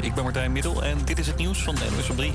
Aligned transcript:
Ik 0.00 0.14
ben 0.14 0.22
Martijn 0.24 0.52
Middel 0.52 0.84
en 0.84 0.98
dit 1.04 1.18
is 1.18 1.26
het 1.26 1.36
nieuws 1.36 1.62
van 1.62 1.74
NWS 1.74 2.10
op 2.10 2.16
3. 2.16 2.32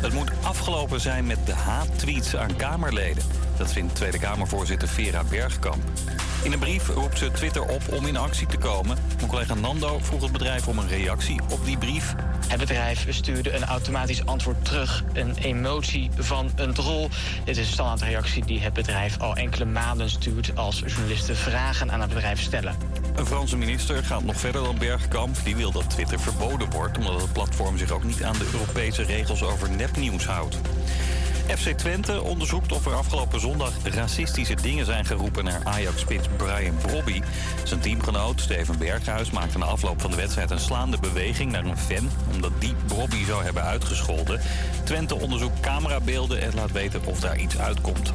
Het 0.00 0.12
moet 0.12 0.30
afgelopen 0.42 1.00
zijn 1.00 1.26
met 1.26 1.46
de 1.46 1.54
haattweets 1.54 2.36
aan 2.36 2.56
Kamerleden. 2.56 3.24
Dat 3.56 3.72
vindt 3.72 3.94
Tweede 3.94 4.18
Kamervoorzitter 4.18 4.88
Vera 4.88 5.24
Bergkamp. 5.24 5.82
In 6.42 6.52
een 6.52 6.58
brief 6.58 6.88
roept 6.88 7.18
ze 7.18 7.30
Twitter 7.30 7.62
op 7.62 7.82
om 7.92 8.06
in 8.06 8.16
actie 8.16 8.46
te 8.46 8.56
komen. 8.56 8.98
Mijn 9.16 9.28
collega 9.28 9.54
Nando 9.54 9.98
vroeg 9.98 10.22
het 10.22 10.32
bedrijf 10.32 10.68
om 10.68 10.78
een 10.78 10.88
reactie 10.88 11.40
op 11.50 11.64
die 11.64 11.78
brief. 11.78 12.14
Het 12.48 12.58
bedrijf 12.58 13.06
stuurde 13.08 13.54
een 13.54 13.64
automatisch 13.64 14.26
antwoord 14.26 14.64
terug, 14.64 15.04
een 15.12 15.36
emotie 15.36 16.10
van 16.18 16.50
een 16.56 16.74
troll. 16.74 17.08
Dit 17.44 17.56
is 17.56 17.66
een 17.66 17.72
standaardreactie 17.72 18.44
die 18.44 18.60
het 18.60 18.72
bedrijf 18.72 19.20
al 19.20 19.36
enkele 19.36 19.64
maanden 19.64 20.10
stuurt 20.10 20.56
als 20.56 20.82
journalisten 20.86 21.36
vragen 21.36 21.92
aan 21.92 22.00
het 22.00 22.08
bedrijf 22.08 22.40
stellen. 22.40 22.76
Een 23.14 23.26
Franse 23.26 23.56
minister 23.56 24.04
gaat 24.04 24.24
nog 24.24 24.36
verder 24.36 24.62
dan 24.62 24.78
Bergkamp. 24.78 25.36
Die 25.44 25.56
wil 25.56 25.72
dat 25.72 25.90
Twitter 25.90 26.20
verboden 26.20 26.70
wordt, 26.70 26.98
omdat 26.98 27.20
het 27.20 27.32
platform 27.32 27.78
zich 27.78 27.90
ook 27.90 28.04
niet 28.04 28.24
aan 28.24 28.38
de 28.38 28.48
Europese 28.52 29.02
regels 29.02 29.42
over 29.42 29.70
nepnieuws 29.70 30.26
houdt. 30.26 30.56
FC 31.48 31.68
Twente 31.68 32.22
onderzoekt 32.22 32.72
of 32.72 32.86
er 32.86 32.94
afgelopen 32.94 33.40
zondag 33.40 33.72
racistische 33.84 34.54
dingen 34.54 34.84
zijn 34.84 35.04
geroepen 35.04 35.44
naar 35.44 35.60
Ajax-spits 35.64 36.28
Brian 36.36 36.76
Brobby. 36.76 37.22
Zijn 37.64 37.80
teamgenoot 37.80 38.40
Steven 38.40 38.78
Berghuis 38.78 39.30
maakte 39.30 39.58
na 39.58 39.64
afloop 39.64 40.00
van 40.00 40.10
de 40.10 40.16
wedstrijd 40.16 40.50
een 40.50 40.60
slaande 40.60 40.98
beweging 41.00 41.52
naar 41.52 41.64
een 41.64 41.78
fan, 41.78 42.10
omdat 42.32 42.52
die 42.58 42.74
Brobby 42.86 43.24
zou 43.24 43.44
hebben 43.44 43.62
uitgescholden. 43.62 44.40
Twente 44.84 45.14
onderzoekt 45.14 45.60
camerabeelden 45.60 46.40
en 46.40 46.54
laat 46.54 46.72
weten 46.72 47.00
of 47.04 47.20
daar 47.20 47.38
iets 47.38 47.58
uitkomt. 47.58 48.12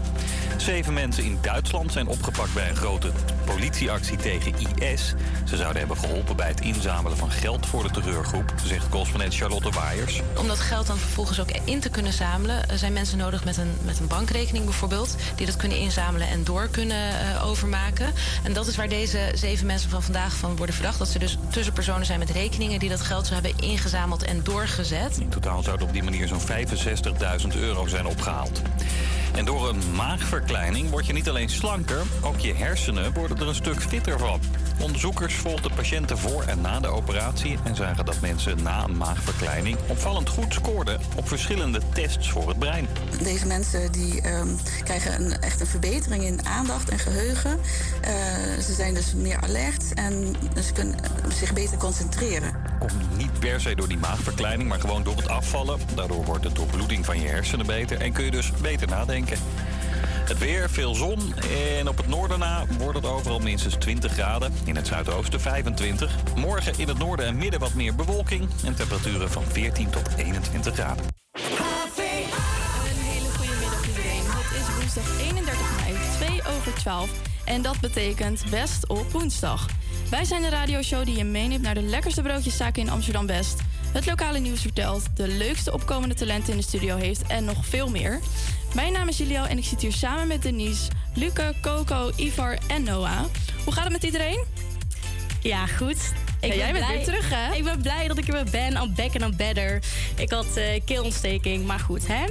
Zeven 0.58 0.94
mensen 0.94 1.24
in 1.24 1.38
Duitsland 1.42 1.92
zijn 1.92 2.08
opgepakt 2.08 2.54
bij 2.54 2.70
een 2.70 2.76
grote 2.76 3.12
politieactie 3.46 4.18
tegen 4.18 4.54
IS. 4.76 5.14
Ze 5.46 5.56
zouden 5.56 5.78
hebben 5.78 5.98
geholpen 5.98 6.36
bij 6.36 6.48
het 6.48 6.62
inzamelen 6.62 7.18
van 7.18 7.32
geld 7.32 7.66
voor 7.66 7.84
de 7.84 7.92
terreurgroep, 7.92 8.54
zegt 8.64 8.90
correspondent 8.90 9.36
Charlotte 9.36 9.70
Waaiers. 9.70 10.22
Om 10.38 10.48
dat 10.48 10.60
geld 10.60 10.88
dan 10.88 10.98
vervolgens 10.98 11.40
ook 11.40 11.52
in 11.64 11.80
te 11.80 11.90
kunnen 11.90 12.14
zamelen, 12.14 12.78
zijn 12.78 12.94
mensen 12.94 13.18
nodig 13.18 13.46
met 13.46 13.58
een, 13.58 13.78
met 13.86 14.00
een 14.00 14.08
bankrekening 14.08 14.66
bijvoorbeeld, 14.66 15.16
die 15.36 15.46
dat 15.46 15.56
kunnen 15.56 15.78
inzamelen 15.78 16.28
en 16.28 16.44
door 16.44 16.68
kunnen 16.68 17.12
uh, 17.12 17.46
overmaken. 17.46 18.14
En 18.44 18.54
dat 18.54 18.68
is 18.68 18.76
waar 18.76 18.90
deze 18.90 19.32
zeven 19.34 19.66
mensen 19.66 19.90
van 19.90 20.04
vandaag 20.04 20.36
van 20.36 20.56
worden 20.56 20.76
verdacht. 20.76 20.98
Dat 21.00 21.08
ze 21.08 21.20
dus 21.20 21.38
tussenpersonen 21.50 22.06
zijn 22.06 22.20
met 22.20 22.30
rekeningen 22.30 22.80
die 22.80 22.90
dat 22.90 23.02
geld 23.02 23.28
zo 23.28 23.34
hebben 23.34 23.54
ingezameld 23.60 24.24
en 24.24 24.44
doorgezet. 24.44 25.18
In 25.20 25.30
totaal 25.30 25.64
zouden 25.64 25.88
op 25.88 25.94
die 25.94 26.04
manier 26.04 26.28
zo'n 26.28 26.42
65.000 26.42 27.60
euro 27.60 27.88
zijn 27.88 28.06
opgehaald. 28.06 28.62
En 29.36 29.46
door 29.46 29.70
een 29.70 29.96
maagverkleining 29.96 30.90
word 30.90 31.06
je 31.06 31.14
niet 31.14 31.30
alleen 31.30 31.50
slanker, 31.50 32.02
ook 32.22 32.40
je 32.40 32.54
hersenen 32.54 33.14
worden 33.14 33.38
er 33.38 33.48
een 33.48 33.56
stuk 33.56 33.82
fitter 33.82 34.20
van. 34.20 34.40
Onderzoekers 34.80 35.36
volgden 35.36 35.74
patiënten 35.74 36.18
voor 36.18 36.44
en 36.44 36.62
na 36.62 36.80
de 36.80 36.88
operatie 36.88 37.58
en 37.64 37.76
zagen 37.76 38.06
dat 38.06 38.22
mensen 38.22 38.64
na 38.64 38.84
een 38.84 38.98
maagverkleining 38.98 39.78
opvallend 39.88 40.30
goed 40.30 40.54
scoorden 40.54 41.00
op 41.16 41.28
verschillende 41.28 41.82
tests 41.94 42.30
voor 42.30 42.48
het 42.48 42.60
brein. 42.60 42.88
Deze 43.24 43.48
mensen 43.48 43.92
die 43.92 44.34
um, 44.34 44.58
krijgen 44.84 45.22
een, 45.22 45.42
echt 45.42 45.60
een 45.62 45.68
verbetering 45.68 46.24
in 46.24 46.46
aandacht 46.46 46.90
en 46.90 47.00
geheugen. 47.00 47.60
Uh, 47.60 48.10
ze 48.64 48.74
zijn 48.74 48.94
dus 48.94 49.14
meer 49.14 49.42
alert 49.42 49.94
en 49.94 50.36
ze 50.64 50.74
kunnen 50.74 50.96
zich 51.34 51.54
beter 51.54 51.78
concentreren. 51.78 52.56
Komt 52.80 53.18
niet 53.18 53.40
per 53.40 53.62
se 53.62 53.76
door 53.76 53.88
die 53.88 53.98
maagverkleining, 53.98 54.70
maar 54.70 54.80
gewoon 54.80 55.04
door 55.04 55.16
het 55.16 55.28
afvallen. 55.28 55.80
Daardoor 55.96 56.26
wordt 56.26 56.44
de 56.44 56.52
doorbloeding 56.52 57.06
van 57.06 57.22
je 57.22 57.28
hersenen 57.28 57.66
beter 57.66 58.02
en 58.02 58.12
kun 58.12 58.26
je 58.26 58.32
dus 58.32 58.52
beter 58.62 58.88
nadenken. 58.88 59.19
Het 59.28 60.38
weer, 60.38 60.70
veel 60.70 60.96
zon. 60.96 61.34
En 61.78 61.88
op 61.88 61.98
het 61.98 62.08
noorden 62.08 62.40
na 62.40 62.66
wordt 62.78 62.96
het 62.96 63.06
overal 63.06 63.40
minstens 63.40 63.76
20 63.76 64.12
graden. 64.12 64.54
In 64.66 64.76
het 64.76 64.88
zuidoosten 64.88 65.42
25. 65.42 66.16
Morgen 66.36 66.74
in 66.78 66.88
het 66.88 66.98
noorden 66.98 67.26
en 67.26 67.38
midden 67.38 67.60
wat 67.60 67.74
meer 67.74 67.96
bewolking. 67.96 68.50
En 68.66 68.76
temperaturen 68.76 69.32
van 69.32 69.44
14 69.44 69.90
tot 69.90 70.10
21 70.18 70.74
graden. 70.74 71.06
Een 71.34 71.42
hele 72.96 73.30
goede 73.30 73.54
middag 73.60 73.88
iedereen. 73.88 74.22
Het 74.26 74.62
is 74.62 74.76
woensdag 74.76 75.20
31 75.20 75.62
mei, 75.76 75.96
2 76.18 76.56
over 76.58 76.74
12. 76.74 77.10
En 77.46 77.62
dat 77.62 77.80
betekent 77.80 78.44
best 78.50 78.88
op 78.88 79.12
woensdag. 79.12 79.66
Wij 80.10 80.26
zijn 80.26 80.42
de 80.42 80.50
radioshow 80.50 81.06
die 81.06 81.18
je 81.18 81.24
meeneemt 81.24 81.62
naar 81.62 81.74
de 81.74 81.82
lekkerste 81.82 82.22
broodjeszaken 82.22 82.82
in 82.82 82.90
Amsterdam-West. 82.90 83.62
Het 83.92 84.06
lokale 84.06 84.40
nieuws 84.40 84.62
vertelt, 84.62 85.04
de 85.16 85.28
leukste 85.28 85.74
opkomende 85.74 86.16
talenten 86.16 86.52
in 86.52 86.58
de 86.58 86.64
studio 86.64 86.96
heeft 86.98 87.28
en 87.28 87.46
nog 87.46 87.66
veel 87.66 87.90
meer. 87.90 88.20
Mijn 88.74 88.94
naam 88.94 89.08
is 89.08 89.18
Julio 89.18 89.44
en 89.44 89.58
ik 89.58 89.64
zit 89.64 89.82
hier 89.82 89.94
samen 89.94 90.28
met 90.28 90.42
Denise, 90.42 90.88
Luca, 91.16 91.54
Coco, 91.62 92.12
Ivar 92.16 92.58
en 92.68 92.84
Noah. 92.84 93.20
Hoe 93.64 93.74
gaat 93.74 93.84
het 93.84 93.92
met 93.92 94.04
iedereen? 94.04 94.44
Ja, 95.42 95.66
goed. 95.66 96.14
Ik 96.40 96.54
ja, 96.54 96.58
jij 96.58 96.72
bent 96.72 96.88
weer 96.88 97.04
terug, 97.04 97.30
hè? 97.30 97.56
Ik 97.56 97.64
ben 97.64 97.82
blij 97.82 98.08
dat 98.08 98.18
ik 98.18 98.28
er 98.28 98.34
weer 98.34 98.52
ben. 98.52 98.84
I'm 98.84 98.94
back 98.96 99.14
and 99.14 99.22
I'm 99.22 99.36
better. 99.36 99.84
Ik 100.16 100.32
had 100.32 100.58
uh, 100.58 100.64
keelontsteking, 100.86 101.66
maar 101.66 101.80
goed, 101.80 102.08
hè? 102.08 102.26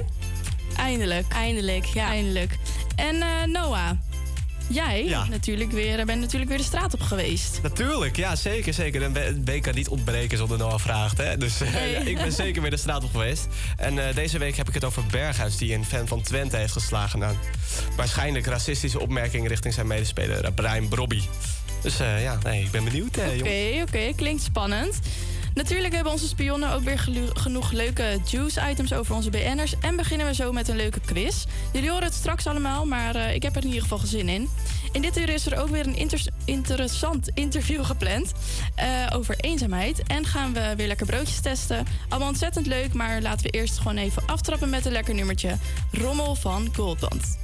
Eindelijk. 0.75 1.25
Eindelijk, 1.33 1.85
ja. 1.85 2.07
Eindelijk. 2.07 2.57
En 2.95 3.15
uh, 3.15 3.43
Noah, 3.45 3.89
Jij 4.69 5.05
ja. 5.05 5.25
natuurlijk 5.29 5.71
weer, 5.71 6.05
bent 6.05 6.19
natuurlijk 6.19 6.49
weer 6.49 6.59
de 6.59 6.63
straat 6.63 6.93
op 6.93 7.01
geweest. 7.01 7.59
Natuurlijk, 7.61 8.15
ja, 8.15 8.35
zeker. 8.35 8.73
zeker. 8.73 9.01
Een 9.01 9.45
week 9.45 9.61
kan 9.61 9.75
niet 9.75 9.87
ontbreken 9.87 10.37
zonder 10.37 10.57
Noah 10.57 10.79
vraagt. 10.79 11.17
Hè? 11.17 11.37
Dus 11.37 11.59
nee. 11.59 11.95
ik 12.11 12.15
ben 12.15 12.31
zeker 12.31 12.61
weer 12.61 12.71
de 12.71 12.77
straat 12.77 13.03
op 13.03 13.11
geweest. 13.11 13.47
En 13.77 13.95
uh, 13.95 14.03
deze 14.15 14.37
week 14.37 14.55
heb 14.55 14.67
ik 14.67 14.73
het 14.73 14.83
over 14.83 15.03
Berghuis, 15.11 15.57
die 15.57 15.73
een 15.73 15.85
fan 15.85 16.07
van 16.07 16.21
Twente 16.21 16.57
heeft 16.57 16.73
geslagen. 16.73 17.23
aan 17.23 17.37
waarschijnlijk 17.95 18.45
racistische 18.45 18.99
opmerkingen 18.99 19.47
richting 19.47 19.73
zijn 19.73 19.87
medespeler 19.87 20.53
Brian 20.53 20.87
Brobby. 20.87 21.21
Dus 21.81 22.01
uh, 22.01 22.23
ja, 22.23 22.37
nee, 22.43 22.63
ik 22.63 22.71
ben 22.71 22.83
benieuwd, 22.83 23.17
Oké, 23.17 23.41
oké, 23.41 23.81
okay, 23.81 24.13
klinkt 24.13 24.43
spannend. 24.43 24.99
Natuurlijk 25.53 25.93
hebben 25.93 26.11
onze 26.11 26.27
spionnen 26.27 26.71
ook 26.71 26.83
weer 26.83 26.99
genoeg 27.33 27.71
leuke 27.71 28.19
juice-items 28.25 28.93
over 28.93 29.15
onze 29.15 29.29
BN'ers. 29.29 29.73
En 29.81 29.95
beginnen 29.95 30.27
we 30.27 30.33
zo 30.33 30.51
met 30.51 30.67
een 30.67 30.75
leuke 30.75 30.99
quiz. 31.05 31.45
Jullie 31.73 31.89
horen 31.89 32.03
het 32.03 32.13
straks 32.13 32.47
allemaal, 32.47 32.85
maar 32.85 33.15
uh, 33.15 33.33
ik 33.33 33.43
heb 33.43 33.55
er 33.55 33.61
in 33.61 33.67
ieder 33.67 33.81
geval 33.81 33.97
gezin 33.97 34.29
in. 34.29 34.49
In 34.91 35.01
dit 35.01 35.17
uur 35.17 35.29
is 35.29 35.45
er 35.45 35.57
ook 35.57 35.69
weer 35.69 35.87
een 35.87 35.95
inter 35.95 36.21
interessant 36.45 37.29
interview 37.33 37.85
gepland 37.85 38.31
uh, 38.79 39.17
over 39.17 39.35
eenzaamheid. 39.37 40.03
En 40.07 40.25
gaan 40.25 40.53
we 40.53 40.73
weer 40.75 40.87
lekker 40.87 41.05
broodjes 41.05 41.39
testen. 41.39 41.85
Allemaal 42.09 42.29
ontzettend 42.29 42.65
leuk, 42.65 42.93
maar 42.93 43.21
laten 43.21 43.45
we 43.45 43.49
eerst 43.49 43.77
gewoon 43.77 43.97
even 43.97 44.23
aftrappen 44.25 44.69
met 44.69 44.85
een 44.85 44.91
lekker 44.91 45.13
nummertje. 45.13 45.57
Rommel 45.91 46.35
van 46.35 46.69
Goldband. 46.75 47.37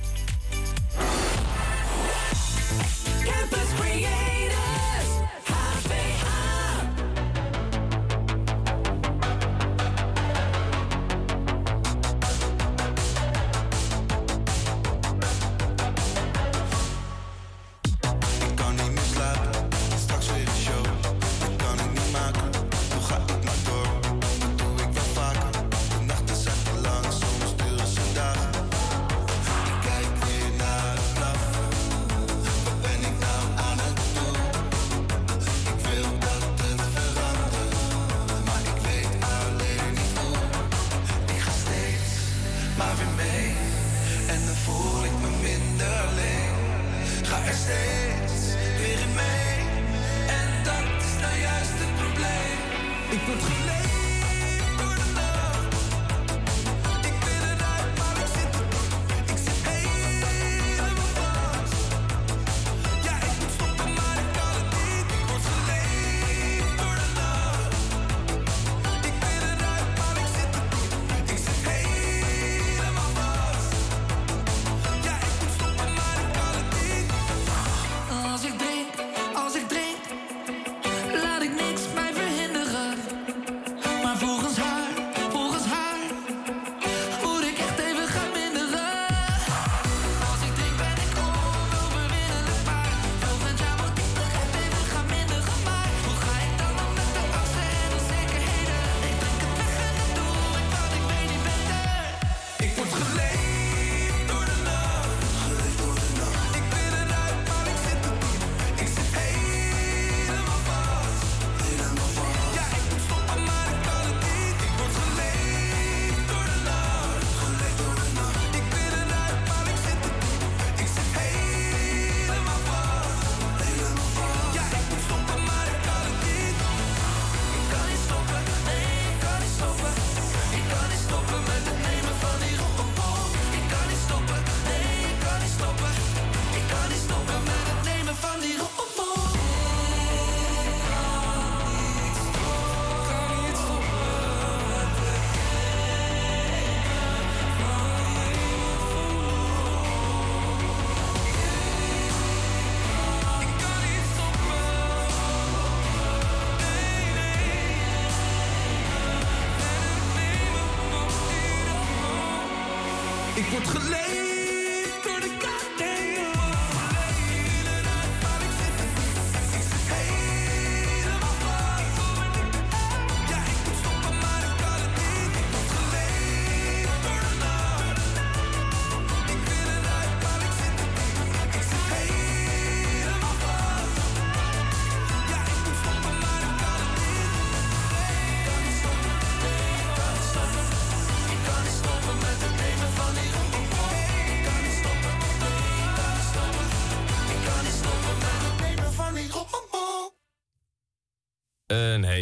Campus. 3.23 4.44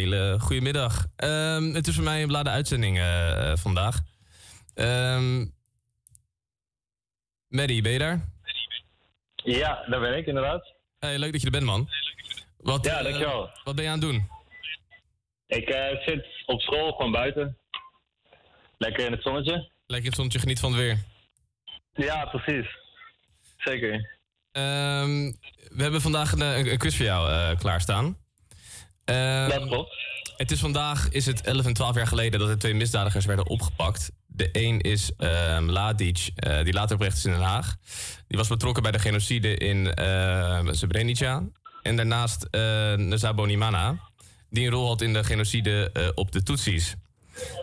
Hele 0.04 0.40
goede 0.40 0.62
middag. 0.62 1.06
Ehm, 1.16 1.74
het 1.74 1.86
is 1.86 1.94
voor 1.94 2.04
mij 2.04 2.20
een 2.20 2.26
beladen 2.26 2.52
uitzending 2.52 2.98
eh, 2.98 3.52
vandaag. 3.56 4.00
Um, 4.74 5.54
Maddie, 7.48 7.82
ben 7.82 7.92
je 7.92 7.98
daar? 7.98 8.28
Ja, 9.34 9.84
daar 9.86 10.00
ben 10.00 10.16
ik 10.16 10.26
inderdaad. 10.26 10.72
Hey, 10.98 11.18
leuk 11.18 11.32
dat 11.32 11.40
je 11.40 11.46
er 11.46 11.52
bent, 11.52 11.64
man. 11.64 11.88
Wat, 12.56 12.84
ja, 12.84 13.02
dankjewel. 13.02 13.44
Uh, 13.44 13.52
wat 13.64 13.74
ben 13.74 13.84
je 13.84 13.90
aan 13.90 14.00
het 14.00 14.08
doen? 14.08 14.28
Ik 15.46 15.68
uh, 15.68 16.04
zit 16.06 16.26
op 16.46 16.60
school, 16.60 16.92
gewoon 16.92 17.12
buiten. 17.12 17.58
Lekker 18.78 19.06
in 19.06 19.12
het 19.12 19.22
zonnetje. 19.22 19.70
Lekker 19.86 19.98
in 19.98 20.04
het 20.04 20.14
zonnetje, 20.14 20.38
geniet 20.38 20.60
van 20.60 20.72
het 20.72 20.80
weer. 20.80 20.98
Ja, 21.92 22.24
precies. 22.24 22.66
Zeker. 23.56 23.92
Um, 24.52 25.38
we 25.68 25.82
hebben 25.82 26.00
vandaag 26.00 26.32
een, 26.32 26.40
een 26.40 26.78
quiz 26.78 26.96
voor 26.96 27.06
jou 27.06 27.56
klaarstaan. 27.56 28.23
Um, 29.04 29.48
dat 29.48 29.66
klopt. 29.66 29.96
Het 30.36 30.50
is 30.50 30.60
vandaag 30.60 31.08
is 31.08 31.26
het 31.26 31.40
11 31.40 31.66
en 31.66 31.72
12 31.72 31.94
jaar 31.94 32.06
geleden 32.06 32.40
dat 32.40 32.48
er 32.48 32.58
twee 32.58 32.74
misdadigers 32.74 33.24
werden 33.24 33.48
opgepakt. 33.48 34.10
De 34.26 34.48
een 34.52 34.80
is 34.80 35.10
um, 35.18 35.64
Mladic, 35.64 36.30
uh, 36.46 36.62
die 36.62 36.72
later 36.72 36.94
oprecht 36.94 37.16
is 37.16 37.24
in 37.24 37.32
Den 37.32 37.40
Haag. 37.40 37.76
Die 38.26 38.38
was 38.38 38.48
betrokken 38.48 38.82
bij 38.82 38.92
de 38.92 38.98
genocide 38.98 39.56
in 39.56 39.92
uh, 39.98 40.68
Srebrenica. 40.70 41.42
En 41.82 41.96
daarnaast 41.96 42.46
uh, 42.50 43.90
die 44.50 44.66
een 44.66 44.70
rol 44.70 44.88
had 44.88 45.00
in 45.00 45.12
de 45.12 45.24
genocide 45.24 45.90
uh, 45.92 46.08
op 46.14 46.32
de 46.32 46.42
Tutsis. 46.42 46.94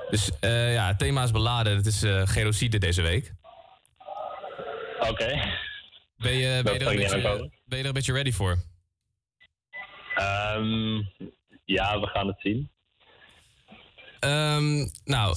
Dus 0.09 0.29
ja, 0.41 0.87
het 0.87 0.99
thema 0.99 1.23
is 1.23 1.31
beladen. 1.31 1.75
Het 1.75 1.85
is 1.85 2.03
genocide 2.25 2.77
deze 2.77 3.01
week. 3.01 3.33
Oké. 4.99 5.09
Okay. 5.09 5.33
Ben, 6.17 6.63
ben 6.63 7.77
je 7.77 7.83
er 7.83 7.85
een 7.85 7.93
beetje 7.93 8.13
ready 8.13 8.31
voor? 8.31 8.57
Um, 10.19 11.09
ja, 11.65 11.99
we 11.99 12.07
gaan 12.07 12.27
het 12.27 12.39
zien. 12.39 12.71
Um, 14.19 14.91
nou, 15.03 15.35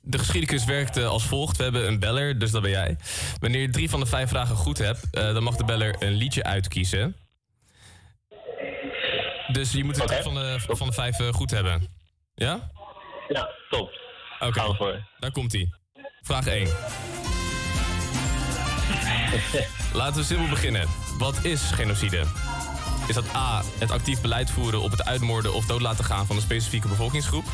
de 0.00 0.18
geschiedenis 0.18 0.64
werkt 0.64 0.96
als 0.96 1.26
volgt. 1.26 1.56
We 1.56 1.62
hebben 1.62 1.86
een 1.86 1.98
beller, 1.98 2.38
dus 2.38 2.50
dat 2.50 2.62
ben 2.62 2.70
jij. 2.70 2.96
Wanneer 3.40 3.60
je 3.60 3.70
drie 3.70 3.90
van 3.90 4.00
de 4.00 4.06
vijf 4.06 4.28
vragen 4.28 4.56
goed 4.56 4.78
hebt, 4.78 5.06
uh, 5.12 5.32
dan 5.32 5.42
mag 5.42 5.56
de 5.56 5.64
beller 5.64 5.96
een 5.98 6.12
liedje 6.12 6.42
uitkiezen. 6.42 7.16
Dus 9.52 9.72
je 9.72 9.84
moet 9.84 9.94
okay. 9.94 10.06
drie 10.06 10.22
van 10.22 10.34
de, 10.34 10.60
van 10.66 10.86
de 10.86 10.92
vijf 10.92 11.18
uh, 11.18 11.28
goed 11.28 11.50
hebben. 11.50 11.88
Ja? 12.34 12.70
Ja, 13.28 13.50
top. 13.68 13.90
Oké, 14.40 14.62
okay. 14.62 15.04
daar 15.18 15.32
komt 15.32 15.52
hij. 15.52 15.72
Vraag 16.22 16.46
1. 16.46 16.68
Laten 19.92 20.16
we 20.16 20.22
simpel 20.22 20.48
beginnen. 20.48 20.88
Wat 21.18 21.44
is 21.44 21.60
genocide? 21.60 22.24
Is 23.08 23.14
dat 23.14 23.34
A. 23.34 23.62
het 23.78 23.90
actief 23.90 24.20
beleid 24.20 24.50
voeren 24.50 24.80
op 24.80 24.90
het 24.90 25.04
uitmoorden 25.04 25.54
of 25.54 25.66
dood 25.66 25.80
laten 25.80 26.04
gaan 26.04 26.26
van 26.26 26.36
een 26.36 26.42
specifieke 26.42 26.88
bevolkingsgroep? 26.88 27.44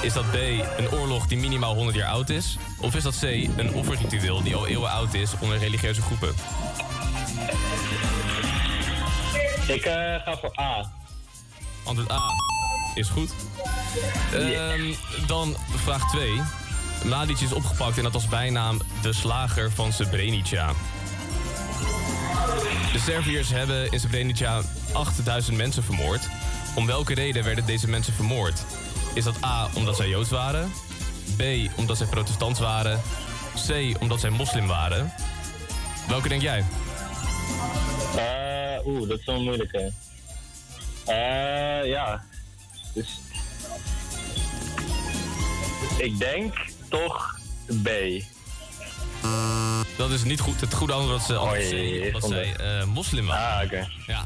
Is 0.00 0.12
dat 0.12 0.30
B. 0.30 0.34
een 0.76 0.90
oorlog 0.90 1.26
die 1.26 1.38
minimaal 1.38 1.74
100 1.74 1.96
jaar 1.96 2.10
oud 2.10 2.28
is? 2.28 2.56
Of 2.80 2.94
is 2.94 3.02
dat 3.02 3.18
C. 3.18 3.22
een 3.22 3.72
offerritueel 3.74 4.42
die 4.42 4.56
al 4.56 4.66
eeuwen 4.66 4.90
oud 4.90 5.14
is 5.14 5.32
onder 5.40 5.58
religieuze 5.58 6.02
groepen? 6.02 6.34
Ik 9.66 9.86
uh, 9.86 9.92
ga 10.24 10.36
voor 10.40 10.60
A. 10.60 10.90
Antwoord 11.84 12.10
A 12.10 12.22
is 12.94 13.08
goed. 13.08 13.30
Yeah. 14.32 14.78
Um, 14.78 14.94
dan 15.26 15.56
vraag 15.76 16.10
2. 16.10 16.40
Mladic 17.04 17.40
is 17.40 17.52
opgepakt 17.52 17.96
en 17.96 18.02
dat 18.02 18.14
als 18.14 18.28
bijnaam 18.28 18.80
de 19.02 19.12
slager 19.12 19.72
van 19.72 19.92
Srebrenica. 19.92 20.72
De 22.92 22.98
Serviërs 22.98 23.50
hebben 23.50 23.90
in 23.90 24.00
Srebrenica 24.00 24.62
8000 24.92 25.56
mensen 25.56 25.82
vermoord. 25.82 26.28
Om 26.74 26.86
welke 26.86 27.14
reden 27.14 27.44
werden 27.44 27.66
deze 27.66 27.88
mensen 27.88 28.12
vermoord? 28.12 28.64
Is 29.14 29.24
dat 29.24 29.44
A, 29.44 29.68
omdat 29.74 29.96
zij 29.96 30.08
Joods 30.08 30.30
waren? 30.30 30.72
B, 31.36 31.42
omdat 31.76 31.96
zij 31.96 32.06
protestant 32.06 32.58
waren? 32.58 33.00
C, 33.66 33.96
omdat 34.00 34.20
zij 34.20 34.30
moslim 34.30 34.66
waren? 34.66 35.12
Welke 36.08 36.28
denk 36.28 36.42
jij? 36.42 36.64
Uh, 38.16 38.86
Oeh, 38.86 39.08
dat 39.08 39.18
is 39.18 39.24
wel 39.24 39.42
moeilijk, 39.42 39.72
hè. 39.72 39.88
Uh, 41.08 41.88
ja. 41.88 42.24
Dus. 42.94 43.20
Ik 45.98 46.18
denk 46.18 46.54
toch 46.88 47.38
B. 47.82 47.88
Dat 49.96 50.10
is 50.10 50.24
niet 50.24 50.40
goed. 50.40 50.60
Het 50.60 50.74
goede 50.74 50.92
antwoord 50.92 51.26
was, 51.26 51.52
uh, 51.52 51.70
jee, 51.70 52.12
wat 52.12 52.24
zij 52.24 52.56
uh, 52.60 52.84
moslim 52.84 53.26
waren. 53.26 53.56
Ah, 53.56 53.64
oké. 53.64 53.74
Okay. 53.74 53.88
Ja. 54.06 54.24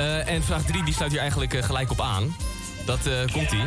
Uh, 0.00 0.28
en 0.28 0.42
vraag 0.42 0.62
3 0.62 0.84
die 0.84 0.94
sluit 0.94 1.10
hier 1.10 1.20
eigenlijk 1.20 1.54
uh, 1.54 1.62
gelijk 1.62 1.90
op 1.90 2.00
aan. 2.00 2.36
Dat 2.86 3.06
uh, 3.06 3.32
komt 3.32 3.52
ie. 3.52 3.64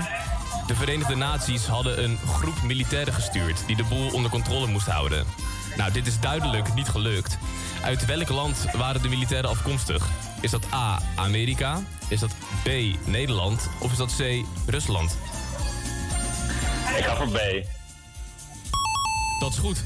De 0.67 0.75
Verenigde 0.75 1.15
Naties 1.15 1.65
hadden 1.65 2.03
een 2.03 2.17
groep 2.27 2.61
militairen 2.63 3.13
gestuurd 3.13 3.63
die 3.67 3.75
de 3.75 3.83
boel 3.83 4.11
onder 4.11 4.31
controle 4.31 4.67
moest 4.67 4.87
houden. 4.87 5.25
Nou, 5.77 5.91
dit 5.91 6.07
is 6.07 6.19
duidelijk 6.19 6.73
niet 6.73 6.87
gelukt. 6.87 7.37
Uit 7.83 8.05
welk 8.05 8.29
land 8.29 8.65
waren 8.73 9.01
de 9.01 9.07
militairen 9.07 9.49
afkomstig? 9.49 10.07
Is 10.41 10.51
dat 10.51 10.73
A. 10.73 10.99
Amerika? 11.15 11.81
Is 12.07 12.19
dat 12.19 12.35
B. 12.63 12.69
Nederland? 13.05 13.69
Of 13.79 13.91
is 13.91 13.97
dat 13.97 14.15
C. 14.17 14.45
Rusland? 14.65 15.17
Ik 16.97 17.03
ga 17.03 17.15
voor 17.15 17.29
B. 17.29 17.39
Dat 19.39 19.51
is 19.51 19.57
goed. 19.57 19.83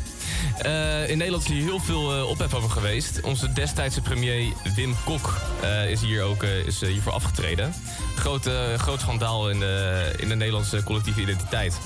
Uh, 0.65 1.09
in 1.09 1.17
Nederland 1.17 1.43
is 1.43 1.49
hier 1.49 1.63
heel 1.63 1.79
veel 1.79 2.17
uh, 2.17 2.29
ophef 2.29 2.53
over 2.53 2.69
geweest. 2.69 3.21
Onze 3.21 3.53
destijdse 3.53 4.01
premier 4.01 4.53
Wim 4.75 4.95
Kok 5.05 5.41
uh, 5.63 5.89
is 5.89 6.01
hier 6.01 6.23
ook 6.23 6.43
is, 6.43 6.81
hiervoor 6.81 7.11
afgetreden. 7.11 7.73
Groot, 8.15 8.49
groot 8.77 8.99
schandaal 8.99 9.49
in 9.49 9.59
de, 9.59 10.13
in 10.17 10.29
de 10.29 10.35
Nederlandse 10.35 10.83
collectieve 10.83 11.21
identiteit. 11.21 11.77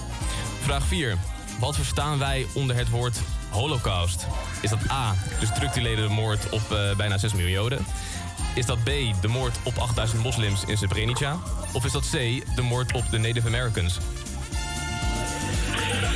Vraag 0.61 0.85
4. 0.85 1.17
Wat 1.59 1.75
verstaan 1.75 2.19
wij 2.19 2.45
onder 2.53 2.75
het 2.75 2.89
woord 2.89 3.17
holocaust? 3.49 4.27
Is 4.61 4.69
dat 4.69 4.79
A, 4.91 5.15
de 5.39 5.45
structurele 5.45 6.07
moord 6.07 6.49
op 6.49 6.61
bijna 6.97 7.17
6 7.17 7.33
miljoen 7.33 7.51
Joden? 7.51 7.85
Is 8.55 8.65
dat 8.65 8.83
B, 8.83 8.89
de 9.21 9.27
moord 9.27 9.57
op 9.63 9.77
8000 9.77 10.23
moslims 10.23 10.63
in 10.65 10.77
Srebrenica? 10.77 11.37
Of 11.73 11.85
is 11.85 11.91
dat 11.91 12.09
C, 12.09 12.11
de 12.55 12.61
moord 12.61 12.93
op 12.93 13.03
de 13.11 13.17
Native 13.17 13.47
Americans? 13.47 13.97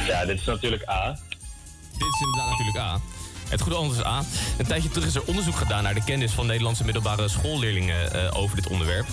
Ja, 0.08 0.25
dit 0.25 0.39
is 0.39 0.46
natuurlijk 0.46 0.89
A. 0.89 1.17
Dit 1.98 2.08
is 2.13 2.22
inderdaad 2.22 2.50
natuurlijk 2.50 2.77
A. 2.77 3.00
Het 3.50 3.62
goede 3.62 3.77
antwoord 3.77 4.00
is 4.00 4.06
A. 4.06 4.24
Een 4.58 4.66
tijdje 4.66 4.89
terug 4.89 5.08
is 5.08 5.16
er 5.16 5.24
onderzoek 5.25 5.56
gedaan 5.56 5.84
naar 5.84 5.94
de 5.94 6.04
kennis 6.04 6.32
van 6.32 6.46
Nederlandse 6.46 6.84
middelbare 6.84 7.27
schoolleerlingen 7.27 8.16
uh, 8.16 8.38
over 8.38 8.56
dit 8.56 8.68
onderwerp. 8.68 9.08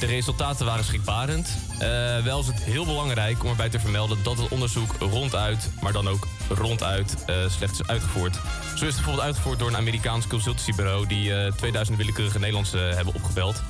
De 0.00 0.06
resultaten 0.06 0.66
waren 0.66 0.84
schrikbarend. 0.84 1.48
Uh, 1.72 1.78
wel 2.24 2.40
is 2.40 2.46
het 2.46 2.62
heel 2.62 2.84
belangrijk 2.84 3.44
om 3.44 3.50
erbij 3.50 3.68
te 3.68 3.80
vermelden 3.80 4.22
dat 4.22 4.38
het 4.38 4.48
onderzoek 4.48 4.94
ronduit, 4.98 5.70
maar 5.80 5.92
dan 5.92 6.08
ook 6.08 6.26
ronduit, 6.48 7.16
uh, 7.26 7.36
slecht 7.48 7.80
is 7.80 7.86
uitgevoerd. 7.86 8.34
Zo 8.34 8.72
is 8.72 8.80
het 8.80 8.94
bijvoorbeeld 8.94 9.24
uitgevoerd 9.24 9.58
door 9.58 9.68
een 9.68 9.76
Amerikaans 9.76 10.26
consultancybureau 10.26 11.06
die 11.06 11.30
uh, 11.30 11.52
2000 11.52 11.96
willekeurige 11.96 12.38
Nederlandse 12.38 12.78
hebben 12.78 13.14
opgebeld. 13.14 13.62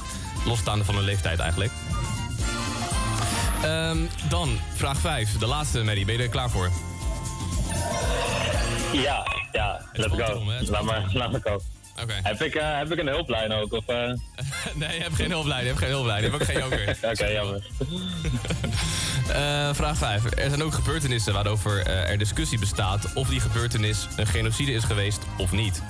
Losstaande 0.45 0.85
van 0.85 0.95
hun 0.95 1.05
leeftijd 1.05 1.39
eigenlijk. 1.39 1.73
Um, 3.65 4.09
dan 4.29 4.59
vraag 4.75 4.99
5, 4.99 5.39
de 5.39 5.47
laatste, 5.47 5.83
Mary. 5.83 6.05
Ben 6.05 6.17
je 6.17 6.23
er 6.23 6.29
klaar 6.29 6.51
voor? 6.51 6.71
Ja, 8.93 9.27
ja, 9.53 9.81
let's 9.93 10.15
go. 10.15 10.43
Laat 10.71 10.83
maar, 10.83 11.05
laat 11.13 11.31
maar 11.31 11.41
komen. 11.41 11.77
Okay. 12.03 12.21
Heb, 12.23 12.43
ik, 12.43 12.55
uh, 12.55 12.77
heb 12.79 12.93
ik 12.93 12.99
een 12.99 13.07
hulplijn 13.07 13.53
ook? 13.53 13.73
Of, 13.73 13.85
uh... 13.89 13.97
nee, 14.75 14.97
je 14.97 15.03
hebt 15.03 15.15
geen 15.15 15.31
hulplijn. 15.31 15.61
Je 15.61 15.67
hebt 15.67 15.79
geen 15.79 15.89
hulplijn. 15.89 16.23
Je 16.23 16.31
hebt 16.31 16.43
ook 16.43 16.49
geen 16.49 16.59
joker. 16.59 16.89
Oké, 16.97 17.09
okay, 17.13 17.33
jammer. 17.33 17.67
uh, 19.29 19.75
vraag 19.81 19.97
5. 19.97 20.25
Er 20.25 20.49
zijn 20.49 20.63
ook 20.63 20.75
gebeurtenissen 20.75 21.33
waarover 21.33 21.87
er 21.87 22.19
discussie 22.19 22.59
bestaat 22.59 23.13
of 23.15 23.29
die 23.29 23.41
gebeurtenis 23.41 24.07
een 24.17 24.27
genocide 24.27 24.73
is 24.73 24.85
geweest 24.85 25.21
of 25.39 25.53
niet. 25.53 25.83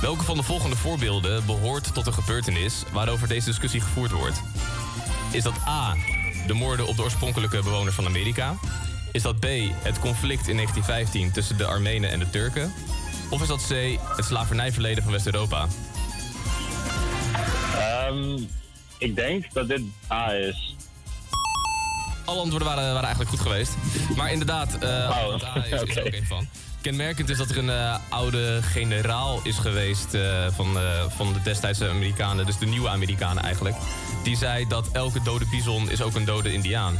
Welke 0.00 0.24
van 0.24 0.36
de 0.36 0.42
volgende 0.42 0.76
voorbeelden 0.76 1.46
behoort 1.46 1.94
tot 1.94 2.06
een 2.06 2.14
gebeurtenis 2.14 2.82
waarover 2.92 3.28
deze 3.28 3.46
discussie 3.46 3.80
gevoerd 3.80 4.10
wordt? 4.10 4.40
Is 5.30 5.42
dat 5.42 5.54
A. 5.68 5.94
De 6.46 6.54
moorden 6.54 6.86
op 6.86 6.96
de 6.96 7.02
oorspronkelijke 7.02 7.62
bewoners 7.62 7.94
van 7.94 8.06
Amerika? 8.06 8.54
Is 9.14 9.22
dat 9.22 9.40
B, 9.40 9.46
het 9.82 9.98
conflict 9.98 10.48
in 10.48 10.56
1915 10.56 11.30
tussen 11.30 11.56
de 11.56 11.64
Armenen 11.64 12.10
en 12.10 12.18
de 12.18 12.30
Turken? 12.30 12.72
Of 13.30 13.42
is 13.42 13.48
dat 13.48 13.66
C, 13.68 13.98
het 14.16 14.24
slavernijverleden 14.24 15.02
van 15.02 15.12
West-Europa? 15.12 15.66
Um, 18.08 18.48
ik 18.98 19.16
denk 19.16 19.52
dat 19.52 19.68
dit 19.68 19.80
A 20.10 20.32
is. 20.32 20.76
Alle 22.24 22.40
antwoorden 22.40 22.68
waren, 22.68 22.84
waren 22.84 23.02
eigenlijk 23.02 23.30
goed 23.30 23.40
geweest. 23.40 23.74
Maar 24.16 24.32
inderdaad, 24.32 24.76
uh, 24.82 24.88
oh, 24.88 25.42
A 25.56 25.64
is, 25.64 25.72
is 25.72 25.82
okay. 25.82 25.96
er 25.96 26.06
ook 26.06 26.26
van. 26.36 26.46
Kenmerkend 26.80 27.28
is 27.28 27.36
dat 27.36 27.50
er 27.50 27.58
een 27.58 27.68
uh, 27.68 27.96
oude 28.08 28.62
generaal 28.62 29.40
is 29.42 29.58
geweest 29.58 30.14
uh, 30.14 30.46
van, 30.50 30.78
van 31.08 31.32
de 31.32 31.42
destijdse 31.42 31.88
Amerikanen, 31.88 32.46
dus 32.46 32.58
de 32.58 32.66
nieuwe 32.66 32.88
Amerikanen 32.88 33.42
eigenlijk. 33.42 33.76
Die 34.22 34.36
zei 34.36 34.66
dat 34.68 34.88
elke 34.92 35.22
dode 35.22 35.46
bison 35.50 35.90
is 35.90 36.02
ook 36.02 36.14
een 36.14 36.24
dode 36.24 36.52
indiaan. 36.52 36.98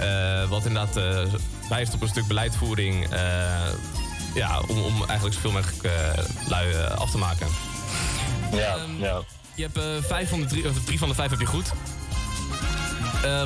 Uh, 0.00 0.48
wat 0.48 0.64
inderdaad 0.66 0.96
uh, 0.96 1.34
wijst 1.68 1.94
op 1.94 2.02
een 2.02 2.08
stuk 2.08 2.26
beleidvoering. 2.26 3.12
Uh, 3.12 3.18
ja, 4.34 4.60
om, 4.68 4.82
om 4.82 5.04
eigenlijk 5.04 5.34
zoveel 5.34 5.52
mogelijk 5.52 5.88
lui 6.48 6.74
af 6.98 7.10
te 7.10 7.18
maken. 7.18 7.46
Ja, 8.52 8.74
um, 8.74 8.98
ja. 8.98 9.20
Je 9.54 9.68
hebt 9.72 10.06
vijf 10.06 10.28
van 10.28 10.40
de 10.40 10.46
drie, 10.46 10.68
of 10.68 10.84
drie 10.84 10.98
van 10.98 11.08
de 11.08 11.14
vijf 11.14 11.30
heb 11.30 11.40
je 11.40 11.46
goed. 11.46 11.72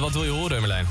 Wat 0.00 0.12
wil 0.12 0.24
je 0.24 0.30
horen, 0.30 0.60
Merlijn? 0.60 0.86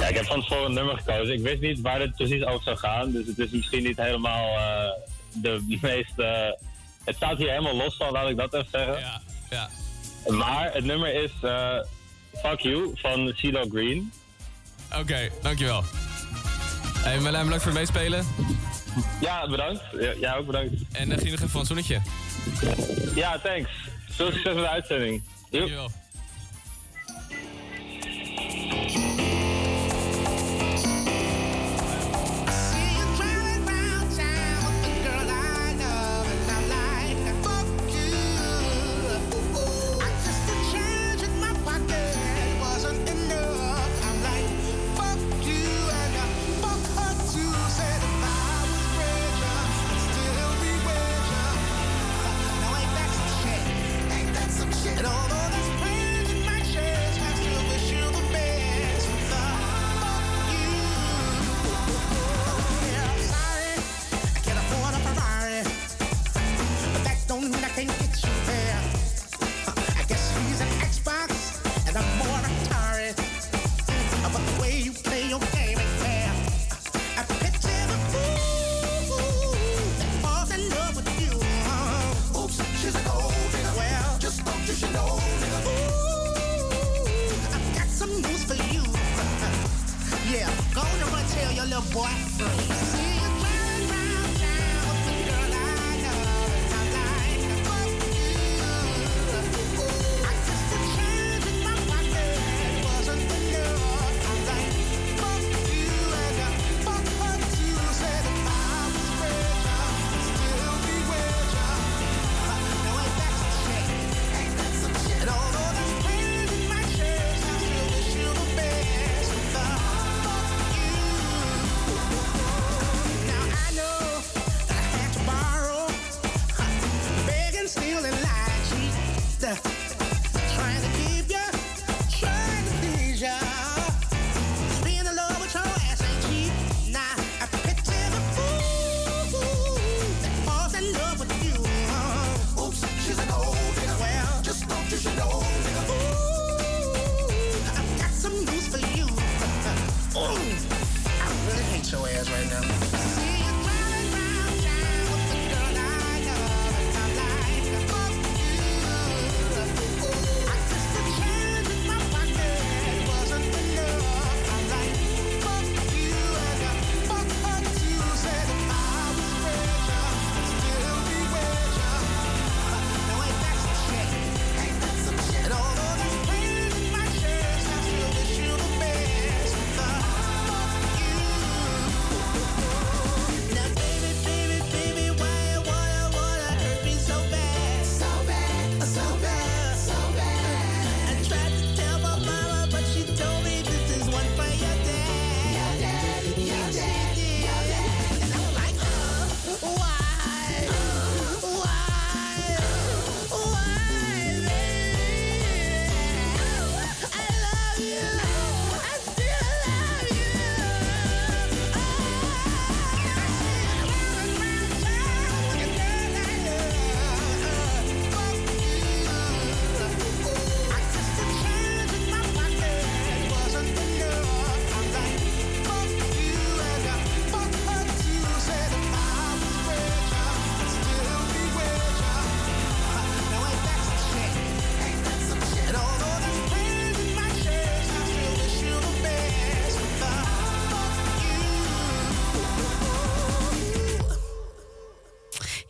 Ja, 0.00 0.06
ik 0.06 0.14
heb 0.14 0.26
van 0.26 0.40
tevoren 0.40 0.64
een 0.64 0.72
nummer 0.72 0.98
gekozen. 0.98 1.34
Ik 1.34 1.42
wist 1.42 1.60
niet 1.60 1.80
waar 1.80 2.00
het 2.00 2.14
precies 2.14 2.44
over 2.44 2.62
zou 2.62 2.76
gaan. 2.76 3.10
Dus 3.10 3.26
het 3.26 3.38
is 3.38 3.50
misschien 3.50 3.82
niet 3.82 3.96
helemaal 3.96 4.48
uh, 4.48 4.90
de 5.42 5.64
meest... 5.82 6.12
het 7.04 7.16
staat 7.16 7.38
hier 7.38 7.50
helemaal 7.50 7.76
los 7.76 7.96
van, 7.96 8.12
laat 8.12 8.28
ik 8.28 8.36
dat 8.36 8.54
even 8.54 8.68
zeggen. 8.70 8.98
Ja, 8.98 9.20
ja. 9.50 9.68
Maar 10.32 10.72
het 10.72 10.84
nummer 10.84 11.22
is 11.22 11.32
Fuck 12.32 12.60
You 12.60 12.90
van 12.94 13.32
CeeLo 13.36 13.64
Green. 13.68 14.12
Oké, 14.90 15.00
okay, 15.00 15.30
dankjewel. 15.42 15.84
Hey 16.98 17.20
Merlijn, 17.20 17.44
bedankt 17.44 17.64
voor 17.64 17.72
het 17.72 17.80
meespelen. 17.80 18.26
Ja, 19.20 19.48
bedankt. 19.48 19.82
Ja, 20.00 20.12
ja 20.20 20.34
ook 20.36 20.46
bedankt. 20.46 20.72
En 20.92 21.10
uh, 21.10 21.16
zie 21.16 21.24
je 21.24 21.30
nog 21.30 21.40
even 21.40 21.48
van 21.48 21.66
zonnetje. 21.66 22.00
Ja, 23.14 23.38
thanks. 23.38 23.70
Veel 24.08 24.32
succes 24.32 24.54
met 24.54 24.62
de 24.62 24.68
uitzending. 24.68 25.22
Dankjewel. 25.50 25.90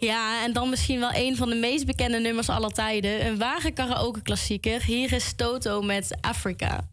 Ja, 0.09 0.43
en 0.43 0.53
dan 0.53 0.69
misschien 0.69 1.01
wel 1.01 1.11
een 1.15 1.37
van 1.37 1.49
de 1.49 1.55
meest 1.55 1.87
bekende 1.87 2.19
nummers 2.19 2.49
aller 2.49 2.73
tijden. 2.73 3.27
Een 3.27 3.39
ware 3.39 3.71
karaoke 3.71 4.23
klassieker. 4.23 4.85
Hier 4.85 5.13
is 5.13 5.33
Toto 5.37 5.83
met 5.83 6.17
Afrika. 6.21 6.89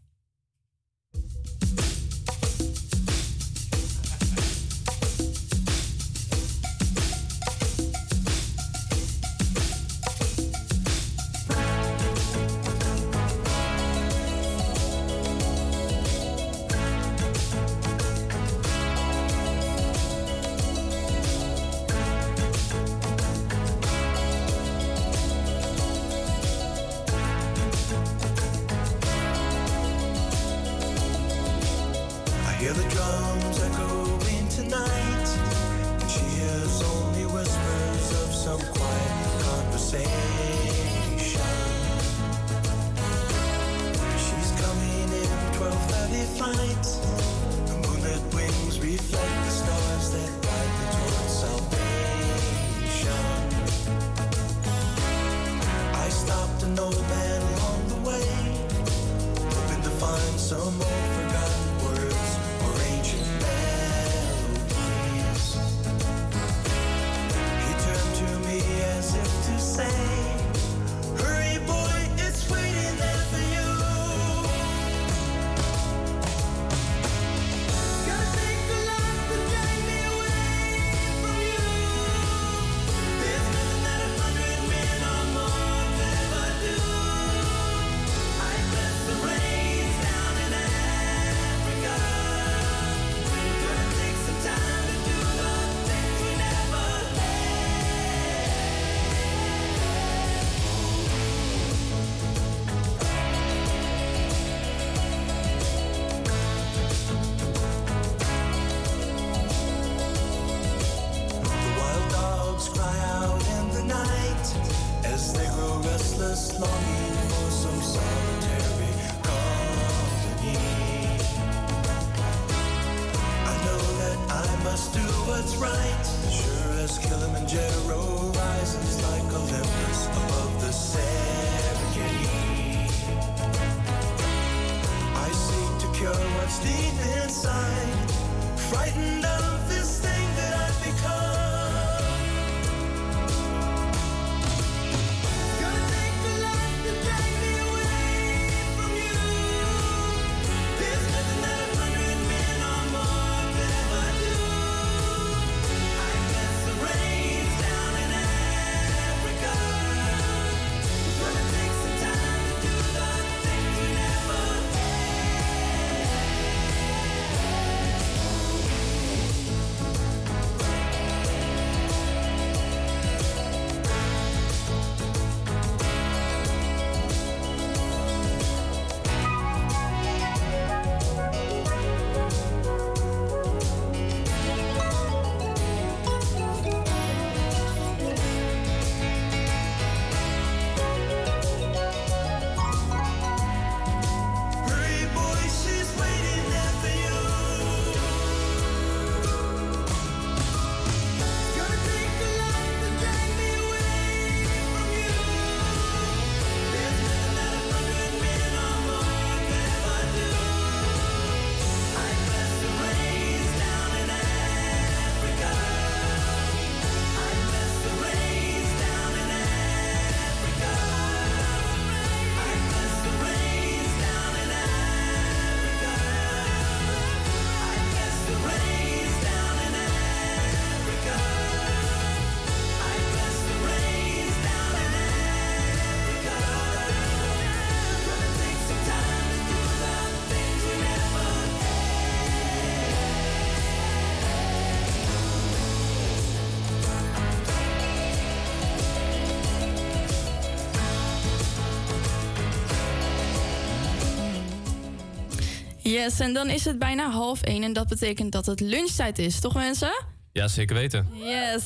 Yes, 255.96 256.20
en 256.20 256.32
dan 256.34 256.48
is 256.48 256.64
het 256.64 256.78
bijna 256.78 257.10
half 257.10 257.42
één 257.42 257.62
en 257.62 257.72
dat 257.72 257.88
betekent 257.88 258.32
dat 258.32 258.46
het 258.46 258.60
lunchtijd 258.60 259.18
is, 259.18 259.40
toch 259.40 259.54
mensen? 259.54 260.04
Ja, 260.32 260.48
zeker 260.48 260.76
weten. 260.76 261.08
Yes. 261.12 261.62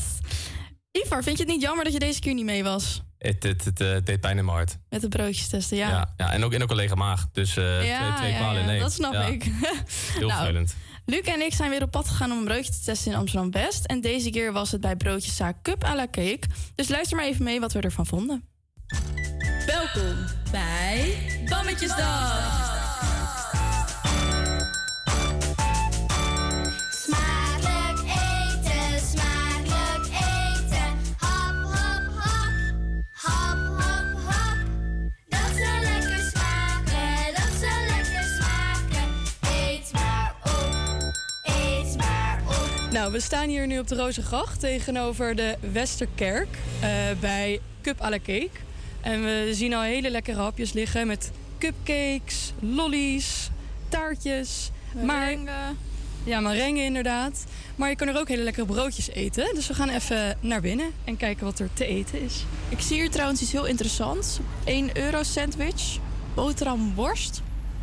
Ivar, 0.93 1.23
vind 1.23 1.37
je 1.39 1.43
het 1.43 1.53
niet 1.53 1.63
jammer 1.63 1.85
dat 1.85 1.93
je 1.93 1.99
deze 1.99 2.21
keer 2.21 2.35
niet 2.35 2.45
mee 2.45 2.63
was? 2.63 3.03
Het, 3.19 3.43
het, 3.43 3.65
het, 3.65 3.81
eh, 3.81 3.97
deed 4.05 4.21
pijn 4.21 4.39
in 4.39 4.45
mijn 4.45 4.57
hart. 4.57 4.79
Met 4.89 5.01
de 5.01 5.09
broodjes 5.09 5.49
testen, 5.49 5.77
ja. 5.77 5.89
Ja. 5.89 6.15
Ja, 6.17 6.33
en, 6.33 6.45
ook, 6.45 6.55
ook 6.63 6.71
een 6.71 6.77
lege 6.77 6.97
maag. 6.97 7.27
Dus 7.33 7.57
eh, 7.57 7.65
twee, 7.79 8.13
twee 8.17 8.31
ja, 8.31 8.37
kwalen 8.37 8.61
in 8.61 8.67
ja, 8.67 8.73
één. 8.73 8.81
dat 8.81 8.93
snap 8.93 9.13
Ja, 9.13 9.23
ik. 9.23 9.45
Heel 10.19 10.27
Nou, 10.27 10.33
vervelend. 10.33 10.75
Luc 11.05 11.21
en 11.21 11.41
ik 11.41 11.55
zijn 11.55 11.71
weer 11.71 11.83
op 11.83 11.91
pad 11.91 12.09
gegaan 12.09 12.33
om 12.33 12.39
een 12.39 12.45
broodje 12.45 12.73
te 12.73 12.81
testen 12.85 13.13
in 13.13 13.19
Amsterdam 13.19 13.51
West. 13.51 13.85
En 13.85 14.01
deze 14.01 14.31
keer 14.31 14.53
was 14.53 14.71
het 14.71 14.81
bij 14.81 14.97
broodjeszaak 14.97 15.63
Cup 15.63 15.85
à 15.85 15.95
la 15.95 16.07
Cake. 16.11 16.41
Dus 16.75 16.89
luister 16.89 17.17
maar 17.17 17.27
even 17.27 17.45
mee 17.45 17.61
wat 17.61 17.73
we 17.73 17.81
ervan 17.81 18.07
vonden. 18.07 18.45
Welkom 19.67 20.17
bij 20.51 21.17
Bammetjesdag. 21.49 22.60
Nou, 43.11 43.23
we 43.23 43.29
staan 43.29 43.49
hier 43.49 43.67
nu 43.67 43.79
op 43.79 43.89
de 43.89 43.95
Rozengracht 43.95 44.61
tegenover 44.61 45.35
de 45.35 45.57
Westerkerk 45.73 46.49
eh, 46.81 46.89
bij 47.21 47.61
Cup 47.83 48.03
à 48.03 48.11
la 48.11 48.19
Cake. 48.19 48.51
En 49.01 49.25
we 49.25 49.51
zien 49.53 49.75
al 49.75 49.83
hele 49.83 50.11
lekkere 50.11 50.41
hapjes 50.41 50.73
liggen 50.73 51.07
met 51.07 51.31
cupcakes, 51.59 52.53
lollies, 52.61 53.51
taartjes. 53.89 54.71
Maar, 55.05 55.37
ja, 56.25 56.41
marengen 56.41 56.85
inderdaad. 56.85 57.45
Maar 57.77 57.89
je 57.89 57.97
kan 57.97 58.09
er 58.09 58.19
ook 58.19 58.29
hele 58.29 58.43
lekkere 58.43 58.67
broodjes 58.67 59.09
eten. 59.09 59.55
Dus 59.55 59.67
we 59.67 59.75
gaan 59.75 59.89
even 59.89 60.37
naar 60.41 60.61
binnen 60.61 60.91
en 61.05 61.17
kijken 61.17 61.45
wat 61.45 61.59
er 61.59 61.69
te 61.73 61.87
eten 61.87 62.23
is. 62.23 62.45
Ik 62.69 62.81
zie 62.81 62.97
hier 62.97 63.11
trouwens 63.11 63.41
iets 63.43 63.53
heel 63.53 63.67
interessants. 63.67 64.39
1 64.65 64.99
euro 64.99 65.23
sandwich, 65.23 65.99
boterham 66.35 66.95
worst. 66.95 67.43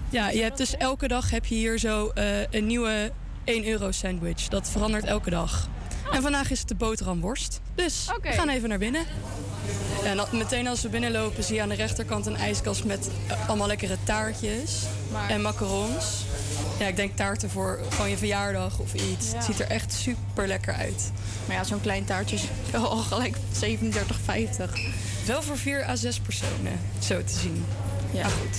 Ja, 0.09 0.29
je 0.29 0.41
hebt 0.41 0.57
dus 0.57 0.77
elke 0.77 1.07
dag 1.07 1.29
heb 1.29 1.45
je 1.45 1.55
hier 1.55 1.79
zo 1.79 2.07
eh, 2.07 2.51
een 2.51 2.65
nieuwe 2.65 3.11
1 3.47 3.67
euro 3.67 3.91
sandwich. 3.91 4.47
Dat 4.47 4.69
verandert 4.69 5.03
elke 5.05 5.29
dag. 5.29 5.69
En 6.12 6.21
vandaag 6.21 6.51
is 6.51 6.60
het 6.60 6.67
de 6.67 6.75
boterhamworst. 6.75 7.60
Dus 7.75 8.05
we 8.21 8.31
gaan 8.31 8.49
even 8.49 8.69
naar 8.69 8.77
binnen. 8.77 9.05
Ja, 10.03 10.10
en 10.10 10.38
meteen 10.38 10.67
als 10.67 10.81
we 10.81 10.89
binnenlopen 10.89 11.43
zie 11.43 11.55
je 11.55 11.62
aan 11.62 11.69
de 11.69 11.75
rechterkant 11.75 12.25
een 12.25 12.36
ijskast 12.36 12.83
met 12.83 13.10
eh, 13.27 13.47
allemaal 13.49 13.67
lekkere 13.67 13.97
taartjes 14.03 14.81
en 15.29 15.41
macarons. 15.41 16.25
Ja, 16.79 16.88
ik 16.88 16.95
denk 16.95 17.15
taarten 17.15 17.49
voor 17.49 17.79
gewoon 17.89 18.10
je 18.10 18.17
verjaardag 18.17 18.79
of 18.79 18.93
iets. 18.93 19.29
Ja. 19.31 19.36
Het 19.36 19.45
ziet 19.45 19.60
er 19.60 19.67
echt 19.67 19.93
super 19.93 20.47
lekker 20.47 20.73
uit. 20.73 21.12
Maar 21.47 21.55
ja, 21.55 21.63
zo'n 21.63 21.81
klein 21.81 22.05
taartje 22.05 22.36
is 22.36 22.43
wel 22.71 22.88
al 22.89 22.97
gelijk 22.97 23.36
37,50. 23.38 24.79
Wel 25.25 25.41
voor 25.41 25.57
4 25.57 25.86
à 25.86 25.95
6 25.95 26.19
personen, 26.19 26.79
zo 26.99 27.23
te 27.23 27.33
zien. 27.33 27.65
Ja. 28.12 28.21
Maar 28.21 28.31
goed, 28.31 28.57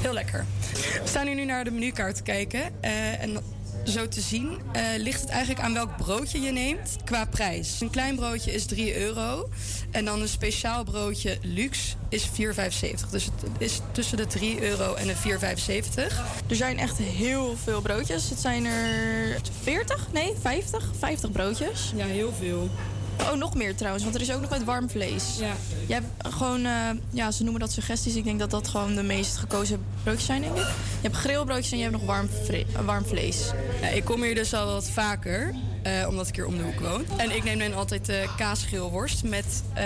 heel 0.00 0.12
lekker. 0.12 0.44
We 0.72 1.00
staan 1.04 1.26
hier 1.26 1.34
nu 1.34 1.44
naar 1.44 1.64
de 1.64 1.70
menukaart 1.70 2.16
te 2.16 2.22
kijken. 2.22 2.62
eh, 2.80 3.22
en 3.22 3.38
zo 3.84 4.08
te 4.08 4.20
zien 4.20 4.58
eh, 4.72 4.82
ligt 4.96 5.20
het 5.20 5.30
eigenlijk 5.30 5.60
aan 5.60 5.74
welk 5.74 5.96
broodje 5.96 6.40
je 6.40 6.52
neemt 6.52 6.96
qua 7.04 7.24
prijs. 7.24 7.80
Een 7.80 7.90
klein 7.90 8.16
broodje 8.16 8.52
is 8.52 8.64
3 8.64 8.96
euro. 8.96 9.48
En 9.90 10.04
dan 10.04 10.20
een 10.20 10.28
speciaal 10.28 10.84
broodje 10.84 11.38
luxe 11.42 11.94
is 12.08 12.28
4,75. 12.28 13.10
Dus 13.10 13.24
het 13.24 13.32
is 13.58 13.80
tussen 13.92 14.16
de 14.16 14.26
3 14.26 14.62
euro 14.62 14.94
en 14.94 15.06
de 15.06 15.14
4,75. 15.14 16.48
Er 16.48 16.56
zijn 16.56 16.78
echt 16.78 16.98
heel 16.98 17.56
veel 17.62 17.80
broodjes. 17.80 18.28
Het 18.28 18.38
zijn 18.38 18.64
er 18.64 19.40
40? 19.62 20.12
Nee, 20.12 20.32
50? 20.40 20.90
50 20.98 21.32
broodjes. 21.32 21.92
Ja, 21.96 22.06
heel 22.06 22.32
veel. 22.38 22.70
Oh, 23.20 23.32
nog 23.32 23.54
meer 23.54 23.74
trouwens, 23.74 24.04
want 24.04 24.14
er 24.14 24.20
is 24.20 24.32
ook 24.32 24.40
nog 24.40 24.50
met 24.50 24.64
warm 24.64 24.90
vlees. 24.90 25.36
Ja. 25.38 25.52
Je 25.86 25.92
hebt 25.92 26.06
gewoon, 26.36 26.64
eh, 26.64 26.72
ja, 27.10 27.30
ze 27.30 27.42
noemen 27.42 27.60
dat 27.60 27.72
suggesties. 27.72 28.14
Ik 28.14 28.24
denk 28.24 28.38
dat 28.38 28.50
dat 28.50 28.68
gewoon 28.68 28.94
de 28.94 29.02
meest 29.02 29.36
gekozen 29.36 29.84
broodjes 30.02 30.26
zijn, 30.26 30.42
denk 30.42 30.56
ik. 30.56 30.66
Je 31.02 31.08
hebt 31.08 31.16
grillbroodjes 31.16 31.72
en 31.72 31.76
je 31.76 31.82
hebt 31.82 31.96
nog 31.96 32.06
warm, 32.06 32.28
eh, 32.50 32.64
warm 32.84 33.04
vlees. 33.04 33.50
Ja, 33.80 33.88
ik 33.88 34.04
kom 34.04 34.22
hier 34.22 34.34
dus 34.34 34.54
al 34.54 34.66
wat 34.66 34.88
vaker, 34.88 35.54
eh, 35.82 36.08
omdat 36.08 36.28
ik 36.28 36.34
hier 36.34 36.46
om 36.46 36.56
de 36.56 36.62
hoek 36.62 36.80
woon. 36.80 37.04
En 37.16 37.36
ik 37.36 37.44
neem 37.44 37.58
dan 37.58 37.74
altijd 37.74 38.06
de 38.06 38.28
kaasgrillworst 38.36 39.24
met 39.24 39.62
eh, 39.74 39.84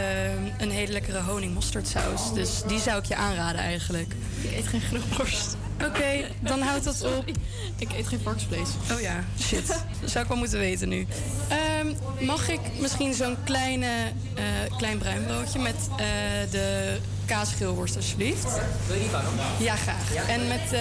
een 0.58 0.70
hele 0.70 0.92
lekkere 0.92 1.22
honing-mosterdsaus. 1.22 2.34
Dus 2.34 2.62
die 2.66 2.80
zou 2.80 2.98
ik 2.98 3.04
je 3.04 3.16
aanraden 3.16 3.60
eigenlijk. 3.60 4.14
Ik 4.42 4.52
eet 4.56 4.66
geen 4.66 4.80
grillworst. 4.80 5.56
Oké, 5.84 6.24
dan 6.40 6.60
houdt 6.60 6.84
dat 6.84 7.04
op. 7.18 7.24
Ik 7.76 7.92
eet 7.92 8.06
geen 8.06 8.20
varkensvlees. 8.20 8.68
Oh 8.92 9.00
ja, 9.00 9.24
shit. 9.40 9.66
Dat 10.00 10.10
zou 10.10 10.24
ik 10.24 10.30
wel 10.30 10.38
moeten 10.38 10.58
weten 10.58 10.88
nu. 10.88 11.06
Ehm, 11.87 12.27
mag 12.27 12.49
ik 12.49 12.61
misschien 12.81 13.14
zo'n 13.14 13.37
kleine, 13.44 13.87
eh, 14.35 14.44
klein 14.77 14.99
bruin 14.99 15.25
broodje 15.25 15.59
met 15.59 15.77
eh, 15.90 16.07
de 16.51 16.99
kaasgeelworst 17.25 17.96
alsjeblieft. 17.96 18.61
Wil 18.87 18.96
je 18.96 19.03
die? 19.03 19.66
Ja, 19.66 19.75
graag. 19.75 20.29
En 20.29 20.49
met 20.49 20.72
uh, 20.72 20.81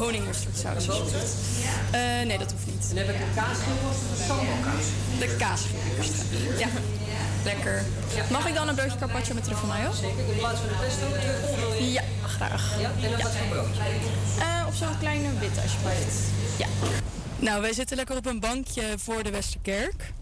honingmosterdsaus 0.00 0.88
alsjeblieft. 0.88 1.34
Nee, 2.26 2.38
dat 2.38 2.52
hoeft 2.52 2.66
niet. 2.66 2.86
En 2.90 2.96
heb 2.96 3.08
ik 3.08 3.14
een 3.14 3.34
kaasgeelworst 3.34 4.00
of 4.12 4.18
een 4.18 4.24
salmonkaas? 4.26 4.84
De 5.18 5.36
kaasgeelworst. 5.38 6.14
Ja, 6.58 6.68
lekker. 7.44 7.84
Mag 8.30 8.48
ik 8.48 8.54
dan 8.54 8.68
een 8.68 8.74
broodje 8.74 8.98
carpaccio 8.98 9.34
met 9.34 9.44
truffel 9.44 9.68
mayo? 9.68 9.92
Zeker. 9.92 10.24
In 10.32 10.38
plaats 10.38 10.60
van 10.60 10.68
de 10.68 10.74
pesto 10.74 11.06
truffel? 11.10 11.82
Ja, 11.82 12.02
graag. 12.26 12.80
Ja, 12.80 12.90
en 13.02 13.10
dan 13.10 13.20
wat 13.22 13.36
voor 13.36 13.46
broodje? 13.46 13.80
Eh, 14.38 14.66
of 14.66 14.74
zo'n 14.74 14.98
kleine 14.98 15.28
witte 15.38 15.60
alsjeblieft. 15.60 16.16
Ja. 16.58 16.66
Nou, 17.38 17.60
wij 17.60 17.72
zitten 17.72 17.96
lekker 17.96 18.16
op 18.16 18.26
een 18.26 18.40
bankje 18.40 18.82
voor 18.96 19.22
de 19.22 19.30
Westerkerk 19.30 20.14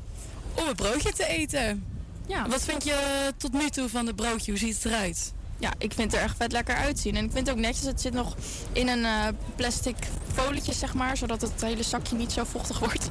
om 0.55 0.69
een 0.69 0.75
broodje 0.75 1.13
te 1.13 1.27
eten. 1.27 1.85
Ja. 2.27 2.49
Wat 2.49 2.63
vind 2.63 2.85
je 2.85 3.33
tot 3.37 3.53
nu 3.53 3.69
toe 3.69 3.89
van 3.89 4.07
het 4.07 4.17
broodje? 4.17 4.51
Hoe 4.51 4.61
ziet 4.61 4.75
het 4.75 4.85
eruit? 4.85 5.33
Ja, 5.59 5.73
ik 5.79 5.93
vind 5.93 6.13
het 6.13 6.21
er 6.21 6.27
echt 6.27 6.37
vet 6.37 6.53
lekker 6.53 6.75
uitzien. 6.75 7.17
En 7.17 7.25
ik 7.25 7.31
vind 7.33 7.47
het 7.47 7.57
ook 7.57 7.63
netjes, 7.63 7.85
het 7.85 8.01
zit 8.01 8.13
nog 8.13 8.37
in 8.73 8.89
een 8.89 9.05
eh, 9.05 9.29
plastic 9.57 9.97
folietje, 10.33 10.73
zeg 10.73 10.95
maar, 10.95 11.17
zodat 11.17 11.41
het 11.41 11.61
hele 11.61 11.83
zakje 11.83 12.17
niet 12.17 12.33
zo 12.33 12.45
vochtig 12.45 12.79
wordt. 12.85 13.09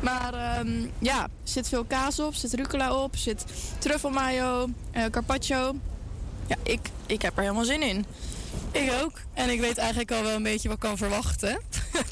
maar 0.00 0.34
ehm, 0.34 0.86
ja, 0.98 1.22
er 1.22 1.30
zit 1.42 1.68
veel 1.68 1.84
kaas 1.84 2.20
op, 2.20 2.34
zit 2.34 2.54
rucola 2.54 3.02
op, 3.02 3.16
zit 3.16 3.44
truffelmayo, 3.78 4.68
eh 4.90 5.04
carpaccio. 5.10 5.74
Ja, 6.46 6.56
ik, 6.62 6.80
ik 7.06 7.22
heb 7.22 7.36
er 7.36 7.42
helemaal 7.42 7.64
zin 7.64 7.82
in. 7.82 8.04
Ik 8.70 8.92
ook. 9.02 9.12
En 9.34 9.50
ik 9.50 9.60
weet 9.60 9.78
eigenlijk 9.78 10.12
al 10.12 10.22
wel 10.22 10.34
een 10.34 10.42
beetje 10.42 10.68
wat 10.68 10.76
ik 10.76 10.82
kan 10.82 10.96
verwachten. 10.96 11.60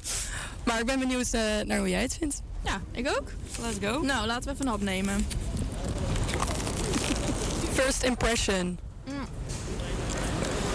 maar 0.66 0.78
ik 0.78 0.86
ben 0.86 0.98
benieuwd 0.98 1.32
eh, 1.32 1.42
naar 1.64 1.78
hoe 1.78 1.88
jij 1.88 2.02
het 2.02 2.16
vindt. 2.18 2.42
Ja, 2.62 2.80
ik 2.90 3.08
ook. 3.08 3.28
Let's 3.60 3.78
go. 3.80 4.00
Nou, 4.00 4.26
laten 4.26 4.44
we 4.44 4.50
even 4.50 4.64
een 4.64 4.70
hap 4.70 4.80
nemen. 4.80 5.26
First 7.78 8.02
impression. 8.02 8.78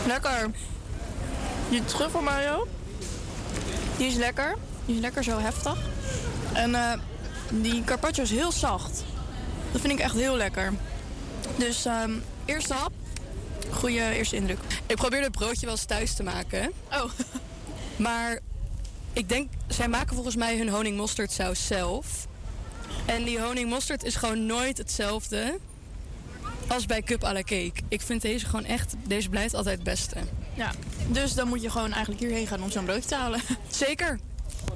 Lekker. 0.08 0.52
Die 1.69 1.86
truffelmayo, 1.86 2.67
die 3.98 4.08
is 4.08 4.15
lekker. 4.15 4.56
Die 4.86 4.95
is 4.95 5.02
lekker 5.02 5.24
zo 5.24 5.39
heftig. 5.39 5.78
En 6.54 6.76
eh, 6.76 7.00
die 7.50 7.84
carpaccio 7.84 8.24
is 8.24 8.30
heel 8.30 8.52
zacht. 8.52 9.04
Dat 9.71 9.82
vind 9.82 9.93
ik 9.93 10.00
echt 10.00 10.15
heel 10.15 10.36
lekker. 10.36 10.74
Dus 11.56 11.86
ehm, 11.86 12.12
eerste 12.45 12.74
hap. 12.74 12.91
Goeie 13.71 14.13
eerste 14.13 14.36
indruk. 14.36 14.60
Ik 14.86 14.95
probeer 14.95 15.21
het 15.21 15.32
broodje 15.32 15.65
wel 15.65 15.76
eens 15.76 15.86
thuis 15.86 16.13
te 16.13 16.24
maken. 16.24 16.71
Oh. 16.91 17.04
Maar 17.95 18.39
ik 19.15 19.30
denk, 19.30 19.49
zij 19.67 19.88
maken 19.88 20.15
volgens 20.15 20.36
mij 20.36 20.58
hun 20.58 20.69
honingmosterdsaus 20.69 21.67
zelf. 21.67 22.28
En 23.06 23.23
die 23.23 23.41
honingmosterd 23.41 24.04
is 24.04 24.15
gewoon 24.15 24.45
nooit 24.45 24.78
hetzelfde 24.78 25.58
als 26.67 26.86
bij 26.86 27.01
cup 27.01 27.23
à 27.23 27.34
la 27.34 27.41
cake. 27.41 27.73
Ik 27.88 28.01
vind 28.01 28.21
deze 28.21 28.45
gewoon 28.45 28.65
echt, 28.65 28.95
deze 29.08 29.30
blijft 29.30 29.54
altijd 29.54 29.75
het 29.75 29.84
beste. 29.84 30.15
Ja, 30.54 30.71
dus 31.08 31.34
dan 31.34 31.47
moet 31.47 31.62
je 31.62 31.69
gewoon 31.69 31.91
eigenlijk 31.91 32.21
hierheen 32.21 32.47
gaan 32.47 32.63
om 32.63 32.71
zo'n 32.71 32.86
broodje 32.86 33.10
te 33.10 33.15
halen. 33.15 33.41
Zeker. 33.69 34.19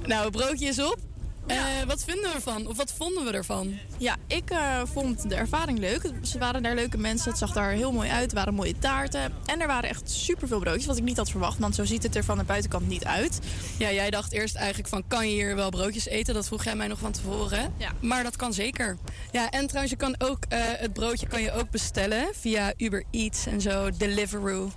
Nou, 0.06 0.24
het 0.24 0.32
broodje 0.32 0.68
is 0.68 0.80
op. 0.80 1.09
Eh, 1.50 1.58
wat 1.88 2.04
vinden 2.04 2.30
we 2.30 2.36
ervan? 2.36 2.68
Of 2.68 2.78
wat 2.78 2.94
vonden 2.98 3.26
we 3.26 3.32
ervan? 3.32 3.78
Ja, 3.98 4.16
ik 4.28 4.50
eh, 4.50 4.82
vond 4.94 5.30
de 5.30 5.36
ervaring 5.36 5.80
leuk. 5.80 6.12
Ze 6.22 6.40
waren 6.40 6.64
daar 6.64 6.76
leuke 6.76 6.98
mensen. 6.98 7.30
Het 7.30 7.40
zag 7.40 7.56
er 7.56 7.70
heel 7.70 7.92
mooi 7.92 8.10
uit. 8.10 8.30
Er 8.30 8.36
waren 8.36 8.54
mooie 8.54 8.80
taarten. 8.80 9.34
En 9.46 9.62
er 9.62 9.68
waren 9.68 9.90
echt 9.90 10.10
superveel 10.10 10.60
broodjes. 10.60 10.86
Wat 10.86 10.98
ik 10.98 11.04
niet 11.04 11.18
had 11.18 11.30
verwacht. 11.30 11.60
Want 11.60 11.76
zo 11.76 11.86
ziet 11.86 12.04
het 12.04 12.16
er 12.16 12.24
van 12.24 12.38
de 12.38 12.44
buitenkant 12.44 12.88
niet 12.88 13.06
uit. 13.06 13.40
Ja, 13.78 13.92
jij 13.92 14.10
dacht 14.10 14.32
eerst 14.32 14.56
eigenlijk 14.56 14.88
van... 14.88 15.04
kan 15.08 15.28
je 15.30 15.34
hier 15.34 15.56
wel 15.56 15.70
broodjes 15.70 16.08
eten? 16.08 16.34
Dat 16.34 16.48
vroeg 16.48 16.64
jij 16.64 16.76
mij 16.76 16.88
nog 16.88 17.00
van 17.00 17.12
tevoren. 17.12 17.74
Ja. 17.78 17.92
Maar 18.00 18.24
dat 18.24 18.36
kan 18.36 18.54
zeker. 18.54 18.98
Ja, 19.32 19.50
en 19.50 19.68
trouwens, 19.68 19.92
je 19.92 19.98
kan 19.98 20.16
ook, 20.18 20.40
eh, 20.50 20.60
het 20.64 20.94
broodje 20.94 21.28
kan 21.28 21.42
je 21.42 21.52
ook 21.52 21.70
bestellen... 21.70 22.28
via 22.34 22.74
Uber 22.78 23.04
Eats 23.12 23.46
en 23.46 23.62
zo, 23.62 23.90
Deliveroo. 23.98 24.72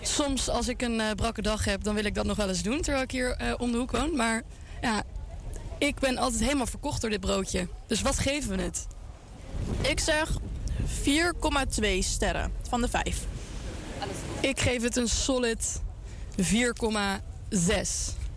Soms 0.00 0.48
als 0.48 0.68
ik 0.68 0.82
een 0.82 1.02
brakke 1.16 1.42
dag 1.42 1.64
heb... 1.64 1.84
dan 1.84 1.94
wil 1.94 2.04
ik 2.04 2.14
dat 2.14 2.26
nog 2.26 2.36
wel 2.36 2.48
eens 2.48 2.62
doen... 2.62 2.80
terwijl 2.80 3.04
ik 3.04 3.10
hier 3.10 3.56
om 3.58 3.72
de 3.72 3.78
hoek 3.78 3.90
woon. 3.90 4.16
Maar 4.16 4.42
ja, 4.80 5.02
ik 5.78 5.98
ben 5.98 6.18
altijd 6.18 6.42
helemaal 6.42 6.66
verkocht 6.66 7.00
door 7.00 7.10
dit 7.10 7.20
broodje. 7.20 7.68
Dus 7.86 8.02
wat 8.02 8.18
geven 8.18 8.56
we 8.56 8.62
het? 8.62 8.86
Ik 9.80 10.00
zeg 10.00 10.30
4,2 10.30 11.98
sterren 11.98 12.52
van 12.68 12.80
de 12.80 12.88
5. 12.88 13.26
Ik 14.40 14.60
geef 14.60 14.82
het 14.82 14.96
een 14.96 15.08
solid 15.08 15.80
4,6. 16.42 16.46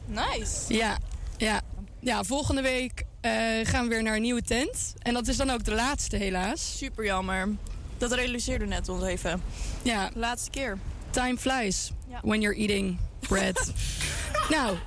Nice. 0.05 0.73
Ja, 0.73 0.97
ja. 1.37 1.61
ja 1.99 2.23
volgende 2.23 2.61
week 2.61 3.03
eh, 3.21 3.31
gaan 3.63 3.83
we 3.83 3.89
weer 3.89 4.03
naar 4.03 4.15
een 4.15 4.21
nieuwe 4.21 4.41
tent. 4.41 4.93
En 4.99 5.13
dat 5.13 5.27
is 5.27 5.37
dan 5.37 5.49
ook 5.49 5.63
de 5.63 5.73
laatste, 5.73 6.15
helaas. 6.17 6.77
Super 6.77 7.05
jammer. 7.05 7.49
Dat 7.97 8.11
realiseerde 8.13 8.65
net 8.65 8.89
ons 8.89 9.03
even. 9.03 9.41
Ja. 9.81 10.09
Laatste 10.13 10.49
keer. 10.49 10.77
Time 11.09 11.37
flies 11.37 11.91
Ja. 12.09 12.19
when 12.23 12.41
you're 12.41 12.57
eating 12.57 12.97
bread. 13.19 13.71
nou, 14.49 14.77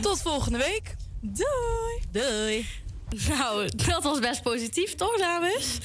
tot 0.00 0.22
volgende 0.22 0.58
week. 0.58 0.96
Doei. 1.20 2.00
Doei. 2.10 2.66
Nou, 3.28 3.68
dat 3.86 4.02
was 4.02 4.18
best 4.18 4.42
positief, 4.42 4.94
toch, 4.94 5.18
dames? 5.18 5.78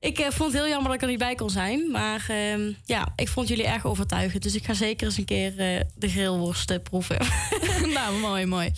Ik 0.00 0.18
eh, 0.18 0.30
vond 0.30 0.52
het 0.52 0.60
heel 0.60 0.70
jammer 0.70 0.86
dat 0.86 0.94
ik 0.94 1.02
er 1.02 1.08
niet 1.08 1.18
bij 1.18 1.34
kon 1.34 1.50
zijn. 1.50 1.90
Maar 1.90 2.26
ehm, 2.28 2.72
ja, 2.84 3.12
ik 3.16 3.28
vond 3.28 3.48
jullie 3.48 3.66
erg 3.66 3.86
overtuigend. 3.86 4.42
Dus 4.42 4.54
ik 4.54 4.64
ga 4.64 4.74
zeker 4.74 5.06
eens 5.06 5.16
een 5.16 5.24
keer 5.24 5.58
eh, 5.58 5.80
de 5.96 6.08
grillworst 6.08 6.70
eh, 6.70 6.78
proeven. 6.82 7.18
nou, 7.94 8.18
mooi, 8.18 8.46
mooi. 8.46 8.72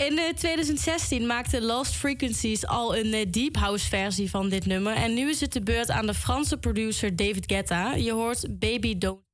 In 0.00 0.18
eh, 0.18 0.34
2016 0.34 1.26
maakte 1.26 1.62
Lost 1.62 1.94
Frequencies 1.94 2.66
al 2.66 2.96
een 2.96 3.12
eh, 3.12 3.26
deep 3.30 3.56
house 3.56 3.88
versie 3.88 4.30
van 4.30 4.48
dit 4.48 4.66
nummer. 4.66 4.94
En 4.94 5.14
nu 5.14 5.28
is 5.28 5.40
het 5.40 5.52
de 5.52 5.62
beurt 5.62 5.90
aan 5.90 6.06
de 6.06 6.14
Franse 6.14 6.56
producer 6.56 7.16
David 7.16 7.44
Guetta. 7.46 7.94
Je 7.94 8.12
hoort 8.12 8.58
Baby 8.58 8.98
Don't. 8.98 9.29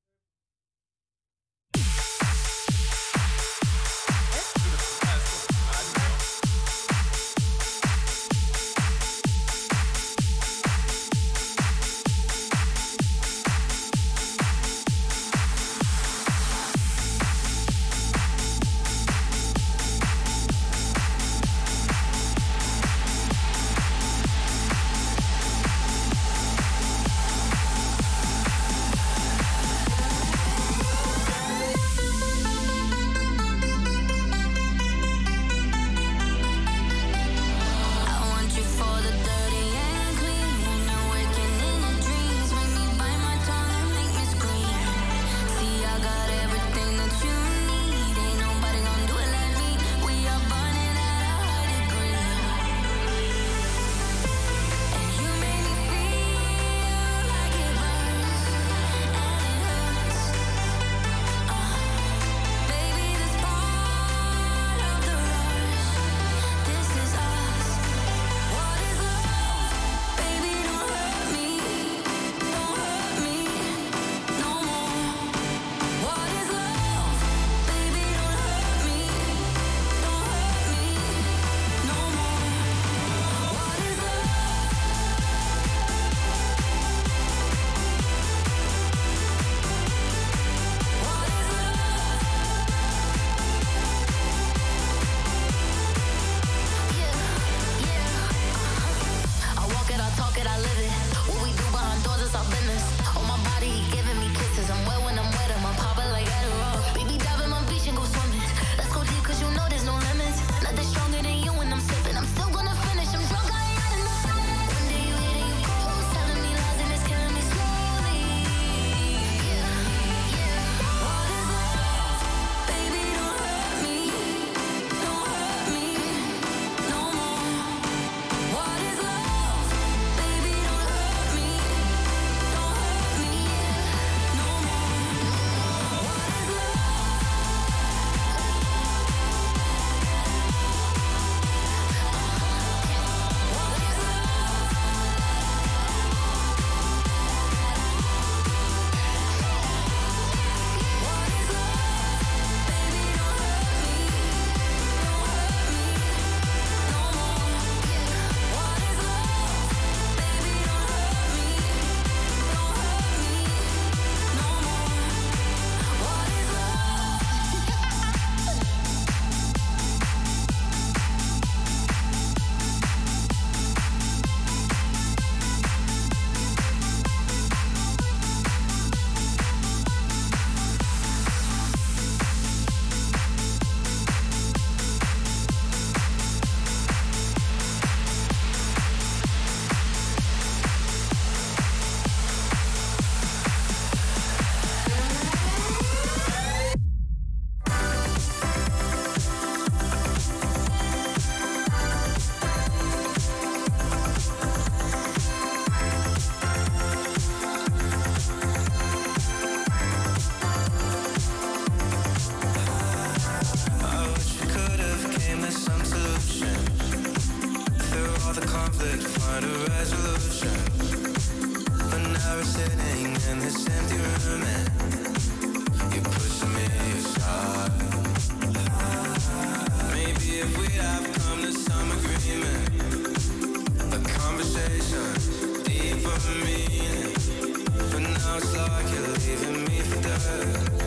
Like 238.55 238.91
you're 238.93 239.09
leaving 239.09 239.65
me 239.65 239.81
for 239.81 240.03
dead. 240.03 240.86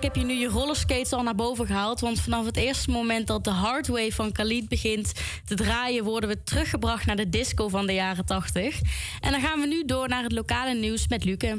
Waarschijnlijk 0.00 0.28
heb 0.30 0.38
je 0.38 0.48
nu 0.48 0.54
je 0.54 0.64
rollerskates 0.64 1.12
al 1.12 1.22
naar 1.22 1.34
boven 1.34 1.66
gehaald. 1.66 2.00
Want 2.00 2.20
vanaf 2.20 2.44
het 2.44 2.56
eerste 2.56 2.90
moment 2.90 3.26
dat 3.26 3.44
de 3.44 3.50
hardway 3.50 4.10
van 4.10 4.32
Khalid 4.32 4.68
begint 4.68 5.12
te 5.44 5.54
draaien, 5.54 6.04
worden 6.04 6.28
we 6.28 6.42
teruggebracht 6.42 7.06
naar 7.06 7.16
de 7.16 7.28
disco 7.28 7.68
van 7.68 7.86
de 7.86 7.92
jaren 7.92 8.24
80. 8.24 8.80
En 9.20 9.30
dan 9.30 9.40
gaan 9.40 9.60
we 9.60 9.66
nu 9.66 9.84
door 9.84 10.08
naar 10.08 10.22
het 10.22 10.32
lokale 10.32 10.74
nieuws 10.74 11.08
met 11.08 11.24
Luke. 11.24 11.46
Ik 11.46 11.52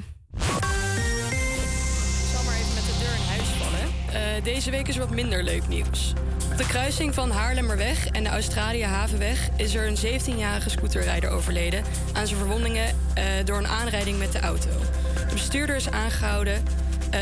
maar 2.45 2.55
even 2.55 2.73
met 2.73 2.85
de 2.85 2.97
deur 2.99 3.15
in 3.15 3.27
huis. 3.27 4.37
Eh, 4.37 4.43
deze 4.43 4.71
week 4.71 4.87
is 4.87 4.97
wat 4.97 5.09
minder 5.09 5.43
leuk 5.43 5.67
nieuws. 5.67 6.13
Op 6.51 6.57
de 6.57 6.67
kruising 6.67 7.13
van 7.13 7.31
Haarlemmerweg 7.31 8.07
en 8.07 8.23
de 8.23 8.29
Australië 8.29 8.83
Havenweg 8.83 9.49
is 9.57 9.75
er 9.75 9.87
een 9.87 9.97
17-jarige 9.97 10.69
scooterrijder 10.69 11.29
overleden 11.29 11.83
aan 12.13 12.27
zijn 12.27 12.39
verwondingen 12.39 12.87
eh, 13.13 13.23
door 13.45 13.57
een 13.57 13.67
aanrijding 13.67 14.19
met 14.19 14.31
de 14.31 14.39
auto. 14.39 14.69
De 15.27 15.33
bestuurder 15.33 15.75
is 15.75 15.89
aangehouden. 15.89 16.63
eh, 17.11 17.19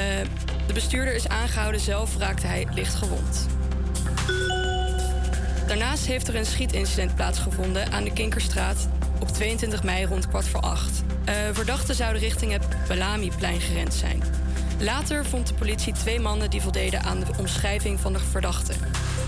bestuurder 0.80 1.13
is 1.13 1.28
aangehouden, 1.28 1.82
zelf 1.82 2.18
raakte 2.18 2.48
hij 2.48 2.68
licht 2.74 2.96
gewond. 2.96 3.48
Daarnaast 5.68 6.06
heeft 6.06 6.28
er 6.28 6.36
een 6.36 6.46
schietincident 6.46 7.15
plaatsgevonden 7.15 7.92
aan 7.92 8.04
de 8.04 8.13
Kinkerstraat 8.13 8.88
op 9.20 9.28
22 9.28 9.84
mei 9.84 10.06
rond 10.06 10.28
kwart 10.28 10.48
voor 10.48 10.60
acht. 10.60 11.04
Eh, 11.26 11.36
verdachten 11.52 11.96
zouden 11.96 12.22
richting 12.22 12.52
het 12.52 12.65
Bellamy-plein 12.88 13.62
gerend 13.62 13.94
zijn. 13.94 14.24
Later 14.80 15.26
vond 15.26 15.48
de 15.48 15.54
politie 15.54 15.94
twee 15.94 16.20
mannen 16.20 16.50
die 16.50 16.62
voldeden 16.62 17.04
aan 17.04 17.20
de 17.20 17.32
omschrijving 17.38 18.00
van 18.00 18.13
de 18.13 18.20
verdachte. 18.20 18.74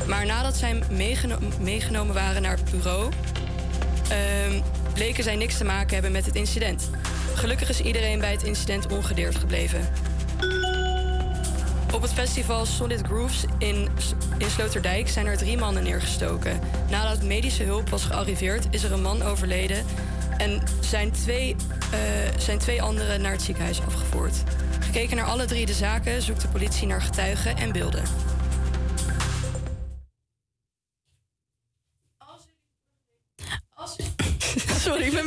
Maar 0.07 0.25
nadat 0.25 0.55
zij 0.55 0.83
meegeno- 0.89 1.39
meegenomen 1.59 2.13
waren 2.13 2.41
naar 2.41 2.57
het 2.57 2.71
bureau, 2.71 3.11
ehm, 4.09 4.61
bleken 4.93 5.23
zij 5.23 5.35
niks 5.35 5.57
te 5.57 5.63
maken 5.63 5.93
hebben 5.93 6.11
met 6.11 6.25
het 6.25 6.35
incident. 6.35 6.89
Gelukkig 7.35 7.69
is 7.69 7.81
iedereen 7.81 8.19
bij 8.19 8.31
het 8.31 8.43
incident 8.43 8.91
ongedeerd 8.91 9.35
gebleven. 9.35 10.10
Op 12.01 12.07
het 12.07 12.15
festival 12.15 12.65
Solid 12.65 13.01
Grooves 13.01 13.43
in, 13.57 13.87
Sloterdijk 14.47 15.09
zijn 15.09 15.25
er 15.25 15.37
drie 15.37 15.57
mannen 15.57 15.83
neergestoken. 15.83 16.59
Nadat 16.89 17.23
medische 17.23 17.63
hulp 17.63 17.89
was 17.89 18.03
gearriveerd, 18.03 18.67
is 18.69 18.83
er 18.83 18.91
een 18.91 19.01
man 19.01 19.21
overleden 19.21 19.85
en 20.37 20.61
zijn 20.79 21.11
twee, 21.11 21.55
eh, 21.91 21.99
zijn 22.37 22.57
twee 22.57 22.81
anderen 22.81 23.21
naar 23.21 23.31
het 23.31 23.41
ziekenhuis 23.41 23.81
afgevoerd. 23.81 24.43
Gekeken 24.79 25.15
naar 25.15 25.25
alle 25.25 25.45
drie 25.45 25.65
de 25.65 25.73
zaken 25.73 26.21
zoekt 26.21 26.41
de 26.41 26.47
politie 26.47 26.87
naar 26.87 27.01
getuigen 27.01 27.57
en 27.57 27.71
beelden. 27.71 28.03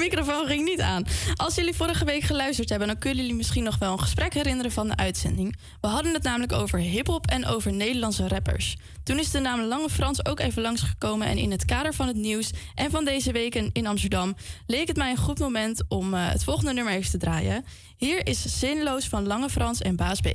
Microfoon 0.05 0.47
ging 0.47 0.65
niet 0.65 0.81
aan. 0.81 1.05
Als 1.37 1.55
jullie 1.55 1.75
vorige 1.75 2.05
week 2.05 2.23
geluisterd 2.23 2.69
hebben, 2.69 2.89
dan 2.89 2.99
kunnen 2.99 3.19
jullie 3.21 3.35
misschien 3.37 3.65
nog 3.65 3.79
wel 3.79 3.93
een 3.93 4.01
gesprek 4.01 4.35
herinneren 4.35 4.73
van 4.73 4.89
de 4.89 4.97
uitzending. 4.97 5.57
We 5.81 5.87
hadden 5.89 6.15
het 6.15 6.23
namelijk 6.23 6.53
over 6.53 6.79
hip-hop 6.79 7.27
en 7.27 7.47
over 7.47 7.73
Nederlandse 7.73 8.29
rappers. 8.29 8.77
Toen 9.03 9.19
is 9.19 9.31
de 9.31 9.41
naam 9.41 9.61
Lange 9.61 9.91
Frans 9.91 10.27
ook 10.27 10.41
even 10.41 10.63
langsgekomen 10.63 11.27
en 11.27 11.39
in 11.39 11.51
het 11.51 11.65
kader 11.65 11.95
van 11.95 12.07
het 12.07 12.17
nieuws 12.17 12.51
en 12.75 12.91
van 12.91 13.05
deze 13.05 13.33
week 13.33 13.55
in- 13.55 13.71
in 13.73 13.87
Amsterdam 13.87 14.37
leek 14.67 14.87
het 14.89 14.97
mij 14.97 15.11
een 15.11 15.17
goed 15.17 15.39
moment 15.39 15.83
om 15.89 16.15
eh, 16.15 16.29
het 16.29 16.45
volgende 16.45 16.73
nummer 16.73 16.93
even 16.93 17.11
te 17.11 17.19
draaien. 17.19 17.65
Hier 17.97 18.27
is 18.27 18.59
Zinloos 18.59 19.09
van 19.09 19.27
Lange 19.27 19.51
Frans 19.51 19.81
en 19.81 19.97
Baas 19.97 20.21
B. 20.21 20.29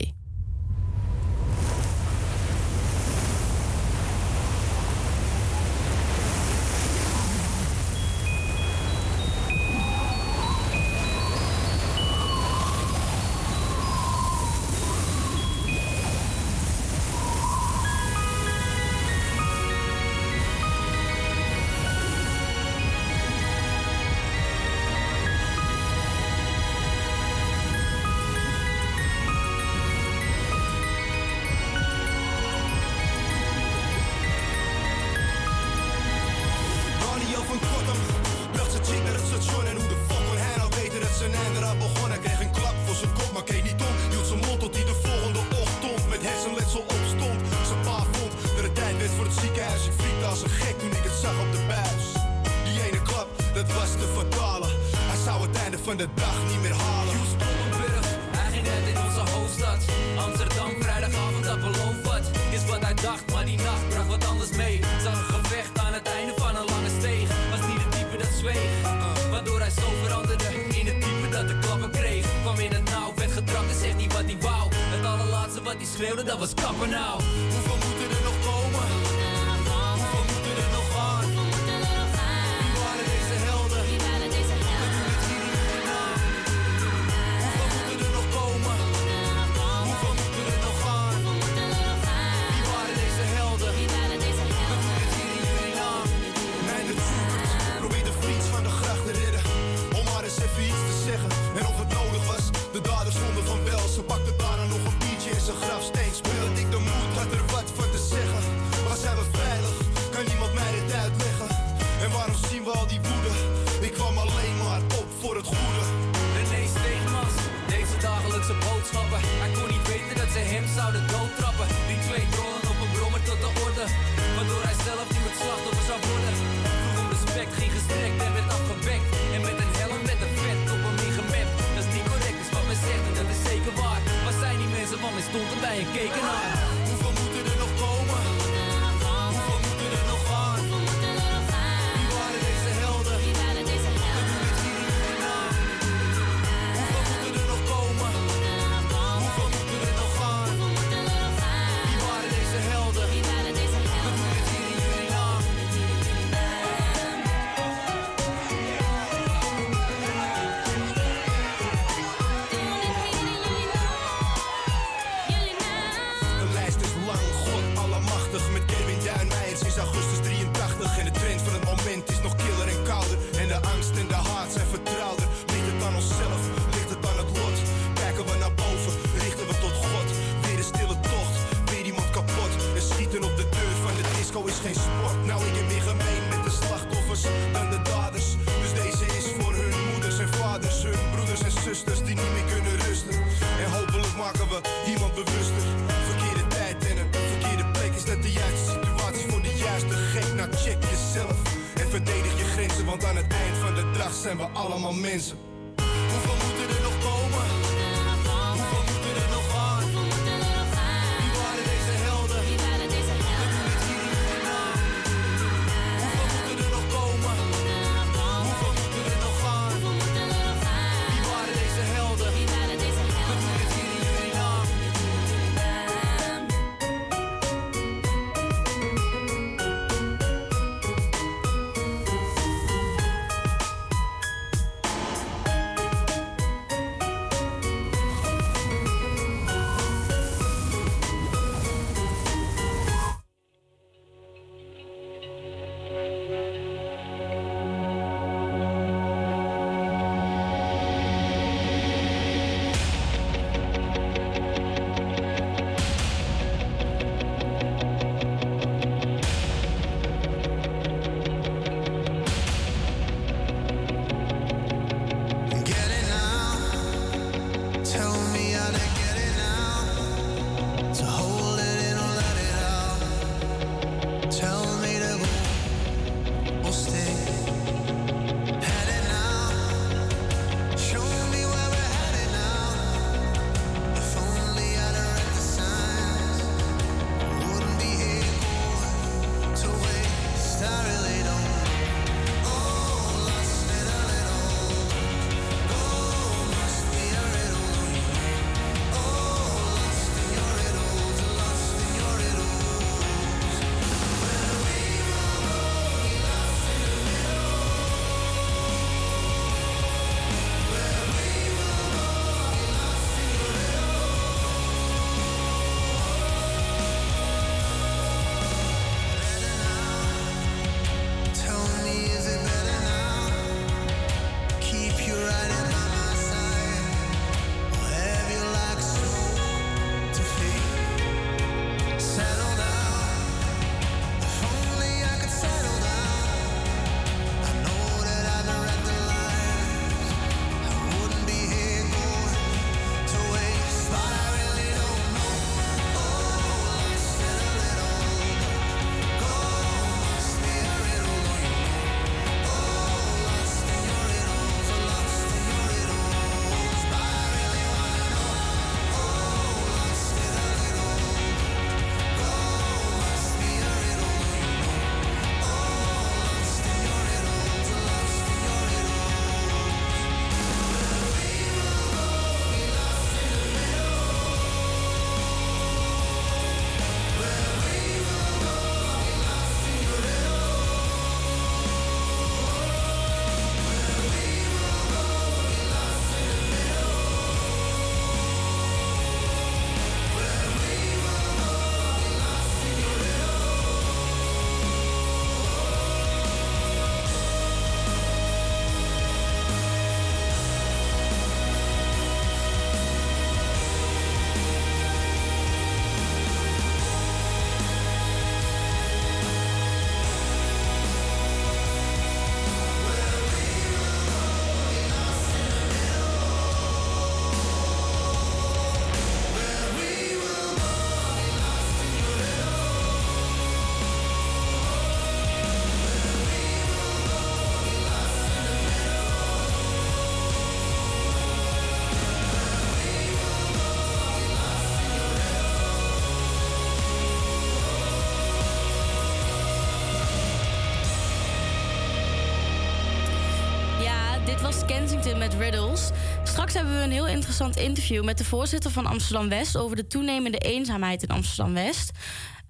dit 444.42 444.56
was 444.56 444.66
Kensington 444.66 445.18
met 445.18 445.34
Riddles. 445.34 445.90
Straks 446.24 446.54
hebben 446.54 446.78
we 446.78 446.84
een 446.84 446.92
heel 446.92 447.08
interessant 447.08 447.56
interview 447.56 448.04
met 448.04 448.18
de 448.18 448.24
voorzitter 448.24 448.72
van 448.72 448.86
Amsterdam 448.86 449.30
West 449.30 449.58
over 449.58 449.76
de 449.76 449.88
toenemende 449.88 450.38
eenzaamheid 450.38 451.04
in 451.04 451.10
Amsterdam 451.10 451.54
West. 451.54 451.92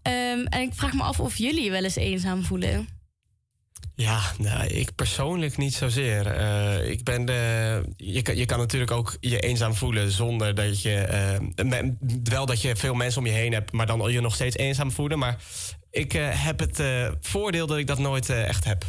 Ehm, 0.02 0.46
en 0.46 0.62
ik 0.62 0.74
vraag 0.74 0.94
me 0.94 1.04
af 1.04 1.20
of 1.20 1.38
jullie 1.38 1.64
je 1.64 1.72
wel 1.72 1.84
eens 1.84 1.96
eenzaam 1.96 2.44
voelen. 2.44 2.88
Ja, 3.96 4.22
nou, 4.38 4.68
ik 4.68 4.96
persoonlijk 4.96 5.58
niet 5.58 5.74
zozeer. 5.74 6.28
Eh, 6.28 6.90
ik 6.90 7.04
ben 7.04 7.26
de, 7.26 7.84
je, 7.96 8.22
kan, 8.22 8.38
je 8.38 8.46
kan 8.46 8.58
natuurlijk 8.58 8.92
ook 8.92 9.18
je 9.20 9.40
eenzaam 9.40 9.74
voelen 9.76 10.12
zonder 10.12 10.56
dat 10.56 10.82
je. 10.82 10.96
eh, 10.96 11.84
wel 12.24 12.46
dat 12.46 12.62
je 12.62 12.76
veel 12.76 12.94
mensen 12.94 13.22
om 13.22 13.28
je 13.28 13.34
heen 13.34 13.54
hebt, 13.54 13.72
maar 13.72 13.86
dan 13.86 14.12
je 14.12 14.22
nog 14.22 14.36
steeds 14.36 14.56
eenzaam 14.56 14.92
voelen. 14.92 15.20
Maar 15.20 15.38
ik 15.92 16.14
eh, 16.14 16.28
heb 16.46 16.60
het 16.60 16.80
eh, 16.80 17.12
voordeel 17.22 17.68
dat 17.68 17.78
ik 17.78 17.88
dat 17.88 18.00
nooit 18.00 18.30
eh, 18.30 18.48
echt 18.48 18.64
heb. 18.64 18.86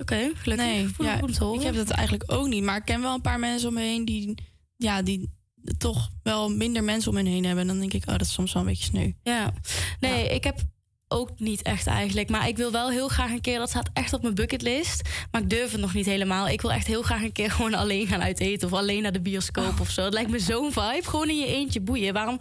Oké, 0.00 0.30
gelukkig. 0.34 0.66
Nee, 0.66 0.88
ja, 0.98 1.14
ik 1.14 1.20
goed 1.20 1.34
te 1.34 1.44
horen. 1.44 1.60
ik 1.60 1.66
heb 1.66 1.74
dat 1.74 1.90
eigenlijk 1.90 2.32
ook 2.32 2.46
niet. 2.46 2.62
Maar 2.62 2.76
ik 2.76 2.84
ken 2.84 3.00
wel 3.00 3.14
een 3.14 3.20
paar 3.20 3.38
mensen 3.38 3.68
om 3.68 3.74
me 3.74 3.80
heen 3.80 4.04
die, 4.04 4.34
ja, 4.76 5.02
die 5.02 5.30
toch 5.78 6.08
wel 6.22 6.48
minder 6.50 6.84
mensen 6.84 7.10
om 7.10 7.16
hen 7.16 7.26
heen 7.26 7.44
hebben. 7.44 7.62
En 7.62 7.68
dan 7.68 7.78
denk 7.78 7.92
ik, 7.92 8.02
oh, 8.06 8.12
dat 8.12 8.20
is 8.20 8.32
soms 8.32 8.52
wel 8.52 8.62
een 8.62 8.68
beetje 8.68 8.84
sneu. 8.84 9.10
Ja, 9.22 9.52
nee, 10.00 10.28
ik 10.28 10.44
heb 10.44 10.60
ook 11.08 11.30
niet 11.38 11.62
echt 11.62 11.86
eigenlijk. 11.86 12.28
Maar 12.28 12.48
ik 12.48 12.56
wil 12.56 12.70
wel 12.72 12.90
heel 12.90 13.08
graag 13.08 13.30
een 13.30 13.40
keer, 13.40 13.58
dat 13.58 13.68
staat 13.68 13.90
echt 13.92 14.12
op 14.12 14.22
mijn 14.22 14.34
bucketlist. 14.34 15.08
Maar 15.30 15.40
ik 15.42 15.50
durf 15.50 15.70
het 15.72 15.80
nog 15.80 15.94
niet 15.94 16.06
helemaal. 16.06 16.48
Ik 16.48 16.60
wil 16.60 16.72
echt 16.72 16.86
heel 16.86 17.02
graag 17.02 17.22
een 17.22 17.32
keer 17.32 17.50
gewoon 17.56 17.74
alleen 17.74 18.06
gaan 18.06 18.22
uit 18.22 18.40
eten. 18.40 18.68
Of 18.68 18.74
alleen 18.78 19.02
naar 19.02 19.12
de 19.12 19.20
bioscoop 19.20 19.80
of 19.80 19.90
zo. 19.90 20.02
Het 20.04 20.12
lijkt 20.12 20.30
me 20.30 20.38
zo'n 20.38 20.72
vibe. 20.72 21.00
Gewoon 21.02 21.28
in 21.28 21.38
je 21.38 21.46
eentje 21.46 21.80
boeien. 21.80 22.12
Waarom 22.12 22.38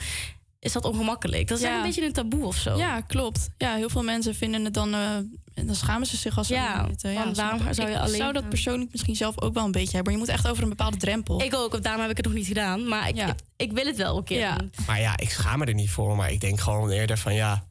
is 0.60 0.72
dat 0.74 0.86
ongemakkelijk? 0.86 1.48
Dat 1.48 1.58
is 1.58 1.64
Ja. 1.64 1.78
een 1.78 1.84
beetje 1.84 2.06
een 2.06 2.14
taboe 2.14 2.46
of 2.46 2.56
zo. 2.58 2.78
Ja, 2.78 3.02
klopt. 3.02 3.50
Ja, 3.58 3.76
heel 3.76 3.90
veel 3.90 4.04
mensen 4.04 4.36
vinden 4.36 4.66
het 4.66 4.74
dan... 4.74 4.94
eh, 4.94 5.18
en 5.58 5.66
dan 5.66 5.76
schamen 5.76 6.08
ze 6.08 6.18
zich 6.18 6.38
als 6.38 6.48
ze 6.48 6.54
Ja, 6.54 6.88
eten. 6.90 7.14
want 7.14 7.36
snap 7.36 7.36
waarom 7.36 7.74
zou 7.74 7.88
je 7.90 7.94
Ik 7.96 8.00
alleen 8.02 8.18
zou 8.18 8.34
dat 8.34 8.50
persoonlijk 8.50 8.92
misschien 8.92 9.16
zelf 9.16 9.42
ook 9.42 9.54
wel 9.54 9.66
een 9.66 9.72
beetje 9.72 9.96
hebben. 9.96 10.14
Maar 10.14 10.22
je 10.22 10.28
moet 10.28 10.36
echt 10.38 10.48
over 10.48 10.64
een 10.64 10.70
bepaalde 10.70 10.98
drempel. 10.98 11.42
Ik 11.42 11.54
ook, 11.56 11.84
daarom 11.84 12.02
heb 12.02 12.12
ik 12.12 12.18
het 12.18 12.26
nog 12.26 12.36
niet 12.36 12.48
gedaan. 12.48 12.88
Maar 12.88 13.08
ik, 13.08 13.16
ik, 13.16 13.34
ik 13.56 13.72
wil 13.72 13.86
het 13.86 13.98
wel 13.98 14.18
een 14.18 14.24
keer 14.24 14.56
doen. 14.58 14.72
Maar 14.88 15.00
ja, 15.00 15.18
ik 15.18 15.30
schaam 15.30 15.60
me 15.60 15.66
er 15.66 15.74
niet 15.74 15.90
voor. 15.90 16.16
Maar 16.16 16.32
ik 16.32 16.42
denk 16.42 16.60
gewoon 16.60 16.90
eerder 16.90 17.18
van 17.18 17.34
ja, 17.34 17.64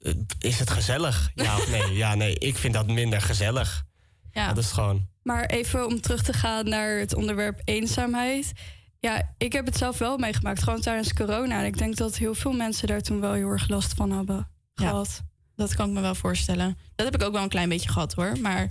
eh, 0.00 0.12
is 0.38 0.58
het 0.58 0.70
gezellig? 0.70 1.30
Ja 1.34 1.56
of 1.56 1.70
nee? 1.70 1.92
Ja, 1.96 2.14
nee, 2.14 2.34
ik 2.38 2.56
vind 2.56 2.74
dat 2.74 2.86
minder 2.86 3.20
gezellig. 3.20 3.84
Ja. 4.32 4.46
Dat 4.48 4.64
is 4.64 4.70
gewoon. 4.72 5.06
Maar 5.22 5.44
even 5.46 5.86
om 5.86 6.00
terug 6.00 6.22
te 6.22 6.32
gaan 6.32 6.68
naar 6.68 6.98
het 6.98 7.14
onderwerp 7.14 7.60
eenzaamheid. 7.64 8.52
Ja, 9.00 9.34
ik 9.38 9.52
heb 9.52 9.66
het 9.66 9.76
zelf 9.76 9.98
wel 9.98 10.18
meegemaakt, 10.18 10.62
gewoon 10.62 10.80
tijdens 10.80 11.12
corona. 11.12 11.58
En 11.60 11.64
ik 11.66 11.78
denk 11.78 11.96
dat 11.96 12.16
heel 12.16 12.34
veel 12.34 12.52
mensen 12.52 12.88
daar 12.88 13.00
toen 13.00 13.20
wel 13.20 13.32
heel 13.32 13.48
erg 13.48 13.68
last 13.68 13.94
van 13.94 14.10
hebben 14.10 14.48
gehad. 14.74 15.22
Dat 15.56 15.74
kan 15.74 15.88
ik 15.88 15.94
me 15.94 16.00
wel 16.00 16.14
voorstellen. 16.14 16.78
Dat 16.94 17.06
heb 17.06 17.14
ik 17.14 17.22
ook 17.26 17.32
wel 17.32 17.42
een 17.42 17.48
klein 17.48 17.68
beetje 17.68 17.88
gehad 17.88 18.14
hoor. 18.14 18.32
Maar 18.40 18.70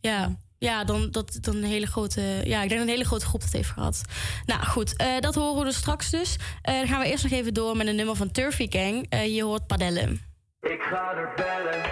Ja, 0.00 0.36
ja 0.58 0.84
dan, 0.84 1.10
dat, 1.10 1.38
dan 1.40 1.56
een 1.56 1.64
hele 1.64 1.86
grote. 1.86 2.20
Ja, 2.44 2.62
ik 2.62 2.68
denk 2.68 2.70
dat 2.70 2.80
een 2.80 2.88
hele 2.94 3.04
grote 3.04 3.26
groep 3.26 3.40
dat 3.40 3.52
heeft 3.52 3.70
gehad. 3.70 4.02
Nou 4.46 4.62
goed, 4.64 4.96
eh, 4.96 5.18
dat 5.20 5.34
horen 5.34 5.58
we 5.58 5.64
dus 5.64 5.76
straks 5.76 6.10
dus. 6.10 6.36
Eh, 6.62 6.74
dan 6.74 6.86
gaan 6.86 7.00
we 7.00 7.06
eerst 7.06 7.22
nog 7.22 7.32
even 7.32 7.54
door 7.54 7.76
met 7.76 7.86
een 7.86 7.96
nummer 7.96 8.16
van 8.16 8.30
Turfy 8.30 8.66
Gang. 8.70 9.06
Eh, 9.08 9.34
je 9.36 9.42
hoort 9.44 9.66
padellen. 9.66 10.20
Ik 10.60 10.80
ga 10.90 11.12
er 11.14 11.32
bellen, 11.36 11.82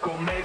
kom 0.00 0.24
mee 0.24 0.37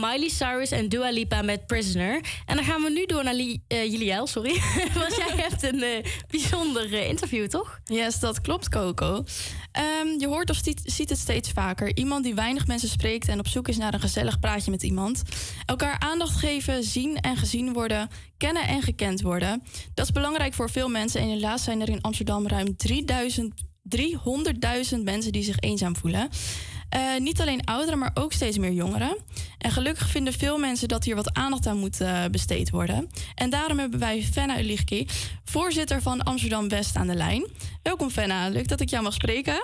waren 0.00 0.18
Miley 0.20 0.28
Cyrus 0.28 0.70
en 0.70 0.88
Dua 0.88 1.10
Lipa 1.10 1.42
met 1.42 1.66
Prisoner. 1.66 2.20
En 2.46 2.56
dan 2.56 2.64
gaan 2.64 2.82
we 2.82 2.90
nu 2.90 3.06
door 3.06 3.24
naar 3.24 3.34
Li- 3.34 3.62
eh, 3.68 3.90
Juliel, 3.90 4.26
sorry. 4.26 4.60
Want 4.94 5.16
jij 5.16 5.36
hebt 5.48 5.62
een 5.62 5.82
eh, 5.82 6.04
bijzonder 6.30 6.94
eh, 6.94 7.08
interview, 7.08 7.46
toch? 7.46 7.80
Yes, 7.84 8.20
dat 8.20 8.40
klopt, 8.40 8.68
Coco. 8.68 9.24
Ehm, 9.72 10.06
je 10.18 10.26
hoort 10.26 10.50
of 10.50 10.60
ziet, 10.64 10.80
ziet 10.84 11.08
het 11.08 11.18
steeds 11.18 11.50
vaker. 11.50 11.96
Iemand 11.96 12.24
die 12.24 12.34
weinig 12.34 12.66
mensen 12.66 12.88
spreekt 12.88 13.28
en 13.28 13.38
op 13.38 13.46
zoek 13.46 13.68
is 13.68 13.76
naar 13.76 13.94
een 13.94 14.00
gezellig 14.00 14.38
praatje 14.38 14.70
met 14.70 14.82
iemand. 14.82 15.22
Elkaar 15.66 15.98
aandacht 15.98 16.36
geven, 16.36 16.82
zien 16.84 17.16
en 17.16 17.36
gezien 17.36 17.72
worden, 17.72 18.08
kennen 18.36 18.66
en 18.66 18.82
gekend 18.82 19.20
worden. 19.20 19.62
Dat 19.94 20.04
is 20.06 20.12
belangrijk 20.12 20.54
voor 20.54 20.70
veel 20.70 20.88
mensen. 20.88 21.20
En 21.20 21.28
helaas 21.28 21.64
zijn 21.64 21.80
er 21.80 21.88
in 21.88 22.00
Amsterdam 22.00 22.46
ruim 22.46 22.76
3000 22.76 23.66
300.000 23.96 25.02
mensen 25.02 25.32
die 25.32 25.42
zich 25.42 25.58
eenzaam 25.58 25.96
voelen. 25.96 26.28
Eh, 26.88 27.16
niet 27.18 27.40
alleen 27.40 27.64
ouderen, 27.64 27.98
maar 27.98 28.10
ook 28.14 28.32
steeds 28.32 28.58
meer 28.58 28.72
jongeren. 28.72 29.16
En 29.58 29.70
gelukkig 29.70 30.08
vinden 30.08 30.32
veel 30.32 30.58
mensen 30.58 30.88
dat 30.88 31.04
hier 31.04 31.14
wat 31.14 31.34
aandacht 31.34 31.66
aan 31.66 31.78
moet 31.78 32.00
eh, 32.00 32.24
besteed 32.30 32.70
worden. 32.70 33.08
En 33.34 33.50
daarom 33.50 33.78
hebben 33.78 33.98
wij 33.98 34.22
Fenna 34.22 34.60
Uligki, 34.60 35.06
voorzitter 35.44 36.02
van 36.02 36.22
Amsterdam 36.22 36.68
West, 36.68 36.96
aan 36.96 37.06
de 37.06 37.14
lijn. 37.14 37.46
Welkom 37.82 38.10
Fenna, 38.10 38.48
leuk 38.48 38.68
dat 38.68 38.80
ik 38.80 38.88
jou 38.90 39.02
mag 39.02 39.12
spreken. 39.12 39.62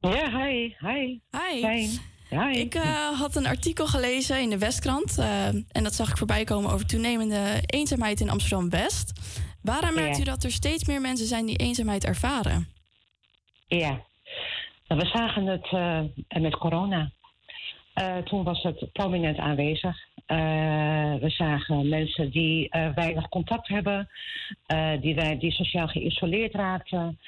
Ja, 0.00 0.44
hi. 0.44 0.74
Hi. 0.78 1.18
Hi. 1.30 1.86
Hi. 2.28 2.58
Ik 2.58 2.74
eh, 2.74 3.18
had 3.18 3.36
een 3.36 3.46
artikel 3.46 3.86
gelezen 3.86 4.40
in 4.40 4.50
de 4.50 4.58
Westkrant. 4.58 5.18
en 5.68 5.82
dat 5.82 5.94
zag 5.94 6.08
ik 6.10 6.16
voorbij 6.16 6.44
komen 6.44 6.70
over 6.72 6.86
toenemende 6.86 7.62
eenzaamheid 7.66 8.20
in 8.20 8.30
Amsterdam 8.30 8.70
West. 8.70 9.12
Waaraan 9.62 9.94
merkt 9.94 10.16
Ja. 10.16 10.22
u 10.22 10.24
dat 10.24 10.44
er 10.44 10.52
steeds 10.52 10.84
meer 10.84 11.00
mensen 11.00 11.26
zijn 11.26 11.46
die 11.46 11.56
eenzaamheid 11.56 12.04
ervaren? 12.04 12.68
Ja. 13.66 14.04
Nou, 14.92 15.04
We 15.04 15.10
zagen 15.18 15.46
het 15.46 15.68
eh, 15.70 16.40
met 16.40 16.56
corona. 16.56 17.10
Eh, 17.94 18.16
toen 18.16 18.44
was 18.44 18.62
het 18.62 18.92
prominent 18.92 19.38
aanwezig. 19.38 19.96
Eh, 20.26 21.14
we 21.14 21.30
zagen 21.30 21.88
mensen 21.88 22.30
die 22.30 22.68
weinig 22.94 23.28
contact 23.28 23.68
hebben, 23.68 24.08
die, 25.00 25.14
wij, 25.14 25.38
die 25.38 25.52
sociaal 25.52 25.86
geïsoleerd 25.88 26.54
raakten, 26.54 27.18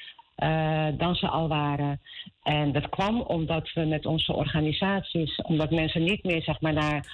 dan 0.97 1.15
ze 1.15 1.27
al 1.27 1.47
waren. 1.47 2.01
En 2.43 2.71
dat 2.71 2.89
kwam 2.89 3.21
omdat 3.21 3.73
we 3.73 3.85
met 3.85 4.05
onze 4.05 4.33
organisaties, 4.33 5.35
omdat 5.35 5.71
mensen 5.71 6.03
niet 6.03 6.23
meer 6.23 6.41
zeg 6.41 6.61
maar, 6.61 6.73
naar 6.73 7.05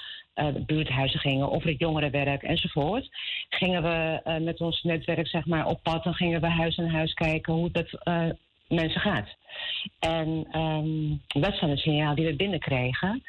buurthuizen 0.65 1.19
gingen 1.19 1.49
of 1.49 1.63
het 1.63 1.79
jongerenwerk 1.79 2.43
enzovoort, 2.43 3.09
gingen 3.49 3.83
we 3.83 4.21
met 4.41 4.61
ons 4.61 4.83
netwerk 4.83 5.27
zeg 5.27 5.45
maar, 5.45 5.65
op 5.65 5.83
pad 5.83 6.05
en 6.05 6.13
gingen 6.13 6.41
we 6.41 6.47
huis 6.47 6.79
aan 6.79 6.89
huis 6.89 7.13
kijken 7.13 7.53
hoe 7.53 7.71
dat 7.71 7.89
mensen 8.71 9.01
gaat. 9.01 9.27
En 9.99 10.47
ehm, 10.51 11.41
dat 11.41 11.53
is 11.53 11.59
dan 11.59 11.69
het 11.69 11.79
signaal 11.79 12.15
die 12.15 12.25
we 12.25 12.35
binnenkregen. 12.35 13.23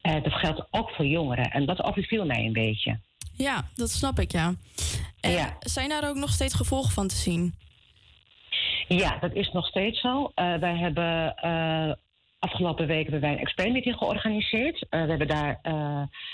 Eh, 0.00 0.22
dat 0.22 0.32
geldt 0.32 0.66
ook 0.70 0.90
voor 0.90 1.06
jongeren. 1.06 1.50
En 1.50 1.66
dat 1.66 1.82
overviel 1.82 2.26
mij 2.26 2.44
een 2.44 2.52
beetje. 2.52 2.98
Ja, 3.36 3.62
dat 3.74 3.90
snap 3.90 4.18
ik, 4.18 4.32
ja. 4.32 4.54
En 5.20 5.56
zijn 5.60 5.88
daar 5.88 6.08
ook 6.08 6.16
nog 6.16 6.30
steeds 6.30 6.54
gevolgen 6.54 6.92
van 6.92 7.08
te 7.08 7.14
zien? 7.14 7.54
Ja, 8.88 9.18
dat 9.18 9.34
is 9.34 9.52
nog 9.52 9.66
steeds 9.66 10.00
zo. 10.00 10.32
Eh, 10.34 10.54
wij 10.54 10.76
hebben 10.76 11.36
eh, 11.36 11.92
afgelopen 12.38 12.86
week 12.86 13.02
hebben 13.02 13.20
wij 13.20 13.32
een 13.32 13.38
expertmeeting 13.38 13.96
georganiseerd. 13.96 14.86
We 14.90 14.96
hebben 14.96 15.28
daar 15.28 15.60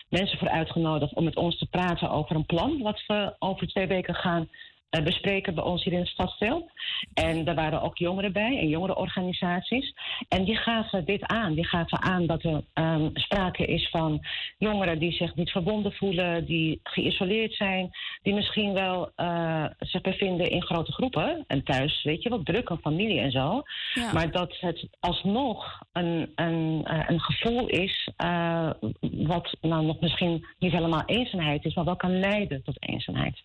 mensen 0.08 0.38
voor 0.38 0.48
uitgenodigd 0.48 1.14
om 1.14 1.24
met 1.24 1.36
ons 1.36 1.58
te 1.58 1.66
praten 1.66 2.10
over 2.10 2.36
een 2.36 2.46
plan 2.46 2.82
wat 2.82 3.02
we 3.06 3.34
over 3.38 3.66
twee 3.66 3.86
weken 3.86 4.14
gaan 4.14 4.48
bespreken 4.90 5.54
bij 5.54 5.64
ons 5.64 5.84
hier 5.84 5.92
in 5.92 5.98
het 5.98 6.08
stadsdeel. 6.08 6.70
En 7.14 7.44
daar 7.44 7.54
waren 7.54 7.82
ook 7.82 7.98
jongeren 7.98 8.32
bij 8.32 8.58
en 8.58 8.68
jongerenorganisaties. 8.68 9.94
En 10.28 10.44
die 10.44 10.56
gaven 10.56 11.04
dit 11.04 11.26
aan. 11.26 11.54
Die 11.54 11.66
gaven 11.66 12.02
aan 12.02 12.26
dat 12.26 12.42
er 12.42 12.62
ehm, 12.72 13.08
sprake 13.14 13.64
is 13.64 13.88
van 13.88 14.20
jongeren 14.58 14.98
die 14.98 15.12
zich 15.12 15.34
niet 15.34 15.50
verbonden 15.50 15.92
voelen, 15.92 16.44
die 16.44 16.80
geïsoleerd 16.82 17.54
zijn, 17.54 17.90
die 18.22 18.34
misschien 18.34 18.72
wel 18.72 19.12
eh, 19.16 19.64
zich 19.78 20.00
bevinden 20.00 20.50
in 20.50 20.62
grote 20.62 20.92
groepen 20.92 21.44
en 21.46 21.64
thuis, 21.64 22.02
weet 22.02 22.22
je 22.22 22.28
wel, 22.28 22.42
druk, 22.42 22.68
een 22.68 22.78
familie 22.78 23.20
en 23.20 23.30
zo. 23.30 23.62
Ja. 23.94 24.12
Maar 24.12 24.30
dat 24.30 24.56
het 24.60 24.88
alsnog 25.00 25.82
een, 25.92 26.32
een, 26.34 26.80
eh, 26.84 27.04
een 27.06 27.20
gevoel 27.20 27.66
is 27.66 28.10
eh, 28.16 28.70
wat 29.00 29.56
nou 29.60 29.84
nog 29.86 30.00
misschien 30.00 30.46
niet 30.58 30.72
helemaal 30.72 31.02
eenzaamheid 31.06 31.64
is, 31.64 31.74
maar 31.74 31.84
wel 31.84 31.96
kan 31.96 32.18
leiden 32.18 32.62
tot 32.62 32.76
eenzaamheid. 32.82 33.42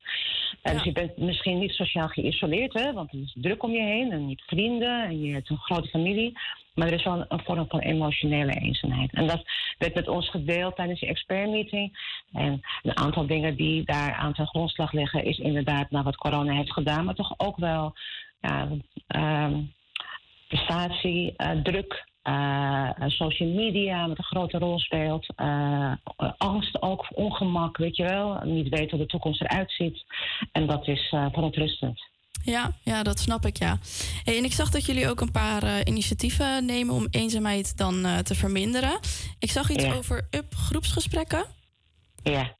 Eh, 0.62 0.74
Dus 0.74 0.84
je 0.84 0.92
bent 0.92 1.18
misschien 1.36 1.60
niet 1.60 1.72
sociaal 1.72 2.08
geïsoleerd, 2.08 2.74
hè, 2.74 2.94
want 2.94 3.12
er 3.14 3.20
is 3.20 3.36
druk 3.40 3.64
om 3.64 3.72
je 3.72 3.82
heen 3.82 4.12
en 4.12 4.28
hebt 4.28 4.44
vrienden 4.48 5.04
en 5.04 5.22
je 5.22 5.34
hebt 5.34 5.50
een 5.50 5.58
grote 5.58 5.90
familie. 5.90 6.38
Maar 6.74 6.88
er 6.88 6.94
is 6.94 7.04
wel 7.04 7.26
een, 7.28 7.40
vorm 7.44 7.66
van 7.68 7.80
emotionele 7.80 8.52
eenzaamheid. 8.52 9.14
En 9.14 9.28
dat 9.28 9.44
werd 9.78 9.96
met 9.96 10.08
ons 10.08 10.30
gedeeld 10.30 10.76
tijdens 10.76 11.00
die 11.00 11.10
expertmeeting. 11.10 11.98
En 12.34 12.62
een 12.84 12.98
aantal 12.98 13.28
dingen 13.28 13.56
die 13.56 13.84
daar 13.86 14.14
aan 14.14 14.34
ten 14.34 14.48
grondslag 14.48 14.92
liggen, 14.92 15.24
is 15.24 15.38
inderdaad 15.38 15.92
naar 15.92 16.04
wat 16.04 16.16
corona 16.16 16.54
heeft 16.54 16.74
gedaan, 16.74 17.06
maar 17.06 17.16
toch 17.16 17.34
ook 17.38 17.58
wel 17.58 17.94
ja, 18.42 18.68
ehm, 19.08 19.62
prestatie, 20.48 21.34
eh, 21.38 21.52
druk, 21.52 22.06
eh, 22.26 22.90
eh, 23.00 23.10
social 23.10 23.50
media 23.50 24.08
wat 24.08 24.18
een 24.18 24.24
grote 24.24 24.58
rol 24.58 24.80
speelt. 24.80 25.34
eh, 25.36 25.92
angst 26.38 26.82
ook, 26.82 27.06
ongemak, 27.14 27.78
weet 27.78 27.96
je 27.96 28.04
wel. 28.04 28.40
Niet 28.44 28.70
weten 28.70 28.90
hoe 28.90 29.00
de 29.00 29.06
toekomst 29.06 29.42
eruit 29.42 29.72
ziet. 29.72 30.04
En 30.52 30.68
dat 30.68 30.88
is 30.88 31.10
eh 31.12 31.26
verontrustend. 31.32 32.02
Ja, 32.44 32.72
ja, 32.84 33.04
dat 33.04 33.20
snap 33.20 33.46
ik, 33.46 33.58
ja. 33.58 33.78
Hey, 34.24 34.38
en 34.38 34.44
ik 34.44 34.52
zag 34.54 34.70
dat 34.70 34.86
jullie 34.86 35.10
ook 35.10 35.22
een 35.22 35.32
paar 35.32 35.88
initiatieven 35.88 36.66
nemen 36.66 36.96
om 36.96 37.08
eenzaamheid 37.10 37.78
dan 37.78 38.24
te 38.24 38.36
verminderen. 38.36 39.00
Ik 39.40 39.52
zag 39.52 39.70
iets 39.70 39.84
Ja. 39.84 39.94
over 39.94 40.28
UP 40.32 40.54
groepsgesprekken. 40.56 41.46
Ja. 42.24 42.56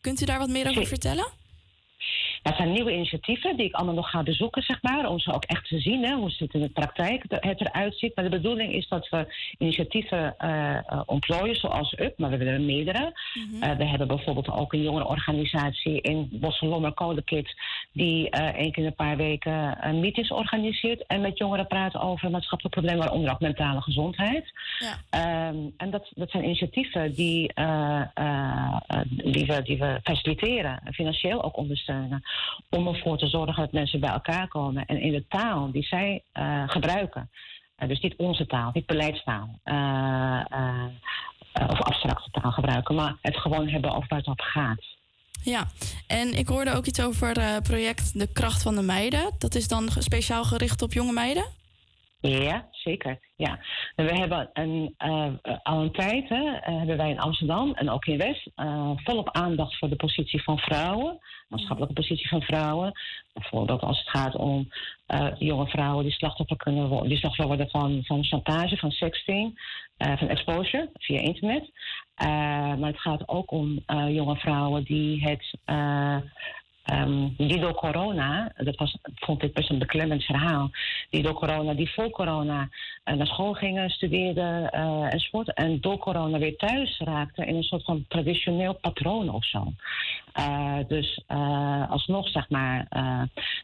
Kunt 0.00 0.20
u 0.20 0.24
daar 0.24 0.38
wat 0.38 0.48
meer 0.48 0.68
over 0.68 0.86
vertellen? 0.86 1.26
Dat 2.44 2.56
zijn 2.56 2.72
nieuwe 2.72 2.92
initiatieven 2.92 3.56
die 3.56 3.66
ik 3.66 3.74
allemaal 3.74 3.94
nog 3.94 4.10
ga 4.10 4.22
bezoeken, 4.22 4.62
zeg 4.62 4.82
maar. 4.82 5.08
Om 5.08 5.18
ze 5.18 5.32
ook 5.32 5.44
echt 5.44 5.68
te 5.68 5.78
zien, 5.78 6.04
hè, 6.04 6.14
hoe 6.14 6.32
het 6.38 6.54
in 6.54 6.60
de 6.60 6.68
praktijk 6.68 7.24
het 7.28 7.60
eruit 7.60 7.98
ziet. 7.98 8.14
Maar 8.14 8.24
de 8.24 8.30
bedoeling 8.30 8.72
is 8.72 8.88
dat 8.88 9.08
we 9.08 9.34
initiatieven 9.58 10.34
eh 10.38 11.00
ontplooien, 11.06 11.56
zoals 11.56 11.92
UP, 11.92 12.18
maar 12.18 12.30
we 12.30 12.36
hebben 12.36 12.54
er 12.54 12.60
meerdere. 12.60 13.12
Eh, 13.60 13.76
we 13.76 13.84
hebben 13.84 14.08
bijvoorbeeld 14.08 14.50
ook 14.50 14.72
een 14.72 14.82
jongerenorganisatie 14.82 16.00
in 16.00 16.28
Bosselommer 16.32 16.94
Codekit... 16.94 17.54
die 17.94 18.30
eh 18.30 18.54
één 18.54 18.72
keer 18.72 18.82
in 18.82 18.88
een 18.88 18.94
paar 18.94 19.16
weken 19.16 19.80
eh, 19.80 19.92
meetings 19.92 20.30
organiseert... 20.30 21.06
en 21.06 21.20
met 21.20 21.38
jongeren 21.38 21.66
praat 21.66 21.96
over 21.96 22.30
maatschappelijke 22.30 22.80
problemen, 22.80 23.04
waaronder 23.04 23.32
ook 23.32 23.40
mentale 23.40 23.80
gezondheid. 23.80 24.52
Ehm, 25.10 25.56
en 25.76 25.90
dat, 25.90 26.10
dat 26.14 26.30
zijn 26.30 26.44
initiatieven 26.44 27.14
die, 27.14 27.52
eh, 27.52 28.02
die, 29.06 29.46
we, 29.46 29.60
die 29.62 29.78
we 29.78 30.00
faciliteren, 30.02 30.80
financieel 30.92 31.44
ook 31.44 31.56
ondersteunen. 31.56 32.22
Om 32.70 32.88
ervoor 32.88 33.18
te 33.18 33.28
zorgen 33.28 33.62
dat 33.62 33.72
mensen 33.72 34.00
bij 34.00 34.10
elkaar 34.10 34.48
komen 34.48 34.86
en 34.86 35.00
in 35.00 35.12
de 35.12 35.24
taal 35.28 35.70
die 35.70 35.84
zij 35.84 36.22
gebruiken. 36.66 37.30
dus 37.86 38.00
niet 38.00 38.16
onze 38.16 38.46
taal, 38.46 38.70
niet 38.72 38.86
beleidstaal. 38.86 39.58
of 41.52 41.80
abstracte 41.80 42.30
taal 42.30 42.52
gebruiken, 42.52 42.94
maar 42.94 43.16
het 43.20 43.36
gewoon 43.36 43.68
hebben 43.68 43.94
over 43.94 44.08
waar 44.08 44.18
het 44.18 44.28
op 44.28 44.40
gaat. 44.40 44.93
Ja, 45.44 45.66
en 46.06 46.38
ik 46.38 46.48
hoorde 46.48 46.72
ook 46.72 46.86
iets 46.86 47.02
over 47.02 47.40
het 47.40 47.62
project 47.62 48.18
De 48.18 48.32
Kracht 48.32 48.62
van 48.62 48.74
de 48.74 48.82
Meiden. 48.82 49.30
Dat 49.38 49.54
is 49.54 49.68
dan 49.68 49.88
speciaal 49.98 50.44
gericht 50.44 50.82
op 50.82 50.92
jonge 50.92 51.12
meiden? 51.12 51.44
Ja, 52.20 52.68
zeker. 52.70 53.18
Ja. 53.36 53.58
We 53.96 54.02
hebben 54.02 54.50
een, 54.52 54.94
eh, 54.96 55.26
eh, 55.42 55.58
al 55.62 55.82
een 55.82 55.92
tijd, 55.92 56.28
hè, 56.28 56.56
eh, 56.56 56.76
hebben 56.76 56.96
wij 56.96 57.10
in 57.10 57.20
Amsterdam 57.20 57.72
en 57.74 57.90
ook 57.90 58.04
in 58.06 58.18
West, 58.18 58.50
eh, 58.54 58.90
volop 58.94 59.30
aandacht 59.30 59.78
voor 59.78 59.88
de 59.88 59.96
positie 59.96 60.42
van 60.42 60.58
vrouwen, 60.58 61.18
maatschappelijke 61.48 61.94
positie 61.94 62.28
van 62.28 62.42
vrouwen. 62.42 62.92
Bijvoorbeeld 63.32 63.80
als 63.80 63.98
het 63.98 64.08
gaat 64.08 64.34
om 64.34 64.68
eh, 65.06 65.28
jonge 65.38 65.66
vrouwen 65.66 66.04
die 66.04 66.12
slachtoffer 66.12 66.56
kunnen 66.56 66.88
worden, 66.88 67.08
die 67.08 67.18
slachtoffer 67.18 67.56
worden 67.56 67.70
van, 67.70 68.04
van 68.04 68.24
chantage, 68.24 68.76
van 68.76 68.90
sexting, 68.90 69.60
eh, 69.96 70.18
van 70.18 70.28
exposure 70.28 70.90
via 70.92 71.20
internet. 71.20 71.70
Eh, 72.14 72.26
maar 72.76 72.90
het 72.90 73.00
gaat 73.00 73.28
ook 73.28 73.50
om 73.50 73.82
eh, 73.86 74.14
jonge 74.14 74.36
vrouwen 74.36 74.84
die 74.84 75.22
het 75.22 75.54
uh, 75.66 76.16
Um, 76.92 77.34
die 77.36 77.60
door 77.60 77.74
corona, 77.74 78.52
dat 78.56 78.76
was, 78.76 78.98
vond 79.14 79.42
ik 79.42 79.52
best 79.52 79.70
een 79.70 79.78
beklemmend 79.78 80.24
verhaal, 80.24 80.70
die 81.10 81.22
door 81.22 81.34
corona, 81.34 81.74
die 81.74 81.90
voor 81.90 82.10
corona 82.10 82.68
uh, 83.04 83.14
naar 83.14 83.26
school 83.26 83.52
gingen, 83.52 83.90
studeerden 83.90 84.70
uh, 84.74 85.12
enzovoort, 85.12 85.52
en 85.52 85.80
door 85.80 85.98
corona 85.98 86.38
weer 86.38 86.56
thuis 86.56 86.98
raakten 86.98 87.46
in 87.46 87.56
een 87.56 87.62
soort 87.62 87.84
van 87.84 88.04
traditioneel 88.08 88.74
patroon 88.74 89.28
of 89.28 89.44
zo. 89.44 89.72
Uh, 90.38 90.78
dus 90.88 91.22
alsnog, 91.88 92.28
zeg 92.28 92.50
maar, 92.50 92.86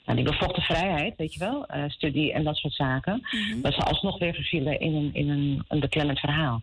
nou, 0.05 0.14
die 0.14 0.22
bevochten 0.22 0.62
vrijheid, 0.62 1.16
weet 1.16 1.34
je 1.34 1.38
wel, 1.38 1.66
studie 1.88 2.32
en 2.32 2.45
dat 2.45 2.57
soort 2.57 2.74
zaken, 2.74 3.28
mm-hmm. 3.30 3.62
dat 3.62 3.74
ze 3.74 3.80
alsnog 3.80 4.18
weer 4.18 4.34
vervielen 4.34 4.80
in 4.80 4.95
een, 4.95 5.11
in 5.12 5.28
een, 5.28 5.64
een 5.68 5.80
beklemmend 5.80 6.18
verhaal. 6.18 6.62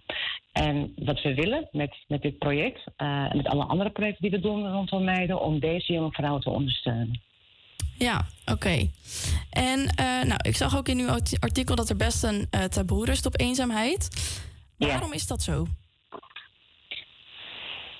En 0.52 0.94
wat 0.96 1.22
we 1.22 1.34
willen 1.34 1.68
met, 1.72 1.96
met 2.08 2.22
dit 2.22 2.38
project 2.38 2.84
en 2.96 3.38
met 3.38 3.48
alle 3.48 3.64
andere 3.64 3.90
projecten 3.90 4.22
die 4.22 4.40
we 4.40 4.48
doen 4.48 4.72
rondom 4.72 5.04
meiden, 5.04 5.42
om 5.42 5.60
deze 5.60 5.94
jonge 5.94 6.12
vrouwen 6.12 6.42
te 6.42 6.50
ondersteunen. 6.50 7.22
Ja, 7.98 8.18
oké. 8.41 8.52
Okay. 8.52 8.91
En 9.50 9.80
uh, 9.80 10.06
nou, 10.24 10.39
ik 10.41 10.56
zag 10.56 10.78
ook 10.78 10.88
in 10.88 11.00
uw 11.00 11.10
artikel 11.39 11.76
dat 11.76 11.89
er 11.89 11.95
best 11.98 12.24
een 12.24 12.48
uh, 12.52 12.64
taboe 12.64 13.06
rust 13.06 13.26
op 13.26 13.39
eenzaamheid. 13.39 14.10
Waarom 14.78 15.14
is 15.14 15.28
dat 15.28 15.41
zo? 15.41 15.66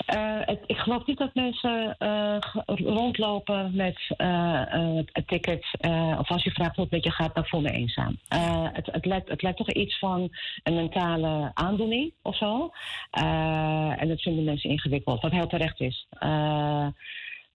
Eh, 0.06 0.40
het- 0.40 0.64
ik 0.66 0.78
geloof 0.78 1.06
niet 1.06 1.18
dat 1.18 1.34
mensen 1.36 1.96
eh, 1.98 2.38
rondlopen 2.66 3.76
met 3.76 4.00
eh, 4.18 4.74
eh, 4.74 5.06
het 5.12 5.28
ticket. 5.28 5.66
eh, 5.80 6.16
of 6.20 6.30
als 6.30 6.44
je 6.44 6.52
vraagt 6.52 6.76
hoe 6.76 6.84
het 6.84 6.94
met 6.94 7.04
je 7.04 7.12
gaat, 7.12 7.36
dan 7.36 7.46
voel 7.46 7.62
me 7.62 7.72
eenzaam. 7.72 8.18
Eh, 8.28 8.68
het, 8.74 8.86
het, 8.92 9.06
lijkt, 9.06 9.30
het 9.30 9.42
lijkt 9.42 9.58
toch 9.58 9.72
iets 9.72 10.00
van 10.00 10.36
een 10.64 10.76
mentale 10.76 11.52
aandoening 11.54 12.14
of 12.22 12.38
zo. 12.38 12.72
Eh, 13.12 14.02
en 14.02 14.08
dat 14.08 14.22
vinden 14.22 14.44
mensen 14.44 14.70
ingewikkeld, 14.70 15.22
wat 15.22 15.32
heel 15.32 15.48
terecht 15.48 15.80
is. 15.80 16.08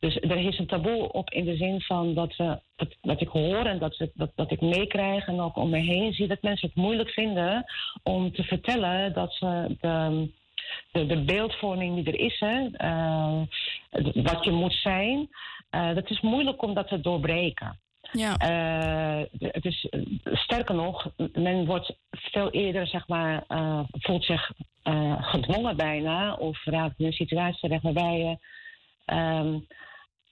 Dus 0.03 0.17
er 0.21 0.37
is 0.37 0.59
een 0.59 0.67
taboe 0.67 1.13
op 1.13 1.31
in 1.31 1.45
de 1.45 1.57
zin 1.57 1.81
van 1.81 2.15
dat, 2.15 2.37
we, 2.37 2.59
dat, 2.77 2.89
dat 3.01 3.21
ik 3.21 3.29
hoor 3.29 3.67
en 3.67 3.79
dat, 3.79 4.09
dat, 4.15 4.31
dat 4.35 4.51
ik 4.51 4.61
meekrijg 4.61 5.27
en 5.27 5.41
ook 5.41 5.57
om 5.57 5.71
me 5.71 5.79
heen 5.79 6.13
zie 6.13 6.27
dat 6.27 6.43
mensen 6.43 6.69
het 6.69 6.77
moeilijk 6.77 7.11
vinden 7.11 7.65
om 8.03 8.33
te 8.33 8.43
vertellen 8.43 9.13
dat 9.13 9.33
ze 9.33 9.77
de, 9.81 10.29
de, 10.93 11.07
de 11.07 11.25
beeldvorming 11.25 11.95
die 11.95 12.15
er 12.15 12.21
is, 12.21 12.41
hè, 12.41 12.69
eh, 12.73 13.41
wat 14.25 14.45
je 14.45 14.51
moet 14.51 14.75
zijn, 14.75 15.29
eh, 15.71 15.95
dat 15.95 16.11
is 16.11 16.21
moeilijk 16.21 16.63
om 16.63 16.75
dat 16.75 16.89
te 16.89 17.01
doorbreken. 17.01 17.79
Ja. 18.13 18.37
Eh, 18.37 19.23
het 19.39 19.65
is, 19.65 19.89
sterker 20.25 20.75
nog, 20.75 21.11
men 21.33 21.67
wordt 21.67 21.97
veel 22.11 22.51
eerder, 22.51 22.87
zeg 22.87 23.09
maar, 23.09 23.45
voelt 23.91 24.25
zich 24.25 24.51
gedwongen 25.21 25.77
bijna, 25.77 26.35
of 26.35 26.65
raakt 26.65 26.99
in 26.99 27.07
een 27.07 27.13
situatie 27.13 27.61
terecht 27.61 27.83
waarbij 27.83 28.19
je 28.19 28.37
ehm, 29.05 29.59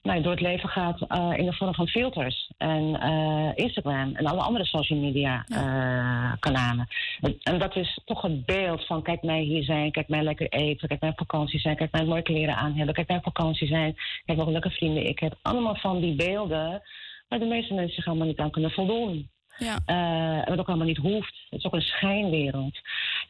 nou, 0.02 0.22
door 0.22 0.32
het 0.32 0.40
leven 0.40 0.68
gaat 0.68 1.00
eh, 1.08 1.32
in 1.36 1.44
de 1.44 1.52
vorm 1.52 1.74
van 1.74 1.88
filters 1.88 2.50
en 2.56 3.00
eh, 3.00 3.50
Instagram 3.54 4.14
en 4.14 4.26
alle 4.26 4.40
andere 4.40 4.64
social 4.64 4.98
media 4.98 5.44
eh, 5.48 6.32
kanalen. 6.38 6.86
En, 7.20 7.36
en 7.42 7.58
dat 7.58 7.76
is 7.76 8.00
toch 8.04 8.22
het 8.22 8.46
beeld 8.46 8.86
van 8.86 9.02
kijk 9.02 9.22
mij 9.22 9.40
hier 9.40 9.62
zijn, 9.62 9.90
kijk 9.90 10.08
mij 10.08 10.22
lekker 10.22 10.48
eten, 10.48 10.88
kijk 10.88 11.00
mij 11.00 11.10
op 11.10 11.18
vakantie 11.18 11.60
zijn, 11.60 11.76
kijk 11.76 11.92
mij 11.92 12.04
mooie 12.04 12.22
kleren 12.22 12.56
aan 12.56 12.74
hebben, 12.74 12.94
kijk 12.94 13.08
mij 13.08 13.16
op 13.16 13.22
vakantie 13.22 13.66
zijn, 13.66 13.94
kijk 14.24 14.38
welke 14.38 14.52
leuke 14.52 14.70
vrienden 14.70 15.06
ik 15.06 15.18
heb. 15.18 15.38
Allemaal 15.42 15.76
van 15.76 16.00
die 16.00 16.14
beelden 16.14 16.82
waar 17.28 17.38
de 17.38 17.46
meeste 17.46 17.74
mensen 17.74 17.94
zich 17.94 18.06
allemaal 18.06 18.26
niet 18.26 18.38
aan 18.38 18.50
kunnen 18.50 18.70
voldoen. 18.70 19.30
Ja. 19.60 19.78
En 19.84 20.48
wat 20.48 20.58
ook 20.58 20.68
allemaal 20.68 20.86
niet 20.86 20.96
hoeft. 20.96 21.36
Het 21.50 21.58
is 21.58 21.64
ook 21.64 21.74
een 21.74 21.82
schijnwereld. 21.82 22.78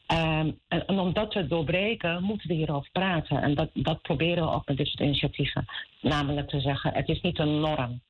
En, 0.06 0.58
en 0.68 0.88
om 0.88 1.12
dat 1.12 1.30
te 1.30 1.46
doorbreken, 1.46 2.22
moeten 2.22 2.48
we 2.48 2.54
hierover 2.54 2.90
praten. 2.92 3.42
En 3.42 3.54
dat, 3.54 3.70
dat 3.74 4.02
proberen 4.02 4.44
we 4.44 4.50
ook 4.50 4.66
met 4.66 4.76
dit 4.76 4.86
soort 4.86 5.00
initiatieven. 5.00 5.64
Namelijk 6.00 6.48
te 6.48 6.60
zeggen, 6.60 6.94
het 6.94 7.08
is 7.08 7.20
niet 7.20 7.38
een 7.38 7.60
norm. 7.60 8.00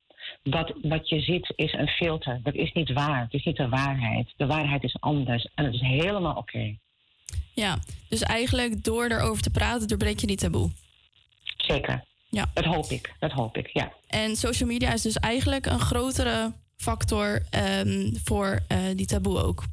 Dat 0.43 0.73
wat 0.81 1.09
je 1.09 1.19
ziet 1.19 1.53
is 1.55 1.73
een 1.73 1.87
filter. 1.87 2.39
Dat 2.43 2.53
is 2.53 2.71
niet 2.71 2.93
waar. 2.93 3.21
Het 3.21 3.33
is 3.33 3.45
niet 3.45 3.57
de 3.57 3.69
waarheid. 3.69 4.33
De 4.37 4.45
waarheid 4.45 4.83
is 4.83 4.97
anders. 4.99 5.47
En 5.55 5.65
het 5.65 5.73
is 5.73 5.81
helemaal 5.81 6.35
oké. 6.35 6.75
Ja, 7.53 7.77
dus 8.09 8.21
eigenlijk 8.21 8.83
door 8.83 9.05
erover 9.05 9.43
te 9.43 9.51
praten, 9.51 9.87
doorbreek 9.87 10.19
je 10.19 10.27
die 10.27 10.37
taboe. 10.37 10.69
Zeker. 11.57 12.03
Ja. 12.29 12.45
Dat 12.53 12.65
hoop 12.65 12.85
ik. 12.85 13.13
Dat 13.19 13.31
hoop 13.31 13.57
ik, 13.57 13.67
ja. 13.67 13.91
En 14.07 14.35
social 14.35 14.69
media 14.69 14.93
is 14.93 15.01
dus 15.01 15.15
eigenlijk 15.15 15.65
een 15.65 15.79
grotere 15.79 16.51
factor 16.81 17.41
ehm, 17.49 18.09
voor 18.23 18.59
eh, 18.67 18.77
die 18.95 19.05
taboe 19.05 19.43
ook. 19.43 19.63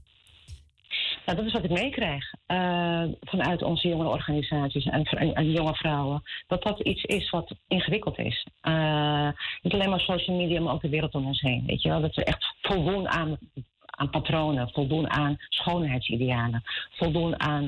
Nou, 1.26 1.38
dat 1.38 1.46
is 1.46 1.52
wat 1.52 1.64
ik 1.64 1.70
meekrijg 1.70 2.34
eh, 2.46 3.04
vanuit 3.20 3.62
onze 3.62 3.88
jonge 3.88 4.08
organisaties 4.08 4.84
en, 4.84 5.02
en, 5.02 5.34
en 5.34 5.50
jonge 5.50 5.74
vrouwen. 5.74 6.22
Dat 6.46 6.62
dat 6.62 6.80
iets 6.80 7.02
is 7.02 7.30
wat 7.30 7.54
ingewikkeld 7.68 8.18
is. 8.18 8.46
Eh, 8.60 9.28
niet 9.62 9.72
alleen 9.72 9.90
maar 9.90 10.00
social 10.00 10.36
media, 10.36 10.60
maar 10.60 10.72
ook 10.72 10.80
de 10.80 10.88
wereld 10.88 11.14
om 11.14 11.26
ons 11.26 11.40
heen. 11.40 11.64
Weet 11.66 11.82
je 11.82 11.88
wel? 11.88 12.00
Dat 12.00 12.14
we 12.14 12.24
echt 12.24 12.54
voldoen 12.62 13.08
aan, 13.08 13.38
aan 13.84 14.10
patronen, 14.10 14.70
voldoen 14.70 15.10
aan 15.10 15.36
schoonheidsidealen, 15.48 16.62
voldoen 16.90 17.40
aan 17.40 17.64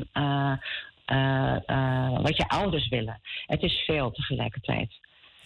wat 2.22 2.36
je 2.36 2.48
ouders 2.48 2.88
willen. 2.88 3.20
Het 3.46 3.62
is 3.62 3.82
veel 3.86 4.10
tegelijkertijd. 4.10 4.92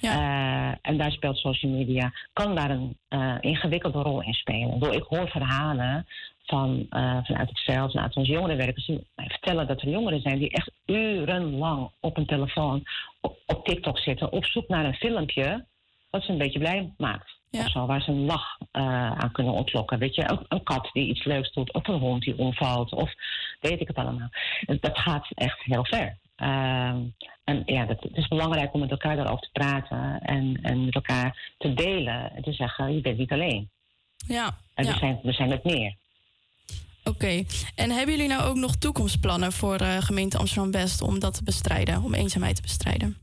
Eh, 0.05 0.72
en 0.82 0.96
daar 0.96 1.12
speelt 1.12 1.36
social 1.36 1.72
media, 1.72 2.12
kan 2.32 2.55
daar 2.55 2.70
een 2.70 2.96
eh, 3.09 3.34
ingewikkelde 3.40 4.02
rol 4.02 4.22
in 4.22 4.32
spelen. 4.32 4.92
Ik 4.92 5.02
hoor 5.02 5.28
verhalen 5.28 6.07
van, 6.46 6.86
eh, 6.90 7.18
vanuit 7.22 7.48
het 7.48 7.61
veld, 7.61 7.92
vanuit 7.92 8.16
onze 8.16 8.32
jongerenwerkers, 8.32 8.86
die 8.86 9.07
mij 9.14 9.26
vertellen 9.28 9.66
dat 9.66 9.82
er 9.82 9.88
jongeren 9.88 10.20
zijn 10.20 10.38
die 10.38 10.50
echt 10.50 10.70
urenlang 10.86 11.90
op 12.00 12.16
een 12.16 12.26
telefoon, 12.26 12.82
op, 13.20 13.38
op 13.46 13.66
TikTok 13.66 13.98
zitten, 13.98 14.32
op 14.32 14.44
zoek 14.44 14.68
naar 14.68 14.84
een 14.84 14.94
filmpje 14.94 15.64
wat 16.11 16.22
ze 16.22 16.32
een 16.32 16.38
beetje 16.38 16.59
blij 16.59 16.92
maakt. 16.96 17.32
Of 17.50 17.70
zo, 17.70 17.86
waar 17.86 18.02
ze 18.02 18.11
een 18.11 18.24
lach 18.24 18.59
aan 18.72 19.32
kunnen 19.32 19.52
ontlokken. 19.52 19.98
Weet 19.98 20.14
je, 20.14 20.30
een, 20.30 20.44
een 20.48 20.62
kat 20.62 20.90
die 20.92 21.09
iets 21.09 21.24
leuks 21.24 21.52
doet, 21.52 21.72
of 21.72 21.88
een 21.88 21.98
hond 21.98 22.22
die 22.22 22.38
omvalt, 22.38 22.92
of 22.92 23.12
weet 23.61 23.80
ik 23.80 23.88
het 23.88 23.96
allemaal. 23.96 24.28
Dat 24.80 24.98
gaat 24.98 25.26
echt 25.34 25.62
heel 25.62 25.84
ver. 25.84 26.18
Ehm, 26.37 27.01
en 27.45 27.62
ja, 27.66 27.85
dat, 27.85 28.03
het 28.03 28.16
is 28.16 28.28
belangrijk 28.28 28.74
om 28.74 28.80
met 28.80 28.91
elkaar 28.91 29.16
daarover 29.16 29.43
te 29.43 29.53
praten 29.53 30.20
en, 30.20 30.59
en 30.62 30.85
met 30.85 30.95
elkaar 30.95 31.53
te 31.59 31.74
delen 31.74 32.32
en 32.35 32.43
te 32.43 32.53
zeggen: 32.53 32.95
je 32.95 33.01
bent 33.01 33.18
niet 33.18 33.32
alleen. 33.32 33.70
Ja, 34.26 34.57
En 34.74 34.85
ja. 34.85 34.93
we, 34.93 34.99
zijn, 34.99 35.20
we 35.22 35.32
zijn 35.32 35.49
met 35.49 35.64
meer. 35.64 35.97
Oké. 37.05 37.45
En 37.74 37.91
hebben 37.91 38.14
jullie 38.14 38.28
nou 38.28 38.43
ook 38.43 38.57
nog 38.57 38.76
toekomstplannen 38.76 39.53
voor 39.53 39.76
eh, 39.76 39.97
gemeente 39.99 40.39
Amsterdam-West 40.39 41.03
om 41.03 41.18
dat 41.18 41.35
te 41.35 41.45
bestrijden, 41.45 42.03
om 42.03 42.14
eenzaamheid 42.14 42.57
te 42.57 42.62
bestrijden? 42.62 43.16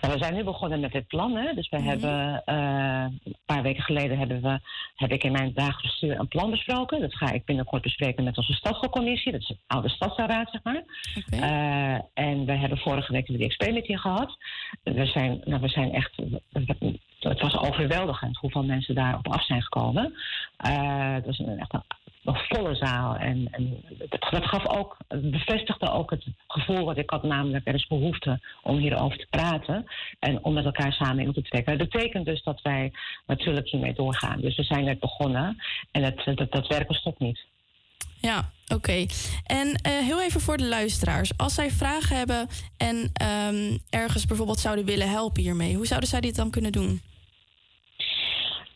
Nou, 0.00 0.12
we 0.14 0.18
zijn 0.18 0.34
nu 0.34 0.44
begonnen 0.44 0.80
met 0.80 0.92
dit 0.92 1.06
plan. 1.06 1.36
Hè? 1.36 1.54
Dus 1.54 1.68
we 1.68 1.76
Mhm. 1.78 1.86
hebben 1.88 2.42
eh, 2.44 3.06
een 3.24 3.36
paar 3.46 3.62
weken 3.62 3.82
geleden 3.82 4.18
hebben 4.18 4.42
we, 4.42 4.58
heb 4.96 5.10
ik 5.10 5.24
in 5.24 5.32
mijn 5.32 5.52
dagelijks 5.54 5.82
bestuur 5.82 6.18
een 6.18 6.28
plan 6.28 6.50
besproken. 6.50 7.00
Dat 7.00 7.14
ga 7.16 7.32
ik 7.32 7.44
binnenkort 7.44 7.82
bespreken 7.82 8.24
met 8.24 8.36
onze 8.36 8.52
stadscommissie. 8.52 9.32
Dat 9.32 9.40
is 9.40 9.46
de 9.46 9.56
oude 9.66 9.88
stadsraad, 9.88 10.50
zeg 10.50 10.62
maar. 10.62 10.82
Eh, 11.30 12.00
en 12.14 12.44
we 12.44 12.52
hebben 12.52 12.78
vorige 12.78 13.12
week 13.12 13.26
de 13.26 13.46
XP-meeting 13.46 14.00
gehad. 14.00 14.36
We 14.82 15.06
zijn, 15.06 15.40
nou, 15.44 15.60
we 15.60 15.68
zijn 15.68 15.92
echt. 15.92 16.12
Het 17.20 17.40
was 17.40 17.56
overweldigend 17.58 18.36
hoeveel 18.36 18.64
mensen 18.64 18.94
daarop 18.94 19.28
af 19.28 19.44
zijn 19.44 19.62
gekomen. 19.62 20.14
Eh, 20.56 21.12
het 21.14 21.26
was 21.26 21.38
een, 21.38 21.58
echt 21.58 21.72
een, 21.74 21.82
een 22.24 22.40
volle 22.48 22.74
zaal. 22.74 23.16
En, 23.16 23.48
en 23.50 23.84
dat, 24.30 24.44
gaf 24.44 24.66
ook, 24.66 24.96
bevestigde 25.08 25.90
ook 25.90 26.10
het 26.10 26.24
gevoel 26.46 26.84
wat 26.84 26.98
ik 26.98 27.10
had, 27.10 27.22
namelijk 27.22 27.66
er 27.66 27.74
is 27.74 27.86
behoefte 27.86 28.40
om 28.62 28.78
hierover 28.78 29.18
te 29.18 29.26
praten 29.30 29.84
en 30.18 30.44
om 30.44 30.52
met 30.52 30.64
elkaar 30.64 30.92
samen 30.92 31.24
in 31.24 31.32
te 31.32 31.42
trekken. 31.42 31.78
Dat 31.78 31.88
betekent 31.88 32.24
dus 32.24 32.42
dat 32.42 32.62
wij 32.62 32.92
natuurlijk 33.26 33.68
hiermee 33.68 33.94
doorgaan. 33.94 34.40
Dus 34.40 34.56
we 34.56 34.62
zijn 34.62 34.84
net 34.84 35.00
begonnen 35.00 35.62
en 35.90 36.02
het, 36.02 36.36
dat, 36.36 36.52
dat 36.52 36.66
werken 36.66 36.94
stopt 36.94 37.18
niet. 37.18 37.44
Ja, 38.20 38.50
oké. 38.74 39.06
En 39.46 39.74
eh, 39.82 39.92
heel 39.98 40.22
even 40.22 40.40
voor 40.40 40.56
de 40.56 40.66
luisteraars. 40.66 41.36
Als 41.36 41.54
zij 41.54 41.70
vragen 41.70 42.16
hebben 42.16 42.48
en 42.76 43.10
ehm, 43.12 43.78
ergens 43.90 44.26
bijvoorbeeld 44.26 44.58
zouden 44.58 44.84
willen 44.84 45.10
helpen 45.10 45.42
hiermee, 45.42 45.74
hoe 45.76 45.86
zouden 45.86 46.08
zij 46.08 46.20
dit 46.20 46.36
dan 46.36 46.50
kunnen 46.50 46.72
doen? 46.72 47.00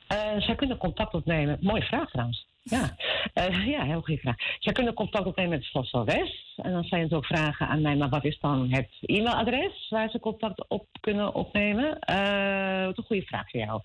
Eh, 0.07 0.41
zij 0.41 0.55
kunnen 0.55 0.77
contact 0.77 1.15
opnemen. 1.15 1.59
Mooie 1.61 1.83
vraag 1.83 2.11
trouwens. 2.11 2.47
Ja, 2.71 2.97
Eh, 3.33 3.67
ja 3.67 3.85
heel 3.85 4.01
goede 4.01 4.21
vraag. 4.21 4.37
Zij 4.59 4.73
kunnen 4.73 4.95
contact 4.95 5.27
opnemen 5.27 5.51
met 5.51 5.65
Slossel 5.65 6.05
West. 6.05 6.53
En 6.57 6.73
dan 6.73 6.85
zijn 6.85 7.09
ze 7.09 7.17
ook 7.17 7.25
vragen 7.27 7.69
aan 7.69 7.81
mij, 7.83 7.97
maar 7.97 8.09
wat 8.09 8.25
is 8.25 8.39
dan 8.41 8.73
het 8.73 8.89
e-mailadres 9.01 9.87
waar 9.91 10.11
ze 10.11 10.21
contact 10.21 10.69
op 10.69 10.87
kunnen 11.01 11.35
opnemen? 11.35 11.99
Eh, 11.99 12.85
wat 12.85 12.99
een 12.99 13.05
goede 13.05 13.23
vraag 13.27 13.51
voor 13.51 13.61
jou. 13.61 13.81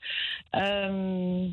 Ehm, 0.50 1.52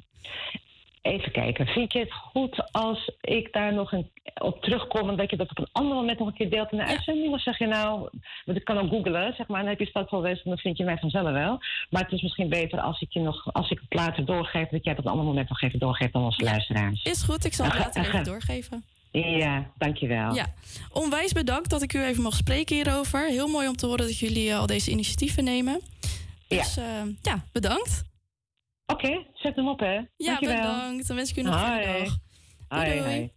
even 1.02 1.32
kijken. 1.32 1.66
Vind 1.66 1.92
je 1.92 1.98
het 1.98 2.12
goed 2.12 2.72
als 2.72 3.10
ik 3.20 3.52
daar 3.52 3.74
nog 3.74 3.92
een, 3.92 4.10
op 4.40 4.62
terugkom 4.62 5.08
en 5.08 5.16
dat 5.16 5.30
je 5.30 5.36
dat 5.36 5.50
op 5.50 5.58
een 5.58 5.68
ander 5.72 5.96
moment 5.96 6.18
nog 6.18 6.28
een 6.28 6.34
keer 6.34 6.50
deelt 6.50 6.72
in 6.72 6.78
de 6.78 6.84
uitzending? 6.84 7.32
Of 7.32 7.42
zeg 7.42 7.58
je 7.58 7.66
nou, 7.66 8.08
want 8.44 8.58
ik 8.58 8.64
kan 8.64 8.78
ook 8.78 8.88
googlen, 8.88 9.34
zeg 9.36 9.48
maar, 9.48 9.60
dan 9.60 9.68
heb 9.68 9.78
je 9.78 9.86
Slossel 9.86 10.22
West 10.22 10.44
en 10.44 10.50
dan 10.50 10.58
vind 10.58 10.76
je 10.76 10.84
mij 10.84 10.98
vanzelf 10.98 11.30
wel. 11.30 11.58
Maar 11.90 12.02
het 12.02 12.12
is 12.12 12.22
misschien 12.22 12.48
beter 12.48 12.80
als 12.80 13.00
ik 13.00 13.12
je 13.12 13.20
nog, 13.20 13.52
als 13.52 13.70
ik 13.70 13.80
het 13.88 13.98
later 13.98 14.24
doorgeef, 14.24 14.68
dat 14.68 14.84
jij 14.84 14.92
het 14.92 14.98
op 14.98 15.04
een 15.04 15.10
ander 15.10 15.26
moment 15.26 15.48
nog 15.48 15.62
even 15.62 15.78
doorgeeft 15.78 16.14
aan 16.14 16.24
onze 16.24 16.44
luisteraars. 16.44 17.02
Is 17.02 17.22
goed, 17.22 17.44
ik 17.44 17.54
zal 17.54 17.66
het 17.66 17.78
later 17.78 18.04
even 18.06 18.24
doorgeven. 18.24 18.84
Ja, 19.10 19.70
dankjewel. 19.78 20.34
Ja, 20.34 20.46
onwijs 20.92 21.32
bedankt 21.32 21.70
dat 21.70 21.82
ik 21.82 21.92
u 21.92 22.02
even 22.02 22.22
mag 22.22 22.34
spreken 22.34 22.74
hierover. 22.74 23.26
Heel 23.26 23.48
mooi 23.48 23.68
om 23.68 23.76
te 23.76 23.86
horen 23.86 24.06
dat 24.06 24.18
jullie 24.18 24.50
eh, 24.50 24.58
al 24.58 24.66
deze 24.66 24.90
initiatieven 24.90 25.44
nemen. 25.44 25.80
Dus 26.48 26.74
ja, 26.74 27.04
ja 27.22 27.44
bedankt. 27.52 28.02
Oké, 28.92 29.26
zet 29.34 29.56
hem 29.56 29.68
op 29.68 29.80
hè. 29.80 29.92
Ja, 29.94 30.06
Dankjewel. 30.16 30.56
bedankt. 30.56 31.06
Dan 31.06 31.16
wens 31.16 31.30
ik 31.30 31.36
u 31.36 31.42
nog 31.42 31.54
een 31.54 31.60
fijne 31.60 31.98
dag. 32.04 32.16
Hoi, 32.68 32.84
doei. 32.90 33.00
hoi. 33.00 33.32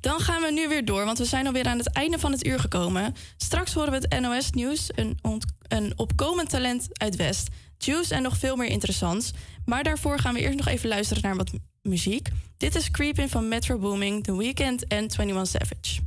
Dan 0.00 0.20
gaan 0.20 0.42
we 0.42 0.50
nu 0.52 0.68
weer 0.68 0.84
door, 0.84 1.04
want 1.04 1.18
we 1.18 1.24
zijn 1.24 1.46
alweer 1.46 1.66
aan 1.66 1.78
het 1.78 1.92
einde 1.92 2.18
van 2.18 2.32
het 2.32 2.46
uur 2.46 2.58
gekomen. 2.60 3.14
Straks 3.36 3.72
horen 3.74 3.90
we 3.92 3.96
het 4.08 4.20
NOS-nieuws, 4.20 4.90
een, 4.94 5.18
een 5.68 5.92
opkomend 5.96 6.48
talent 6.50 6.88
uit 7.00 7.16
West, 7.16 7.48
Juice 7.78 8.14
en 8.14 8.22
nog 8.22 8.36
veel 8.36 8.56
meer 8.56 8.68
interessants. 8.68 9.32
Maar 9.64 9.82
daarvoor 9.82 10.18
gaan 10.18 10.34
we 10.34 10.40
eerst 10.40 10.56
nog 10.56 10.66
even 10.68 10.88
luisteren 10.88 11.22
naar 11.22 11.36
wat 11.36 11.52
mu- 11.52 11.58
muziek. 11.82 12.28
Dit 12.56 12.74
is 12.74 12.90
Creepin' 12.90 13.28
van 13.28 13.48
Metro 13.48 13.78
Booming, 13.78 14.24
The 14.24 14.36
Weeknd 14.36 14.86
en 14.86 14.98
21 15.18 15.46
Savage. 15.46 16.00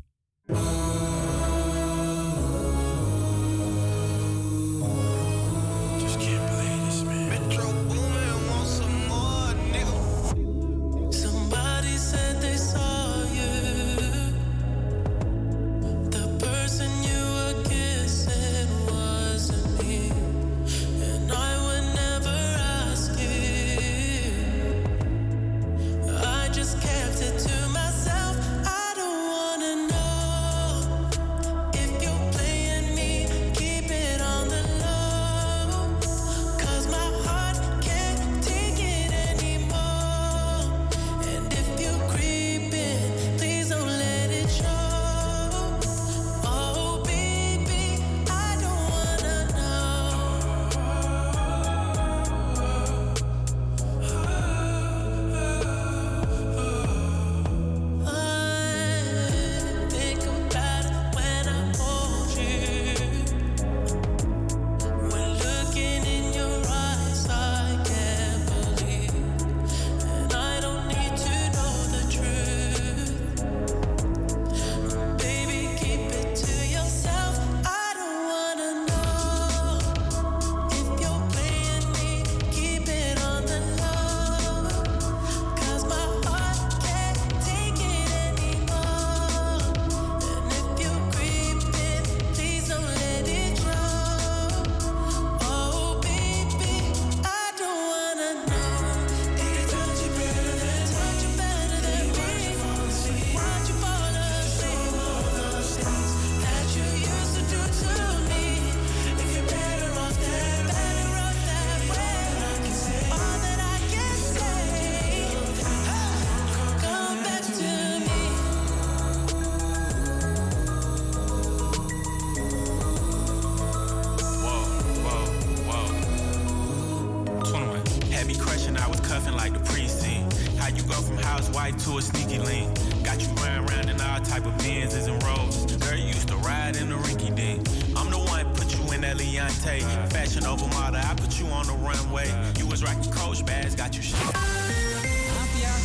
I 141.11 141.13
put 141.13 141.37
you 141.39 141.47
on 141.47 141.65
the 141.65 141.73
runway. 141.73 142.27
You 142.57 142.67
was 142.67 142.81
rocking 142.83 143.11
Coach 143.11 143.45
bags, 143.45 143.75
got 143.75 143.93
you 143.93 144.01
shit. 144.01 144.17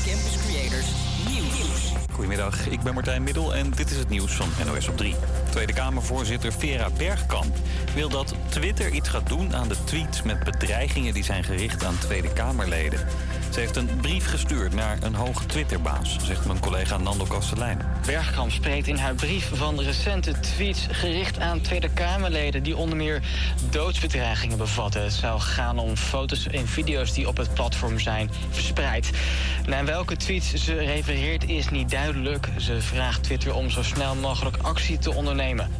Campus 0.04 0.36
Creators 0.46 0.86
Nieuws. 1.28 1.92
Goedemiddag, 2.12 2.66
ik 2.66 2.80
ben 2.82 2.94
Martijn 2.94 3.22
Middel 3.22 3.54
en 3.54 3.70
dit 3.70 3.90
is 3.90 3.96
het 3.96 4.08
nieuws 4.08 4.32
van 4.32 4.48
NOS 4.66 4.88
op 4.88 4.96
3. 4.96 5.14
Tweede 5.50 5.72
Kamervoorzitter 5.72 6.52
Vera 6.52 6.90
Bergkamp 6.96 7.56
wil 7.94 8.08
dat 8.08 8.34
Twitter 8.48 8.90
iets 8.90 9.08
gaat 9.08 9.28
doen 9.28 9.54
aan 9.54 9.68
de 9.68 9.84
tweets 9.84 10.22
met 10.22 10.44
bedreigingen 10.44 11.14
die 11.14 11.24
zijn 11.24 11.44
gericht 11.44 11.84
aan 11.84 11.98
Tweede 11.98 12.32
Kamerleden. 12.32 13.06
Ze 13.56 13.62
heeft 13.62 13.76
een 13.76 14.00
brief 14.00 14.26
gestuurd 14.26 14.74
naar 14.74 14.98
een 15.02 15.14
hoge 15.14 15.46
Twitterbaas, 15.46 16.16
zegt 16.22 16.46
mijn 16.46 16.60
collega 16.60 16.96
Nando 16.96 17.24
Kastelein. 17.24 17.78
Bergkamp 18.06 18.50
spreekt 18.50 18.86
in 18.86 18.96
haar 18.96 19.14
brief 19.14 19.50
van 19.54 19.80
recente 19.80 20.40
tweets 20.40 20.86
gericht 20.90 21.38
aan 21.38 21.60
Tweede 21.60 21.88
Kamerleden 21.88 22.62
die 22.62 22.76
onder 22.76 22.96
meer 22.96 23.22
doodsbedreigingen 23.70 24.58
bevatten. 24.58 25.02
Het 25.02 25.12
zou 25.12 25.40
gaan 25.40 25.78
om 25.78 25.96
foto's 25.96 26.46
en 26.46 26.68
video's 26.68 27.12
die 27.12 27.28
op 27.28 27.36
het 27.36 27.54
platform 27.54 27.98
zijn 27.98 28.30
verspreid. 28.50 29.10
Naar 29.66 29.84
welke 29.84 30.16
tweets 30.16 30.54
ze 30.54 30.74
refereert 30.74 31.48
is 31.48 31.68
niet 31.68 31.90
duidelijk. 31.90 32.48
Ze 32.56 32.80
vraagt 32.80 33.22
Twitter 33.22 33.54
om 33.54 33.70
zo 33.70 33.82
snel 33.82 34.14
mogelijk 34.14 34.56
actie 34.56 34.98
te 34.98 35.14
ondernemen. 35.14 35.70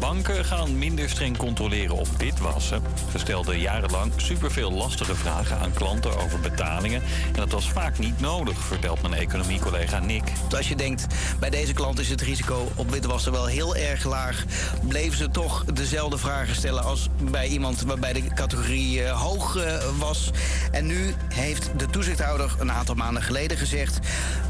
Banken 0.00 0.44
gaan 0.44 0.78
minder 0.78 1.10
streng 1.10 1.36
controleren 1.36 1.96
op 1.96 2.08
witwassen. 2.18 2.82
Ze 3.12 3.18
stelden 3.18 3.58
jarenlang 3.58 4.12
superveel 4.16 4.72
lastige 4.72 5.14
vragen 5.14 5.58
aan 5.58 5.72
klanten 5.72 6.18
over 6.18 6.40
betalingen. 6.40 7.02
En 7.26 7.32
dat 7.32 7.52
was 7.52 7.70
vaak 7.70 7.98
niet 7.98 8.20
nodig, 8.20 8.58
vertelt 8.58 9.02
mijn 9.02 9.14
economiecollega 9.14 9.98
Nick. 9.98 10.22
Als 10.56 10.68
je 10.68 10.76
denkt, 10.76 11.06
bij 11.40 11.50
deze 11.50 11.72
klant 11.72 11.98
is 11.98 12.08
het 12.08 12.20
risico 12.20 12.68
op 12.74 12.90
witwassen 12.90 13.32
wel 13.32 13.46
heel 13.46 13.76
erg 13.76 14.04
laag, 14.04 14.44
bleven 14.88 15.18
ze 15.18 15.30
toch 15.30 15.64
dezelfde 15.64 16.18
vragen 16.18 16.54
stellen 16.54 16.84
als 16.84 17.08
bij 17.30 17.46
iemand 17.48 17.82
waarbij 17.82 18.12
de 18.12 18.34
categorie 18.34 19.02
eh, 19.02 19.22
hoog 19.22 19.56
eh, 19.56 19.76
was. 19.98 20.30
En 20.70 20.86
nu 20.86 21.14
heeft 21.34 21.70
de 21.76 21.86
toezichthouder 21.86 22.54
een 22.58 22.72
aantal 22.72 22.94
maanden 22.94 23.22
geleden 23.22 23.56
gezegd: 23.56 23.98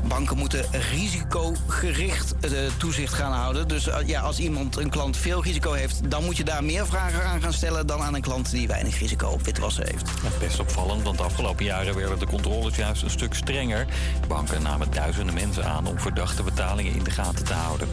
banken 0.09 0.37
moeten 0.37 0.65
risicogericht 0.93 2.35
eh, 2.41 2.51
toezicht 2.77 3.15
gaan 3.15 3.33
houden. 3.33 3.69
Dus 3.69 3.89
ja, 4.07 4.21
als 4.21 4.39
iemand 4.39 4.77
een 4.77 4.91
klant 4.91 5.17
veel 5.17 5.36
risico 5.41 5.73
heeft, 5.73 6.11
dan 6.11 6.25
moet 6.25 6.37
je 6.37 6.45
daar 6.45 6.65
meer 6.65 6.87
vragen 6.87 7.25
aan 7.25 7.41
gaan 7.41 7.53
stellen 7.53 7.87
dan 7.87 8.01
aan 8.01 8.15
een 8.15 8.21
klant 8.21 8.51
die 8.51 8.69
weinig 8.69 8.99
risico 8.99 9.29
op 9.29 9.43
witwassen 9.43 9.87
heeft. 9.87 10.11
Best 10.39 10.61
opvallend, 10.61 11.03
want 11.03 11.19
de 11.19 11.25
afgelopen 11.25 11.65
jaren 11.65 11.97
werden 11.97 12.19
de 12.19 12.27
controles 12.27 12.77
juist 12.77 13.03
een 13.03 13.11
stuk 13.11 13.35
strenger. 13.35 13.87
Banken 14.29 14.63
namen 14.63 14.91
duizenden 14.91 15.35
mensen 15.35 15.65
aan 15.65 15.87
om 15.87 15.99
verdachte 15.99 16.43
betalingen 16.43 16.95
in 16.95 17.05
de 17.05 17.11
gaten 17.11 17.45
te 17.45 17.53
houden. 17.53 17.89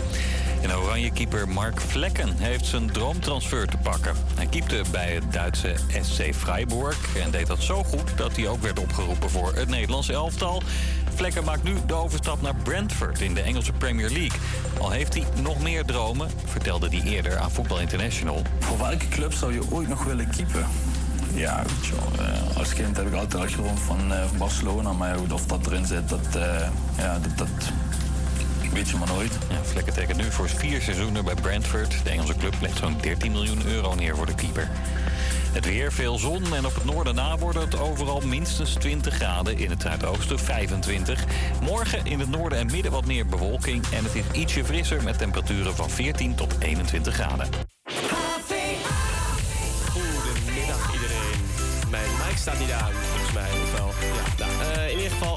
En 0.64 0.76
Oranje-keeper 0.76 1.49
Mark 1.49 1.82
Vlekken 1.82 2.38
heeft 2.38 2.66
zijn 2.66 2.91
droomtransfer 2.91 3.68
te 3.68 3.78
pakken. 3.78 4.16
Hij 4.36 4.45
keepte 4.45 4.84
bij 4.91 5.14
het 5.14 5.34
Duitse 5.34 5.76
SC 6.01 6.34
Freiburg 6.34 7.18
en 7.18 7.32
deed 7.32 7.47
dat 7.47 7.61
zo 7.61 7.84
goed 7.84 8.18
dat 8.18 8.36
hij 8.36 8.47
ook 8.47 8.61
werd 8.61 8.80
opgeroepen 8.80 9.30
voor 9.30 9.53
het 9.55 9.70
Nederlands 9.70 10.09
elftal. 10.09 10.61
Vlekken 11.16 11.43
maakt 11.43 11.64
nu 11.64 11.74
de 11.86 11.93
overstap 11.93 12.41
naar 12.41 12.55
Brentford 12.55 13.22
in 13.22 13.34
de 13.34 13.41
Engelse 13.41 13.72
Premier 13.72 14.09
League. 14.09 14.39
Al 14.80 14.91
heeft 14.91 15.14
hij 15.14 15.24
nog 15.41 15.61
meer 15.61 15.86
dromen, 15.86 16.30
vertelde 16.45 16.88
hij 16.88 17.01
eerder 17.01 17.38
aan 17.38 17.51
Voetbal 17.51 17.80
International. 17.80 18.41
Voor 18.59 18.78
welke 18.78 19.07
club 19.07 19.34
zou 19.34 19.53
je 19.53 19.72
ooit 19.72 19.88
nog 19.88 20.03
willen 20.03 20.30
keepen? 20.30 20.66
Ja, 21.34 21.64
weet 21.64 21.86
je 21.86 21.91
wel, 21.95 22.26
eh, 22.26 22.57
als 22.57 22.74
kind 22.74 22.97
heb 22.97 23.07
ik 23.07 23.14
altijd 23.14 23.41
al 23.41 23.47
gedroomd 23.47 23.80
van, 23.80 24.14
eh, 24.14 24.24
van 24.28 24.38
Barcelona. 24.38 24.93
Maar 24.93 25.16
goed, 25.18 25.34
of 25.34 25.45
dat 25.45 25.66
erin 25.66 25.86
zit, 25.86 26.09
dat, 26.09 26.36
eh, 26.36 26.68
ja, 26.97 27.20
dat, 27.20 27.38
dat 27.38 27.72
je 28.82 28.97
maar 28.97 29.07
nooit. 29.07 29.38
Ja, 29.49 29.63
Vlekken 29.63 29.93
tekent 29.93 30.17
nu 30.17 30.32
voor 30.32 30.49
vier 30.49 30.82
seizoenen 30.82 31.26
bij 31.26 31.34
Brentford. 31.34 32.03
De 32.03 32.09
Engelse 32.09 32.36
club 32.36 32.55
legt 32.61 32.78
zo'n 32.78 32.97
13 33.01 33.32
miljoen 33.32 33.65
euro 33.65 33.95
neer 33.95 34.15
voor 34.15 34.26
de 34.26 34.36
keeper. 34.36 34.69
Het 35.51 35.65
weer, 35.65 35.91
veel 35.91 36.17
zon 36.17 36.55
en 36.55 36.65
op 36.65 36.76
het 36.76 36.86
noorden 36.86 37.15
na 37.15 37.38
wordt 37.38 37.59
het 37.59 37.80
overal 37.80 38.21
minstens 38.21 38.74
20 38.74 39.13
graden. 39.13 39.57
In 39.57 39.69
het 39.69 39.82
zuidoosten 39.82 40.39
25. 40.39 41.24
Morgen 41.61 42.05
in 42.05 42.19
het 42.19 42.30
noorden 42.30 42.57
en 42.57 42.65
midden 42.71 42.91
wat 42.91 43.05
meer 43.05 43.26
bewolking. 43.26 43.86
En 43.91 44.03
het 44.03 44.15
is 44.15 44.24
ietsje 44.32 44.65
frisser 44.65 45.03
met 45.03 45.17
temperaturen 45.17 45.76
van 45.76 45.89
14 45.89 46.36
tot 46.36 46.55
21 46.59 47.13
graden. 47.13 47.47
Goedemiddag 49.91 50.93
iedereen. 50.93 51.39
Mijn 51.89 52.11
mic 52.28 52.38
staat 52.38 52.59
niet 52.59 52.71
aan, 52.71 52.91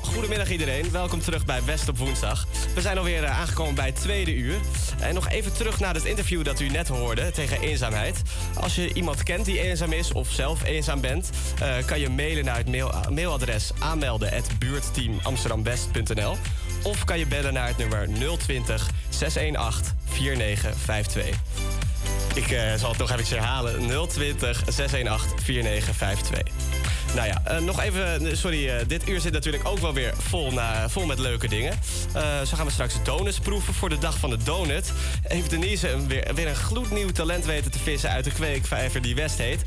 goedemiddag 0.03 0.51
iedereen. 0.51 0.91
Welkom 0.91 1.21
terug 1.21 1.45
bij 1.45 1.65
West 1.65 1.89
op 1.89 1.99
woensdag. 1.99 2.47
We 2.75 2.81
zijn 2.81 2.99
alweer 2.99 3.25
eh, 3.25 3.41
aangekomen 3.41 3.75
bij 3.75 3.87
het 3.87 4.01
tweede 4.01 4.35
uur. 4.35 4.57
En 5.01 5.15
nog 5.15 5.29
even 5.29 5.53
terug 5.53 5.81
naar 5.81 5.95
het 5.95 6.05
interview 6.05 6.45
dat 6.45 6.61
u 6.61 6.69
net 6.69 6.89
hoorde 6.89 7.31
tegen 7.31 7.61
eenzaamheid. 7.61 8.23
Als 8.61 8.75
je 8.75 8.95
iemand 8.95 9.23
kent 9.23 9.45
die 9.45 9.61
eenzaam 9.61 9.93
is 9.93 10.13
of 10.13 10.31
zelf 10.31 10.65
eenzaam 10.65 11.01
bent... 11.01 11.31
eh, 11.61 11.77
kan 11.87 12.01
je 12.01 12.09
mailen 12.09 12.45
naar 12.45 12.57
het 12.57 12.69
mail, 12.69 12.93
mailadres 13.11 13.71
aanmelden.buurtteamamsterdamwest.nl 13.79 16.37
of 16.83 17.05
kan 17.05 17.19
je 17.19 17.27
bellen 17.27 17.53
naar 17.53 17.69
het 17.69 17.77
nummer 17.77 18.09
020 18.39 18.91
618 19.09 19.93
4952. 20.05 21.86
Ik 22.37 22.51
eh, 22.51 22.75
zal 22.75 22.91
het 22.91 22.99
nog 22.99 23.11
even 23.11 23.37
herhalen. 23.37 24.09
020 24.09 24.63
618 24.69 25.41
4952. 25.41 26.55
Nou 27.15 27.29
ja, 27.29 27.43
eh, 27.45 27.59
nog 27.59 27.83
even, 27.83 28.27
eh, 28.27 28.37
sorry, 28.37 28.87
dit 28.87 29.09
uur 29.09 29.21
zit 29.21 29.33
natuurlijk 29.33 29.69
ook 29.69 29.79
wel 29.79 29.95
weer 29.95 30.15
vol, 30.17 30.53
na, 30.53 30.89
vol 30.89 31.07
met 31.07 31.19
leuke 31.19 31.49
dingen. 31.49 31.73
Zo 32.47 32.57
gaan 32.57 32.67
we 32.67 32.73
straks 32.73 32.95
donuts 33.05 33.39
proeven 33.39 33.75
voor 33.75 33.89
de 33.89 33.99
dag 33.99 34.19
van 34.19 34.31
de 34.31 34.37
donut. 34.37 34.93
Heeft 35.23 35.51
Denise 35.51 36.07
weer, 36.07 36.35
weer 36.35 36.49
een 36.49 36.57
gloednieuw 36.57 37.11
talent 37.11 37.45
weten 37.45 37.71
te 37.71 37.79
vissen 37.79 38.11
uit 38.11 38.25
de 38.25 38.33
kweekvijver 38.33 39.03
die 39.03 39.15
West 39.15 39.39
heet. 39.39 39.65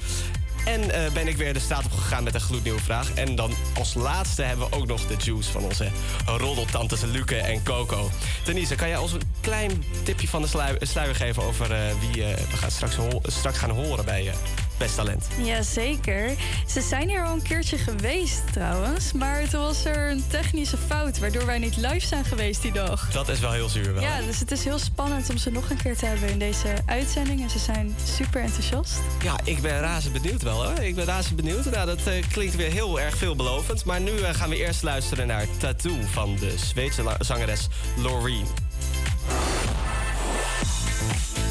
En 0.74 0.91
eh, 0.91 1.11
ben 1.11 1.28
ik 1.28 1.38
weer 1.38 1.53
de 1.53 1.59
straat 1.59 1.86
op 1.86 1.91
gegaan 1.91 2.24
met 2.24 2.34
een 2.34 2.41
gloednieuwe 2.41 2.80
vraag. 2.80 3.13
En 3.13 3.36
dan 3.36 3.51
als 3.74 3.93
laatste 3.93 4.41
hebben 4.41 4.70
we 4.70 4.76
ook 4.76 4.88
nog 4.88 5.07
de 5.07 5.15
juice 5.24 5.51
van 5.51 5.63
onze 5.63 5.88
roddeltantes 6.26 7.01
Luke 7.01 7.36
en 7.36 7.63
Coco. 7.63 8.09
Denise, 8.43 8.76
kan 8.76 8.88
jij 8.88 8.97
ons 8.97 9.11
een 9.11 9.22
klein 9.41 9.84
tipje 10.03 10.28
van 10.28 10.41
de 10.41 10.47
slui- 10.47 10.78
sluier 10.80 11.15
geven 11.15 11.43
over 11.43 11.72
eh, 11.72 11.80
wie 11.99 12.24
eh, 12.24 12.38
we 12.51 12.57
gaan 12.57 12.72
straks, 12.72 12.95
straks 13.24 13.57
gaan 13.57 13.70
horen 13.70 14.05
bij 14.05 14.28
eh 14.28 14.34
Best 14.80 14.95
Talent? 14.95 15.27
Jazeker. 15.43 16.32
Ze 16.67 16.82
zijn 16.82 17.09
hier 17.09 17.23
al 17.23 17.34
een 17.34 17.41
keertje 17.41 17.77
geweest 17.77 18.41
trouwens. 18.53 19.11
Maar 19.11 19.49
toen 19.49 19.61
was 19.61 19.86
er 19.86 20.11
een 20.11 20.23
technische 20.27 20.77
fout, 20.77 21.19
waardoor 21.19 21.45
wij 21.45 21.57
niet 21.57 21.77
live 21.77 22.07
zijn 22.07 22.25
geweest 22.25 22.61
die 22.61 22.71
dag. 22.71 23.11
Dat 23.11 23.30
is 23.30 23.39
wel 23.39 23.51
heel 23.51 23.69
zuur 23.69 23.93
wel. 23.93 24.03
Ja, 24.03 24.21
dus 24.21 24.39
het 24.39 24.51
is 24.51 24.63
heel 24.63 24.80
spannend 24.80 25.30
om 25.30 25.38
ze 25.38 25.51
nog 25.51 25.69
een 25.69 25.77
keer 25.77 25.97
te 25.97 26.05
hebben 26.05 26.30
in 26.30 26.39
deze 26.39 26.73
uitzending. 26.86 27.41
En 27.41 27.49
ze 27.49 27.59
zijn 27.59 27.95
super 28.03 28.41
enthousiast. 28.41 28.99
Ja, 29.23 29.39
ik 29.43 29.61
ben 29.61 29.80
razend 29.80 30.13
benieuwd 30.13 30.41
wel 30.41 30.65
hoor. 30.65 30.80
Ik 30.80 30.95
ben 30.95 31.05
razend 31.05 31.36
benieuwd. 31.36 31.65
Nou, 31.65 31.86
dat 31.86 32.07
eh, 32.07 32.23
klinkt 32.32 32.55
weer 32.55 32.71
heel 32.71 32.99
erg 32.99 33.17
veelbelovend. 33.17 33.86
Maar 33.86 34.01
nu 34.01 34.19
eh, 34.19 34.34
gaan 34.34 34.49
we 34.49 34.57
eerst 34.57 34.84
luisteren 34.84 35.27
naar 35.27 35.45
Tattoo 35.57 35.97
van 36.11 36.36
de 36.39 36.57
Zweedse 36.57 37.03
zangeres 37.19 37.67
Loreen. 37.97 38.45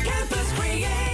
Campus 0.03 1.08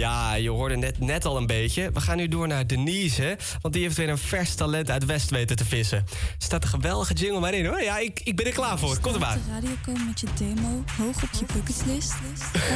Ja, 0.00 0.34
je 0.34 0.50
hoorde 0.50 0.76
net, 0.76 0.98
net 0.98 1.24
al 1.24 1.36
een 1.36 1.46
beetje. 1.46 1.90
We 1.92 2.00
gaan 2.00 2.16
nu 2.16 2.28
door 2.28 2.46
naar 2.48 2.66
Denise, 2.66 3.38
want 3.60 3.74
die 3.74 3.82
heeft 3.82 3.96
weer 3.96 4.08
een 4.08 4.18
vers 4.18 4.54
talent 4.54 4.90
uit 4.90 5.04
West 5.04 5.30
weten 5.30 5.56
te 5.56 5.64
vissen. 5.64 5.98
Er 5.98 6.34
staat 6.38 6.62
een 6.62 6.68
geweldige 6.68 7.12
jingle 7.12 7.40
maar 7.40 7.54
in 7.54 7.66
hoor. 7.66 7.82
Ja, 7.82 7.98
ik, 7.98 8.20
ik 8.24 8.36
ben 8.36 8.46
er 8.46 8.52
klaar 8.52 8.78
voor. 8.78 8.98
Komt 8.98 9.14
er 9.14 9.20
maar. 9.20 9.34
De 9.34 9.52
radio 9.52 9.70
komen 9.84 10.06
met 10.06 10.20
je 10.20 10.26
demo 10.38 10.84
hoog 10.96 11.22
op 11.22 11.28
je 11.38 11.44
bucketlist. 11.54 12.14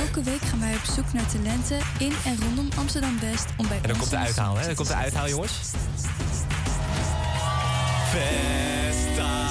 Elke 0.06 0.22
week 0.22 0.40
gaan 0.40 0.60
wij 0.60 0.74
op 0.74 0.84
zoek 0.94 1.12
naar 1.12 1.26
talenten 1.26 1.78
in 1.98 2.12
en 2.24 2.36
rondom 2.42 2.68
Amsterdam 2.76 3.20
West 3.20 3.46
om 3.56 3.68
bij 3.68 3.78
En 3.82 3.88
dan 3.88 3.98
komt 3.98 4.10
de 4.10 4.16
uithaal, 4.16 4.56
hè? 4.56 4.66
Dan 4.66 4.74
komt 4.74 4.88
de 4.88 4.94
uithaal, 4.94 5.28
jongens. 5.28 5.52
Festa. 8.10 9.44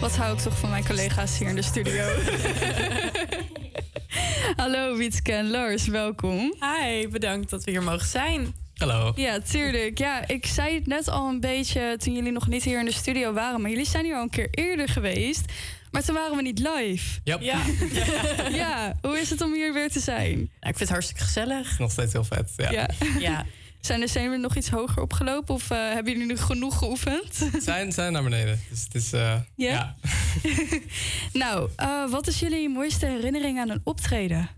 Wat 0.00 0.16
hou 0.16 0.32
ik 0.32 0.38
toch 0.38 0.58
van 0.58 0.70
mijn 0.70 0.86
collega's 0.86 1.38
hier 1.38 1.48
in 1.48 1.54
de 1.54 1.62
studio. 1.62 2.04
Hallo 4.62 4.96
Wietske 4.96 5.32
en 5.32 5.50
Lars, 5.50 5.86
welkom. 5.86 6.54
Hi, 6.60 7.08
bedankt 7.08 7.50
dat 7.50 7.64
we 7.64 7.70
hier 7.70 7.82
mogen 7.82 8.06
zijn. 8.06 8.54
Hallo. 8.74 9.12
Ja, 9.16 9.40
tuurlijk. 9.40 9.98
Ja, 9.98 10.28
ik 10.28 10.46
zei 10.46 10.74
het 10.74 10.86
net 10.86 11.08
al 11.08 11.28
een 11.28 11.40
beetje 11.40 11.96
toen 11.98 12.14
jullie 12.14 12.32
nog 12.32 12.46
niet 12.48 12.62
hier 12.64 12.78
in 12.78 12.84
de 12.84 12.92
studio 12.92 13.32
waren. 13.32 13.60
Maar 13.60 13.70
jullie 13.70 13.86
zijn 13.86 14.04
hier 14.04 14.14
al 14.16 14.22
een 14.22 14.30
keer 14.30 14.48
eerder 14.50 14.88
geweest. 14.88 15.44
Maar 15.90 16.02
toen 16.04 16.14
waren 16.14 16.36
we 16.36 16.42
niet 16.42 16.58
live. 16.58 17.20
Ja. 17.24 17.38
ja, 18.62 18.96
hoe 19.00 19.18
is 19.20 19.30
het 19.30 19.40
om 19.40 19.52
hier 19.54 19.72
weer 19.72 19.90
te 19.90 20.00
zijn? 20.00 20.38
ik 20.40 20.50
vind 20.60 20.78
het 20.78 20.88
hartstikke 20.88 21.22
gezellig. 21.22 21.78
Nog 21.78 21.90
steeds 21.90 22.12
heel 22.12 22.24
vet. 22.24 22.52
Ja. 22.56 22.70
Ja. 22.70 22.88
Ja. 23.18 23.46
Zijn 23.80 24.00
de 24.00 24.06
zenuwen 24.06 24.40
nog 24.40 24.56
iets 24.56 24.68
hoger 24.70 25.02
opgelopen 25.02 25.54
of 25.54 25.70
eh, 25.70 25.78
hebben 25.92 26.12
jullie 26.12 26.26
nu 26.28 26.36
genoeg 26.36 26.78
geoefend? 26.78 27.48
Zijn, 27.58 27.92
zijn 27.92 28.12
naar 28.12 28.22
beneden. 28.22 28.60
Dus 28.70 28.82
het 28.82 28.94
is. 28.94 29.12
eh, 29.12 29.34
Ja? 29.56 29.96
nou, 31.32 31.68
eh, 31.76 32.10
wat 32.10 32.26
is 32.26 32.40
jullie 32.40 32.68
mooiste 32.68 33.06
herinnering 33.06 33.58
aan 33.58 33.70
een 33.70 33.80
optreden? 33.84 34.48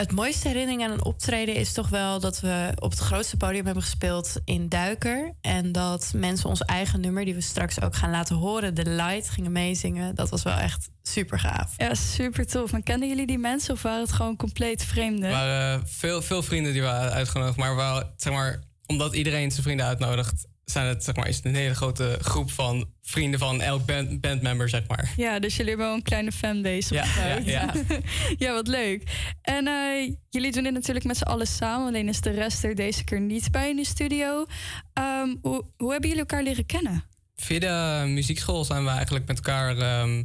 Het 0.00 0.12
mooiste 0.12 0.48
herinnering 0.48 0.84
aan 0.84 0.90
een 0.90 1.04
optreden 1.04 1.54
is 1.54 1.72
toch 1.72 1.88
wel 1.88 2.20
dat 2.20 2.40
we 2.40 2.72
op 2.78 2.90
het 2.90 2.98
grootste 2.98 3.36
podium 3.36 3.64
hebben 3.64 3.82
gespeeld 3.82 4.40
in 4.44 4.68
Duiker. 4.68 5.34
En 5.40 5.72
dat 5.72 6.12
mensen 6.14 6.48
ons 6.48 6.60
eigen 6.60 7.00
nummer, 7.00 7.24
die 7.24 7.34
we 7.34 7.40
straks 7.40 7.80
ook 7.80 7.94
gaan 7.94 8.10
laten 8.10 8.36
horen, 8.36 8.74
de 8.74 8.84
Light, 8.84 9.28
gingen 9.28 9.52
meezingen. 9.52 10.14
Dat 10.14 10.30
was 10.30 10.42
wel 10.42 10.56
echt 10.56 10.88
super 11.02 11.38
gaaf. 11.38 11.74
Ja, 11.76 11.94
super 11.94 12.46
tof. 12.46 12.72
Maar 12.72 12.82
kenden 12.82 13.08
jullie 13.08 13.26
die 13.26 13.38
mensen 13.38 13.74
of 13.74 13.82
waren 13.82 14.00
het 14.00 14.12
gewoon 14.12 14.36
compleet 14.36 14.84
vreemden? 14.84 15.28
Er 15.28 15.34
waren 15.34 15.88
veel, 15.88 16.22
veel 16.22 16.42
vrienden 16.42 16.72
die 16.72 16.82
waren 16.82 17.12
uitgenodigd. 17.12 17.56
Maar, 17.56 17.76
wel, 17.76 18.02
zeg 18.16 18.32
maar 18.32 18.60
omdat 18.86 19.14
iedereen 19.14 19.50
zijn 19.50 19.62
vrienden 19.62 19.86
uitnodigt... 19.86 20.46
Zijn 20.70 20.86
het, 20.86 21.04
zeg 21.04 21.16
maar, 21.16 21.28
is 21.28 21.36
het 21.36 21.44
een 21.44 21.54
hele 21.54 21.74
grote 21.74 22.18
groep 22.20 22.50
van 22.50 22.88
vrienden 23.02 23.40
van 23.40 23.60
elk 23.60 23.86
band, 23.86 24.20
bandmember, 24.20 24.68
zeg 24.68 24.86
maar. 24.88 25.12
Ja, 25.16 25.38
dus 25.38 25.52
jullie 25.56 25.68
hebben 25.70 25.86
wel 25.86 25.96
een 25.96 26.02
kleine 26.02 26.32
fanbase 26.32 26.94
Ja, 26.94 27.02
opgebouwd. 27.02 27.44
ja, 27.44 27.72
ja, 28.46 28.52
wat 28.52 28.66
leuk. 28.66 29.02
En 29.42 29.66
eh, 29.66 30.14
jullie 30.30 30.52
doen 30.52 30.62
dit 30.62 30.72
natuurlijk 30.72 31.04
met 31.06 31.16
z'n 31.16 31.22
allen 31.22 31.46
samen. 31.46 31.86
Alleen 31.86 32.08
is 32.08 32.20
de 32.20 32.30
rest 32.30 32.64
er 32.64 32.74
deze 32.74 33.04
keer 33.04 33.20
niet 33.20 33.50
bij 33.50 33.70
in 33.70 33.76
de 33.76 33.84
studio. 33.84 34.46
Ehm, 34.92 35.28
hoe, 35.42 35.64
hoe 35.76 35.90
hebben 35.90 36.08
jullie 36.08 36.24
elkaar 36.24 36.42
leren 36.42 36.66
kennen? 36.66 37.04
Via 37.36 37.58
de 37.58 38.06
muziekschool 38.08 38.64
zijn 38.64 38.84
we 38.84 38.90
eigenlijk 38.90 39.26
met 39.26 39.36
elkaar 39.36 39.76
ehm, 39.78 40.18
eh, 40.18 40.24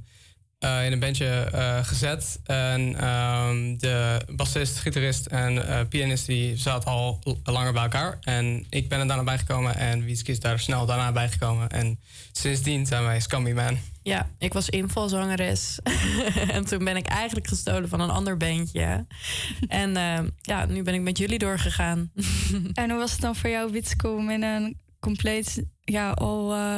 in 0.60 0.92
een 0.92 1.00
bandje 1.00 1.26
eh, 1.26 1.84
gezet. 1.84 2.40
En 2.44 2.96
ehm, 3.00 3.78
de 3.78 4.22
bassist, 4.36 4.78
gitarist 4.78 5.26
en 5.26 5.68
eh, 5.68 5.88
pianist 5.90 6.26
die 6.26 6.58
zaten 6.58 6.90
al 6.90 7.20
langer 7.44 7.74
bij 7.74 7.84
elkaar. 7.84 8.18
En 8.22 8.66
ik 8.70 8.90
ben 8.90 9.00
er 9.00 9.08
daarna 9.08 9.24
bijgekomen 9.24 9.76
en 9.76 10.04
Wietske 10.04 10.32
is 10.32 10.40
daar 10.40 10.60
snel 10.60 10.86
daarna 10.86 11.12
bijgekomen. 11.12 11.70
En 11.70 12.00
sindsdien 12.32 12.86
zijn 12.86 13.04
wij 13.04 13.20
Scummy 13.20 13.52
Man. 13.52 13.78
Ja, 14.06 14.30
ik 14.38 14.54
was 14.54 14.70
invalzangeres. 14.70 15.80
en 16.56 16.66
toen 16.66 16.84
ben 16.84 16.96
ik 16.96 17.08
eigenlijk 17.08 17.48
gestolen 17.48 17.90
van 17.90 18.00
een 18.00 18.10
ander 18.10 18.38
bandje. 18.38 19.06
en 19.68 19.98
eh, 19.98 20.20
ja, 20.42 20.66
nu 20.66 20.84
ben 20.84 20.94
ik 20.94 21.02
met 21.02 21.18
jullie 21.18 21.40
doorgegaan. 21.40 22.12
En 22.74 22.90
hoe 22.90 23.00
was 23.00 23.12
het 23.12 23.22
dan 23.22 23.36
voor 23.36 23.50
jou, 23.50 23.72
Witske, 23.72 24.10
om 24.10 24.30
in 24.30 24.44
een 24.44 24.78
compleet, 25.00 25.64
ja, 25.82 26.12
al 26.12 26.54
eh, 26.54 26.78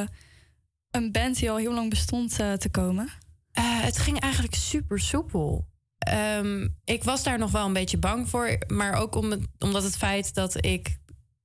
een 0.90 1.12
band 1.12 1.38
die 1.38 1.50
al 1.50 1.56
heel 1.56 1.74
lang 1.74 1.90
bestond 1.90 2.40
eh, 2.40 2.52
te 2.52 2.68
komen? 2.68 3.08
Eh, 3.58 3.64
het 3.84 3.98
ging 3.98 4.20
eigenlijk 4.20 4.54
super 4.54 5.00
soepel. 5.00 5.68
Ehm, 5.98 6.68
ik 6.84 7.04
was 7.04 7.22
daar 7.22 7.38
nog 7.38 7.50
wel 7.50 7.66
een 7.66 7.72
beetje 7.72 7.98
bang 7.98 8.28
voor. 8.28 8.58
Maar 8.66 8.94
ook 8.94 9.14
om 9.14 9.30
het, 9.30 9.46
omdat 9.58 9.82
het 9.82 9.96
feit 9.96 10.34
dat 10.34 10.64
ik 10.64 10.98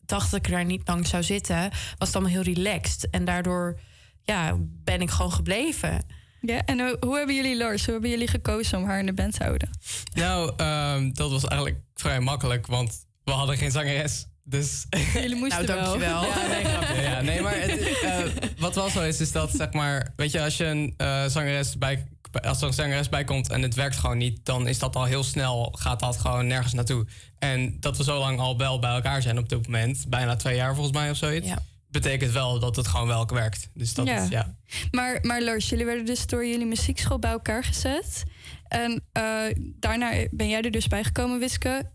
dacht 0.06 0.32
dat 0.32 0.46
ik 0.46 0.52
daar 0.52 0.66
niet 0.66 0.88
lang 0.88 1.08
zou 1.08 1.24
zitten, 1.24 1.70
was 1.98 2.08
het 2.08 2.16
allemaal 2.16 2.34
heel 2.34 2.54
relaxed. 2.54 3.10
En 3.10 3.26
daardoor 3.26 3.80
ja, 4.24 4.56
ben 4.60 5.02
ik 5.02 5.10
gewoon 5.10 5.32
gebleven. 5.32 6.06
Ja, 6.42 6.66
en 6.66 6.80
hoe, 6.80 6.98
hoe 7.00 7.18
hebben 7.18 7.36
jullie 7.36 7.58
Lars, 7.58 7.84
hoe 7.84 7.94
hebben 7.94 8.10
jullie 8.10 8.28
gekozen 8.28 8.78
om 8.78 8.86
haar 8.86 9.00
in 9.00 9.06
de 9.06 9.14
band 9.14 9.34
te 9.38 9.44
houden? 9.44 9.70
Nou, 10.14 10.54
ehm, 10.58 11.12
dat 11.12 11.32
was 11.32 11.46
eigenlijk 11.46 11.82
vrij 11.94 12.20
makkelijk, 12.20 12.68
want 12.68 13.06
we 13.24 13.32
hadden 13.32 13.58
geen 13.58 13.72
zangeres. 13.72 14.26
Dus... 14.44 14.86
Jullie 15.14 15.36
moesten 15.36 15.66
Nou, 15.66 15.80
dankjewel. 15.80 16.22
wel. 16.22 16.30
Ja, 16.30 16.48
nee, 16.48 16.64
grapje. 16.66 17.02
Ja, 17.02 17.22
nee, 17.22 17.42
maar 17.42 17.60
het, 17.60 18.00
eh, 18.04 18.20
wat 18.58 18.76
wel 18.76 18.90
zo 18.90 19.02
is, 19.02 19.20
is 19.22 19.32
dat 19.32 19.52
zeg 19.52 19.72
maar, 19.74 20.14
weet 20.16 20.32
je, 20.32 20.42
als 20.42 20.58
je 20.58 20.66
een 20.66 20.94
eh, 20.98 21.26
zangeres 21.28 21.78
bij, 21.78 22.08
als 22.32 22.62
er 22.62 22.68
een 22.68 22.74
zangeres 22.74 23.10
bij 23.10 23.24
komt 23.24 23.50
en 23.50 23.62
het 23.62 23.74
werkt 23.76 23.96
gewoon 23.96 24.18
niet, 24.18 24.46
dan 24.46 24.68
is 24.68 24.80
dat 24.80 24.96
al 24.96 25.04
heel 25.06 25.24
snel, 25.24 25.76
gaat 25.80 26.00
dat 26.00 26.18
gewoon 26.18 26.48
nergens 26.48 26.74
naartoe. 26.74 27.08
En 27.40 27.78
dat 27.80 27.98
we 27.98 28.04
zo 28.04 28.20
lang 28.20 28.40
al 28.40 28.58
wel 28.58 28.80
bij 28.80 28.90
elkaar 28.90 29.22
zijn 29.22 29.38
op 29.38 29.50
dit 29.50 29.68
moment, 29.68 30.06
bijna 30.08 30.36
twee 30.36 30.56
jaar 30.56 30.74
volgens 30.76 30.96
mij 30.98 31.10
of 31.10 31.18
zoiets, 31.18 31.50
betekent 31.88 32.32
wel 32.32 32.60
dat 32.60 32.76
het 32.76 32.88
gewoon 32.88 33.08
wel 33.08 33.26
werkt. 33.26 33.70
Dus 33.74 33.94
dat 33.94 34.08
Ja. 34.08 34.24
is, 34.24 34.30
ja. 34.30 34.56
Maar, 34.92 35.20
maar 35.22 35.42
Lars, 35.42 35.70
jullie 35.70 35.86
werden 35.86 36.06
dus 36.06 36.26
door 36.28 36.46
jullie 36.46 36.66
muziekschool 36.66 37.20
bij 37.20 37.32
elkaar 37.32 37.64
gezet. 37.64 38.24
En 38.68 39.04
eh, 39.12 39.24
daarna 39.56 40.12
ben 40.32 40.50
jij 40.50 40.62
er 40.62 40.72
dus 40.72 40.88
bij 40.88 41.04
gekomen, 41.04 41.40
Wiske. 41.40 41.92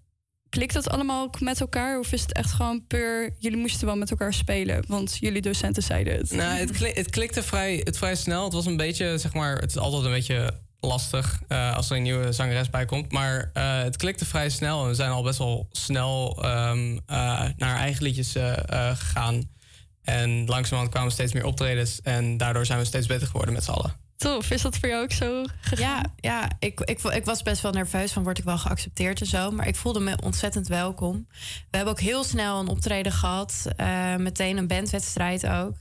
Klikt 0.50 0.74
dat 0.74 0.88
allemaal 0.88 1.30
met 1.38 1.60
elkaar? 1.60 1.98
Of 1.98 2.12
is 2.12 2.20
het 2.22 2.32
echt 2.32 2.52
gewoon 2.52 2.86
puur... 2.86 3.34
Jullie 3.38 3.58
moesten 3.58 3.86
wel 3.86 3.96
met 3.96 4.10
elkaar 4.10 4.34
spelen, 4.34 4.84
want 4.86 5.16
jullie 5.20 5.42
docenten 5.42 5.82
zeiden 5.82 6.16
het. 6.16 6.30
Nou, 6.30 6.58
het, 6.58 6.96
het 6.96 7.10
klikte 7.10 7.42
vrij, 7.42 7.80
het 7.84 7.98
vrij 7.98 8.14
snel. 8.14 8.44
Het 8.44 8.52
was 8.52 8.66
een 8.66 8.76
beetje, 8.76 9.18
zeg 9.18 9.34
maar, 9.34 9.58
het 9.58 9.70
is 9.70 9.76
altijd 9.76 10.04
een 10.04 10.10
beetje 10.10 10.60
lastig 10.80 11.42
eh, 11.48 11.76
als 11.76 11.90
er 11.90 11.96
een 11.96 12.02
nieuwe 12.02 12.32
zangeres 12.32 12.70
bij 12.70 12.84
komt. 12.84 13.12
Maar 13.12 13.50
eh, 13.52 13.82
het 13.82 13.96
klikte 13.96 14.24
vrij 14.24 14.50
snel 14.50 14.82
en 14.82 14.88
we 14.88 14.94
zijn 14.94 15.10
al 15.10 15.22
best 15.22 15.38
wel 15.38 15.68
snel 15.70 16.42
ehm, 16.42 16.98
eh, 17.06 17.44
naar 17.56 17.76
eigen 17.76 18.02
liedjes 18.02 18.32
gegaan. 18.92 19.50
En 20.02 20.46
langzamerhand 20.46 20.90
kwamen 20.90 21.12
steeds 21.12 21.32
meer 21.32 21.44
optredens 21.44 22.00
en 22.00 22.36
daardoor 22.36 22.66
zijn 22.66 22.78
we 22.78 22.84
steeds 22.84 23.06
beter 23.06 23.26
geworden 23.26 23.54
met 23.54 23.64
z'n 23.64 23.70
allen. 23.70 24.07
Tof, 24.18 24.50
is 24.50 24.62
dat 24.62 24.78
voor 24.78 24.88
jou 24.88 25.02
ook 25.02 25.12
zo 25.12 25.44
Ja, 25.76 26.04
ja 26.16 26.50
ik, 26.58 26.80
ik, 26.80 27.02
ik 27.02 27.24
was 27.24 27.42
best 27.42 27.62
wel 27.62 27.72
nerveus 27.72 28.12
van 28.12 28.22
word 28.22 28.38
ik 28.38 28.44
wel 28.44 28.58
geaccepteerd 28.58 29.20
en 29.20 29.26
zo. 29.26 29.50
Maar 29.50 29.66
ik 29.66 29.76
voelde 29.76 30.00
me 30.00 30.18
ontzettend 30.22 30.68
welkom. 30.68 31.26
We 31.70 31.76
hebben 31.76 31.92
ook 31.92 32.00
heel 32.00 32.24
snel 32.24 32.60
een 32.60 32.68
optreden 32.68 33.12
gehad. 33.12 33.66
eh, 33.76 34.16
meteen 34.16 34.56
een 34.56 34.66
bandwedstrijd 34.66 35.46
ook. 35.46 35.76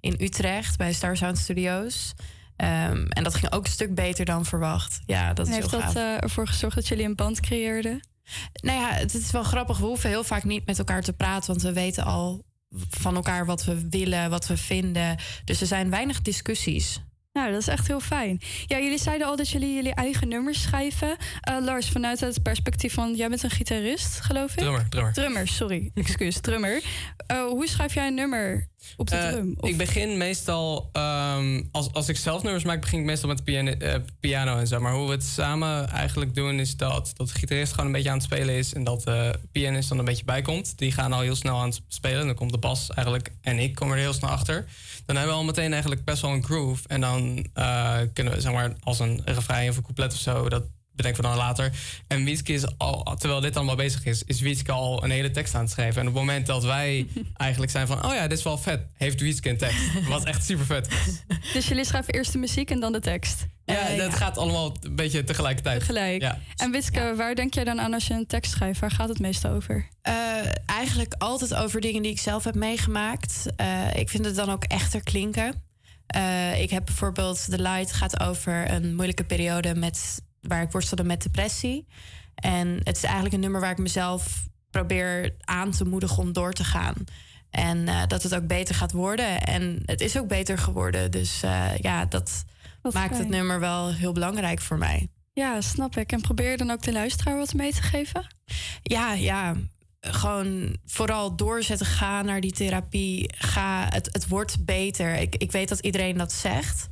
In 0.00 0.16
Utrecht 0.20 0.76
bij 0.76 0.92
Star 0.92 1.16
Sound 1.16 1.38
Studios. 1.38 2.14
Ehm, 2.56 3.06
en 3.06 3.24
dat 3.24 3.34
ging 3.34 3.52
ook 3.52 3.64
een 3.64 3.70
stuk 3.72 3.94
beter 3.94 4.24
dan 4.24 4.44
verwacht. 4.44 5.00
Ja, 5.06 5.32
dat 5.32 5.46
en 5.46 5.52
is 5.52 5.58
heeft 5.58 5.70
heel 5.70 5.80
dat 5.80 5.96
eh, 5.96 6.22
ervoor 6.22 6.46
gezorgd 6.46 6.76
dat 6.76 6.88
jullie 6.88 7.04
een 7.04 7.14
band 7.14 7.40
creëerden? 7.40 8.08
Nou 8.52 8.80
ja, 8.80 8.90
het 8.90 9.14
is 9.14 9.30
wel 9.30 9.42
grappig. 9.42 9.78
We 9.78 9.86
hoeven 9.86 10.10
heel 10.10 10.24
vaak 10.24 10.44
niet 10.44 10.66
met 10.66 10.78
elkaar 10.78 11.02
te 11.02 11.12
praten, 11.12 11.50
want 11.50 11.62
we 11.62 11.72
weten 11.72 12.04
al 12.04 12.44
van 12.90 13.14
elkaar 13.14 13.46
wat 13.46 13.64
we 13.64 13.88
willen, 13.88 14.30
wat 14.30 14.46
we 14.46 14.56
vinden. 14.56 15.16
Dus 15.44 15.60
er 15.60 15.66
zijn 15.66 15.90
weinig 15.90 16.22
discussies. 16.22 17.00
Nou, 17.38 17.50
dat 17.50 17.60
is 17.60 17.68
echt 17.68 17.86
heel 17.86 18.00
fijn. 18.00 18.40
Ja, 18.66 18.78
jullie 18.78 18.98
zeiden 18.98 19.26
al 19.26 19.36
dat 19.36 19.48
jullie 19.48 19.74
jullie 19.74 19.94
eigen 19.94 20.28
nummers 20.28 20.62
schrijven. 20.62 21.16
Eh, 21.40 21.56
Lars, 21.60 21.88
vanuit 21.88 22.20
het 22.20 22.42
perspectief 22.42 22.94
van... 22.94 23.14
Jij 23.14 23.28
bent 23.28 23.42
een 23.42 23.50
gitarist, 23.50 24.20
geloof 24.20 24.50
ik? 24.50 24.58
Drummer, 24.58 24.88
drummer. 24.88 25.12
Drummer, 25.12 25.48
sorry. 25.48 25.90
Excuus, 25.94 26.40
drummer. 26.40 26.82
Eh, 27.26 27.46
hoe 27.46 27.68
schrijf 27.68 27.94
jij 27.94 28.06
een 28.06 28.14
nummer 28.14 28.68
op 28.96 29.06
de 29.10 29.16
Eh, 29.16 29.28
drum? 29.32 29.54
Of- 29.56 29.68
ik 29.68 29.76
begin 29.76 30.16
meestal, 30.16 30.88
ehm, 30.92 31.62
als, 31.72 31.92
als 31.92 32.08
ik 32.08 32.16
zelf 32.16 32.42
nummers 32.42 32.64
maak, 32.64 32.80
begin 32.80 32.98
ik 32.98 33.04
meestal 33.04 33.28
met 33.28 33.44
piano, 33.44 33.70
eh, 33.70 33.94
piano 34.20 34.56
en 34.58 34.66
zo. 34.66 34.80
Maar 34.80 34.92
hoe 34.92 35.06
we 35.06 35.12
het 35.12 35.24
samen 35.24 35.88
eigenlijk 35.88 36.34
doen, 36.34 36.58
is 36.60 36.76
dat, 36.76 37.12
dat 37.16 37.28
de 37.28 37.34
gitarist 37.34 37.70
gewoon 37.72 37.86
een 37.86 37.92
beetje 37.92 38.08
aan 38.10 38.14
het 38.16 38.24
spelen 38.24 38.54
is 38.54 38.74
en 38.74 38.84
dat 38.84 39.02
de 39.02 39.38
pianist 39.52 39.88
dan 39.88 39.98
een 39.98 40.04
beetje 40.04 40.24
bij 40.24 40.42
komt. 40.42 40.78
Die 40.78 40.92
gaan 40.92 41.12
al 41.12 41.20
heel 41.20 41.36
snel 41.36 41.58
aan 41.58 41.68
het 41.68 41.80
spelen. 41.88 42.26
Dan 42.26 42.34
komt 42.34 42.52
de 42.52 42.58
bas 42.58 42.90
eigenlijk 42.90 43.32
en 43.40 43.58
ik 43.58 43.74
kom 43.74 43.90
er 43.90 43.96
heel 43.98 44.12
snel 44.12 44.30
achter. 44.30 44.66
Dan 45.06 45.16
hebben 45.16 45.34
we 45.34 45.40
al 45.40 45.46
meteen 45.46 45.72
eigenlijk 45.72 46.04
best 46.04 46.22
wel 46.22 46.30
een 46.30 46.44
groove. 46.44 46.88
En 46.88 47.00
dan 47.00 47.46
eh, 47.54 47.96
kunnen 48.12 48.32
we, 48.32 48.40
zeg 48.40 48.52
maar, 48.52 48.72
als 48.80 48.98
een 48.98 49.22
refrein 49.24 49.68
of 49.70 49.76
een 49.76 49.82
couplet 49.82 50.12
of 50.12 50.18
zo, 50.18 50.48
dat 50.48 50.62
bedenken 50.98 51.22
we 51.22 51.28
dan 51.28 51.36
later. 51.36 51.72
En 52.06 52.24
Wietske 52.24 52.52
is 52.52 52.78
al, 52.78 53.14
terwijl 53.18 53.40
dit 53.40 53.56
allemaal 53.56 53.76
bezig 53.76 54.04
is, 54.04 54.22
is 54.22 54.40
Wietske 54.40 54.72
al 54.72 55.04
een 55.04 55.10
hele 55.10 55.30
tekst 55.30 55.54
aan 55.54 55.60
het 55.60 55.70
schrijven. 55.70 56.00
En 56.00 56.08
op 56.08 56.14
het 56.14 56.22
moment 56.22 56.46
dat 56.46 56.64
wij 56.64 57.06
eigenlijk 57.36 57.72
zijn 57.72 57.86
van, 57.86 58.04
oh 58.04 58.14
ja, 58.14 58.26
dit 58.26 58.38
is 58.38 58.44
wel 58.44 58.58
vet, 58.58 58.80
heeft 58.94 59.20
Wietske 59.20 59.48
een 59.48 59.56
tekst. 59.56 60.08
Wat 60.08 60.24
echt 60.24 60.44
super 60.44 60.66
vet. 60.66 60.88
Dus 61.52 61.68
jullie 61.68 61.84
schrijven 61.84 62.14
eerst 62.14 62.32
de 62.32 62.38
muziek 62.38 62.70
en 62.70 62.80
dan 62.80 62.92
de 62.92 63.00
tekst? 63.00 63.46
Ja, 63.64 63.96
dat 63.96 64.14
gaat 64.14 64.38
allemaal 64.38 64.76
een 64.80 64.96
beetje 64.96 65.24
tegelijkertijd. 65.24 65.80
Tegelijk. 65.80 66.22
Ja. 66.22 66.38
En 66.56 66.70
Witske, 66.70 67.14
waar 67.16 67.34
denk 67.34 67.54
jij 67.54 67.64
dan 67.64 67.80
aan 67.80 67.94
als 67.94 68.06
je 68.06 68.14
een 68.14 68.26
tekst 68.26 68.50
schrijft? 68.50 68.80
Waar 68.80 68.90
gaat 68.90 69.08
het 69.08 69.18
meestal 69.18 69.52
over? 69.52 69.88
Eh, 70.02 70.14
eigenlijk 70.66 71.14
altijd 71.18 71.54
over 71.54 71.80
dingen 71.80 72.02
die 72.02 72.10
ik 72.10 72.18
zelf 72.18 72.44
heb 72.44 72.54
meegemaakt. 72.54 73.46
Eh, 73.56 73.94
ik 73.94 74.08
vind 74.08 74.24
het 74.24 74.34
dan 74.34 74.50
ook 74.50 74.64
echter 74.64 75.02
klinken. 75.02 75.62
Eh, 76.06 76.60
ik 76.60 76.70
heb 76.70 76.84
bijvoorbeeld 76.84 77.44
The 77.50 77.62
Light 77.62 77.92
gaat 77.92 78.20
over 78.20 78.70
een 78.70 78.94
moeilijke 78.94 79.24
periode 79.24 79.74
met 79.74 80.22
waar 80.40 80.62
ik 80.62 80.70
worstelde 80.70 81.04
met 81.04 81.22
depressie. 81.22 81.86
En 82.34 82.80
het 82.82 82.96
is 82.96 83.02
eigenlijk 83.02 83.34
een 83.34 83.40
nummer 83.40 83.60
waar 83.60 83.70
ik 83.70 83.78
mezelf 83.78 84.48
probeer 84.70 85.34
aan 85.40 85.70
te 85.70 85.84
moedigen 85.84 86.18
om 86.18 86.32
door 86.32 86.52
te 86.52 86.64
gaan. 86.64 86.94
En 87.50 87.88
eh, 87.88 88.02
dat 88.06 88.22
het 88.22 88.34
ook 88.34 88.46
beter 88.46 88.74
gaat 88.74 88.92
worden. 88.92 89.40
En 89.40 89.82
het 89.84 90.00
is 90.00 90.18
ook 90.18 90.28
beter 90.28 90.58
geworden. 90.58 91.10
Dus 91.10 91.42
eh, 91.42 91.76
ja, 91.76 92.04
dat 92.04 92.44
maakt 92.92 93.18
het 93.18 93.28
nummer 93.28 93.60
wel 93.60 93.92
heel 93.92 94.12
belangrijk 94.12 94.60
voor 94.60 94.78
mij. 94.78 95.08
Ja, 95.32 95.60
snap 95.60 95.96
ik. 95.96 96.12
En 96.12 96.20
probeer 96.20 96.50
je 96.50 96.56
dan 96.56 96.70
ook 96.70 96.82
de 96.82 96.92
luisteraar 96.92 97.36
wat 97.36 97.54
mee 97.54 97.72
te 97.72 97.82
geven? 97.82 98.26
Ja, 98.82 99.12
ja. 99.12 99.54
Gewoon 100.00 100.76
vooral 100.86 101.36
doorzetten. 101.36 101.86
Ga 101.86 102.22
naar 102.22 102.40
die 102.40 102.52
therapie. 102.52 103.34
Ga, 103.36 103.86
het, 103.90 104.08
het 104.12 104.28
wordt 104.28 104.64
beter. 104.64 105.14
Ik, 105.14 105.36
ik 105.36 105.52
weet 105.52 105.68
dat 105.68 105.78
iedereen 105.78 106.16
dat 106.16 106.32
zegt. 106.32 106.86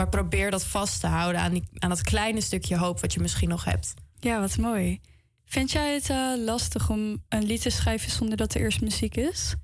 Maar 0.00 0.08
probeer 0.08 0.50
dat 0.50 0.64
vast 0.64 1.00
te 1.00 1.06
houden 1.06 1.40
aan, 1.40 1.52
die, 1.52 1.68
aan 1.78 1.88
dat 1.88 2.02
kleine 2.02 2.40
stukje 2.40 2.76
hoop 2.76 3.00
wat 3.00 3.12
je 3.12 3.20
misschien 3.20 3.48
nog 3.48 3.64
hebt. 3.64 3.94
Ja, 4.20 4.40
wat 4.40 4.56
mooi. 4.56 5.00
Vind 5.44 5.70
jij 5.70 5.94
het 5.94 6.10
eh, 6.10 6.32
lastig 6.44 6.90
om 6.90 7.22
een 7.28 7.44
lied 7.44 7.62
te 7.62 7.70
schrijven 7.70 8.10
zonder 8.10 8.36
dat 8.36 8.54
er 8.54 8.60
eerst 8.60 8.80
muziek 8.80 9.16
is? 9.16 9.54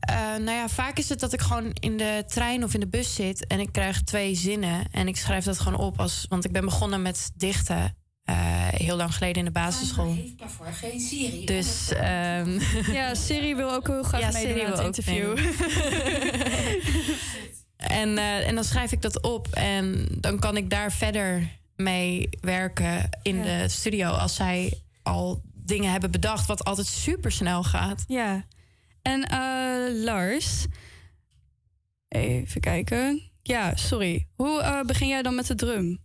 Eh, 0.00 0.16
nou 0.16 0.50
ja, 0.50 0.68
vaak 0.68 0.98
is 0.98 1.08
het 1.08 1.20
dat 1.20 1.32
ik 1.32 1.40
gewoon 1.40 1.72
in 1.72 1.96
de 1.96 2.24
trein 2.26 2.64
of 2.64 2.74
in 2.74 2.80
de 2.80 2.88
bus 2.88 3.14
zit 3.14 3.46
en 3.46 3.60
ik 3.60 3.72
krijg 3.72 4.02
twee 4.02 4.34
zinnen 4.34 4.86
en 4.90 5.08
ik 5.08 5.16
schrijf 5.16 5.44
dat 5.44 5.60
gewoon 5.60 5.78
op 5.78 6.00
als. 6.00 6.26
Want 6.28 6.44
ik 6.44 6.52
ben 6.52 6.64
begonnen 6.64 7.02
met 7.02 7.30
dichten 7.34 7.96
eh, 8.24 8.36
heel 8.68 8.96
lang 8.96 9.14
geleden 9.14 9.36
in 9.36 9.44
de 9.44 9.50
basisschool. 9.50 10.16
daarvoor 10.36 10.66
geen 10.66 11.00
Siri. 11.00 11.44
Dus 11.44 11.92
ehm, 11.92 12.60
Ja, 12.92 13.14
Siri 13.14 13.54
wil 13.54 13.72
ook 13.72 13.86
heel 13.86 14.02
graag 14.02 14.20
Ja, 14.20 14.30
meedoen 14.30 14.64
aan 14.64 14.72
het 14.72 14.80
interview. 14.80 15.38
En, 17.78 18.18
eh, 18.18 18.46
en 18.46 18.54
dan 18.54 18.64
schrijf 18.64 18.92
ik 18.92 19.02
dat 19.02 19.22
op 19.22 19.48
en 19.52 20.06
dan 20.10 20.38
kan 20.38 20.56
ik 20.56 20.70
daar 20.70 20.92
verder 20.92 21.48
mee 21.76 22.28
werken 22.40 23.08
in 23.22 23.42
de 23.42 23.68
studio 23.68 24.08
als 24.10 24.34
zij 24.34 24.82
al 25.02 25.42
dingen 25.54 25.90
hebben 25.90 26.10
bedacht, 26.10 26.46
wat 26.46 26.64
altijd 26.64 26.86
super 26.86 27.32
snel 27.32 27.62
gaat. 27.62 28.04
Ja. 28.06 28.44
En 29.02 29.22
eh, 29.28 30.04
Lars, 30.04 30.66
even 32.08 32.60
kijken. 32.60 33.22
Ja, 33.42 33.76
sorry. 33.76 34.26
Hoe 34.34 34.60
eh, 34.60 34.80
begin 34.80 35.08
jij 35.08 35.22
dan 35.22 35.34
met 35.34 35.46
de 35.46 35.54
drum? 35.54 35.98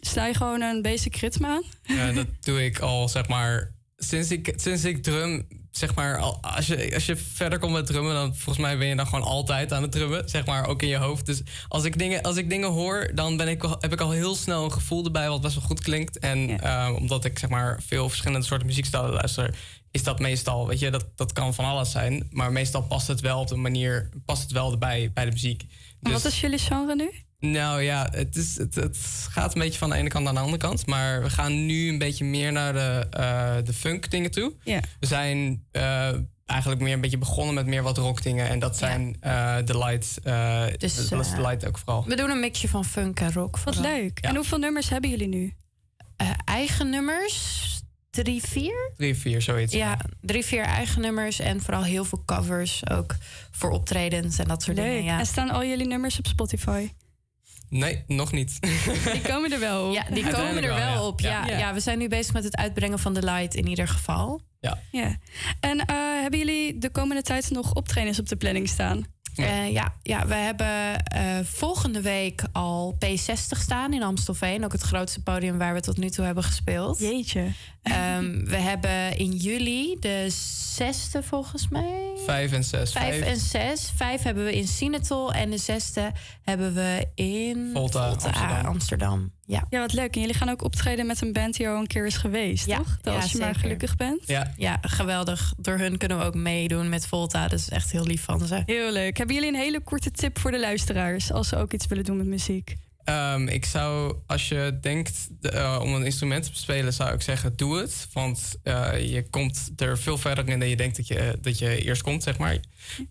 Sta 0.00 0.26
je 0.26 0.34
gewoon 0.34 0.62
een 0.62 0.82
basic 0.82 1.16
ritme 1.16 1.46
aan? 1.46 1.62
Ja, 1.82 2.12
dat 2.12 2.26
doe 2.40 2.64
ik 2.64 2.78
al, 2.78 3.08
zeg 3.08 3.28
maar, 3.28 3.74
sinds 3.96 4.30
ik, 4.30 4.52
sinds 4.56 4.84
ik 4.84 5.02
drum, 5.02 5.46
zeg 5.70 5.94
maar, 5.94 6.18
al, 6.18 6.38
als, 6.40 6.66
je, 6.66 6.94
als 6.94 7.06
je 7.06 7.16
verder 7.16 7.58
komt 7.58 7.72
met 7.72 7.86
drummen, 7.86 8.14
dan 8.14 8.34
volgens 8.34 8.58
mij 8.58 8.78
ben 8.78 8.86
je 8.86 8.96
dan 8.96 9.06
gewoon 9.06 9.24
altijd 9.24 9.72
aan 9.72 9.82
het 9.82 9.92
drummen, 9.92 10.28
zeg 10.28 10.46
maar, 10.46 10.66
ook 10.66 10.82
in 10.82 10.88
je 10.88 10.96
hoofd. 10.96 11.26
Dus 11.26 11.42
als 11.68 11.84
ik 11.84 11.98
dingen, 11.98 12.22
als 12.22 12.36
ik 12.36 12.50
dingen 12.50 12.68
hoor, 12.68 13.10
dan 13.14 13.36
ben 13.36 13.48
ik, 13.48 13.62
heb 13.80 13.92
ik 13.92 14.00
al 14.00 14.10
heel 14.10 14.34
snel 14.34 14.64
een 14.64 14.72
gevoel 14.72 15.04
erbij 15.04 15.28
wat 15.28 15.40
best 15.40 15.54
wel 15.54 15.64
goed 15.64 15.80
klinkt. 15.80 16.18
En 16.18 16.60
eh, 16.60 16.94
omdat 16.96 17.24
ik, 17.24 17.38
zeg 17.38 17.50
maar, 17.50 17.82
veel 17.86 18.08
verschillende 18.08 18.46
soorten 18.46 18.66
muziekstijlen 18.66 19.12
luister, 19.12 19.54
is 19.90 20.02
dat 20.02 20.18
meestal, 20.18 20.66
weet 20.66 20.78
je, 20.78 20.90
dat, 20.90 21.06
dat 21.16 21.32
kan 21.32 21.54
van 21.54 21.64
alles 21.64 21.90
zijn. 21.90 22.28
Maar 22.30 22.52
meestal 22.52 22.82
past 22.82 23.06
het 23.06 23.20
wel 23.20 23.40
op 23.40 23.48
de 23.48 23.56
manier, 23.56 24.08
past 24.24 24.42
het 24.42 24.52
wel 24.52 24.72
erbij 24.72 25.10
bij 25.14 25.24
de 25.24 25.30
muziek. 25.30 25.64
En 26.02 26.12
Wat 26.12 26.24
is 26.24 26.40
jullie 26.40 26.58
genre 26.58 26.94
nu? 26.94 27.10
Nou 27.40 27.82
ja, 27.82 28.08
het, 28.10 28.36
is, 28.36 28.56
het, 28.58 28.74
het 28.74 28.98
gaat 29.30 29.54
een 29.54 29.60
beetje 29.60 29.78
van 29.78 29.90
de 29.90 29.96
ene 29.96 30.08
kant 30.08 30.24
naar 30.24 30.32
de 30.34 30.40
andere 30.40 30.58
kant. 30.58 30.86
Maar 30.86 31.22
we 31.22 31.30
gaan 31.30 31.66
nu 31.66 31.88
een 31.88 31.98
beetje 31.98 32.24
meer 32.24 32.52
naar 32.52 32.72
de, 32.72 33.06
eh, 33.10 33.56
de 33.64 33.72
funk 33.72 34.10
dingen 34.10 34.30
toe. 34.30 34.52
Ja. 34.64 34.80
We 35.00 35.06
zijn 35.06 35.64
eh, 35.70 36.10
eigenlijk 36.46 36.80
meer 36.80 36.92
een 36.92 37.00
beetje 37.00 37.18
begonnen 37.18 37.54
met 37.54 37.66
meer 37.66 37.82
wat 37.82 37.98
rock 37.98 38.22
dingen. 38.22 38.48
En 38.48 38.58
dat 38.58 38.76
zijn 38.76 39.16
eh, 39.20 39.56
de 39.64 39.78
light. 39.78 40.18
eh 40.22 40.64
Dus, 40.78 41.08
dat 41.08 41.24
is 41.26 41.30
de 41.30 41.40
light 41.40 41.66
ook 41.66 41.78
vooral. 41.78 42.04
We 42.06 42.16
doen 42.16 42.30
een 42.30 42.40
mixje 42.40 42.68
van 42.68 42.84
funk 42.84 43.20
en 43.20 43.32
rock. 43.32 43.58
Wat 43.58 43.74
vooral. 43.74 43.92
leuk. 43.92 44.18
En 44.18 44.34
hoeveel 44.34 44.58
nummers 44.58 44.88
hebben 44.88 45.10
jullie 45.10 45.28
nu? 45.28 45.54
Eh, 46.16 46.30
eigen 46.44 46.90
nummers, 46.90 47.66
drie, 48.10 48.42
vier? 48.42 48.92
Drie, 48.96 49.14
vier, 49.16 49.42
zoiets. 49.42 49.72
Ja, 49.72 49.98
drie, 50.20 50.44
vier 50.44 50.62
eigen 50.62 51.00
nummers 51.02 51.38
en 51.38 51.60
vooral 51.60 51.82
heel 51.82 52.04
veel 52.04 52.22
covers 52.26 52.88
ook 52.90 53.16
voor 53.50 53.70
optredens 53.70 54.38
en 54.38 54.48
dat 54.48 54.62
soort 54.62 54.76
Leuk. 54.76 54.86
dingen. 54.86 55.04
Ja. 55.04 55.18
En 55.18 55.26
staan 55.26 55.50
al 55.50 55.64
jullie 55.64 55.86
nummers 55.86 56.18
op 56.18 56.26
Spotify? 56.26 56.88
Nee, 57.70 58.04
nog 58.06 58.32
niet. 58.32 58.58
Die 59.12 59.20
komen 59.20 59.52
er 59.52 59.60
wel 59.60 59.88
op. 59.88 59.94
Ja, 59.94 60.04
die 60.10 60.30
komen 60.30 60.62
er 60.62 60.74
wel, 60.74 61.06
op. 61.06 61.20
Ja. 61.20 61.46
Ja. 61.46 61.74
we 61.74 61.80
zijn 61.80 61.98
nu 61.98 62.08
bezig 62.08 62.32
met 62.32 62.44
het 62.44 62.56
uitbrengen 62.56 62.98
van 62.98 63.14
de 63.14 63.22
light 63.22 63.54
in 63.54 63.66
ieder 63.66 63.88
geval. 63.88 64.40
Ja. 64.60 64.78
Ja. 64.90 65.16
En 65.60 65.78
eh, 65.78 65.96
hebben 65.96 66.38
jullie 66.38 66.78
de 66.78 66.90
komende 66.90 67.22
tijd 67.22 67.50
nog 67.50 67.74
optredens 67.74 68.18
op 68.18 68.28
de 68.28 68.36
planning 68.36 68.68
staan? 68.68 69.06
Ja, 69.34 69.62
ja, 69.62 69.94
ja 70.02 70.26
we 70.26 70.34
hebben 70.34 71.04
eh, 71.04 71.38
volgende 71.44 72.00
week 72.00 72.42
al 72.52 72.98
P60 73.04 73.58
staan 73.58 73.92
in 73.92 74.02
Amstelveen. 74.02 74.64
Ook 74.64 74.72
het 74.72 74.82
grootste 74.82 75.22
podium 75.22 75.58
waar 75.58 75.74
we 75.74 75.80
tot 75.80 75.96
nu 75.96 76.10
toe 76.10 76.24
hebben 76.24 76.44
gespeeld. 76.44 76.98
Jeetje. 76.98 77.52
Ehm, 77.82 78.44
we 78.54 78.56
hebben 78.56 79.16
in 79.16 79.32
juli 79.32 79.96
de 80.00 80.26
zesde 80.74 81.22
volgens 81.22 81.68
mij. 81.68 82.00
Vijf 82.24 82.52
en 82.52 82.64
zes. 82.64 82.92
Vijf 82.92 83.20
en 83.20 83.36
zes. 83.36 83.92
Vijf 83.96 84.22
hebben 84.22 84.44
we 84.44 84.56
in 84.56 84.68
Sinatol 84.68 85.32
en 85.32 85.50
de 85.50 85.58
zesde 85.58 86.12
hebben 86.50 86.74
we 86.74 87.06
in 87.14 87.70
Volta, 87.72 88.08
Amsterdam. 88.08 88.64
Amsterdam. 88.64 89.32
Ja. 89.46 89.64
Ja, 89.70 89.80
wat 89.80 89.92
leuk. 89.92 90.14
En 90.14 90.20
jullie 90.20 90.36
gaan 90.36 90.48
ook 90.48 90.64
optreden 90.64 91.06
met 91.06 91.22
een 91.22 91.32
band 91.32 91.56
die 91.56 91.68
al 91.68 91.78
een 91.78 91.86
keer 91.86 92.06
is 92.06 92.16
geweest, 92.16 92.66
Ja, 92.66 92.76
toch? 92.76 92.98
Dat 93.00 93.14
ja, 93.14 93.20
als 93.20 93.32
je 93.32 93.38
maar 93.38 93.54
gelukkig 93.54 93.96
bent. 93.96 94.26
Ja. 94.26 94.52
ja, 94.56 94.78
geweldig. 94.80 95.52
Door 95.56 95.78
hun 95.78 95.98
kunnen 95.98 96.18
we 96.18 96.24
ook 96.24 96.34
meedoen 96.34 96.88
met 96.88 97.06
Volta. 97.06 97.48
Dat 97.48 97.58
is 97.58 97.68
echt 97.68 97.90
heel 97.92 98.04
lief 98.04 98.24
van 98.24 98.46
ze. 98.46 98.62
Heel 98.66 98.92
leuk. 98.92 99.16
Hebben 99.16 99.34
jullie 99.34 99.50
een 99.50 99.58
hele 99.60 99.80
korte 99.80 100.10
tip 100.10 100.38
voor 100.38 100.50
de 100.50 100.60
luisteraars 100.60 101.32
als 101.32 101.48
ze 101.48 101.56
ook 101.56 101.72
iets 101.72 101.86
willen 101.86 102.04
doen 102.04 102.16
met 102.16 102.26
muziek? 102.26 102.76
Ehm, 103.04 103.48
ik 103.48 103.64
zou, 103.64 104.16
als 104.26 104.48
je 104.48 104.78
denkt 104.80 105.28
eh, 105.40 105.78
om 105.82 105.94
een 105.94 106.04
instrument 106.04 106.44
te 106.44 106.50
spelen, 106.52 106.92
zou 106.92 107.14
ik 107.14 107.22
zeggen: 107.22 107.56
doe 107.56 107.78
het. 107.78 108.08
Want 108.12 108.56
eh, 108.62 109.10
je 109.12 109.30
komt 109.30 109.70
er 109.76 109.98
veel 109.98 110.18
verder 110.18 110.48
in 110.48 110.58
dan 110.58 110.68
je 110.68 110.76
denkt 110.76 110.96
dat 110.96 111.06
je, 111.06 111.38
dat 111.40 111.58
je 111.58 111.82
eerst 111.84 112.02
komt, 112.02 112.22
zeg 112.22 112.38
maar. 112.38 112.58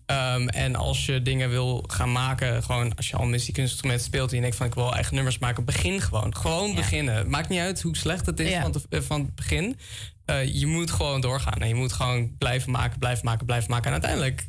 Ehm, 0.06 0.48
en 0.48 0.74
als 0.76 1.06
je 1.06 1.22
dingen 1.22 1.50
wil 1.50 1.84
gaan 1.86 2.12
maken, 2.12 2.62
gewoon 2.62 2.94
als 2.96 3.08
je 3.08 3.16
al 3.16 3.22
een 3.22 3.30
muziekinstrument 3.30 4.00
speelt 4.02 4.28
en 4.30 4.34
je 4.36 4.40
denkt 4.42 4.56
van 4.56 4.66
ik 4.66 4.74
wil 4.74 4.94
eigen 4.94 5.14
nummers 5.14 5.38
maken, 5.38 5.64
begin 5.64 6.00
gewoon. 6.00 6.36
Gewoon 6.36 6.74
beginnen. 6.74 7.30
Maakt 7.30 7.48
niet 7.48 7.60
uit 7.60 7.82
hoe 7.82 7.96
slecht 7.96 8.26
het 8.26 8.40
is 8.40 8.50
Ja. 8.50 8.60
van, 8.62 8.72
het- 8.72 8.86
eh, 8.88 9.00
van 9.00 9.20
het 9.20 9.34
begin. 9.34 9.78
Eh, 10.24 10.54
je 10.54 10.66
moet 10.66 10.90
gewoon 10.90 11.20
doorgaan 11.20 11.60
en 11.60 11.68
je 11.68 11.74
moet 11.74 11.92
gewoon 11.92 12.36
blijven 12.38 12.70
maken, 12.70 12.98
blijven 12.98 13.24
maken, 13.24 13.46
blijven 13.46 13.70
maken. 13.70 13.86
En 13.86 13.92
uiteindelijk 13.92 14.48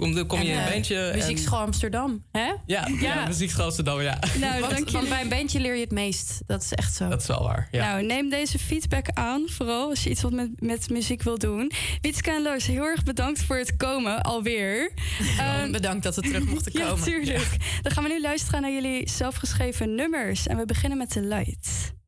kom, 0.00 0.26
kom 0.26 0.40
je 0.40 0.46
in 0.46 0.50
En, 0.52 0.58
een 0.58 0.64
eh, 0.66 0.72
bandje. 0.72 0.96
en- 0.96 1.16
Muziekschool 1.18 1.58
Amsterdam, 1.58 2.24
hè? 2.32 2.40
Ja, 2.46 2.56
ja. 2.66 2.84
ja 3.00 3.26
muziekschool 3.26 3.64
Amsterdam, 3.64 4.00
ja. 4.00 4.18
Nou, 4.38 4.60
want, 4.60 4.72
dank 4.72 4.90
want 4.90 5.08
bij 5.08 5.20
een 5.20 5.28
bandje 5.28 5.60
leer 5.60 5.74
je 5.74 5.80
het 5.80 5.90
meest. 5.90 6.40
Dat 6.46 6.62
is 6.62 6.72
echt 6.72 6.94
zo. 6.94 7.08
Dat 7.08 7.20
is 7.20 7.26
wel 7.26 7.42
waar. 7.42 7.68
Ja. 7.70 7.90
Nou, 7.90 8.06
neem 8.06 8.28
deze 8.28 8.58
feedback 8.58 9.06
aan, 9.14 9.44
vooral 9.48 9.88
als 9.88 10.02
je 10.04 10.10
iets 10.10 10.22
wat 10.22 10.32
met, 10.32 10.50
met 10.60 10.90
muziek 10.90 11.22
wil 11.22 11.38
doen. 11.38 11.72
Wietske 12.00 12.30
en 12.30 12.42
Loos, 12.42 12.66
heel 12.66 12.84
erg 12.84 13.02
bedankt 13.02 13.42
voor 13.42 13.56
het 13.56 13.76
komen, 13.76 14.22
alweer. 14.22 14.92
Ehm, 15.38 15.72
bedankt 15.72 16.02
dat 16.02 16.14
we 16.16 16.22
terug 16.22 16.44
mochten 16.44 16.72
ja, 16.78 16.88
komen. 16.88 17.04
tuurlijk. 17.04 17.56
Dan 17.82 17.92
gaan 17.92 18.02
we 18.04 18.08
nu 18.08 18.20
luisteren 18.20 18.60
naar 18.62 18.72
jullie 18.72 19.08
zelfgeschreven 19.08 19.94
nummers. 19.94 20.46
En 20.46 20.56
we 20.56 20.64
beginnen 20.64 20.98
met 20.98 21.10
The 21.10 21.20
Light. 21.20 21.98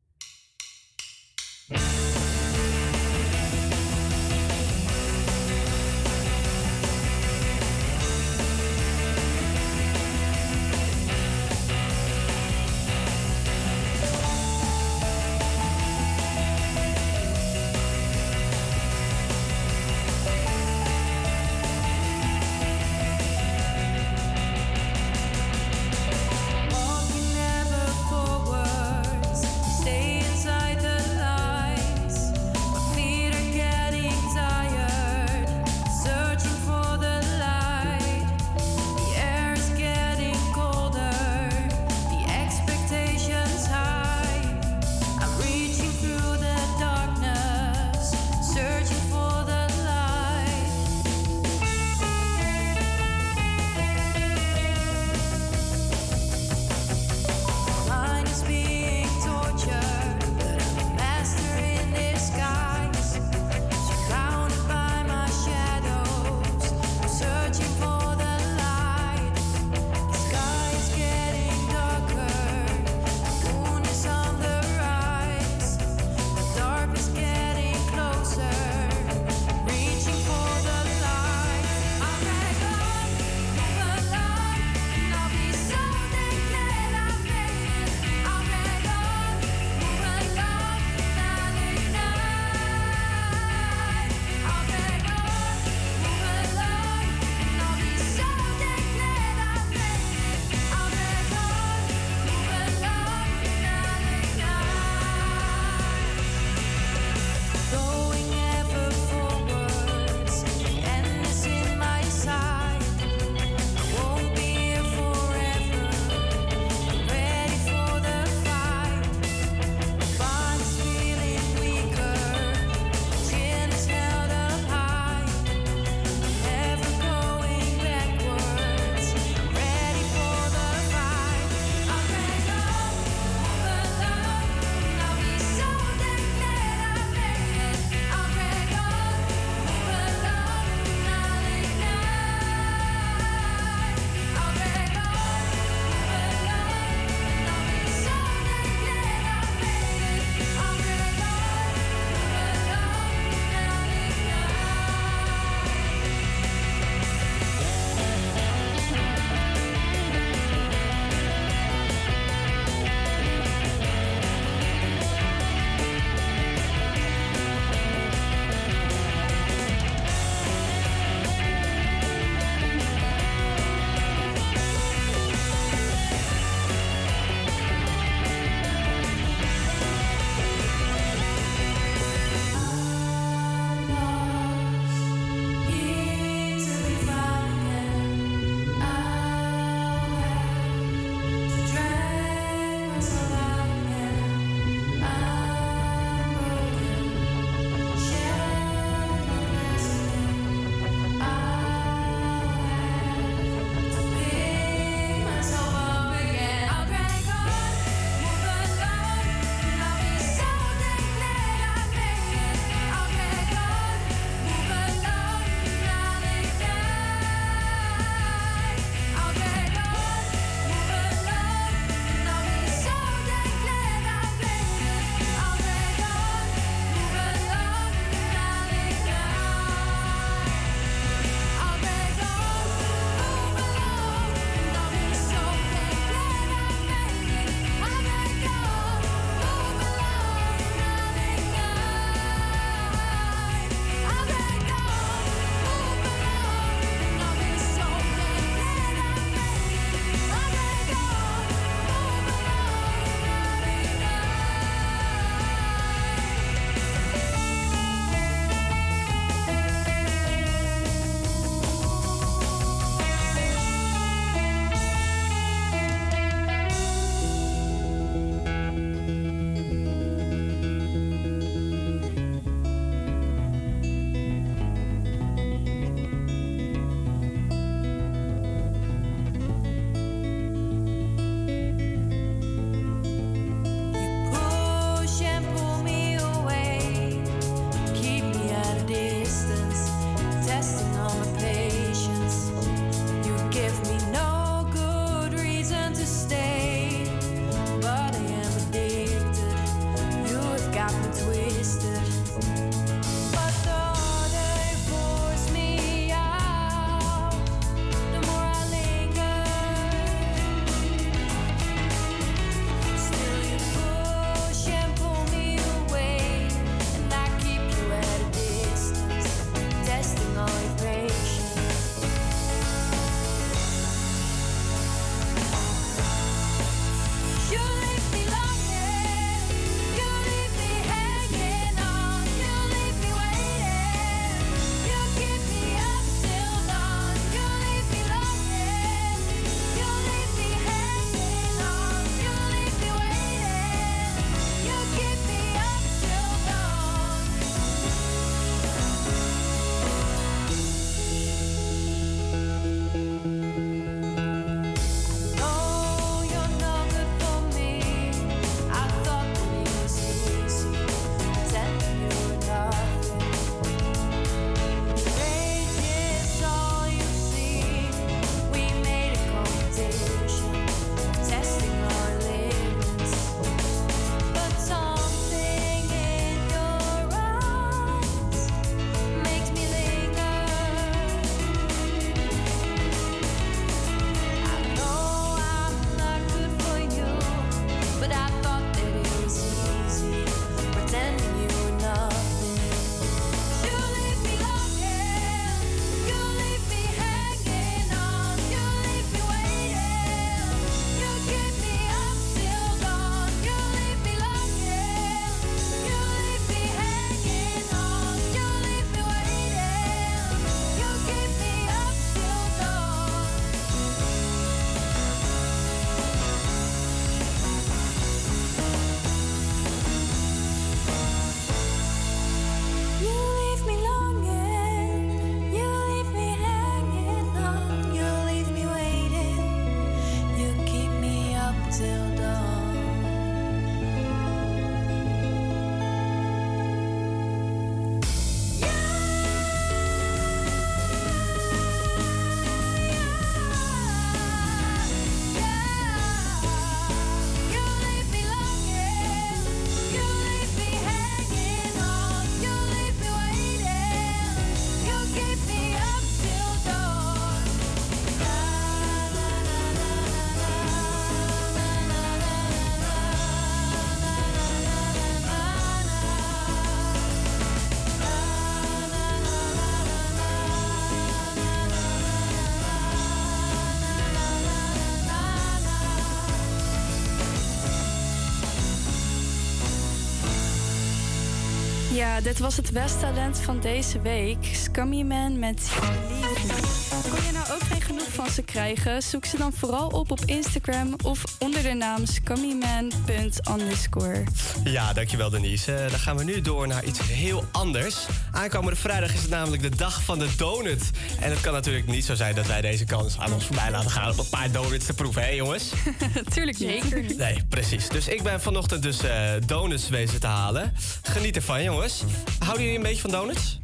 Ja, 482.12 482.20
dit 482.20 482.38
was 482.38 482.56
het 482.56 482.70
westtalent 482.70 483.38
van 483.38 483.60
deze 483.60 484.00
week. 484.00 484.48
Scummy 484.52 485.02
Man 485.02 485.38
met 485.38 485.70
Leave. 486.08 487.10
Kon 487.10 487.24
je 487.26 487.32
nou 487.32 487.52
ook 487.52 487.62
geen 487.62 487.80
genoeg 487.80 488.12
van 488.12 488.30
ze 488.30 488.42
krijgen? 488.42 489.02
Zoek 489.02 489.24
ze 489.24 489.38
dan 489.38 489.52
vooral 489.52 489.88
op 489.88 490.10
op 490.10 490.20
Instagram 490.24 490.94
of 491.04 491.24
onder 491.38 491.62
de 491.62 491.72
naam 491.72 492.06
scummyman.underscore. 492.06 494.24
Ja, 494.64 494.92
dankjewel 494.92 495.30
Denise. 495.30 495.74
Eh, 495.74 495.90
dan 495.90 495.98
gaan 495.98 496.16
we 496.16 496.24
nu 496.24 496.40
door 496.40 496.66
naar 496.66 496.84
iets 496.84 497.02
heel 497.02 497.44
anders. 497.52 498.06
Aankomende 498.32 498.76
vrijdag 498.80 499.14
is 499.14 499.20
het 499.20 499.30
namelijk 499.30 499.62
de 499.62 499.76
dag 499.76 500.02
van 500.02 500.18
de 500.18 500.28
donut. 500.36 500.90
En 501.20 501.30
het 501.30 501.40
kan 501.40 501.52
natuurlijk 501.52 501.86
niet 501.86 502.04
zo 502.04 502.14
zijn 502.14 502.34
dat 502.34 502.46
wij 502.46 502.60
deze 502.60 502.84
kans 502.84 503.18
aan 503.18 503.32
ons 503.32 503.44
voorbij 503.44 503.70
laten 503.70 503.90
gaan... 503.90 504.12
om 504.12 504.18
een 504.18 504.28
paar 504.28 504.50
donuts 504.50 504.86
te 504.86 504.92
proeven, 504.94 505.22
hè 505.22 505.28
jongens? 505.30 505.64
Tuurlijk 506.34 506.56
Zeker 506.56 507.02
niet. 507.02 507.16
Nee, 507.16 507.44
precies. 507.48 507.88
Dus 507.88 508.08
ik 508.08 508.22
ben 508.22 508.40
vanochtend 508.40 508.82
dus 508.82 509.02
eh, 509.02 509.30
donuts 509.46 509.88
wezen 509.88 510.20
te 510.20 510.26
halen. 510.26 510.72
Geniet 511.02 511.36
ervan, 511.36 511.62
jongens. 511.62 512.02
Houden 512.38 512.62
jullie 512.62 512.76
een 512.78 512.84
beetje 512.84 513.00
van 513.00 513.10
donuts? 513.10 513.58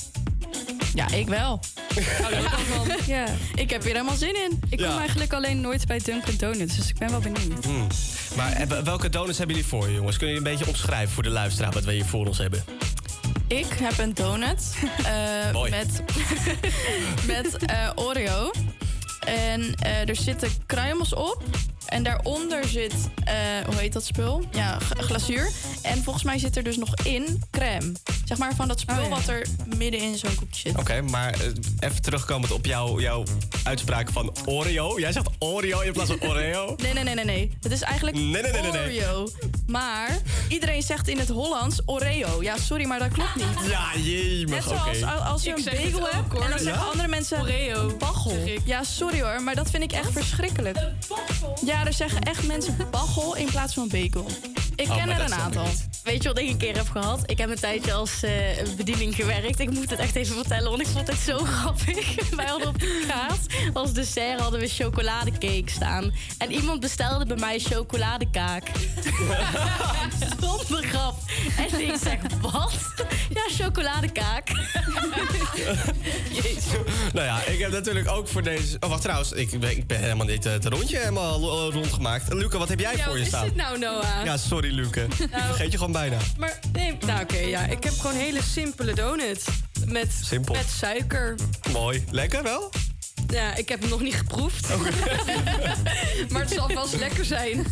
Ja, 0.94 1.10
ik 1.10 1.28
wel. 1.28 1.60
Ja. 3.06 3.24
Ik 3.54 3.70
heb 3.70 3.82
hier 3.82 3.92
helemaal 3.92 4.16
zin 4.16 4.34
in. 4.34 4.60
Ik 4.68 4.78
kom 4.78 4.86
Ja. 4.86 4.98
eigenlijk 4.98 5.32
alleen 5.32 5.60
nooit 5.60 5.86
bij 5.86 6.00
Dunkin' 6.04 6.36
Donuts, 6.36 6.76
dus 6.76 6.88
ik 6.88 6.98
ben 6.98 7.10
wel 7.10 7.20
benieuwd. 7.20 7.64
Hmm. 7.64 7.86
Maar 8.36 8.66
welke 8.84 9.08
donuts 9.08 9.38
hebben 9.38 9.56
jullie 9.56 9.70
voor 9.70 9.88
je, 9.88 9.94
jongens? 9.94 10.16
Kunnen 10.16 10.34
jullie 10.34 10.50
een 10.50 10.56
beetje 10.58 10.72
omschrijven 10.72 11.14
voor 11.14 11.22
de 11.22 11.28
luisteraar 11.30 11.72
wat 11.72 11.84
we 11.84 11.92
hier 11.92 12.04
voor 12.04 12.26
ons 12.26 12.38
hebben? 12.38 12.64
Ik 13.48 13.66
heb 13.72 13.98
een 13.98 14.14
donut 14.14 14.76
eh, 15.04 15.62
met, 15.70 16.02
met 17.32 17.56
eh, 17.56 17.90
Oreo. 17.94 18.50
En 19.20 19.74
eh, 19.74 20.08
er 20.08 20.16
zitten 20.16 20.50
kruimels 20.66 21.14
op. 21.14 21.42
En 21.86 22.02
daaronder 22.02 22.64
zit, 22.64 22.94
hoe 23.66 23.74
heet 23.74 23.92
dat 23.92 24.04
spul? 24.04 24.44
Ja, 24.50 24.78
glazuur. 24.78 25.50
En 25.82 26.02
volgens 26.02 26.24
mij 26.24 26.38
zit 26.38 26.56
er 26.56 26.62
dus 26.62 26.76
nog 26.76 26.94
in 26.94 27.42
crème. 27.50 27.92
Zeg 28.28 28.38
maar 28.38 28.54
van 28.54 28.68
dat 28.68 28.80
spul 28.80 28.96
Oh, 28.96 29.02
ja. 29.02 29.08
wat 29.08 29.28
er 29.28 29.46
midden 29.76 30.00
in 30.00 30.16
zo'n 30.18 30.34
koekje 30.34 30.60
zit. 30.68 30.78
Oké, 30.78 31.00
maar 31.02 31.32
eh, 31.32 31.40
even 31.78 32.02
terugkomend 32.02 32.52
op 32.52 32.66
jouw, 32.66 33.00
jouw 33.00 33.22
uitspraak 33.64 34.10
van 34.10 34.36
Oreo. 34.44 34.98
Jij 35.00 35.12
zegt 35.12 35.28
Oreo 35.38 35.80
in 35.80 35.92
plaats 35.92 36.10
van 36.10 36.28
Oreo. 36.28 36.74
Nee, 36.82 36.92
nee, 36.92 37.04
nee, 37.04 37.14
nee, 37.14 37.24
nee. 37.24 37.56
Het 37.60 37.72
is 37.72 37.80
eigenlijk 37.82 38.16
Nee, 38.16 38.26
nee, 38.42 38.42
nee, 38.52 38.62
nee, 38.62 38.70
nee. 38.70 38.82
Oreo. 39.02 39.28
Maar 39.66 40.18
iedereen 40.48 40.82
zegt 40.82 41.08
in 41.08 41.18
het 41.18 41.28
Hollands 41.28 41.80
Oreo. 41.86 42.42
Ja, 42.42 42.56
sorry, 42.56 42.86
maar 42.86 42.98
dat 42.98 43.08
klopt 43.12 43.34
niet. 43.36 43.68
Ja, 43.70 43.88
jemig, 43.96 44.48
Net 44.48 44.66
oké. 44.66 44.94
zoals 44.94 45.02
als, 45.02 45.20
als 45.24 45.42
je 45.42 45.50
Ik 45.50 45.56
een 45.56 45.64
bagel 45.92 46.00
ook, 46.06 46.12
hebt 46.12 46.32
hoor. 46.32 46.42
en 46.42 46.50
dan 46.50 46.58
zeggen 46.58 46.82
Ja? 46.82 46.88
andere 46.90 47.08
mensen 47.08 47.40
Oreo, 47.40 47.96
Bagel. 47.98 48.30
zeg 48.30 48.44
ik. 48.44 48.60
Ja, 48.64 48.82
sorry 48.84 49.20
hoor, 49.22 49.42
maar 49.42 49.54
dat 49.54 49.70
vind 49.70 49.82
ik 49.82 49.92
echt 49.92 50.12
verschrikkelijk. 50.12 50.78
Ja, 51.64 51.86
er 51.86 51.92
zeggen 51.92 52.20
echt 52.20 52.46
mensen 52.46 52.76
bagel 52.90 53.36
in 53.36 53.46
plaats 53.50 53.74
van 53.74 53.88
bagel. 53.88 54.26
Ik 54.76 54.88
Oh, 54.88 54.96
ken 54.96 55.06
maar 55.08 55.18
er 55.20 55.24
een 55.24 55.34
aantal. 55.34 55.66
Weet 56.04 56.22
je 56.22 56.28
wat 56.28 56.38
ik 56.38 56.48
een 56.48 56.56
keer 56.56 56.76
heb 56.76 56.88
gehad? 56.90 57.20
Ik 57.30 57.38
heb 57.38 57.50
een 57.50 57.56
tijdje 57.60 57.92
als 57.92 58.17
bediening 58.76 59.14
gewerkt. 59.14 59.60
Ik 59.60 59.70
moet 59.70 59.90
het 59.90 59.98
echt 59.98 60.14
even 60.14 60.34
vertellen, 60.36 60.70
want 60.70 60.80
ik 60.82 60.86
vond 60.86 61.06
het 61.08 61.18
zo 61.18 61.38
grappig. 61.58 62.30
Wij 62.36 62.46
hadden 62.46 62.68
op 62.68 62.78
de 62.78 63.04
kaart 63.08 63.74
als 63.76 63.92
dessert 63.92 64.40
hadden 64.40 64.60
we 64.60 64.68
chocoladecake 64.68 65.62
staan. 65.70 66.12
En 66.38 66.52
iemand 66.52 66.80
bestelde 66.80 67.26
bij 67.26 67.36
mij 67.36 67.58
chocoladekaak. 67.58 68.62
Zonder 70.40 70.82
grap. 70.84 71.14
En 71.56 71.80
ik 71.80 71.94
zeg, 72.02 72.16
wat? 72.40 72.72
Ja, 73.34 73.64
chocoladekaak. 73.64 74.48
nou 77.12 77.26
ja, 77.26 77.42
ik 77.44 77.58
heb 77.58 77.70
natuurlijk 77.70 78.08
ook 78.08 78.28
voor 78.28 78.42
deze... 78.42 78.76
Oh, 78.80 78.88
wacht 78.90 79.02
trouwens. 79.02 79.32
Ik, 79.32 79.60
ben- 79.60 79.70
ik 79.70 79.86
ben 79.86 79.98
helemaal 80.00 80.26
niet 80.26 80.46
eh, 80.46 80.52
het 80.52 80.64
rondje 80.64 80.98
helemaal 80.98 81.66
eh, 81.68 81.74
rondgemaakt. 81.74 82.32
Luca, 82.32 82.58
wat 82.58 82.68
heb 82.68 82.80
jij 82.80 82.96
Ja, 82.96 83.04
voor 83.04 83.14
je 83.16 83.20
is 83.22 83.28
staan? 83.28 83.44
dit 83.44 83.54
nou, 83.56 83.78
Noah? 83.78 84.24
Ja, 84.24 84.36
sorry, 84.36 84.70
Luca. 84.74 85.00
Nou- 85.30 85.44
Vergeet 85.46 85.72
je 85.72 85.78
gewoon 85.78 85.92
bijna. 85.92 86.16
Maar 86.38 86.58
nee, 86.72 86.96
nou 87.06 87.22
oké, 87.22 87.38
ja. 87.38 87.64
Ik 87.66 87.84
heb 87.84 87.92
gewoon 87.98 88.07
een 88.08 88.16
hele 88.16 88.42
simpele 88.42 88.94
donut. 88.94 89.44
Met, 89.86 90.08
Simpel. 90.22 90.54
met 90.54 90.66
suiker. 90.78 91.34
Mooi. 91.72 92.04
Lekker 92.10 92.42
wel? 92.42 92.70
Ja, 93.28 93.54
ik 93.54 93.68
heb 93.68 93.80
hem 93.80 93.88
nog 93.88 94.00
niet 94.00 94.14
geproefd. 94.14 94.68
maar 96.30 96.40
het 96.40 96.50
zal 96.50 96.70
vast 96.70 96.94
lekker 96.96 97.24
zijn. 97.24 97.66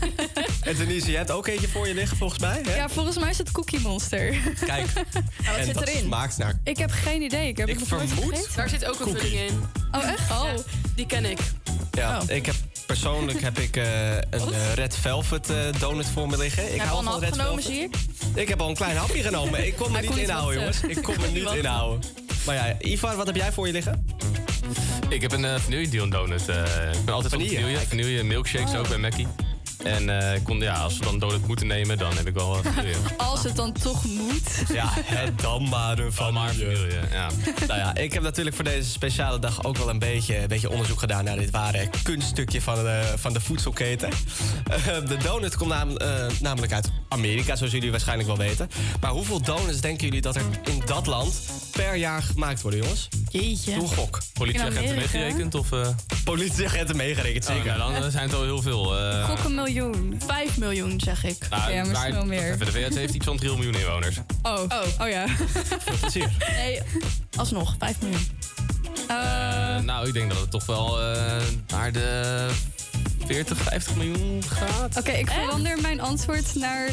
En 0.62 0.76
Denise, 0.76 1.06
jij 1.06 1.16
hebt 1.16 1.30
ook 1.30 1.46
eentje 1.46 1.68
voor 1.68 1.88
je 1.88 1.94
liggen 1.94 2.16
volgens 2.16 2.40
mij, 2.40 2.60
hè? 2.64 2.76
Ja, 2.76 2.88
volgens 2.88 3.18
mij 3.18 3.30
is 3.30 3.38
het 3.38 3.50
Cookie 3.50 3.80
Monster. 3.80 4.36
Kijk. 4.66 4.86
wat 5.46 5.56
en 5.56 5.64
zit 5.64 5.74
dat 5.74 5.88
erin? 5.88 6.04
smaakt 6.04 6.36
naar... 6.36 6.60
Ik 6.64 6.76
heb 6.78 6.90
geen 6.90 7.22
idee. 7.22 7.48
Ik 7.48 7.56
heb 7.56 7.68
Ik 7.68 7.78
het 7.78 7.88
nog 7.88 7.98
nooit 7.98 8.12
gegeten. 8.12 8.56
Daar 8.56 8.68
zit 8.68 8.84
ook 8.84 9.00
een 9.00 9.06
Cookie. 9.06 9.20
vulling 9.20 9.50
in. 9.50 9.64
Oh, 9.92 10.04
echt? 10.08 10.30
Oh. 10.30 10.44
die 10.94 11.06
ken 11.06 11.24
ik. 11.24 11.38
Ja, 11.92 12.22
ik 12.26 12.46
heb 12.46 12.54
persoonlijk 12.86 13.40
heb 13.42 13.58
ik 13.58 13.76
eh, 13.76 14.14
een 14.14 14.52
eh, 14.52 14.72
Red 14.74 14.96
Velvet 14.96 15.50
eh, 15.50 15.56
donut 15.78 16.06
voor 16.06 16.28
me 16.28 16.36
liggen. 16.38 16.64
Ik 16.74 16.80
heb 16.80 16.88
hou 16.88 16.92
al 16.92 16.98
een 16.98 17.10
van 17.12 17.20
Red 17.20 17.32
genomen, 17.32 17.62
Velvet. 17.62 17.64
zie 17.64 17.82
ik. 17.82 18.40
Ik 18.40 18.48
heb 18.48 18.60
al 18.60 18.68
een 18.68 18.74
klein 18.74 18.96
hapje 18.96 19.22
genomen. 19.22 19.66
Ik 19.66 19.76
kon 19.76 19.92
me 19.92 20.00
niet 20.00 20.16
inhouden, 20.16 20.58
jongens. 20.58 20.80
Ik 20.80 21.02
kon 21.02 21.14
me 21.20 21.26
niet 21.40 21.50
inhouden. 21.52 22.00
Maar 22.46 22.54
ja, 22.54 22.76
Ivar, 22.80 23.16
wat 23.16 23.26
heb 23.26 23.36
jij 23.36 23.52
voor 23.52 23.66
je 23.66 23.72
liggen? 23.72 24.06
Ik 25.08 25.22
heb 25.22 25.32
een 25.32 25.44
uh, 25.44 25.54
vanille 25.58 25.88
Dion 25.88 26.10
donut. 26.10 26.48
eh, 26.48 26.56
ik 26.92 27.04
ben 27.04 27.14
altijd 27.14 27.32
Vanille? 27.32 27.50
van 27.54 27.60
vanille. 27.60 27.86
Vanille 27.86 28.22
milkshakes 28.22 28.70
Oh. 28.72 28.78
ook 28.78 28.88
bij 28.88 28.98
Mackie. 28.98 29.26
En 29.84 30.20
eh, 30.32 30.40
kon, 30.42 30.58
ja, 30.58 30.74
als 30.74 30.98
we 30.98 31.04
dan 31.04 31.18
donut 31.18 31.46
moeten 31.46 31.66
nemen, 31.66 31.98
dan 31.98 32.16
heb 32.16 32.26
ik 32.26 32.34
wel 32.34 32.56
uh, 32.56 32.72
vanille. 32.72 32.96
Als 33.30 33.42
het 33.42 33.56
dan 33.56 33.72
toch 33.72 34.04
moet. 34.04 34.62
Ja, 34.72 34.88
het 34.92 35.40
dan 35.40 35.68
maar 35.68 35.98
een 35.98 36.12
van 36.12 36.32
maar 36.34 36.48
vanille, 36.54 36.88
ja. 37.12 37.28
Nou 37.66 37.78
ja, 37.80 37.94
ik 37.94 38.12
heb 38.12 38.22
natuurlijk 38.22 38.56
voor 38.56 38.64
deze 38.64 38.90
speciale 38.90 39.38
dag 39.38 39.64
ook 39.64 39.76
wel 39.76 39.88
een 39.88 39.98
beetje, 39.98 40.38
een 40.38 40.48
beetje 40.48 40.70
onderzoek 40.70 40.98
gedaan 40.98 41.24
naar 41.24 41.36
dit 41.36 41.50
ware 41.50 41.90
kunststukje 42.02 42.62
van 42.62 42.74
de, 42.74 43.12
van 43.16 43.32
de 43.32 43.40
voedselketen. 43.40 44.08
Eh, 44.70 44.84
de 45.08 45.16
donut 45.16 45.56
komt 45.56 45.70
nam- 45.70 45.96
eh, 45.96 46.26
namelijk 46.40 46.72
uit 46.72 46.90
Amerika, 47.08 47.56
zoals 47.56 47.72
jullie 47.72 47.90
waarschijnlijk 47.90 48.28
wel 48.28 48.38
weten. 48.38 48.68
Maar 49.00 49.10
hoeveel 49.10 49.40
donuts 49.42 49.80
denken 49.80 50.04
jullie 50.04 50.20
dat 50.20 50.36
er 50.36 50.42
in 50.64 50.82
dat 50.86 51.06
land 51.06 51.40
per 51.76 51.96
jaar 51.96 52.22
gemaakt 52.22 52.62
worden, 52.62 52.80
jongens? 52.80 53.08
Jeetje. 53.30 53.74
Doe 53.74 53.82
een 53.82 53.88
gok. 53.96 54.18
Politieagenten 54.32 54.94
meegerekend 54.96 55.54
of... 55.54 55.72
eh 55.72 55.88
Politieagenten 56.24 56.96
meegerekend, 56.96 57.48
Oh, 57.48 57.54
zeker. 57.54 57.78
nou, 57.78 58.00
dan 58.00 58.10
zijn 58.10 58.24
het 58.28 58.34
al 58.34 58.42
heel 58.42 58.62
veel. 58.62 58.98
eh 58.98 59.24
Gok 59.28 59.44
een 59.44 59.54
miljoen. 59.54 60.20
5 60.26 60.56
miljoen, 60.58 61.00
zeg 61.00 61.24
ik. 61.24 61.46
nou, 61.50 61.72
Ja, 61.72 61.84
misschien 61.84 62.12
wel 62.12 62.24
meer. 62.26 62.52
Even, 62.52 62.66
de 62.66 62.72
VS 62.72 62.94
heeft 62.94 63.14
iets 63.14 63.24
van 63.26 63.36
3 63.36 63.52
miljoen 63.54 63.74
inwoners. 63.74 64.16
Oh, 64.42 64.60
oh. 65.00 65.08
ja. 65.08 65.26
Veel 65.78 65.96
plezier. 66.00 66.30
Nee, 66.56 66.80
alsnog, 67.36 67.74
5 67.78 67.96
miljoen. 68.00 68.26
Eh, 69.08 69.16
nou, 69.80 70.06
ik 70.06 70.12
denk 70.12 70.30
dat 70.30 70.40
het 70.40 70.50
toch 70.50 70.66
wel 70.66 71.00
eh, 71.02 71.42
naar 71.68 71.92
de 71.92 72.48
40, 73.26 73.58
50 73.58 73.94
miljoen 73.94 74.42
gaat. 74.48 74.96
Oké, 74.98 75.10
ik 75.10 75.30
verander 75.30 75.80
mijn 75.80 76.00
antwoord 76.00 76.54
naar 76.54 76.90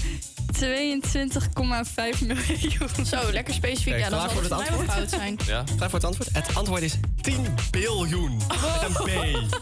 22,5 0.58 2.28
miljoen. 2.28 3.06
Zo, 3.06 3.32
lekker 3.32 3.54
specifiek. 3.54 3.98
Ja, 3.98 4.08
klaar 4.08 4.20
zal 4.20 4.30
voor 4.30 4.42
het 4.42 4.50
mij 4.50 4.60
wel 4.60 4.68
antwoord? 4.68 4.92
fout 4.92 5.10
zijn. 5.10 5.38
Ja. 5.46 5.64
Klaar 5.76 5.90
voor 5.90 6.00
het 6.00 6.08
antwoord? 6.08 6.30
Het 6.34 6.56
antwoord 6.56 6.82
is 6.82 6.96
10 7.22 7.48
biljoen. 7.72 8.38
Met 8.38 8.84
een 8.84 8.94
B. 8.94 9.10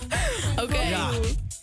Oké. 0.64 0.82
Ja, 0.82 1.12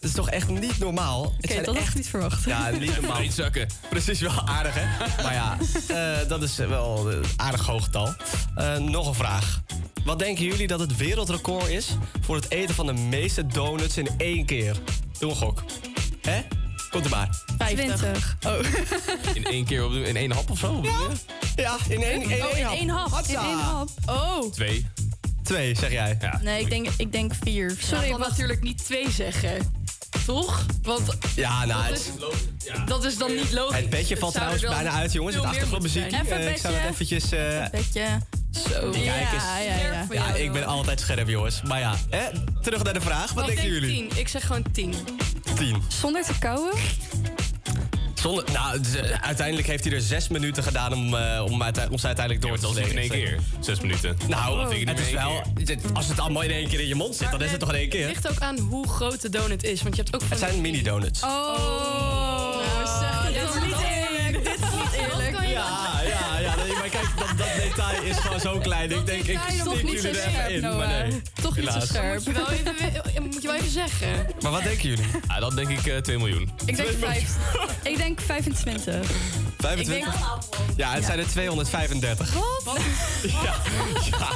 dat 0.01 0.11
is 0.11 0.13
toch 0.13 0.31
echt 0.31 0.49
niet 0.49 0.79
normaal. 0.79 1.25
Oké, 1.25 1.37
zijn 1.41 1.65
dat 1.65 1.67
had 1.67 1.77
echt 1.77 1.89
ik 1.89 1.95
niet 1.95 2.09
verwacht. 2.09 2.45
Ja, 2.45 2.71
niet 2.71 3.01
normaal. 3.01 3.21
Niet 3.21 3.33
zakken. 3.33 3.69
Precies, 3.89 4.21
wel 4.21 4.47
aardig, 4.47 4.75
hè? 4.75 4.87
Maar 5.23 5.33
ja, 5.33 5.57
eh, 5.89 6.29
dat 6.29 6.43
is 6.43 6.57
wel 6.57 7.13
een 7.13 7.25
aardig 7.37 7.67
hoog 7.67 7.85
getal. 7.85 8.15
Eh, 8.55 8.77
nog 8.77 9.07
een 9.07 9.15
vraag. 9.15 9.63
Wat 10.05 10.19
denken 10.19 10.45
jullie 10.45 10.67
dat 10.67 10.81
het 10.81 10.97
wereldrecord 10.97 11.69
is... 11.69 11.97
voor 12.21 12.37
het 12.37 12.51
eten 12.51 12.75
van 12.75 12.87
de 12.87 12.93
meeste 12.93 13.47
donuts 13.47 13.97
in 13.97 14.09
één 14.17 14.47
keer? 14.47 14.77
Doe 15.19 15.31
een 15.31 15.37
gok. 15.37 15.65
Hè? 16.23 16.41
Komt 16.91 17.05
er 17.05 17.11
maar. 17.11 17.29
50. 17.59 18.37
Oh. 18.47 18.53
In 19.35 19.45
één 19.45 19.65
keer 19.65 19.85
op, 19.85 19.93
de- 19.93 20.03
in 20.03 20.17
één 20.17 20.31
hap 20.33 20.51
of 20.51 20.59
zo? 20.59 20.81
Ja, 21.57 21.77
in 21.89 22.03
één, 22.03 22.23
in 22.23 22.43
Oh, 22.45 22.59
in 22.59 22.67
één 22.67 22.67
hap. 22.67 22.77
In 22.79 22.89
Hatsa. 22.89 23.45
één 23.45 23.59
hap. 23.59 23.89
Oh. 24.07 24.53
Twee. 24.53 24.87
Twee, 25.43 25.75
zeg 25.75 25.91
jij. 25.91 26.17
Ja. 26.21 26.41
Nee, 26.43 26.61
ik 26.61 26.71
denk, 26.71 26.89
ik 26.97 27.13
denk 27.13 27.33
vier. 27.43 27.77
Sorry, 27.79 28.05
ik 28.05 28.17
wil 28.17 28.29
natuurlijk 28.29 28.63
niet 28.63 28.85
twee 28.85 29.11
zeggen. 29.11 29.73
Toch? 30.27 30.67
Want 30.83 31.17
Ja, 31.35 31.65
nou, 31.65 31.83
dat, 31.89 31.99
het, 31.99 31.99
is, 31.99 32.73
dat 32.87 33.05
is 33.05 33.17
dan 33.19 33.35
niet 33.35 33.53
logisch. 33.53 33.77
het 33.81 33.91
bedje 33.91 34.17
valt 34.17 34.35
trouwens 34.35 34.63
wel 34.63 34.71
bijna 34.73 34.91
uit, 34.91 35.13
jongens. 35.13 35.35
Het 35.35 35.45
veel 35.45 35.53
meer 35.53 35.61
achtergrondmuziek. 35.61 36.03
moeten 36.03 36.27
zijn. 36.27 36.39
Even 36.39 36.47
Eh, 36.49 36.55
ik 36.55 36.61
zou 36.61 36.75
het 36.75 36.91
eventjes... 36.91 37.33
eh. 37.33 37.65
Zo. 38.71 38.91
Ja, 38.93 39.15
ja, 39.15 39.29
ja. 39.61 40.07
Ja, 40.11 40.35
ik 40.35 40.53
ben 40.53 40.67
altijd 40.67 41.01
scherp, 41.01 41.29
jongens. 41.29 41.63
Maar 41.63 41.79
ja, 41.81 41.95
hè? 42.11 42.25
terug 42.63 42.83
naar 42.83 42.95
de 42.95 43.01
vraag. 43.01 43.33
Wat 43.33 43.47
denken 43.47 43.65
denk 43.65 43.75
jullie? 43.81 44.09
tien. 44.09 44.19
Ik 44.19 44.29
zeg 44.29 44.47
gewoon 44.47 44.65
tien. 44.73 44.95
Tien. 45.57 45.83
Zonder 45.89 46.25
te 46.25 46.39
kauwen? 46.39 46.73
Zonder, 48.15 48.45
nou, 48.53 48.85
z- 48.85 48.97
uiteindelijk 49.21 49.67
heeft 49.67 49.85
hij 49.85 49.93
er 49.93 50.01
zes 50.01 50.29
minuten 50.29 50.63
gedaan 50.63 50.93
om, 50.93 51.15
eh, 51.17 51.45
om, 51.45 51.63
uite- 51.63 51.89
om 51.91 51.99
ze 51.99 52.07
uiteindelijk 52.07 52.47
door 52.47 52.55
Ja, 52.55 52.61
te 52.61 52.67
dat 52.67 52.77
is 52.77 52.83
niet 52.85 52.93
in 52.93 52.99
één 52.99 53.11
keer. 53.11 53.39
Zes 53.61 53.81
minuten. 53.81 54.17
Nou, 54.29 54.63
Dat 54.63 54.73
ik 54.73 54.89
het 54.89 54.99
is 54.99 55.11
wel, 55.11 55.43
als 55.95 56.09
het 56.09 56.19
allemaal 56.21 56.43
in 56.43 56.51
één 56.51 56.69
keer 56.69 56.81
in 56.81 56.87
je 56.89 56.95
mond 56.95 57.17
zit, 57.17 57.31
dan 57.31 57.43
is 57.43 57.51
het 57.51 57.61
toch 57.61 57.69
in 57.69 57.75
één 57.75 57.85
Het 57.85 57.95
keer? 57.95 58.07
ligt 58.07 58.31
ook 58.31 58.39
aan 58.39 58.59
hoe 58.59 58.89
groot 58.89 59.21
de 59.23 59.29
donut 59.29 59.63
is. 59.65 59.83
Want 59.83 59.97
je 59.97 60.03
hebt 60.03 60.15
ook 60.15 60.21
van 60.21 60.31
Het 60.31 60.39
zijn 60.39 60.61
mini-donuts. 60.61 61.23
Oh, 61.23 61.29
nou 61.29 62.87
zeg 63.01 63.23
het 63.25 63.35
dit 63.35 63.43
dan 63.53 63.63
is 63.63 63.69
niet 63.69 63.75
detail 67.69 68.03
is 68.03 68.17
gewoon 68.17 68.41
zo 68.41 68.59
klein. 68.59 68.91
Ik 68.91 69.07
denk, 69.07 69.25
ik 69.25 69.39
stik 69.49 69.65
jullie 69.81 69.99
zo 70.01 70.09
er 70.09 70.15
even 70.15 70.31
scherp, 70.33 70.51
in. 70.51 70.61
Noah. 70.61 70.77
Maar 70.79 70.89
nee, 71.09 71.23
Toch 71.43 71.57
niet 71.57 71.71
zo 71.73 71.81
scherp. 71.81 72.15
Moet 72.15 72.25
je 72.25 72.33
wel 72.33 72.51
even, 72.51 73.23
moet 73.23 73.43
je 73.43 73.49
wel 73.49 73.57
even 73.57 73.71
zeggen. 73.71 74.27
Maar 74.41 74.53
wat 74.53 74.63
denken 74.63 74.89
jullie? 74.89 75.05
Ja, 75.29 75.41
dat 75.41 75.57
denk 75.57 75.69
ik 75.69 75.87
eh 75.87 75.97
2 75.97 76.19
miljoen. 76.19 76.51
Ik 76.65 76.77
denk, 76.77 76.89
vijf, 76.99 77.37
ik 77.83 77.97
denk 77.97 78.21
25. 78.21 79.07
25? 79.59 80.15
Ja, 80.77 80.93
het 80.93 81.05
zijn 81.05 81.19
er 81.19 81.27
235. 81.27 82.33
Wat? 82.65 82.79
Ja, 83.23 83.31
ja, 83.43 84.29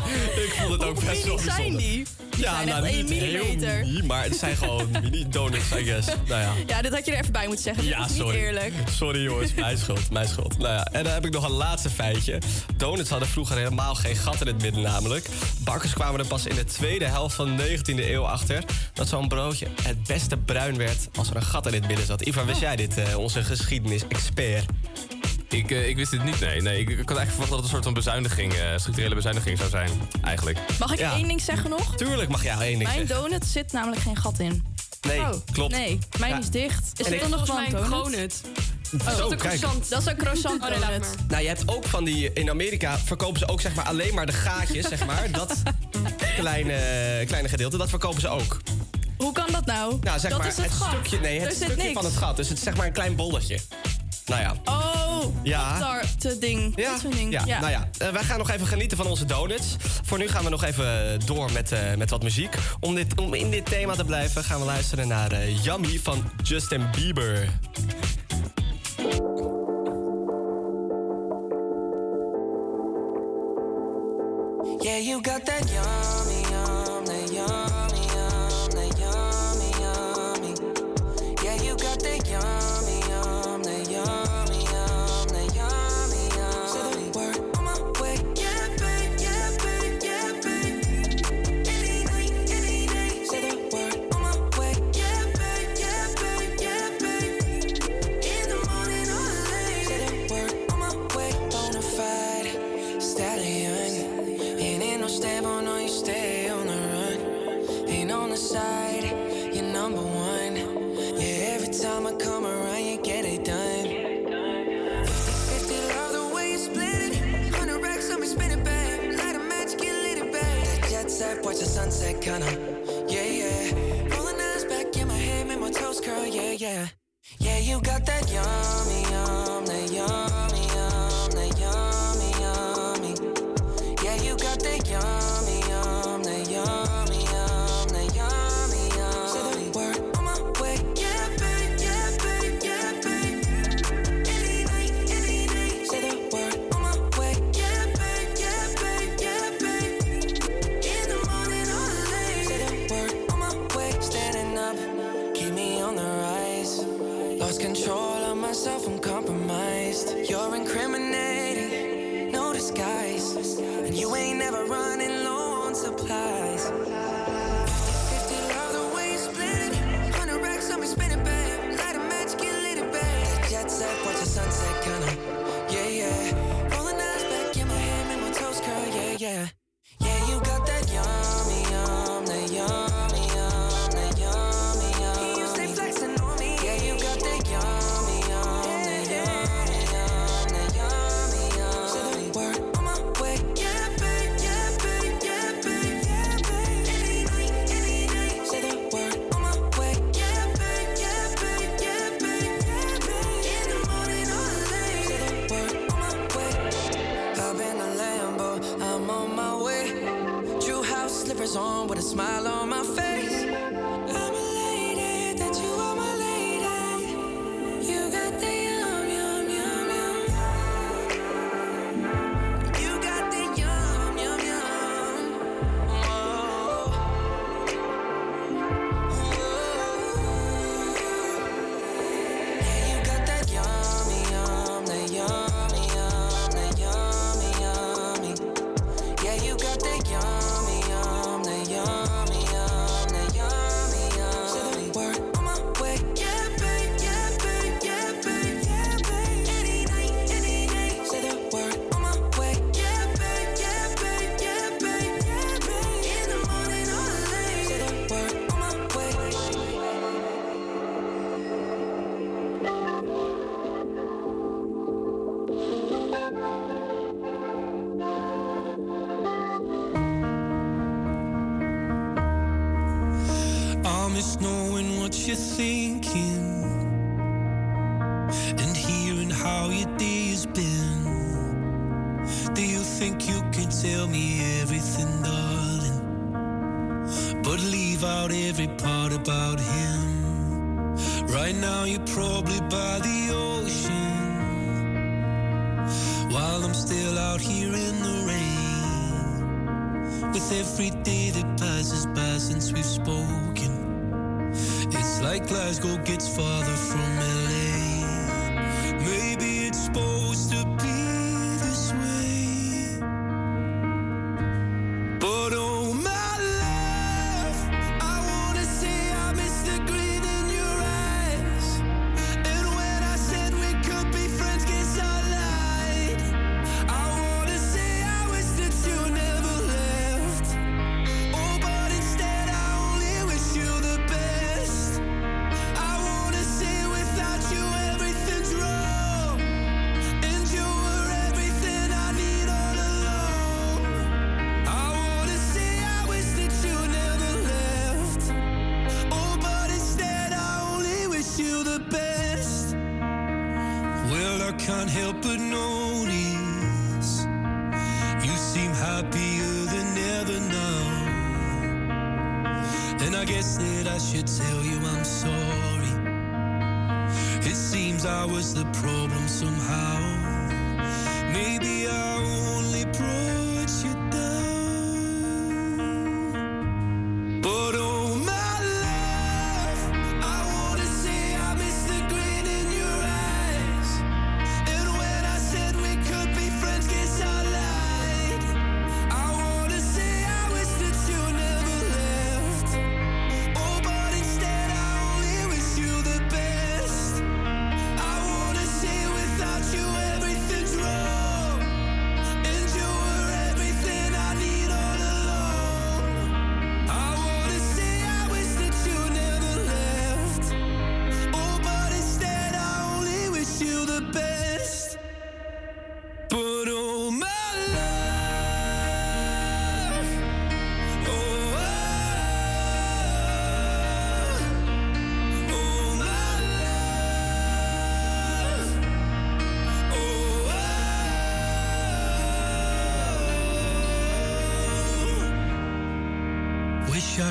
ik 0.43 0.55
vond 0.59 0.73
het 0.73 0.85
ook 0.85 0.97
Hoe 0.97 1.05
best 1.05 1.25
wel 1.25 1.37
mini 1.37 1.45
zijn 1.51 1.57
bijzonder. 1.57 1.81
die? 1.81 2.07
Die 2.31 2.45
ja, 2.45 2.55
zijn 2.55 2.67
nou, 2.69 2.83
niet 2.97 3.09
millimeter. 3.09 3.69
heel 3.71 3.85
mini, 3.85 4.03
maar 4.03 4.25
het 4.25 4.37
zijn 4.37 4.57
gewoon 4.57 4.89
mini 5.03 5.29
donuts, 5.29 5.71
I 5.79 5.85
guess. 5.85 6.07
Nou 6.07 6.41
ja. 6.41 6.53
Ja, 6.67 6.83
dit 6.83 6.93
had 6.95 7.07
je 7.07 7.13
er 7.13 7.19
even 7.21 7.33
bij 7.33 7.47
moeten 7.47 7.63
zeggen. 7.65 7.85
Ja, 7.85 8.05
is 8.05 8.17
sorry. 8.17 8.35
niet 8.37 8.45
eerlijk. 8.45 8.73
Sorry 8.91 9.23
jongens, 9.23 9.55
mijn 9.55 9.79
schuld, 9.79 10.11
mijn 10.11 10.29
schuld. 10.29 10.59
Nou 10.59 10.75
ja, 10.75 10.85
en 10.85 11.05
dan 11.05 11.13
heb 11.13 11.27
ik 11.27 11.33
nog 11.33 11.45
een 11.45 11.51
laatste 11.51 11.91
feitje. 11.91 12.39
Donuts 12.77 13.11
hadden 13.11 13.22
vroeger 13.27 13.57
helemaal 13.57 13.95
geen 13.95 14.17
gat 14.17 14.41
in 14.41 14.47
het 14.47 14.63
midden 14.63 14.83
namelijk. 14.83 15.29
Bakkers 15.59 15.93
kwamen 15.93 16.21
er 16.21 16.27
pas 16.27 16.47
in 16.47 16.55
de 16.55 16.65
tweede 16.65 17.05
helft 17.05 17.35
van 17.35 17.57
de 17.57 17.79
19e 17.79 17.85
eeuw 18.11 18.27
achter... 18.27 18.65
dat 18.95 19.09
zo'n 19.09 19.29
broodje 19.29 19.67
het 19.83 20.03
beste 20.07 20.37
bruin 20.37 20.77
werd 20.77 21.09
als 21.19 21.31
er 21.31 21.37
een 21.37 21.43
gat 21.43 21.67
in 21.67 21.73
het 21.75 21.87
midden 21.87 22.07
zat. 22.07 22.21
Ivan, 22.21 22.47
wist 22.47 22.61
jij 22.61 22.77
dit, 22.77 22.99
eh, 22.99 23.19
onze 23.19 23.43
geschiedenis-expert? 23.45 24.65
Ik, 25.49 25.71
eh, 25.71 25.89
ik 25.89 25.97
wist 25.97 26.11
dit 26.11 26.25
niet, 26.25 26.41
nee. 26.41 26.61
nee 26.63 26.81
ik, 26.81 26.89
ik 26.89 27.09
had 27.09 27.17
eigenlijk 27.17 27.31
verwacht 27.31 27.51
dat 27.51 27.57
het 27.59 27.65
een 27.65 27.71
soort 27.71 27.85
van 27.85 27.95
bezuiniging, 27.95 28.53
eh, 28.53 28.79
structurele 28.79 29.15
bezuiniging 29.15 29.59
zou 29.59 29.71
zijn, 29.71 29.91
eigenlijk. 30.23 30.59
Mag 30.79 30.93
ik 30.93 30.99
één 30.99 31.29
ding 31.29 31.41
zeggen 31.41 31.71
nog? 31.71 31.97
Tuurlijk 31.97 32.29
mag 32.31 32.43
jij 32.43 32.57
één 32.59 32.79
ding 32.79 32.83
Mijn 32.83 33.07
zeggen. 33.07 33.23
donut 33.23 33.45
zit 33.47 33.73
namelijk 33.73 34.01
geen 34.03 34.17
gat 34.17 34.39
in. 34.39 34.65
Nee, 35.09 35.21
Oh, 35.21 35.29
klopt. 35.53 35.73
Nee, 35.73 35.99
mijn 36.19 36.33
Ja. 36.33 36.39
is 36.39 36.51
dicht. 36.51 36.91
Is 37.01 37.07
En 37.07 37.13
er 37.13 37.23
ik- 37.23 37.31
dan 37.31 37.31
nog 37.31 37.49
een 37.49 37.91
donut? 37.91 38.41
Zo, 38.99 39.17
dat 39.17 39.33
is 39.33 39.39
croissant. 39.39 39.89
Dat 39.91 40.01
is 40.01 40.07
een 40.07 40.17
croissant 40.17 40.63
Oh, 40.63 40.69
nee. 40.89 40.99
Nou, 41.29 41.43
je 41.43 41.49
hebt 41.49 41.69
ook 41.69 41.85
van 41.85 42.05
die... 42.05 42.33
In 42.33 42.51
Amerika 42.51 42.99
verkopen 42.99 43.39
ze 43.39 43.49
ook 43.49 43.61
zeg 43.61 43.75
maar 43.75 43.85
alleen 43.85 44.15
maar 44.15 44.27
de 44.27 44.33
gaatjes, 44.33 44.89
zeg 44.89 45.07
maar. 45.07 45.31
Dat 45.31 45.63
kleine, 46.39 46.79
kleine 47.27 47.49
gedeelte, 47.49 47.77
dat 47.77 47.89
verkopen 47.89 48.21
ze 48.21 48.29
ook. 48.29 48.61
Hoe 49.17 49.33
kan 49.33 49.47
dat 49.53 49.67
nou? 49.67 49.99
Nou, 50.01 50.19
zeg 50.19 50.31
dat 50.31 50.39
maar 50.41 50.49
is 50.49 50.57
het, 50.57 50.73
stukje, 50.73 51.21
nee, 51.21 51.41
het 51.41 51.55
stukje 51.55 51.93
van 51.93 52.05
het 52.05 52.17
gat. 52.17 52.37
Dus 52.37 52.49
het 52.49 52.57
is 52.59 52.65
zeg 52.65 52.77
maar 52.77 52.87
een 52.87 52.93
klein 52.93 53.17
bolletje. 53.17 53.59
Nou 54.27 54.41
ja. 54.41 54.55
Oh, 54.65 55.25
Ja. 55.43 55.79
dat 55.79 56.21
te 56.21 56.39
ding. 56.39 56.73
Ja, 56.77 56.99
Dat 57.03 57.13
ding. 57.13 57.33
ja, 57.33 57.45
nou 57.61 57.71
ja. 57.71 57.89
Eh, 57.99 58.09
wij 58.09 58.23
gaan 58.23 58.39
nog 58.39 58.51
even 58.51 58.67
genieten 58.67 58.97
van 58.97 59.07
onze 59.07 59.25
donuts. 59.25 59.77
Voor 60.03 60.19
nu 60.19 60.29
gaan 60.29 60.45
we 60.45 60.51
nog 60.51 60.65
even 60.65 61.21
door 61.25 61.53
met, 61.53 61.73
eh, 61.73 61.95
met 61.97 62.11
wat 62.11 62.23
muziek. 62.23 62.55
Om, 62.81 62.95
dit, 62.95 63.21
om 63.21 63.35
in 63.35 63.51
dit 63.51 63.65
thema 63.65 63.95
te 63.95 64.05
blijven 64.05 64.45
gaan 64.45 64.59
we 64.59 64.65
luisteren 64.67 65.09
naar 65.09 65.33
eh, 65.33 65.65
Yummy 65.65 66.01
van 66.03 66.31
Justin 66.43 66.91
Bieber. 66.97 67.49
You 75.03 75.21
got 75.21 75.45
that 75.47 75.69
yummy, 75.73 76.22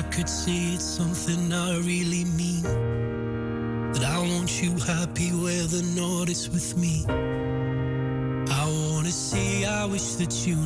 I 0.02 0.04
could 0.14 0.28
say 0.28 0.74
it's 0.74 0.84
something 0.84 1.52
I 1.52 1.78
really 1.78 2.24
mean. 2.24 2.62
That 3.92 4.04
I 4.04 4.18
want 4.18 4.60
you 4.60 4.72
happy 4.72 5.30
where 5.30 5.62
the 5.62 5.82
not 5.96 6.28
is 6.28 6.50
with 6.50 6.76
me. 6.76 7.04
I 7.08 8.64
wanna 8.66 9.12
say 9.12 9.64
I 9.64 9.84
wish 9.84 10.16
that 10.16 10.44
you 10.44 10.56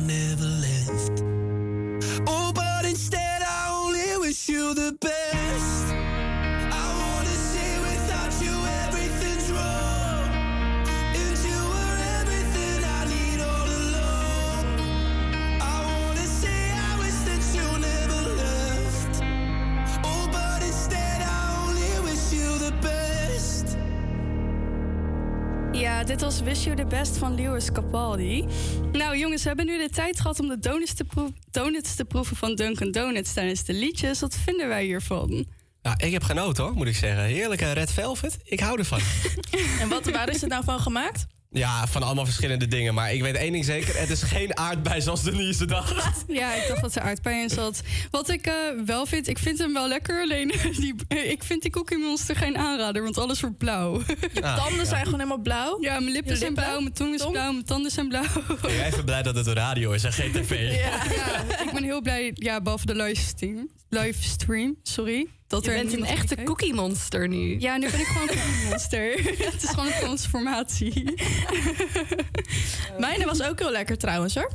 Wish 26.47 26.63
You 26.63 26.75
The 26.75 26.85
Best 26.85 27.17
van 27.17 27.35
Lewis 27.35 27.71
Capaldi. 27.71 28.45
Nou 28.91 29.17
jongens, 29.17 29.41
we 29.41 29.47
hebben 29.47 29.65
nu 29.65 29.77
de 29.77 29.89
tijd 29.89 30.19
gehad 30.19 30.39
om 30.39 30.47
de 30.47 30.59
donuts 30.59 30.93
te, 30.93 31.05
donuts 31.51 31.95
te 31.95 32.05
proeven 32.05 32.35
van 32.35 32.55
Dunkin' 32.55 32.91
Donuts 32.91 33.33
tijdens 33.33 33.63
de 33.63 33.73
liedjes. 33.73 34.19
Wat 34.19 34.37
vinden 34.43 34.67
wij 34.67 34.83
hiervan? 34.83 35.45
Ja, 35.81 35.93
ik 35.97 36.11
heb 36.11 36.23
genoten 36.23 36.63
hoor, 36.63 36.73
moet 36.73 36.87
ik 36.87 36.95
zeggen. 36.95 37.23
Heerlijke 37.23 37.71
red 37.71 37.91
velvet. 37.91 38.37
Ik 38.43 38.59
hou 38.59 38.79
ervan. 38.79 38.99
En 39.81 39.89
wat, 39.89 40.09
waar 40.09 40.29
is 40.29 40.41
het 40.41 40.49
nou 40.49 40.63
van 40.63 40.79
gemaakt? 40.79 41.25
Ja, 41.51 41.87
van 41.87 42.03
allemaal 42.03 42.25
verschillende 42.25 42.67
dingen. 42.67 42.93
Maar 42.93 43.13
ik 43.13 43.21
weet 43.21 43.35
één 43.35 43.51
ding 43.51 43.65
zeker. 43.65 43.99
Het 43.99 44.09
is 44.09 44.23
geen 44.23 44.57
aardbei 44.57 45.01
zoals 45.01 45.23
Denise 45.23 45.65
dacht. 45.65 45.95
Ja, 46.27 46.53
ik 46.53 46.67
dacht 46.67 46.81
dat 46.81 46.95
er 46.95 47.01
aardbei 47.01 47.41
in 47.41 47.49
zat. 47.49 47.81
Wat 48.11 48.29
ik 48.29 48.47
eh, 48.47 48.53
wel 48.85 49.05
vind, 49.05 49.27
ik 49.27 49.37
vind 49.37 49.57
hem 49.59 49.73
wel 49.73 49.87
lekker. 49.87 50.21
Alleen, 50.21 50.47
die, 50.79 50.95
ik 51.07 51.43
vind 51.43 51.61
die 51.61 51.71
Cookie 51.71 51.97
Monster 51.97 52.35
geen 52.35 52.57
aanrader, 52.57 53.03
want 53.03 53.17
alles 53.17 53.41
wordt 53.41 53.57
blauw. 53.57 54.01
Je 54.33 54.41
tanden 54.41 54.85
zijn 54.85 55.03
gewoon 55.03 55.19
helemaal 55.19 55.41
blauw. 55.41 55.77
Ja, 55.81 55.99
mijn 55.99 56.11
lippen 56.11 56.37
zijn 56.37 56.53
blauw, 56.53 56.79
mijn 56.79 56.93
tong 56.93 57.13
is 57.13 57.25
blauw, 57.25 57.51
mijn 57.51 57.65
tanden 57.65 57.91
zijn 57.91 58.07
blauw. 58.07 58.25
Ben 58.61 58.73
jij 58.73 58.87
even 58.87 59.05
blij 59.05 59.23
dat 59.23 59.35
het 59.35 59.47
een 59.47 59.53
radio 59.53 59.91
is 59.91 60.03
en 60.03 60.13
geen 60.13 60.31
tv? 60.31 60.75
Ja, 60.75 61.03
ik 61.63 61.71
ben 61.73 61.83
heel 61.83 62.01
blij, 62.01 62.31
ja, 62.33 62.61
behalve 62.61 62.85
de 62.85 62.95
livestream. 62.95 63.69
Livestream, 63.89 64.75
sorry. 64.83 65.27
Dat 65.47 65.65
Je 65.65 65.71
er 65.71 65.77
bent 65.83 65.93
een 65.93 66.05
echte 66.05 66.35
cookie 66.43 66.73
monster 66.73 67.27
nu. 67.27 67.59
Ja, 67.59 67.77
nu 67.77 67.89
ben 67.91 67.99
ik 67.99 68.05
gewoon 68.05 68.29
een 68.29 68.35
cookie 68.35 68.69
monster. 68.69 69.11
Het 69.51 69.63
is 69.63 69.69
gewoon 69.69 69.85
een 69.85 69.99
transformatie. 69.99 71.13
Mijne 72.99 73.25
was 73.25 73.41
ook 73.43 73.59
heel 73.59 73.71
lekker 73.71 73.97
trouwens 73.97 74.35
hoor. 74.35 74.49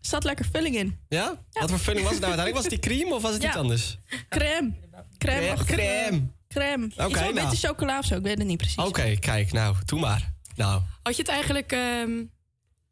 Er 0.00 0.10
zat 0.10 0.24
lekker 0.24 0.44
vulling 0.52 0.76
in. 0.76 0.98
Ja? 1.08 1.42
Wat 1.50 1.70
voor 1.70 1.78
vulling 1.78 2.02
was 2.04 2.12
het 2.12 2.20
nou 2.22 2.32
uiteindelijk? 2.32 2.54
Was 2.54 2.64
het 2.64 2.70
die 2.70 2.78
cream 2.98 3.12
of 3.12 3.22
was 3.22 3.32
het 3.32 3.42
Ja. 3.42 3.48
iets 3.48 3.56
anders? 3.56 3.98
Crème. 4.28 4.72
Crème. 5.18 5.54
Crème. 5.54 5.64
Crème. 5.64 6.22
Crème. 6.48 6.84
Oké, 6.96 7.20
wel 7.20 7.32
nou. 7.32 7.34
witte 7.34 7.66
chocola 7.66 7.98
of 7.98 8.04
zo, 8.04 8.14
ik 8.16 8.22
weet 8.22 8.38
het 8.38 8.46
niet 8.46 8.56
precies. 8.56 8.76
Oké, 8.76 9.16
kijk, 9.16 9.52
nou, 9.52 9.76
doe 9.84 10.00
maar. 10.00 10.32
Nou, 10.56 10.80
Had 11.02 11.16
je 11.16 11.22
het 11.22 11.30
eigenlijk, 11.30 11.72
ehm, 11.72 12.22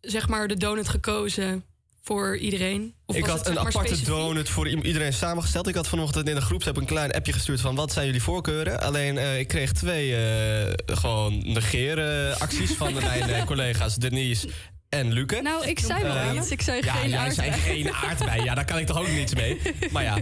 zeg 0.00 0.28
maar, 0.28 0.48
de 0.48 0.56
donut 0.56 0.88
gekozen 0.88 1.64
voor 2.02 2.36
iedereen? 2.36 2.94
Of 3.06 3.16
ik 3.16 3.24
had 3.26 3.46
een 3.46 3.58
aparte 3.58 3.78
specifiek? 3.78 4.06
donut 4.06 4.48
voor 4.48 4.68
iedereen 4.68 5.12
samengesteld. 5.12 5.68
Ik 5.68 5.74
had 5.74 5.88
vanochtend 5.88 6.28
in 6.28 6.34
de 6.34 6.40
groepsapp 6.40 6.76
een 6.76 6.84
klein 6.84 7.12
appje 7.12 7.32
gestuurd 7.32 7.60
van 7.60 7.74
wat 7.74 7.92
zijn 7.92 8.06
jullie 8.06 8.22
voorkeuren. 8.22 8.80
Alleen 8.80 9.18
eh, 9.18 9.38
ik 9.38 9.48
kreeg 9.48 9.72
twee 9.72 10.16
eh, 10.16 10.72
gewoon 10.96 11.52
negeren 11.52 12.38
acties 12.38 12.70
van 12.72 12.92
mijn 13.02 13.22
eh, 13.30 13.44
collega's 13.44 13.94
Denise 13.96 14.48
en 14.88 15.12
Luke. 15.12 15.40
Nou, 15.42 15.66
ik 15.66 15.78
zei 15.78 16.02
wel 16.02 16.16
Eh, 16.16 16.34
iets. 16.36 16.50
Ik 16.50 16.62
zei 16.62 16.82
ja, 16.84 16.92
geen 16.92 17.10
jij 17.10 17.30
zei 17.30 17.48
aardbei. 17.50 17.74
geen 17.74 17.92
aardbei. 17.92 18.42
Ja, 18.44 18.54
daar 18.54 18.64
kan 18.64 18.78
ik 18.78 18.86
toch 18.86 18.98
ook 18.98 19.08
niets 19.08 19.34
mee. 19.34 19.60
Maar 19.90 20.02
ja, 20.02 20.18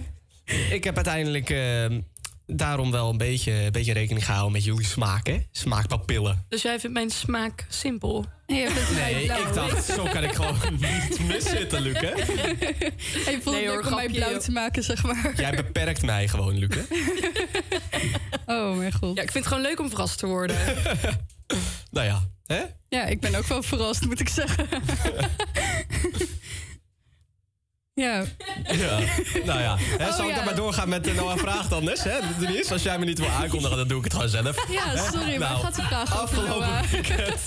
ik 0.71 0.85
heb 0.85 0.95
uiteindelijk 0.97 1.51
eh, 1.51 1.87
daarom 2.47 2.91
wel 2.91 3.11
een 3.11 3.17
beetje, 3.19 3.53
een 3.53 3.73
beetje 3.73 3.93
rekening 3.93 4.25
gehouden 4.25 4.53
met 4.53 4.65
jullie 4.65 4.85
smaak, 4.87 5.27
hè? 5.27 5.39
Smaakpapillen. 5.53 6.45
Dus 6.49 6.63
jij 6.63 6.81
vindt 6.81 6.97
mijn 6.97 7.11
smaak 7.11 7.67
simpel? 7.69 8.25
Nee, 8.51 8.69
Nee, 8.95 9.25
ik 9.25 9.55
dacht, 9.55 9.85
zo 9.85 10.03
kan 10.13 10.25
ik 10.25 10.33
gewoon 10.33 10.57
niet 10.81 11.21
miszitten, 11.27 11.81
Luc, 11.81 12.01
hè? 12.01 12.13
Hij 13.25 13.41
vond 13.43 13.57
Nee, 13.57 13.65
het 13.67 13.75
hoor, 13.75 13.87
om 13.87 13.95
mij 13.95 14.09
blauw 14.09 14.39
te 14.39 14.51
maken, 14.51 14.83
zeg 14.83 15.03
maar. 15.03 15.33
Jij 15.37 15.55
beperkt 15.55 16.03
mij 16.03 16.29
gewoon, 16.29 16.59
Luc, 16.59 16.75
hè? 16.75 16.83
Oh, 18.55 18.77
mijn 18.77 18.93
god. 18.93 19.17
Ja, 19.17 19.23
ik 19.23 19.31
vind 19.31 19.45
het 19.45 19.47
gewoon 19.47 19.63
leuk 19.69 19.81
om 19.81 19.89
verrast 19.89 20.19
te 20.19 20.27
worden. 20.27 20.57
Nou 21.91 22.07
ja, 22.07 22.29
hè? 22.47 22.63
Ja, 22.89 23.05
ik 23.05 23.21
ben 23.21 23.35
ook 23.35 23.47
wel 23.47 23.63
verrast, 23.63 24.05
moet 24.07 24.21
ik 24.21 24.29
zeggen. 24.29 24.67
Ja. 28.01 28.25
Ja, 28.77 28.99
nou 29.45 29.61
ja. 29.61 29.77
Hè, 29.79 30.07
Oh, 30.09 30.15
zal 30.15 30.25
ik 30.25 30.31
ja. 30.31 30.37
dan 30.37 30.45
maar 30.45 30.55
doorgaan 30.55 30.89
met 30.89 31.05
de 31.05 31.13
Noah 31.13 31.39
Vraag 31.39 31.69
dan 31.69 31.85
dus, 31.85 32.03
hè, 32.03 32.19
Denise? 32.39 32.73
Als 32.73 32.83
jij 32.83 32.99
me 32.99 33.05
niet 33.05 33.19
wil 33.19 33.29
aankondigen, 33.29 33.77
dan 33.77 33.89
doe 33.89 33.99
ik 33.99 34.05
het 34.05 34.13
gewoon 34.13 34.29
zelf. 34.29 34.71
Ja, 34.71 34.97
sorry, 35.11 35.37
maar 35.39 35.39
Nou, 35.51 35.61
gaat 35.61 35.75
de 35.75 35.83
vraag 35.83 36.23
over 36.23 36.39
afgelopen 36.39 36.69
Noah. 36.69 36.83
weekend, 36.91 37.45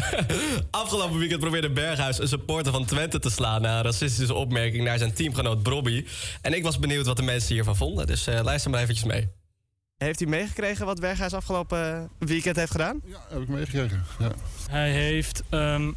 afgelopen 0.70 1.18
weekend 1.18 1.40
probeerde 1.40 1.70
Berghuis 1.70 2.18
een 2.18 2.28
supporter 2.28 2.72
van 2.72 2.84
Twente 2.84 3.18
te 3.18 3.30
slaan... 3.30 3.62
na 3.62 3.76
een 3.76 3.82
racistische 3.84 4.34
opmerking 4.34 4.84
naar 4.84 4.98
zijn 4.98 5.12
teamgenoot 5.12 5.62
Brobby. 5.62 6.04
En 6.42 6.54
ik 6.54 6.62
was 6.62 6.78
benieuwd 6.78 7.06
wat 7.06 7.16
de 7.16 7.22
mensen 7.22 7.54
hiervan 7.54 7.76
vonden, 7.76 8.06
dus 8.06 8.26
eh, 8.26 8.40
luister 8.42 8.70
maar 8.70 8.80
eventjes 8.80 9.06
mee. 9.06 9.28
Heeft 9.96 10.20
u 10.20 10.26
meegekregen 10.26 10.86
wat 10.86 11.00
Berghuis 11.00 11.32
afgelopen 11.34 12.10
weekend 12.18 12.56
heeft 12.56 12.70
gedaan? 12.72 13.00
Ja, 13.04 13.18
heb 13.28 13.40
ik 13.42 13.48
meegekregen. 13.48 14.04
Ja. 14.18 14.30
Hij 14.70 14.90
heeft 14.90 15.42
ehm, 15.48 15.90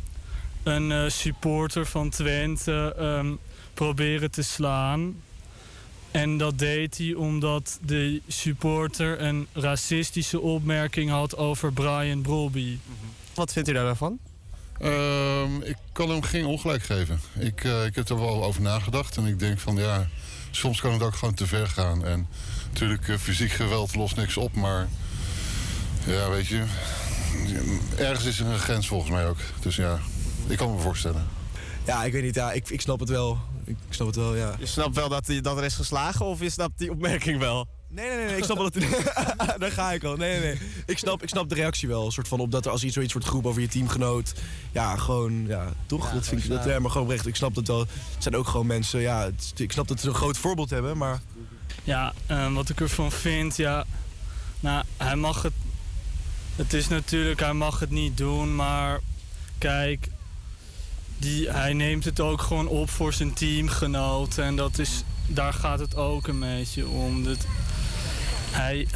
een 0.63 0.91
eh, 0.91 1.09
supporter 1.09 1.85
van 1.85 2.09
Twente 2.09 2.95
ehm, 2.97 3.33
proberen 3.75 4.31
te 4.31 4.41
slaan. 4.41 5.15
En 6.11 6.37
dat 6.37 6.59
deed 6.59 6.97
hij 6.97 7.13
omdat 7.13 7.79
de 7.81 8.21
supporter 8.27 9.21
een 9.21 9.47
racistische 9.53 10.39
opmerking 10.39 11.09
had 11.09 11.37
over 11.37 11.73
Brian 11.73 12.21
Brobby. 12.21 12.77
Wat 13.33 13.53
vindt 13.53 13.69
u 13.69 13.73
daarvan? 13.73 14.19
Ehm, 14.79 15.61
ik 15.61 15.75
kan 15.91 16.09
hem 16.09 16.21
geen 16.21 16.45
ongelijk 16.45 16.83
geven. 16.83 17.19
Ik, 17.39 17.63
eh, 17.63 17.85
ik 17.85 17.95
heb 17.95 18.09
er 18.09 18.19
wel 18.19 18.43
over 18.43 18.61
nagedacht. 18.61 19.17
En 19.17 19.25
ik 19.25 19.39
denk 19.39 19.59
van 19.59 19.75
ja, 19.75 20.07
soms 20.51 20.81
kan 20.81 20.93
het 20.93 21.01
ook 21.01 21.15
gewoon 21.15 21.33
te 21.33 21.47
ver 21.47 21.67
gaan. 21.67 22.05
En 22.05 22.27
natuurlijk, 22.71 23.07
eh, 23.07 23.17
fysiek 23.17 23.51
geweld 23.51 23.95
lost 23.95 24.15
niks 24.15 24.37
op. 24.37 24.55
Maar 24.55 24.87
ja, 26.05 26.29
weet 26.29 26.47
je, 26.47 26.63
ergens 27.97 28.25
is 28.25 28.39
er 28.39 28.45
een 28.45 28.59
grens 28.59 28.87
volgens 28.87 29.11
mij 29.11 29.27
ook. 29.27 29.39
Dus 29.59 29.75
ja, 29.75 29.99
ik 30.47 30.57
kan 30.57 30.75
me 30.75 30.79
voorstellen. 30.79 31.27
Ja, 31.85 32.03
ik 32.03 32.11
weet 32.11 32.23
niet. 32.23 32.35
Ja, 32.35 32.51
ik, 32.51 32.69
ik 32.69 32.81
snap 32.81 32.99
het 32.99 33.09
wel. 33.09 33.39
Ik 33.65 33.75
snap 33.89 34.07
het 34.07 34.15
wel, 34.15 34.35
ja. 34.35 34.55
Je 34.59 34.65
snapt 34.65 34.95
wel 34.95 35.09
dat, 35.09 35.27
hij, 35.27 35.41
dat 35.41 35.57
er 35.57 35.63
is 35.63 35.73
geslagen 35.75 36.25
of 36.25 36.39
je 36.39 36.49
snapt 36.49 36.77
die 36.79 36.91
opmerking 36.91 37.39
wel? 37.39 37.67
Nee, 37.89 38.07
nee, 38.07 38.17
nee, 38.17 38.25
nee, 38.25 38.37
ik 38.37 38.43
snap 38.43 38.57
wel 38.57 38.69
dat... 38.69 38.83
Daar 39.59 39.71
ga 39.71 39.91
ik 39.91 40.03
al. 40.03 40.15
Nee, 40.15 40.39
nee, 40.39 40.41
nee. 40.41 40.59
Ik 40.85 40.97
snap, 40.97 41.23
ik 41.23 41.29
snap 41.29 41.49
de 41.49 41.55
reactie 41.55 41.87
wel. 41.87 42.05
Een 42.05 42.11
soort 42.11 42.27
van 42.27 42.39
op 42.39 42.51
dat 42.51 42.65
er 42.65 42.71
als 42.71 42.83
iets 42.83 42.93
zoiets 42.93 43.11
wordt 43.13 43.27
geroepen 43.27 43.49
over 43.51 43.61
je 43.63 43.67
teamgenoot. 43.67 44.33
Ja, 44.71 44.95
gewoon, 44.97 45.45
ja, 45.47 45.73
toch? 45.85 46.11
dat 46.13 46.27
vind 46.27 46.43
ik, 46.43 46.49
dat, 46.49 46.63
ja, 46.65 46.79
maar 46.79 46.91
gewoon 46.91 47.07
oprecht. 47.07 47.27
Ik 47.27 47.35
snap 47.35 47.55
dat 47.55 47.67
wel. 47.67 47.79
Het 47.79 47.89
zijn 48.19 48.35
ook 48.35 48.47
gewoon 48.47 48.65
mensen, 48.67 48.99
ja. 48.99 49.23
het- 49.23 49.53
ik 49.55 49.71
snap 49.71 49.87
dat 49.87 49.99
ze 49.99 50.07
een 50.07 50.15
groot 50.15 50.37
voorbeeld 50.37 50.69
hebben, 50.69 50.97
maar... 50.97 51.21
Ja, 51.83 52.13
ehm, 52.25 52.53
wat 52.53 52.69
ik 52.69 52.81
ervan 52.81 53.11
vind, 53.11 53.55
ja. 53.57 53.85
Nou, 54.59 54.83
hij 54.97 55.15
mag 55.15 55.41
het. 55.41 55.53
Het 56.55 56.73
is 56.73 56.87
natuurlijk, 56.87 57.39
hij 57.39 57.53
mag 57.53 57.79
het 57.79 57.89
niet 57.91 58.17
doen, 58.17 58.55
maar 58.55 58.99
kijk. 59.57 60.07
Die, 61.17 61.49
hij 61.49 61.73
neemt 61.73 62.05
het 62.05 62.19
ook 62.19 62.41
gewoon 62.41 62.67
op 62.67 62.89
voor 62.89 63.13
zijn 63.13 63.33
teamgenoot. 63.33 64.37
En 64.37 64.55
dat 64.55 64.79
is, 64.79 65.03
daar 65.27 65.53
gaat 65.53 65.79
het 65.79 65.95
ook 65.95 66.27
een 66.27 66.39
beetje 66.39 66.87
om. 66.87 67.23
Dat, 67.23 67.37
hij, 68.51 68.87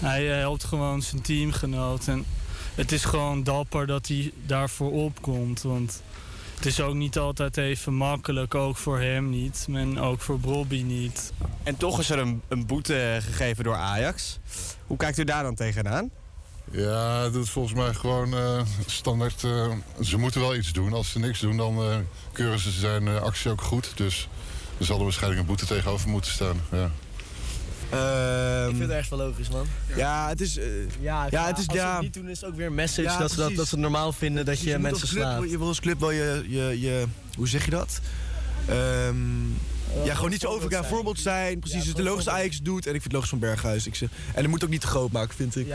hij 0.00 0.24
helpt 0.24 0.64
gewoon 0.64 1.02
zijn 1.02 1.22
teamgenoot. 1.22 2.08
En 2.08 2.24
het 2.74 2.92
is 2.92 3.04
gewoon 3.04 3.42
dapper 3.42 3.86
dat 3.86 4.06
hij 4.08 4.32
daarvoor 4.46 4.92
opkomt. 4.92 5.62
Want 5.62 6.02
het 6.54 6.66
is 6.66 6.80
ook 6.80 6.94
niet 6.94 7.18
altijd 7.18 7.56
even 7.56 7.94
makkelijk. 7.94 8.54
Ook 8.54 8.76
voor 8.76 9.00
hem 9.00 9.30
niet. 9.30 9.66
En 9.72 9.98
ook 9.98 10.20
voor 10.20 10.40
Bobby 10.40 10.82
niet. 10.82 11.32
En 11.62 11.76
toch 11.76 11.98
is 11.98 12.10
er 12.10 12.18
een, 12.18 12.42
een 12.48 12.66
boete 12.66 13.18
gegeven 13.20 13.64
door 13.64 13.76
Ajax. 13.76 14.38
Hoe 14.86 14.96
kijkt 14.96 15.18
u 15.18 15.24
daar 15.24 15.42
dan 15.42 15.54
tegenaan? 15.54 16.10
Ja, 16.70 17.28
dat 17.30 17.42
is 17.44 17.50
volgens 17.50 17.74
mij 17.74 17.94
gewoon 17.94 18.34
eh, 18.34 18.60
standaard. 18.86 19.44
eh, 19.44 19.72
ze 20.02 20.16
moeten 20.18 20.40
wel 20.40 20.54
iets 20.56 20.72
doen. 20.72 20.92
Als 20.92 21.10
ze 21.10 21.18
niks 21.18 21.40
doen, 21.40 21.56
dan 21.56 21.76
eh, 21.78 21.96
keuren 22.32 22.58
ze 22.58 22.70
zijn 22.70 23.08
eh, 23.08 23.16
actie 23.22 23.50
ook 23.50 23.60
goed. 23.62 23.92
Dus 23.94 24.28
er 24.78 24.84
zal 24.84 24.96
er 24.98 25.02
waarschijnlijk 25.02 25.40
een 25.40 25.46
boete 25.46 25.66
tegenover 25.66 26.08
moeten 26.08 26.30
staan. 26.32 26.60
Ja. 26.72 26.90
Ehm, 27.90 28.62
Ik 28.70 28.76
vind 28.76 28.80
het 28.80 28.90
ergens 28.90 29.08
wel 29.08 29.18
logisch, 29.18 29.48
man. 29.48 29.66
Ja, 29.96 30.28
het 30.28 30.40
is... 30.40 30.54
Ja, 31.00 31.26
ja, 31.30 31.46
het 31.46 31.58
is... 31.58 31.68
als 31.68 31.78
ze 31.78 31.84
het 31.86 32.00
niet 32.00 32.14
doen, 32.14 32.28
is 32.28 32.40
het 32.40 32.50
ook 32.50 32.56
weer 32.56 32.66
een 32.66 32.74
message 32.74 33.08
Ja, 33.08 33.18
dat, 33.18 33.30
ze 33.30 33.36
dat, 33.36 33.54
dat 33.54 33.66
ze 33.68 33.74
het 33.74 33.80
normaal 33.82 34.12
vinden 34.12 34.44
dat 34.44 34.60
je, 34.60 34.78
mensen 34.78 35.08
club, 35.08 35.22
slaat. 35.22 35.50
Je 35.50 35.58
wil 35.58 35.66
als 35.66 35.80
club 35.80 36.00
wel 36.00 36.10
je, 36.10 36.44
je, 36.48 36.80
je 36.80 37.04
hoe 37.36 37.48
zeg 37.48 37.64
je 37.64 37.70
dat? 37.70 38.00
Ehm, 38.68 39.48
ja, 40.04 40.14
gewoon 40.14 40.30
niet 40.30 40.40
zo 40.40 40.46
over 40.48 40.62
elkaar 40.62 40.84
voorbeeld 40.88 41.20
zijn. 41.20 41.58
Precies, 41.58 41.84
dus 41.84 41.94
de 41.94 42.02
logisch 42.02 42.28
Ajax 42.28 42.58
doet. 42.58 42.86
En 42.86 42.94
ik 42.94 43.00
vind 43.00 43.04
het 43.04 43.12
logisch 43.12 43.28
van 43.30 43.38
Berghuis. 43.38 43.86
Ik 43.86 43.94
zeg, 43.94 44.08
en 44.34 44.40
het 44.42 44.46
moet 44.50 44.64
ook 44.64 44.70
niet 44.70 44.80
te 44.80 44.86
groot 44.86 45.12
maken, 45.12 45.34
vind 45.36 45.56
ik. 45.56 45.66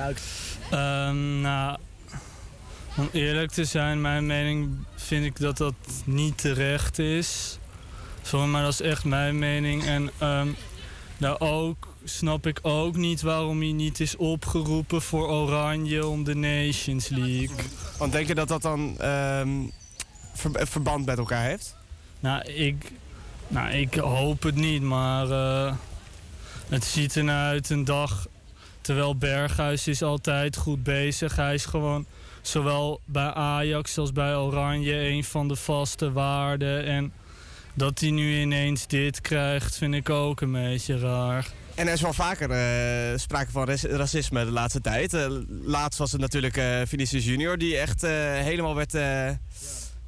Ehm, 0.71 1.41
nou, 1.41 1.77
om 2.97 3.09
eerlijk 3.11 3.51
te 3.51 3.65
zijn, 3.65 4.01
mijn 4.01 4.25
mening 4.25 4.69
vind 4.95 5.25
ik 5.25 5.39
dat 5.39 5.57
dat 5.57 5.73
niet 6.05 6.37
terecht 6.37 6.99
is. 6.99 7.59
Sorry, 8.21 8.47
maar 8.47 8.63
dat 8.63 8.71
is 8.73 8.81
echt 8.81 9.03
mijn 9.03 9.39
mening. 9.39 9.83
En 9.85 10.09
ehm 10.17 10.47
nou 11.17 11.39
ook 11.39 11.87
snap 12.03 12.47
ik 12.47 12.59
ook 12.61 12.95
niet 12.95 13.21
waarom 13.21 13.59
hij 13.61 13.71
niet 13.71 13.99
is 13.99 14.15
opgeroepen 14.15 15.01
voor 15.01 15.27
Oranje 15.27 16.07
om 16.07 16.23
de 16.23 16.35
Nations 16.35 17.07
League. 17.07 17.55
Want 17.97 18.11
denk 18.11 18.27
je 18.27 18.35
dat 18.35 18.47
dat 18.47 18.61
dan 18.61 18.95
ehm, 18.99 19.49
ver- 20.33 20.67
verband 20.67 21.05
met 21.05 21.17
elkaar 21.17 21.43
heeft? 21.43 21.75
Nou, 22.19 22.43
ik, 22.43 22.91
nou, 23.47 23.69
ik 23.69 23.93
hoop 23.93 24.43
het 24.43 24.55
niet, 24.55 24.81
maar 24.81 25.29
eh, 25.31 25.73
het 26.69 26.85
ziet 26.85 27.15
ernaar 27.15 27.49
uit 27.49 27.69
een 27.69 27.85
dag. 27.85 28.27
Terwijl 28.81 29.17
Berghuis 29.17 29.87
is 29.87 30.01
altijd 30.01 30.57
goed 30.57 30.83
bezig. 30.83 31.35
Hij 31.35 31.53
is 31.53 31.65
gewoon 31.65 32.05
zowel 32.41 33.01
bij 33.05 33.33
Ajax 33.33 33.97
als 33.97 34.11
bij 34.11 34.35
Oranje 34.35 35.07
een 35.07 35.23
van 35.23 35.47
de 35.47 35.55
vaste 35.55 36.11
waarden. 36.11 36.85
En 36.85 37.13
dat 37.73 37.99
hij 37.99 38.11
nu 38.11 38.39
ineens 38.39 38.87
dit 38.87 39.21
krijgt, 39.21 39.77
vind 39.77 39.93
ik 39.93 40.09
ook 40.09 40.41
een 40.41 40.51
beetje 40.51 40.99
raar. 40.99 41.47
En 41.75 41.87
er 41.87 41.93
is 41.93 42.01
wel 42.01 42.13
vaker 42.13 42.51
eh, 42.51 43.17
sprake 43.17 43.51
van 43.51 43.67
racisme 43.81 44.45
de 44.45 44.51
laatste 44.51 44.81
tijd. 44.81 45.13
Eh, 45.13 45.27
laatst 45.63 45.99
was 45.99 46.11
het 46.11 46.21
natuurlijk 46.21 46.57
eh 46.57 46.81
Vinicius 46.85 47.25
Junior 47.25 47.57
die 47.57 47.77
echt 47.77 48.01
helemaal 48.01 48.75
werd 48.75 48.93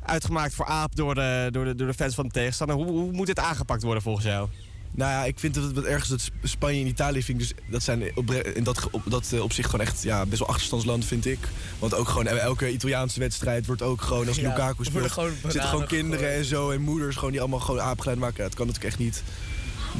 uitgemaakt 0.07 0.53
voor 0.53 0.65
aap 0.65 0.95
door 0.95 1.15
de, 1.15 1.47
door, 1.51 1.65
de, 1.65 1.75
door 1.75 1.87
de 1.87 1.93
fans 1.93 2.15
van 2.15 2.25
de 2.25 2.31
tegenstander. 2.31 2.75
Hoe, 2.75 2.85
hoe 2.87 3.11
moet 3.11 3.27
dit 3.27 3.39
aangepakt 3.39 3.83
worden 3.83 4.03
volgens 4.03 4.25
jou? 4.25 4.47
Nou 4.91 5.11
ja, 5.11 5.23
ik 5.25 5.39
vind 5.39 5.53
dat 5.53 5.63
het 5.63 5.73
wat 5.75 5.83
ergens 5.83 6.09
dat 6.09 6.21
Sp- 6.21 6.33
Spanje 6.43 6.81
en 6.81 6.87
Italië 6.87 7.23
vind 7.23 7.41
ik 7.41 7.47
dus 7.47 7.57
dat 7.71 7.83
zijn 7.83 8.11
opre- 8.15 8.53
in 8.53 8.63
dat, 8.63 8.87
op, 8.91 9.01
dat 9.05 9.31
eh, 9.33 9.41
opzicht 9.43 9.69
gewoon 9.69 9.85
echt 9.85 10.03
ja, 10.03 10.25
best 10.25 10.39
wel 10.39 10.47
achterstandsland 10.47 11.05
vind 11.05 11.25
ik. 11.25 11.39
Want 11.79 11.93
ook 11.95 12.07
gewoon 12.07 12.27
eh, 12.27 12.37
elke 12.37 12.71
Italiaanse 12.71 13.19
wedstrijd 13.19 13.65
wordt 13.65 13.81
ook 13.81 14.01
gewoon 14.01 14.27
als 14.27 14.37
Ja, 14.41 14.49
Lukaku 14.49 14.79
er 14.79 14.85
speelt, 14.85 15.11
gewoon 15.11 15.31
zitten 15.41 15.63
gewoon 15.69 15.87
kinderen 15.87 16.33
en 16.33 16.45
zo 16.45 16.71
en 16.71 16.81
moeders 16.81 17.15
gewoon 17.15 17.31
die 17.31 17.39
allemaal 17.39 17.59
gewoon 17.59 17.81
aapgeleid 17.81 18.17
maken. 18.19 18.37
Ja, 18.37 18.43
dat 18.43 18.55
kan 18.55 18.67
natuurlijk 18.67 18.93
echt 18.93 19.03
niet. 19.03 19.23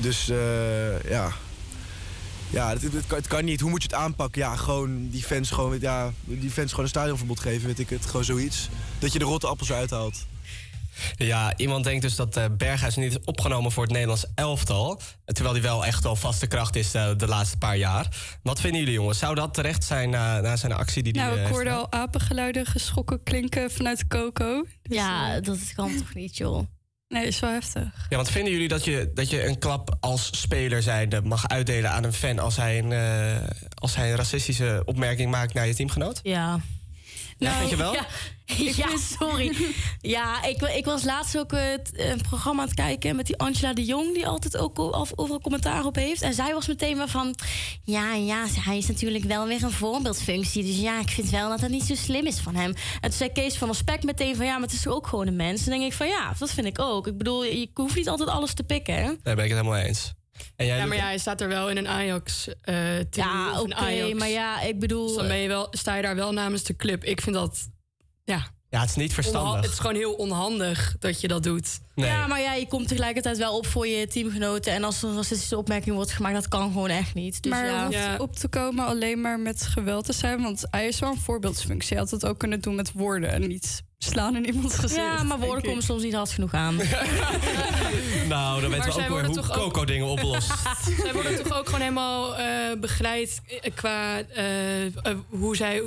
Dus 0.01 0.29
eh, 0.29 1.09
ja. 1.09 1.31
Ja, 2.49 2.69
het, 2.69 2.81
het, 2.81 3.07
kan, 3.07 3.17
het 3.17 3.27
kan 3.27 3.45
niet. 3.45 3.59
Hoe 3.59 3.69
moet 3.69 3.81
je 3.81 3.87
het 3.87 3.97
aanpakken? 3.97 4.41
Ja, 4.41 4.55
gewoon 4.55 5.09
die 5.09 5.23
fans 5.23 5.49
gewoon, 5.49 5.79
ja, 5.79 6.11
die 6.23 6.51
fans 6.51 6.69
gewoon 6.69 6.85
een 6.85 6.91
stadionverbod 6.91 7.39
geven, 7.39 7.67
weet 7.67 7.79
ik 7.79 7.89
het. 7.89 8.05
Gewoon 8.05 8.23
zoiets. 8.23 8.69
Dat 8.99 9.13
je 9.13 9.19
de 9.19 9.25
rotte 9.25 9.47
appels 9.47 9.69
eruit 9.69 9.89
haalt. 9.89 10.25
Ja, 11.15 11.57
iemand 11.57 11.83
denkt 11.83 12.01
dus 12.01 12.15
dat 12.15 12.37
eh, 12.37 12.45
Berghuis 12.57 12.95
niet 12.95 13.11
is 13.11 13.23
opgenomen 13.25 13.71
voor 13.71 13.83
het 13.83 13.91
Nederlands 13.91 14.25
elftal. 14.35 15.01
Terwijl 15.25 15.55
hij 15.55 15.63
wel 15.63 15.85
echt 15.85 16.03
wel 16.03 16.15
vaste 16.15 16.47
kracht 16.47 16.75
is 16.75 16.93
eh, 16.93 17.09
de 17.17 17.27
laatste 17.27 17.57
paar 17.57 17.77
jaar. 17.77 18.37
Wat 18.43 18.59
vinden 18.59 18.79
jullie 18.79 18.95
jongens? 18.95 19.19
Zou 19.19 19.35
dat 19.35 19.53
terecht 19.53 19.83
zijn 19.83 20.09
na, 20.09 20.39
na 20.39 20.55
zijn 20.55 20.71
actie 20.71 21.03
die 21.03 21.11
hij 21.11 21.21
Nou, 21.21 21.37
eh, 21.37 21.45
ik 21.45 21.53
hoorde 21.53 21.71
al 21.71 21.91
apengeluiden 21.91 22.65
geschokken 22.65 23.23
klinken 23.23 23.71
vanuit 23.71 24.07
Coco. 24.07 24.65
Dus, 24.81 24.97
Ja, 24.97 25.39
dat 25.39 25.57
kan 25.75 25.95
toch 25.97 26.13
niet, 26.13 26.37
joh. 26.37 26.65
Nee, 27.07 27.27
is 27.27 27.39
wel 27.39 27.49
heftig. 27.49 28.07
Ja, 28.09 28.15
want 28.15 28.29
vinden 28.29 28.51
jullie 28.53 28.67
dat 28.67 28.85
je, 28.85 29.11
dat 29.13 29.29
je 29.29 29.47
een 29.47 29.59
klap 29.59 29.97
als 29.99 30.41
speler 30.41 30.81
zijnde 30.81 31.21
mag 31.21 31.47
uitdelen 31.47 31.91
aan 31.91 32.03
een 32.03 32.13
fan 32.13 32.39
als 32.39 32.55
hij 32.55 32.77
een, 32.79 32.91
eh, 32.91 33.47
als 33.73 33.95
hij 33.95 34.09
een 34.09 34.17
racistische 34.17 34.81
opmerking 34.85 35.31
maakt 35.31 35.53
naar 35.53 35.67
je 35.67 35.75
teamgenoot? 35.75 36.19
Ja. 36.23 36.59
Ja, 37.37 37.57
vind 37.57 37.69
je 37.69 37.75
wel? 37.75 37.93
Ja, 37.93 38.05
ja 38.83 38.97
sorry. 38.97 39.55
Ja, 40.01 40.43
ik, 40.43 40.61
ik 40.61 40.85
was 40.85 41.03
laatst 41.03 41.37
ook 41.37 41.53
eh, 41.53 41.61
het, 41.61 41.91
een 41.93 42.21
programma 42.21 42.61
aan 42.61 42.67
het 42.67 42.77
kijken 42.77 43.15
met 43.15 43.25
die 43.25 43.37
Angela 43.37 43.73
de 43.73 43.83
Jong, 43.83 44.13
die 44.13 44.27
altijd 44.27 44.57
ook 44.57 44.79
overal 44.79 45.41
commentaar 45.41 45.85
op 45.85 45.95
heeft. 45.95 46.21
En 46.21 46.33
zij 46.33 46.53
was 46.53 46.67
meteen 46.67 46.97
maar 46.97 47.07
van: 47.07 47.35
Ja, 47.83 48.13
ja, 48.13 48.45
hij 48.49 48.77
is 48.77 48.87
natuurlijk 48.87 49.23
wel 49.23 49.47
weer 49.47 49.63
een 49.63 49.71
voorbeeldfunctie. 49.71 50.63
Dus 50.63 50.79
ja, 50.79 50.99
ik 50.99 51.09
vind 51.09 51.29
wel 51.29 51.49
dat 51.49 51.61
het 51.61 51.71
niet 51.71 51.83
zo 51.83 51.95
slim 51.95 52.25
is 52.25 52.39
van 52.39 52.55
hem. 52.55 52.73
En 53.01 53.09
toen 53.09 53.11
zei 53.11 53.31
Kees 53.31 53.57
van 53.57 53.75
Spek 53.75 54.03
meteen 54.03 54.35
van: 54.35 54.45
Ja, 54.45 54.53
maar 54.53 54.67
het 54.67 54.77
is 54.77 54.87
ook 54.87 55.07
gewoon 55.07 55.27
een 55.27 55.35
mens. 55.35 55.63
En 55.63 55.69
dan 55.69 55.79
denk 55.79 55.91
ik 55.91 55.97
van: 55.97 56.07
Ja, 56.07 56.33
dat 56.39 56.51
vind 56.51 56.67
ik 56.67 56.79
ook. 56.79 57.07
Ik 57.07 57.17
bedoel, 57.17 57.43
je 57.43 57.69
hoeft 57.73 57.95
niet 57.95 58.09
altijd 58.09 58.29
alles 58.29 58.53
te 58.53 58.63
pikken. 58.63 58.95
Hè? 58.95 59.05
Daar 59.23 59.35
ben 59.35 59.45
ik 59.45 59.51
het 59.51 59.59
helemaal 59.59 59.75
eens. 59.75 60.15
En 60.55 60.65
jij, 60.65 60.77
Ja, 60.77 60.85
maar 60.85 60.97
ja, 60.97 61.03
hij 61.03 61.17
staat 61.17 61.41
er 61.41 61.47
wel 61.47 61.69
in 61.69 61.77
een 61.77 61.87
Ajax-team. 61.87 63.07
Ja, 63.11 63.61
oké, 63.61 64.13
maar 64.13 64.29
ja, 64.29 64.61
ik 64.61 64.79
bedoel... 64.79 65.07
Dus 65.07 65.15
dan 65.15 65.27
ben 65.27 65.37
je 65.37 65.47
wel, 65.47 65.67
sta 65.71 65.95
je 65.95 66.01
daar 66.01 66.15
wel 66.15 66.33
namens 66.33 66.63
de 66.63 66.75
club. 66.75 67.03
Ik 67.03 67.21
vind 67.21 67.35
dat... 67.35 67.69
Ja, 68.23 68.47
Ja, 68.77 68.83
het 68.83 68.89
is 68.91 68.95
niet 68.95 69.13
verstandig. 69.13 69.51
Onha- 69.51 69.61
het 69.61 69.71
is 69.71 69.79
gewoon 69.79 69.95
heel 69.95 70.13
onhandig 70.13 70.95
dat 70.99 71.21
je 71.21 71.27
dat 71.27 71.43
doet. 71.43 71.79
Ja, 71.95 72.27
maar 72.27 72.41
ja, 72.41 72.53
je 72.53 72.67
komt 72.67 72.87
tegelijkertijd 72.87 73.37
wel 73.37 73.57
op 73.57 73.65
voor 73.67 73.87
je 73.87 74.07
teamgenoten. 74.07 74.73
En 74.73 74.83
als 74.83 75.03
er 75.03 75.09
een 75.09 75.15
racistische 75.15 75.57
opmerking 75.57 75.95
wordt 75.95 76.11
gemaakt, 76.11 76.35
dat 76.35 76.47
kan 76.47 76.71
gewoon 76.71 76.89
echt 76.89 77.13
niet. 77.13 77.43
Dus 77.43 77.51
maar 77.51 77.65
ja. 77.65 77.85
hoeft 77.85 78.19
op 78.19 78.35
te 78.35 78.47
komen 78.47 78.85
alleen 78.85 79.21
maar 79.21 79.39
met 79.39 79.61
geweld 79.61 80.05
te 80.05 80.13
zijn. 80.13 80.41
Want 80.41 80.63
hij 80.71 80.87
is 80.87 80.99
wel 80.99 81.09
een 81.11 81.17
voorbeeldsfunctie. 81.19 81.89
Hij 81.97 81.97
had 82.05 82.11
het 82.11 82.25
ook 82.25 82.37
kunnen 82.37 82.61
doen 82.61 82.75
met 82.75 82.91
woorden 82.93 83.31
en 83.31 83.47
niet 83.47 83.83
slaan 83.97 84.35
in 84.35 84.45
iemands 84.45 84.75
gezicht. 84.75 84.95
Ja, 85.01 85.23
maar 85.23 85.39
woorden 85.39 85.63
komen 85.63 85.83
soms 85.83 86.03
niet 86.03 86.13
hard 86.13 86.31
genoeg 86.31 86.53
aan. 86.53 86.77
Nou, 88.27 88.61
dan 88.61 88.69
weten 88.69 88.85
we 88.93 89.01
ook 89.01 89.07
weer 89.09 89.25
hoe 89.25 89.35
toch 89.35 89.51
ook- 89.51 89.57
Coco 89.63 89.85
dingen 89.85 90.05
oplost. 90.07 90.47
Zij 91.01 91.13
worden 91.13 91.43
toch 91.43 91.57
ook 91.57 91.65
gewoon 91.65 91.81
helemaal 91.81 92.35
eh, 92.37 92.45
begeleid 92.79 93.41
eh, 93.61 93.71
qua 93.75 94.19
eh, 94.19 94.85
eh, 94.85 94.91
hoe 95.29 95.55
zij 95.55 95.81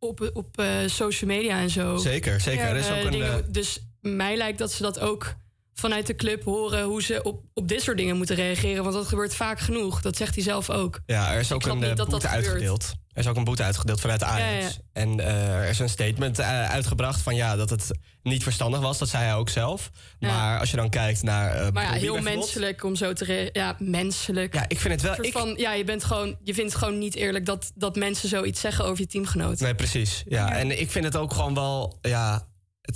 op, 0.00 0.30
op 0.32 0.58
eh, 0.58 0.66
social 0.86 1.30
media 1.30 1.58
en 1.60 1.70
zo. 1.70 1.96
Zeker, 1.96 2.40
zeker. 2.40 2.64
Er 2.64 2.76
is 2.76 2.88
eh, 2.88 2.98
ook 2.98 3.04
een, 3.04 3.10
dingen- 3.10 3.44
eh, 3.44 3.52
dus 3.52 3.78
mij 4.00 4.36
lijkt 4.36 4.58
dat 4.58 4.72
ze 4.72 4.82
dat 4.82 4.98
ook 4.98 5.34
vanuit 5.74 6.06
de 6.06 6.14
club 6.14 6.44
horen 6.44 6.82
hoe 6.84 7.02
ze 7.02 7.22
op, 7.22 7.42
op 7.54 7.68
dit 7.68 7.82
soort 7.82 7.96
dingen 7.96 8.16
moeten 8.16 8.36
reageren. 8.36 8.82
Want 8.82 8.94
dat 8.94 9.06
gebeurt 9.06 9.34
vaak 9.34 9.58
genoeg. 9.60 10.00
Dat 10.02 10.16
zegt 10.16 10.34
hij 10.34 10.44
zelf 10.44 10.70
ook. 10.70 11.00
Ja, 11.06 11.32
er 11.32 11.40
is 11.40 11.48
Ik 11.50 11.54
ook 11.54 11.66
een 11.66 11.74
niet 11.74 11.82
eh, 11.82 11.88
dat 11.88 11.96
dat 11.96 12.08
boete 12.08 12.28
uitgedeeld. 12.28 12.92
Er 13.20 13.26
is 13.26 13.32
ook 13.32 13.38
een 13.38 13.44
boete 13.44 13.62
uitgedeeld 13.62 14.00
vanuit 14.00 14.20
de 14.20 14.26
Ajax. 14.26 14.52
Ja, 14.52 14.58
ja. 14.58 14.70
En 14.92 15.20
eh, 15.20 15.54
er 15.54 15.68
is 15.68 15.78
een 15.78 15.88
statement 15.88 16.38
eh, 16.38 16.70
uitgebracht 16.70 17.20
van 17.20 17.34
ja, 17.34 17.56
dat 17.56 17.70
het 17.70 17.90
niet 18.22 18.42
verstandig 18.42 18.80
was. 18.80 18.98
Dat 18.98 19.08
zei 19.08 19.24
hij 19.24 19.34
ook 19.34 19.48
zelf. 19.48 19.90
Maar 20.20 20.58
als 20.58 20.70
je 20.70 20.76
dan 20.76 20.88
kijkt 20.90 21.22
naar. 21.22 21.54
eh, 21.54 21.70
Maar 21.72 21.84
ja, 21.84 21.92
heel 21.92 22.20
menselijk 22.20 22.84
om 22.84 22.96
zo 22.96 23.12
te. 23.12 23.50
Ja, 23.52 23.76
menselijk. 23.78 24.54
Ja, 24.54 24.64
ik 24.68 24.80
vind 24.80 24.94
het 24.94 25.02
wel. 25.02 25.24
Ik, 25.24 25.32
van, 25.32 25.54
ja, 25.56 25.72
je, 25.72 25.84
bent 25.84 26.04
gewoon, 26.04 26.36
je 26.44 26.54
vindt 26.54 26.72
het 26.72 26.82
gewoon 26.82 26.98
niet 26.98 27.14
eerlijk 27.14 27.46
dat, 27.46 27.72
dat 27.74 27.96
mensen 27.96 28.28
zoiets 28.28 28.60
zeggen 28.60 28.84
over 28.84 29.00
je 29.00 29.06
teamgenoot. 29.06 29.60
Nee, 29.60 29.74
precies. 29.74 30.22
Ja, 30.26 30.56
en 30.56 30.80
ik 30.80 30.90
vind 30.90 31.04
het 31.04 31.16
ook 31.16 31.32
gewoon 31.32 31.54
wel. 31.54 31.98
Ja, 32.02 32.46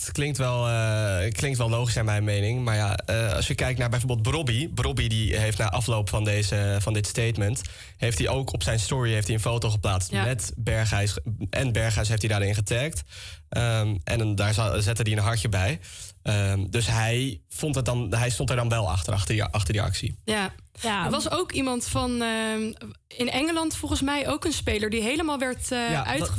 het 0.03 0.13
klinkt 0.13 0.39
wel, 0.39 0.69
eh, 0.69 1.19
het 1.19 1.35
klinkt 1.37 1.59
wel 1.59 1.69
logisch 1.71 1.95
naar 1.95 2.05
mijn 2.05 2.25
mening. 2.25 2.65
Maar 2.65 2.77
ja, 2.77 2.97
eh, 2.97 3.33
als 3.33 3.47
je 3.47 3.55
kijkt 3.55 3.79
naar 3.79 3.89
bijvoorbeeld 3.89 4.23
Brobby. 4.23 4.69
Brobby 4.69 5.09
die 5.09 5.37
heeft 5.37 5.59
na 5.59 5.71
afloop 5.71 6.09
van, 6.09 6.25
deze, 6.25 6.77
van 6.81 6.93
dit 6.93 7.07
statement. 7.07 7.63
Heeft 7.97 8.19
hij 8.19 8.29
ook 8.29 8.53
op 8.53 8.63
zijn 8.63 8.79
story 8.81 9.13
heeft 9.13 9.27
hij 9.27 9.37
een 9.37 9.43
foto 9.43 9.71
geplaatst 9.71 10.11
Ja. 10.11 10.25
met 10.25 10.53
Berghuis. 10.57 11.17
En 11.51 11.73
Berghuis 11.73 12.09
heeft 12.09 12.23
hij 12.23 12.31
daarin 12.31 12.55
getagd. 12.55 13.03
Ehm, 13.49 13.97
en 14.05 14.21
een- 14.21 14.35
daar 14.35 14.55
zette 14.83 15.03
hij 15.03 15.13
een 15.13 15.19
hartje 15.19 15.49
bij. 15.49 15.81
Ehm, 16.23 16.67
dus 16.71 16.87
hij, 16.87 17.41
vond 17.49 17.75
het 17.75 17.85
dan, 17.85 18.15
hij 18.15 18.31
stond 18.31 18.51
er 18.51 18.57
dan 18.57 18.69
wel 18.69 18.91
achter, 18.91 19.13
achter 19.13 19.35
die, 19.35 19.45
achter 19.45 19.73
die 19.73 19.83
actie. 19.83 20.19
Ja. 20.25 20.53
Ja. 20.81 21.05
Er 21.05 21.11
was 21.11 21.31
ook 21.31 21.53
iemand 21.53 21.87
van 21.87 22.23
ehm, 22.23 22.73
in 23.09 23.31
Engeland 23.31 23.77
volgens 23.77 24.01
mij 24.03 24.29
ook 24.29 24.45
een 24.45 24.53
speler 24.53 24.91
die 24.91 25.03
helemaal 25.03 25.39
werd 25.39 25.73
eh 25.73 25.91
Ja, 25.91 26.05
uitge... 26.07 26.33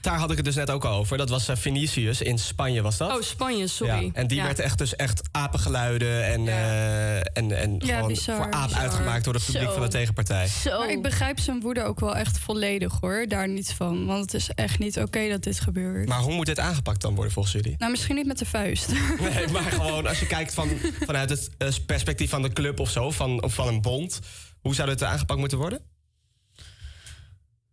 daar 0.00 0.18
had 0.18 0.30
ik 0.30 0.36
het 0.36 0.44
dus 0.44 0.54
net 0.54 0.70
ook 0.70 0.84
al 0.84 0.96
over. 0.98 1.16
Dat 1.16 1.28
was 1.28 1.48
eh, 1.48 1.56
Vinicius 1.56 2.20
in 2.22 2.38
Spanje, 2.38 2.82
was 2.82 2.96
dat? 2.96 3.10
Oh, 3.16 3.22
Spanje, 3.22 3.66
sorry. 3.66 4.04
Ja, 4.04 4.10
en 4.12 4.26
die 4.26 4.36
Ja. 4.38 4.44
werd 4.44 4.58
echt 4.58 4.78
dus 4.78 4.96
echt 4.96 5.28
apengeluiden 5.30 6.24
en, 6.26 6.48
eh, 6.48 7.16
en, 7.16 7.52
en 7.58 7.74
Ja, 7.78 7.94
gewoon 7.94 8.08
bizar, 8.08 8.36
voor 8.36 8.50
aap 8.50 8.66
bizar. 8.66 8.82
uitgemaakt 8.82 9.24
door 9.24 9.34
het 9.34 9.44
publiek 9.44 9.62
Zo. 9.62 9.72
van 9.72 9.82
de 9.82 9.88
tegenpartij. 9.88 10.48
Maar 10.64 10.90
ik 10.90 11.02
begrijp 11.02 11.38
zijn 11.38 11.60
woede 11.60 11.82
ook 11.84 12.00
wel 12.00 12.16
echt 12.16 12.38
volledig 12.38 12.96
hoor. 13.00 13.24
Daar 13.28 13.48
niet 13.48 13.72
van. 13.72 14.06
Want 14.06 14.20
het 14.20 14.34
is 14.34 14.48
echt 14.54 14.78
niet 14.78 14.98
oké 14.98 15.28
dat 15.28 15.42
dit 15.42 15.60
gebeurt. 15.60 16.08
Maar 16.08 16.20
hoe 16.20 16.34
moet 16.34 16.46
dit 16.46 16.58
aangepakt 16.58 17.00
dan 17.00 17.14
worden 17.14 17.32
volgens 17.32 17.54
jullie? 17.54 17.74
Nou, 17.78 17.90
misschien 17.90 18.14
niet 18.16 18.26
met 18.26 18.38
de 18.38 18.46
vuist. 18.46 18.88
Nee, 19.20 19.48
maar 19.48 19.62
gewoon 19.72 20.06
als 20.06 20.20
je 20.20 20.26
kijkt 20.26 20.54
van, 20.54 20.68
vanuit 21.06 21.30
het 21.30 21.50
eh, 21.58 21.68
perspectief 21.86 22.30
van 22.30 22.42
de 22.42 22.52
club 22.52 22.80
of 22.80 22.90
zo, 22.90 23.10
van, 23.10 23.42
of 23.42 23.54
van 23.54 23.68
een 23.68 23.80
bond. 23.82 24.18
Hoe 24.60 24.74
zou 24.74 24.88
dit 24.88 25.02
aangepakt 25.02 25.40
moeten 25.40 25.58
worden? 25.58 25.80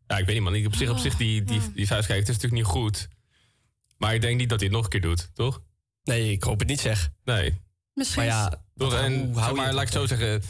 Ja, 0.08 0.18
ik 0.18 0.26
weet 0.26 0.36
niet, 0.36 0.44
man. 0.44 0.56
Ik 0.56 0.66
op 0.66 0.76
zich, 0.76 0.90
op 0.90 0.98
zich 0.98 1.16
die, 1.16 1.44
die, 1.44 1.62
die 1.74 1.88
vuist 1.88 2.08
kijken, 2.08 2.26
het 2.26 2.36
is 2.36 2.42
natuurlijk 2.42 2.62
niet 2.62 2.72
goed. 2.72 3.08
Maar 3.98 4.14
ik 4.14 4.22
denk 4.22 4.40
niet 4.40 4.50
dat 4.50 4.60
hij 4.60 4.68
het 4.68 4.78
nog 4.78 4.86
een 4.86 4.92
keer 4.92 5.02
doet, 5.02 5.30
toch? 5.34 5.62
Nee, 6.04 6.32
ik 6.32 6.44
hoop 6.44 6.60
het 6.60 6.68
niet, 6.68 6.80
zeg. 6.80 7.10
Nee. 7.24 7.62
Misschien 7.94 8.26
Maar 8.26 8.32
ja, 8.32 8.64
Toch, 8.78 8.92
hoe 8.92 9.00
en, 9.00 9.34
hou 9.34 9.56
maar, 9.56 9.74
laat 9.74 9.88
ik 9.88 9.94
het 9.94 9.98
zo 9.98 10.06
zeggen. 10.06 10.42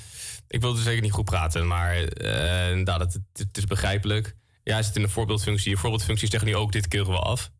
Ik 0.48 0.62
wilde 0.62 0.82
zeker 0.82 1.02
niet 1.02 1.12
goed 1.12 1.26
praten, 1.26 1.68
maar 1.68 1.96
eh, 1.96 2.70
inderdaad, 2.70 3.00
het, 3.00 3.20
het, 3.34 3.58
is 3.58 3.66
begrijpelijk. 3.66 4.36
Ja, 4.64 4.74
hij 4.74 4.84
zit 4.84 4.96
in 4.96 5.04
een 5.04 5.10
voorbeeldfunctie. 5.10 5.70
Je 5.70 5.78
voorbeeldfunctie 5.78 6.30
zegt 6.30 6.46
nu 6.46 6.56
ook, 6.56 6.72
dit 6.72 6.88
keuren 6.88 7.12
we 7.12 7.20
af. 7.20 7.52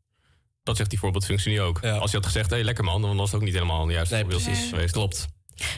Dat 0.64 0.78
zegt 0.78 0.90
die 0.90 1.00
voorbeeldfunctie 1.00 1.52
nu 1.52 1.62
ook. 1.62 1.84
Als 1.84 2.12
je 2.12 2.18
had 2.18 2.26
gezegd, 2.26 2.50
hé, 2.50 2.62
lekker 2.62 2.84
man, 2.84 3.02
dan 3.02 3.16
was 3.16 3.32
het 3.32 3.40
ook 3.40 3.46
niet 3.46 3.54
helemaal 3.54 3.86
de 3.86 3.94
juiste 3.94 4.16
voorbeeld 4.16 4.44
precies. 4.44 4.70
geweest. 4.70 4.94
Klopt. 4.94 5.28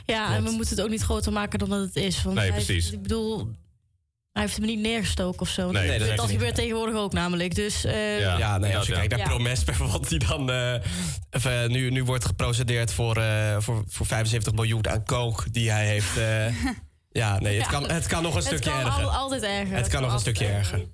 Ja, 0.05 0.35
en 0.35 0.43
we 0.43 0.51
moeten 0.51 0.75
het 0.75 0.85
ook 0.85 0.89
niet 0.91 1.01
groter 1.01 1.31
maken 1.31 1.59
dan 1.59 1.69
dat 1.69 1.79
het 1.79 1.95
is. 1.95 2.23
Want 2.23 2.35
Nee, 2.35 2.51
hij 2.51 2.63
precies. 2.63 2.91
ik 2.91 3.01
bedoel, 3.01 3.51
hij 4.37 4.45
heeft 4.45 4.57
hem 4.57 4.65
niet 4.65 4.79
neergestoken 4.79 5.41
of 5.41 5.49
zo. 5.49 5.71
Nee, 5.71 6.15
dat 6.15 6.29
gebeurt 6.29 6.55
tegenwoordig 6.55 6.95
ook 6.95 7.13
namelijk. 7.13 7.55
Dus, 7.55 7.85
eh, 7.85 8.19
Ja, 8.19 8.57
nee, 8.57 8.77
als 8.77 8.85
je 8.87 8.91
ja. 8.93 8.97
kijkt 8.97 9.13
naar 9.15 9.21
Ja. 9.23 9.27
Promes 9.35 9.63
bijvoorbeeld, 9.69 10.09
die 10.09 10.19
dan 10.27 10.51
eh, 10.51 10.73
even, 11.29 11.71
nu, 11.71 11.89
nu 11.89 12.03
wordt 12.03 12.25
geprocedeerd 12.25 12.93
voor, 12.93 13.17
eh, 13.17 13.55
voor, 13.59 13.83
voor 13.87 14.05
75 14.05 14.53
miljoen 14.53 14.87
aan 14.89 15.03
coke 15.05 15.51
die 15.51 15.71
hij 15.71 15.85
heeft. 15.87 16.17
eh, 16.17 16.45
ja, 17.21 17.39
nee, 17.39 17.55
het, 17.57 17.65
Ja. 17.65 17.71
kan, 17.71 17.89
het 17.91 18.07
kan 18.07 18.21
nog 18.23 18.31
een 18.31 18.37
Het 18.37 18.45
stukje 18.47 18.69
kan 18.69 18.79
erger. 18.79 19.03
al- 19.03 19.11
altijd 19.11 19.43
erger. 19.43 19.75
Het 19.75 19.87
kan 19.87 20.01
nog 20.01 20.13
een 20.13 20.19
stukje 20.19 20.45
erger. 20.47 20.85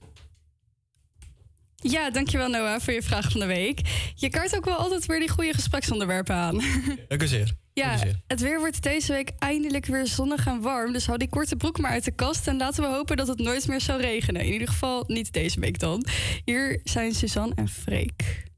Ja, 1.92 2.10
dankjewel 2.10 2.50
Noah 2.50 2.80
voor 2.80 2.94
je 2.94 3.02
vraag 3.02 3.32
van 3.32 3.40
de 3.40 3.46
week. 3.46 3.80
Je 4.16 4.30
kaart 4.30 4.56
ook 4.56 4.66
wel 4.66 4.76
altijd 4.76 5.06
weer 5.06 5.20
die 5.20 5.30
goede 5.30 5.54
gespreksonderwerpen 5.54 6.36
aan. 6.36 6.62
Dank 7.08 7.24
u 7.24 7.28
zeer. 7.28 7.54
Ja, 7.74 7.98
het 8.28 8.42
weer 8.42 8.60
wordt 8.60 8.84
deze 8.84 9.12
week 9.12 9.32
eindelijk 9.40 9.86
weer 9.86 10.08
zonnig 10.08 10.48
en 10.48 10.62
warm. 10.62 10.94
Dus 10.94 11.06
hou 11.06 11.18
die 11.18 11.30
korte 11.30 11.56
broek 11.56 11.80
maar 11.80 11.92
uit 11.92 12.06
de 12.06 12.12
kast. 12.12 12.48
En 12.48 12.58
laten 12.58 12.84
we 12.84 12.90
hopen 12.90 13.18
dat 13.18 13.28
het 13.28 13.40
nooit 13.40 13.68
meer 13.68 13.82
zal 13.82 14.00
regenen. 14.00 14.42
In 14.42 14.54
ieder 14.54 14.68
geval 14.68 15.04
niet 15.08 15.34
deze 15.34 15.60
week 15.60 15.80
dan. 15.80 16.06
Hier 16.46 16.80
zijn 16.84 17.14
Suzanne 17.14 17.56
en 17.56 17.68
Freek. 17.70 18.52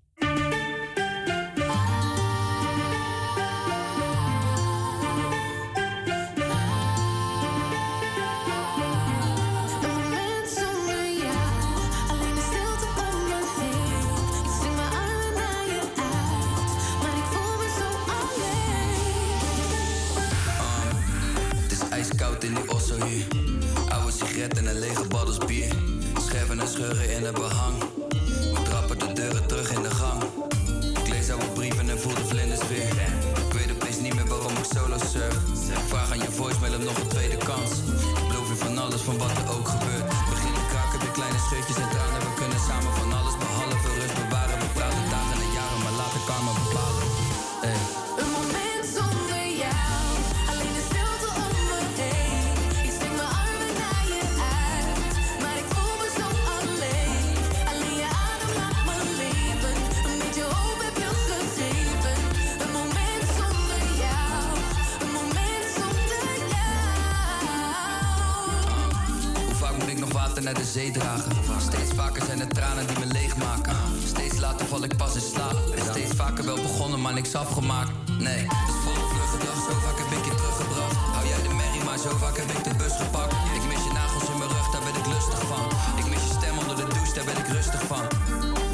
Naar 70.46 70.54
de 70.54 70.72
zee 70.78 70.92
dragen? 70.92 71.32
Steeds 71.70 71.92
vaker 71.96 72.24
zijn 72.26 72.40
het 72.40 72.54
tranen 72.54 72.88
die 72.88 73.00
me 73.00 73.06
leegmaken. 73.06 73.76
Steeds 74.08 74.38
later 74.40 74.66
val 74.66 74.84
ik 74.84 74.96
pas 74.98 75.16
in 75.16 75.22
slaap. 75.22 75.58
En 75.78 75.86
steeds 75.92 76.12
vaker 76.16 76.46
wel 76.46 76.56
begonnen, 76.56 77.02
maar 77.02 77.14
niks 77.14 77.36
afgemaakt. 77.36 77.92
Nee, 78.20 78.42
het 78.54 78.70
is 78.74 78.80
volle 78.86 79.06
vluggedag. 79.14 79.58
Zo 79.68 79.74
vaak 79.86 79.98
heb 80.02 80.12
ik 80.18 80.26
je 80.26 80.36
teruggebracht. 80.36 80.96
Hou 81.16 81.28
jij 81.28 81.42
de 81.48 81.54
merrie, 81.54 81.84
maar 81.84 81.98
zo 81.98 82.12
vaak 82.24 82.38
heb 82.38 82.50
ik 82.58 82.64
de 82.64 82.76
bus 82.82 82.96
gepakt. 83.04 83.34
Ik 83.58 83.64
mis 83.72 83.84
je 83.88 83.94
nagels 83.94 84.30
in 84.30 84.38
mijn 84.38 84.50
rug, 84.50 84.68
daar 84.74 84.86
ben 84.88 84.96
ik 85.02 85.08
lustig 85.16 85.42
van. 85.52 85.66
Ik 86.02 86.08
mis 86.12 86.24
je 86.28 86.34
stem 86.40 86.58
onder 86.58 86.76
de 86.76 86.88
douche, 86.94 87.14
daar 87.18 87.28
ben 87.32 87.38
ik 87.44 87.48
rustig 87.58 87.82
van. 87.92 88.06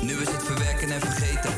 Nu 0.08 0.14
is 0.26 0.32
het 0.36 0.44
verwerken 0.44 0.90
en 0.96 1.02
vergeten. 1.08 1.52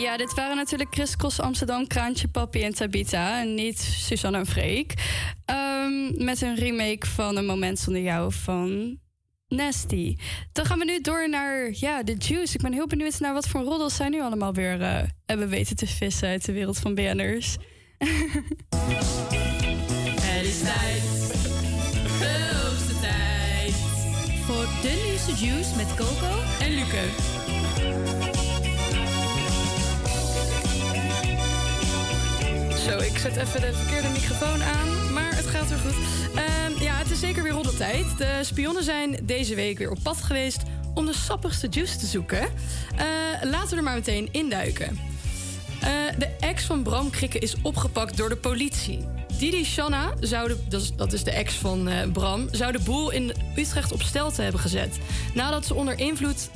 Ja, 0.00 0.16
dit 0.16 0.34
waren 0.34 0.56
natuurlijk 0.56 0.94
Chris 0.94 1.16
Cross 1.16 1.40
Amsterdam, 1.40 1.86
Kraantje, 1.86 2.28
Papi 2.28 2.62
en 2.62 2.74
Tabita. 2.74 3.40
En 3.40 3.54
niet 3.54 3.78
Suzanne 3.78 4.38
en 4.38 4.46
Freek. 4.46 4.94
Ehm, 5.44 6.24
met 6.24 6.42
een 6.42 6.54
remake 6.54 7.06
van 7.06 7.36
Een 7.36 7.46
Moment 7.46 7.78
Zonder 7.78 8.02
Jou 8.02 8.32
van 8.32 8.98
Nasty. 9.48 10.16
Dan 10.52 10.64
gaan 10.64 10.78
we 10.78 10.84
nu 10.84 11.00
door 11.00 11.28
naar 11.28 11.70
ja, 11.72 12.02
de 12.02 12.14
Juice. 12.18 12.54
Ik 12.54 12.60
ben 12.60 12.72
heel 12.72 12.86
benieuwd 12.86 13.20
naar 13.20 13.32
wat 13.32 13.48
voor 13.48 13.60
roddels 13.60 13.96
zij 13.96 14.08
nu 14.08 14.20
allemaal 14.20 14.54
weer 14.54 14.80
eh, 14.80 15.02
hebben 15.26 15.48
weten 15.48 15.76
te 15.76 15.86
vissen 15.86 16.28
uit 16.28 16.44
de 16.44 16.52
wereld 16.52 16.78
van 16.78 16.94
BN'ers. 16.94 17.56
Het 20.20 20.46
is 20.46 20.60
tijd. 20.60 21.02
De 22.18 22.60
hoogste 22.62 23.00
tijd. 23.00 23.74
Voor 24.46 24.66
de 24.82 25.02
nieuwste 25.06 25.46
juice 25.46 25.76
met 25.76 25.94
Coco 25.94 26.40
En 26.60 26.74
Luke. 26.74 27.39
Zo, 32.90 32.98
ik 32.98 33.18
zet 33.18 33.36
even 33.36 33.60
de 33.60 33.72
verkeerde 33.72 34.08
microfoon 34.08 34.62
aan, 34.62 35.12
maar 35.12 35.36
het 35.36 35.46
gaat 35.46 35.68
weer 35.68 35.78
goed. 35.78 35.94
Ehm, 36.34 36.82
ja, 36.82 36.94
het 36.94 37.10
is 37.10 37.20
zeker 37.20 37.42
weer 37.42 37.52
roddeltijd. 37.52 38.18
De 38.18 38.38
spionnen 38.42 38.84
zijn 38.84 39.18
deze 39.22 39.54
week 39.54 39.78
weer 39.78 39.90
op 39.90 39.98
pad 40.02 40.22
geweest 40.22 40.62
om 40.94 41.06
de 41.06 41.14
sappigste 41.14 41.66
juice 41.70 41.96
te 41.96 42.06
zoeken. 42.06 42.40
Eh, 42.40 43.06
laten 43.42 43.70
we 43.70 43.76
er 43.76 43.82
maar 43.82 43.94
meteen 43.94 44.28
induiken. 44.30 44.98
Eh 45.80 45.90
de 46.18 46.26
ex 46.40 46.64
van 46.64 46.82
Bram 46.82 47.10
Krikke 47.10 47.38
is 47.38 47.54
opgepakt 47.62 48.16
door 48.16 48.28
de 48.28 48.36
politie. 48.36 49.06
Didi 49.38 49.64
Shanna, 49.64 50.12
zou 50.20 50.48
de, 50.48 50.88
dat, 50.96 51.12
is, 51.12 51.24
de 51.24 51.30
ex 51.30 51.54
van 51.54 51.88
eh, 51.88 52.10
Bram, 52.12 52.48
zou 52.50 52.72
de 52.72 52.80
boel 52.80 53.10
in 53.10 53.32
Utrecht 53.56 53.92
op 53.92 54.02
stelte 54.02 54.42
hebben 54.42 54.60
gezet. 54.60 54.98
Nadat 55.34 55.66
ze 55.66 55.74
onder 55.74 55.98
invloed 55.98 56.50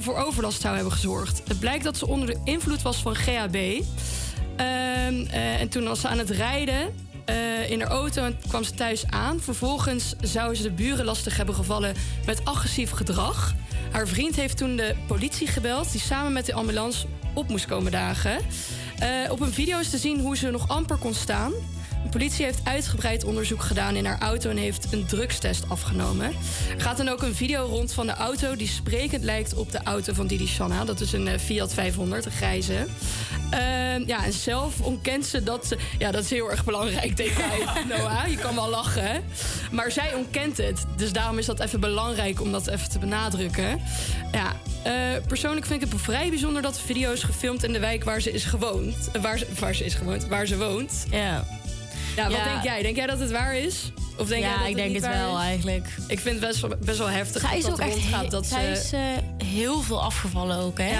voor 0.00 0.16
overlast 0.16 0.60
zou 0.60 0.74
hebben 0.74 0.92
gezorgd. 0.92 1.42
Het 1.48 1.58
blijkt 1.58 1.84
dat 1.84 1.96
ze 1.96 2.06
onder 2.06 2.26
de 2.26 2.40
invloed 2.44 2.82
was 2.82 2.96
van 2.96 3.14
GHB. 3.14 3.82
Ehm, 4.60 5.24
eh, 5.30 5.60
en 5.60 5.68
toen 5.68 5.84
was 5.84 6.00
ze 6.00 6.08
aan 6.08 6.18
het 6.18 6.30
rijden 6.30 6.94
eh, 7.24 7.70
in 7.70 7.80
haar 7.80 7.90
auto 7.90 8.24
en 8.24 8.38
kwam 8.48 8.64
ze 8.64 8.74
thuis 8.74 9.06
aan. 9.06 9.40
Vervolgens 9.40 10.14
zou 10.20 10.54
ze 10.54 10.62
de 10.62 10.70
buren 10.70 11.04
lastig 11.04 11.36
hebben 11.36 11.54
gevallen 11.54 11.94
met 12.26 12.44
agressief 12.44 12.90
gedrag. 12.90 13.54
Haar 13.90 14.08
vriend 14.08 14.36
heeft 14.36 14.56
toen 14.56 14.76
de 14.76 14.94
politie 15.06 15.46
gebeld, 15.46 15.92
die 15.92 16.00
samen 16.00 16.32
met 16.32 16.46
de 16.46 16.52
ambulance 16.52 17.06
op 17.34 17.48
moest 17.48 17.66
komen 17.66 17.92
dagen. 17.92 18.38
Eh, 18.98 19.08
op 19.30 19.40
een 19.40 19.52
video 19.52 19.78
is 19.78 19.90
te 19.90 19.98
zien 19.98 20.20
hoe 20.20 20.36
ze 20.36 20.50
nog 20.50 20.68
amper 20.68 20.96
kon 20.96 21.14
staan. 21.14 21.52
De 22.10 22.18
politie 22.18 22.44
heeft 22.44 22.60
uitgebreid 22.64 23.24
onderzoek 23.24 23.62
gedaan 23.62 23.96
in 23.96 24.04
haar 24.04 24.18
auto 24.18 24.50
en 24.50 24.56
heeft 24.56 24.92
een 24.92 25.06
drugstest 25.06 25.68
afgenomen. 25.68 26.26
Er 26.76 26.80
gaat 26.80 26.96
dan 26.96 27.08
ook 27.08 27.22
een 27.22 27.34
video 27.34 27.64
rond 27.64 27.92
van 27.92 28.06
de 28.06 28.12
auto 28.12 28.56
die 28.56 28.68
sprekend 28.68 29.24
lijkt 29.24 29.54
op 29.54 29.72
de 29.72 29.80
auto 29.82 30.12
van 30.12 30.26
Didi 30.26 30.46
Shanna. 30.46 30.84
Dat 30.84 31.00
is 31.00 31.12
een 31.12 31.28
eh, 31.28 31.38
Fiat 31.38 31.74
500, 31.74 32.24
een 32.24 32.32
grijze. 32.32 32.86
Ehm, 33.50 34.02
ja, 34.06 34.24
en 34.24 34.32
zelf 34.32 34.80
ontkent 34.80 35.26
ze 35.26 35.42
dat 35.42 35.66
ze... 35.66 35.78
Ja, 35.98 36.10
dat 36.10 36.24
is 36.24 36.30
heel 36.30 36.50
erg 36.50 36.64
belangrijk 36.64 37.16
detail, 37.16 37.64
Noah. 37.88 38.26
Je 38.28 38.36
kan 38.36 38.54
wel 38.54 38.68
lachen, 38.68 39.04
hè? 39.04 39.18
Maar 39.72 39.90
zij 39.90 40.14
ontkent 40.14 40.56
het. 40.56 40.84
Dus 40.96 41.12
daarom 41.12 41.38
is 41.38 41.46
dat 41.46 41.60
even 41.60 41.80
belangrijk 41.80 42.40
om 42.40 42.52
dat 42.52 42.66
even 42.66 42.90
te 42.90 42.98
benadrukken. 42.98 43.80
Ja, 44.32 44.56
eh, 44.82 45.26
persoonlijk 45.26 45.66
vind 45.66 45.82
ik 45.82 45.90
het 45.92 46.00
vrij 46.00 46.28
bijzonder 46.28 46.62
dat 46.62 46.74
de 46.74 46.80
video 46.80 47.12
is 47.12 47.22
gefilmd 47.22 47.64
in 47.64 47.72
de 47.72 47.80
wijk 47.80 48.04
waar 48.04 48.20
ze 48.20 48.32
is 48.32 48.44
gewoond. 48.44 49.10
Waar, 49.20 49.38
ze, 49.38 49.46
waar 49.58 49.74
ze 49.74 49.84
is 49.84 49.94
gewoond, 49.94 50.26
waar 50.26 50.46
ze 50.46 50.56
woont. 50.56 51.04
Ja. 51.10 51.58
Ja, 52.16 52.22
wat 52.28 52.36
Ja. 52.36 52.44
denk 52.44 52.62
jij? 52.62 52.82
Denk 52.82 52.96
jij 52.96 53.06
dat 53.06 53.18
het 53.18 53.30
waar 53.30 53.56
is? 53.56 53.92
Of 54.16 54.28
denk 54.28 54.42
Ja, 54.42 54.48
jij 54.48 54.58
dat 54.58 54.68
ik 54.68 54.74
denk 54.76 54.94
het 54.94 55.06
wel 55.06 55.36
is? 55.38 55.42
eigenlijk. 55.44 55.86
Ik 56.08 56.20
vind 56.20 56.40
het 56.40 56.48
best, 56.48 56.60
wel- 56.60 56.76
best 56.84 56.98
wel 56.98 57.08
heftig 57.08 57.40
Zij 57.42 57.56
is 57.58 57.62
dat 57.62 57.72
ook 57.72 57.78
dat 57.78 57.86
echt 57.86 57.96
rondgaat. 57.96 58.22
he- 58.24 58.28
Dat 58.28 58.46
zij 58.46 58.74
ze, 58.74 58.80
is 58.80 58.92
eh, 58.92 59.00
heel 59.46 59.80
veel 59.82 60.02
afgevallen 60.02 60.56
ook, 60.58 60.78
hè? 60.78 60.90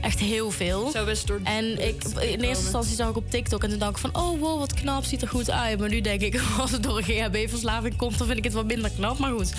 Echt 0.00 0.18
heel 0.18 0.50
veel. 0.50 0.90
Zou 0.90 1.04
best 1.06 1.26
door 1.26 1.40
en 1.44 1.88
ik, 1.88 2.04
in 2.04 2.40
eerste 2.40 2.62
instantie 2.62 2.94
zag 2.94 3.08
ik 3.08 3.16
op 3.16 3.30
TikTok 3.30 3.62
en 3.64 3.70
toen 3.70 3.78
dacht 3.78 3.90
ik 3.90 3.98
van... 3.98 4.16
oh, 4.22 4.40
wow, 4.40 4.58
wat 4.58 4.74
knap, 4.74 5.04
ziet 5.04 5.22
er 5.22 5.28
goed 5.28 5.50
uit. 5.50 5.78
Maar 5.78 5.88
nu 5.88 6.00
denk 6.00 6.20
ik, 6.20 6.40
als 6.60 6.70
het 6.70 6.82
door 6.82 6.96
een 6.98 7.04
GHB-verslaving 7.04 7.96
komt... 7.96 8.18
dan 8.18 8.26
vind 8.26 8.38
ik 8.38 8.44
het 8.44 8.52
wat 8.52 8.66
minder 8.66 8.90
knap, 8.90 9.18
maar 9.18 9.30
goed. 9.32 9.52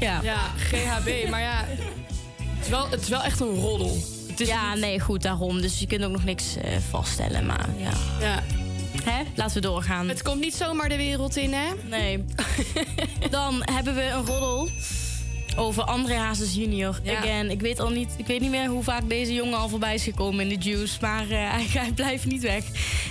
Ja, 0.00 0.20
ja 0.22 0.40
GHB, 0.58 1.28
maar 1.28 1.40
ja... 1.40 1.64
Het 2.38 2.64
is 2.64 2.68
wel, 2.68 2.90
het 2.90 3.00
is 3.02 3.08
wel 3.08 3.22
echt 3.22 3.40
een 3.40 3.54
roddel. 3.54 3.98
Ja 4.36 4.74
nee, 4.74 5.00
goed, 5.00 5.22
daarom. 5.22 5.60
Dus 5.60 5.78
je 5.78 5.86
kunt 5.86 6.04
ook 6.04 6.10
nog 6.12 6.24
niks 6.24 6.56
eh, 6.56 6.76
vaststellen, 6.90 7.46
maar 7.46 7.68
ja. 7.78 7.90
Ja. 8.20 8.42
Hè? 9.04 9.22
Laten 9.34 9.54
we 9.54 9.60
doorgaan. 9.60 10.08
Het 10.08 10.22
komt 10.22 10.40
niet 10.40 10.54
zomaar 10.54 10.88
de 10.88 10.96
wereld 10.96 11.36
in, 11.36 11.52
hè? 11.52 11.68
Nee. 11.88 12.24
Dan 13.30 13.62
hebben 13.64 13.94
we 13.94 14.02
een 14.02 14.26
roddel 14.26 14.68
over 15.56 15.82
André 15.82 16.14
Hazes 16.14 16.54
junior. 16.54 17.00
Ja. 17.02 17.18
Again, 17.18 17.50
ik 17.50 17.60
weet 17.60 17.80
al 17.80 17.88
niet, 17.88 18.14
ik 18.16 18.26
weet 18.26 18.40
niet 18.40 18.50
meer 18.50 18.68
hoe 18.68 18.82
vaak 18.82 19.08
deze 19.08 19.34
jongen 19.34 19.58
al 19.58 19.68
voorbij 19.68 19.94
is 19.94 20.02
gekomen 20.02 20.50
in 20.50 20.60
de 20.60 20.68
juice, 20.68 20.98
maar 21.00 21.30
eh, 21.30 21.50
hij, 21.52 21.66
hij 21.72 21.92
blijft 21.92 22.24
niet 22.24 22.42
weg. 22.42 22.64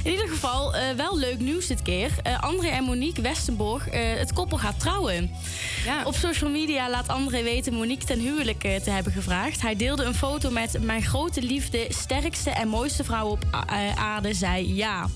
In 0.03 0.11
ieder 0.11 0.27
geval, 0.27 0.75
eh, 0.75 0.95
wel 0.95 1.17
leuk 1.17 1.39
nieuws 1.39 1.67
dit 1.67 1.81
keer. 1.81 2.11
Eh, 2.23 2.43
André 2.43 2.67
en 2.67 2.83
Monique 2.83 3.21
Westenborg, 3.21 3.87
het 3.91 4.33
koppel 4.33 4.57
gaat 4.57 4.79
trouwen. 4.79 5.31
Op 6.05 6.15
social 6.15 6.49
media 6.49 6.89
laat 6.89 7.07
André 7.07 7.43
weten 7.43 7.73
Monique 7.73 8.05
ten 8.05 8.19
huwelijk 8.19 8.61
te 8.61 8.89
hebben 8.89 9.13
gevraagd. 9.13 9.61
Hij 9.61 9.75
deelde 9.75 10.03
een 10.03 10.15
foto 10.15 10.49
met 10.49 10.81
mijn 10.81 11.01
grote 11.01 11.41
liefde, 11.41 11.85
sterkste 11.89 12.49
en 12.49 12.67
mooiste 12.67 13.03
vrouw 13.03 13.27
op 13.27 13.45
aarde, 13.95 14.33
zei 14.33 14.75
ja. 14.75 15.07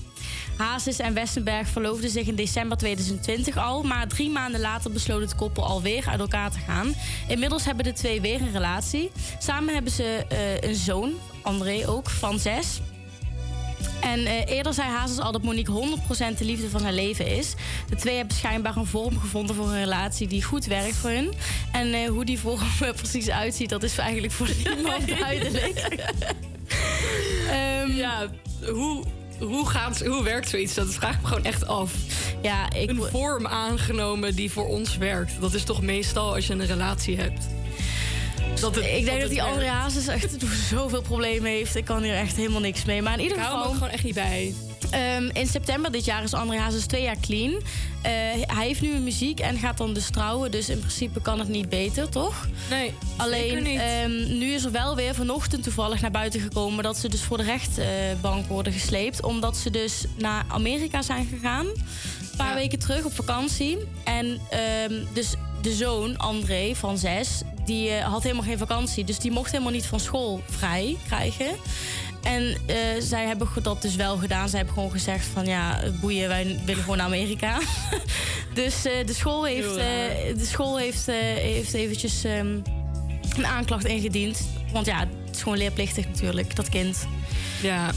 Hazes 0.56 0.98
en 0.98 1.14
Westenberg 1.14 1.68
verloofden 1.68 2.10
zich 2.10 2.26
in 2.26 2.34
december 2.34 2.78
2020 2.78 3.56
al, 3.56 3.82
maar 3.82 4.08
drie 4.08 4.30
maanden 4.30 4.60
later 4.60 4.90
besloot 4.90 5.20
het 5.20 5.34
koppel 5.34 5.64
alweer 5.64 6.04
uit 6.08 6.20
elkaar 6.20 6.50
te 6.50 6.58
gaan. 6.58 6.94
Inmiddels 7.28 7.64
hebben 7.64 7.84
de 7.84 7.92
twee 7.92 8.20
weer 8.20 8.40
een 8.40 8.52
relatie. 8.52 9.10
Samen 9.38 9.74
hebben 9.74 9.92
ze 9.92 10.24
eh, 10.28 10.68
een 10.70 10.74
zoon, 10.74 11.12
André 11.42 11.88
ook, 11.88 12.10
van 12.10 12.38
zes. 12.38 12.80
En 14.00 14.26
eh, 14.26 14.56
eerder 14.56 14.74
zei 14.74 14.88
Hazes 14.88 15.18
al 15.18 15.32
dat 15.32 15.42
Monique 15.42 15.98
100% 16.34 16.38
de 16.38 16.44
liefde 16.44 16.68
van 16.68 16.82
haar 16.82 16.92
leven 16.92 17.26
is. 17.26 17.54
De 17.88 17.96
twee 17.96 18.16
hebben 18.16 18.36
schijnbaar 18.36 18.76
een 18.76 18.86
vorm 18.86 19.18
gevonden 19.18 19.56
voor 19.56 19.66
een 19.66 19.78
relatie 19.78 20.28
die 20.28 20.42
goed 20.42 20.64
werkt 20.64 20.96
voor 20.96 21.10
hun. 21.10 21.32
En 21.72 21.92
eh, 21.92 22.08
hoe 22.08 22.24
die 22.24 22.38
vorm 22.38 22.60
er 22.80 22.94
precies 22.94 23.30
uitziet, 23.30 23.68
dat 23.68 23.82
is 23.82 23.98
eigenlijk 23.98 24.32
voor 24.32 24.48
niemand 24.74 25.08
duidelijk. 25.18 25.78
Ehm, 27.50 27.92
ja, 27.92 28.28
hoe, 28.72 29.04
hoe, 29.46 29.68
gaat, 29.68 30.04
hoe 30.06 30.22
werkt 30.22 30.48
zoiets? 30.48 30.74
Dat 30.74 30.94
vraag 30.94 31.14
ik 31.14 31.20
me 31.22 31.26
gewoon 31.28 31.44
echt 31.44 31.66
af. 31.66 31.92
Ja, 32.42 32.72
ik... 32.72 32.90
Een 32.90 33.02
vorm 33.10 33.46
aangenomen 33.46 34.34
die 34.34 34.50
voor 34.50 34.66
ons 34.68 34.96
werkt. 34.96 35.32
Dat 35.40 35.54
is 35.54 35.62
toch 35.64 35.82
meestal 35.82 36.34
als 36.34 36.46
je 36.46 36.52
een 36.52 36.66
relatie 36.66 37.16
hebt. 37.16 37.46
Dat 38.60 38.74
het- 38.74 38.84
ik 38.84 39.04
denk 39.04 39.20
dat, 39.20 39.30
die. 39.30 39.42
André 39.42 39.66
Hazes 39.66 40.06
echt 40.06 40.34
zoveel 40.70 41.02
problemen 41.02 41.50
heeft. 41.50 41.76
Ik 41.76 41.84
kan 41.84 42.02
hier 42.02 42.14
echt 42.14 42.36
helemaal 42.36 42.60
niks 42.60 42.84
mee. 42.84 43.02
Maar 43.02 43.12
in 43.14 43.20
ieder 43.20 43.36
Ik 43.36 43.42
hou 43.42 43.52
geval... 43.56 43.64
hem 43.72 43.72
ook 43.76 43.82
gewoon 43.82 43.94
echt 43.94 44.04
niet 44.04 44.14
bij. 44.14 44.54
Ehm, 44.94 45.28
in 45.32 45.46
september 45.46 45.92
dit 45.92 46.04
jaar 46.04 46.22
is 46.22 46.34
André 46.34 46.58
Hazes 46.58 46.86
twee 46.86 47.02
jaar 47.02 47.16
clean. 47.20 47.52
Eh, 47.52 48.10
hij 48.46 48.66
heeft 48.66 48.80
nu 48.80 48.94
een 48.94 49.04
muziek 49.04 49.40
en 49.40 49.58
gaat 49.58 49.78
dan 49.78 49.94
dus 49.94 50.10
trouwen. 50.10 50.50
Dus 50.50 50.68
in 50.68 50.78
principe 50.78 51.20
kan 51.22 51.38
het 51.38 51.48
niet 51.48 51.68
beter, 51.68 52.08
toch? 52.08 52.48
Nee, 52.70 52.92
Alleen, 53.16 53.40
zeker 53.50 53.62
niet. 53.62 53.80
ehm, 53.80 54.38
nu 54.38 54.52
is 54.52 54.64
er 54.64 54.70
wel 54.70 54.96
weer 54.96 55.14
vanochtend 55.14 55.62
toevallig 55.62 56.00
naar 56.00 56.10
buiten 56.10 56.40
gekomen... 56.40 56.84
dat 56.84 56.96
ze 56.98 57.08
dus 57.08 57.20
voor 57.22 57.36
de 57.36 57.42
rechtbank 57.42 58.46
worden 58.46 58.72
gesleept. 58.72 59.22
Omdat 59.22 59.56
ze 59.56 59.70
dus 59.70 60.04
naar 60.16 60.44
Amerika 60.48 61.02
zijn 61.02 61.26
gegaan. 61.26 61.66
Een 61.66 62.36
paar 62.36 62.54
weken 62.54 62.78
terug 62.78 63.04
op 63.04 63.14
vakantie. 63.14 63.78
En 64.04 64.40
ehm, 64.50 64.94
dus 65.12 65.34
de 65.62 65.72
zoon, 65.72 66.16
André, 66.18 66.74
van 66.74 66.98
zes... 66.98 67.42
die 67.64 67.90
eh, 67.90 68.04
had 68.04 68.22
helemaal 68.22 68.44
geen 68.44 68.58
vakantie. 68.58 69.04
Dus 69.04 69.18
die 69.18 69.30
mocht 69.30 69.50
helemaal 69.50 69.72
niet 69.72 69.86
van 69.86 70.00
school 70.00 70.42
vrij 70.50 70.96
krijgen. 71.06 71.56
En 72.22 72.56
eh, 72.66 72.76
zij 72.98 73.26
hebben 73.26 73.48
dat 73.62 73.82
dus 73.82 73.96
wel 73.96 74.16
gedaan. 74.16 74.48
Zij 74.48 74.58
hebben 74.58 74.74
gewoon 74.74 74.90
gezegd 74.90 75.26
van 75.26 75.44
ja, 75.46 75.80
boeien, 76.00 76.28
wij 76.28 76.60
willen 76.64 76.82
gewoon 76.82 76.96
naar 76.96 77.06
Amerika. 77.06 77.58
dus 78.54 78.84
eh, 78.84 79.06
de 79.06 79.14
school 79.14 79.44
heeft, 79.44 79.74
de 80.38 80.46
school 80.46 80.78
heeft, 80.78 81.06
heeft 81.06 81.74
eventjes 81.74 82.24
ehm, 82.24 82.58
een 83.36 83.46
aanklacht 83.46 83.84
ingediend. 83.84 84.48
Want 84.72 84.86
ja, 84.86 84.98
het 84.98 85.34
is 85.34 85.42
gewoon 85.42 85.58
leerplichtig 85.58 86.08
natuurlijk, 86.08 86.56
dat 86.56 86.68
kind. 86.68 87.06
Ja, 87.62 87.90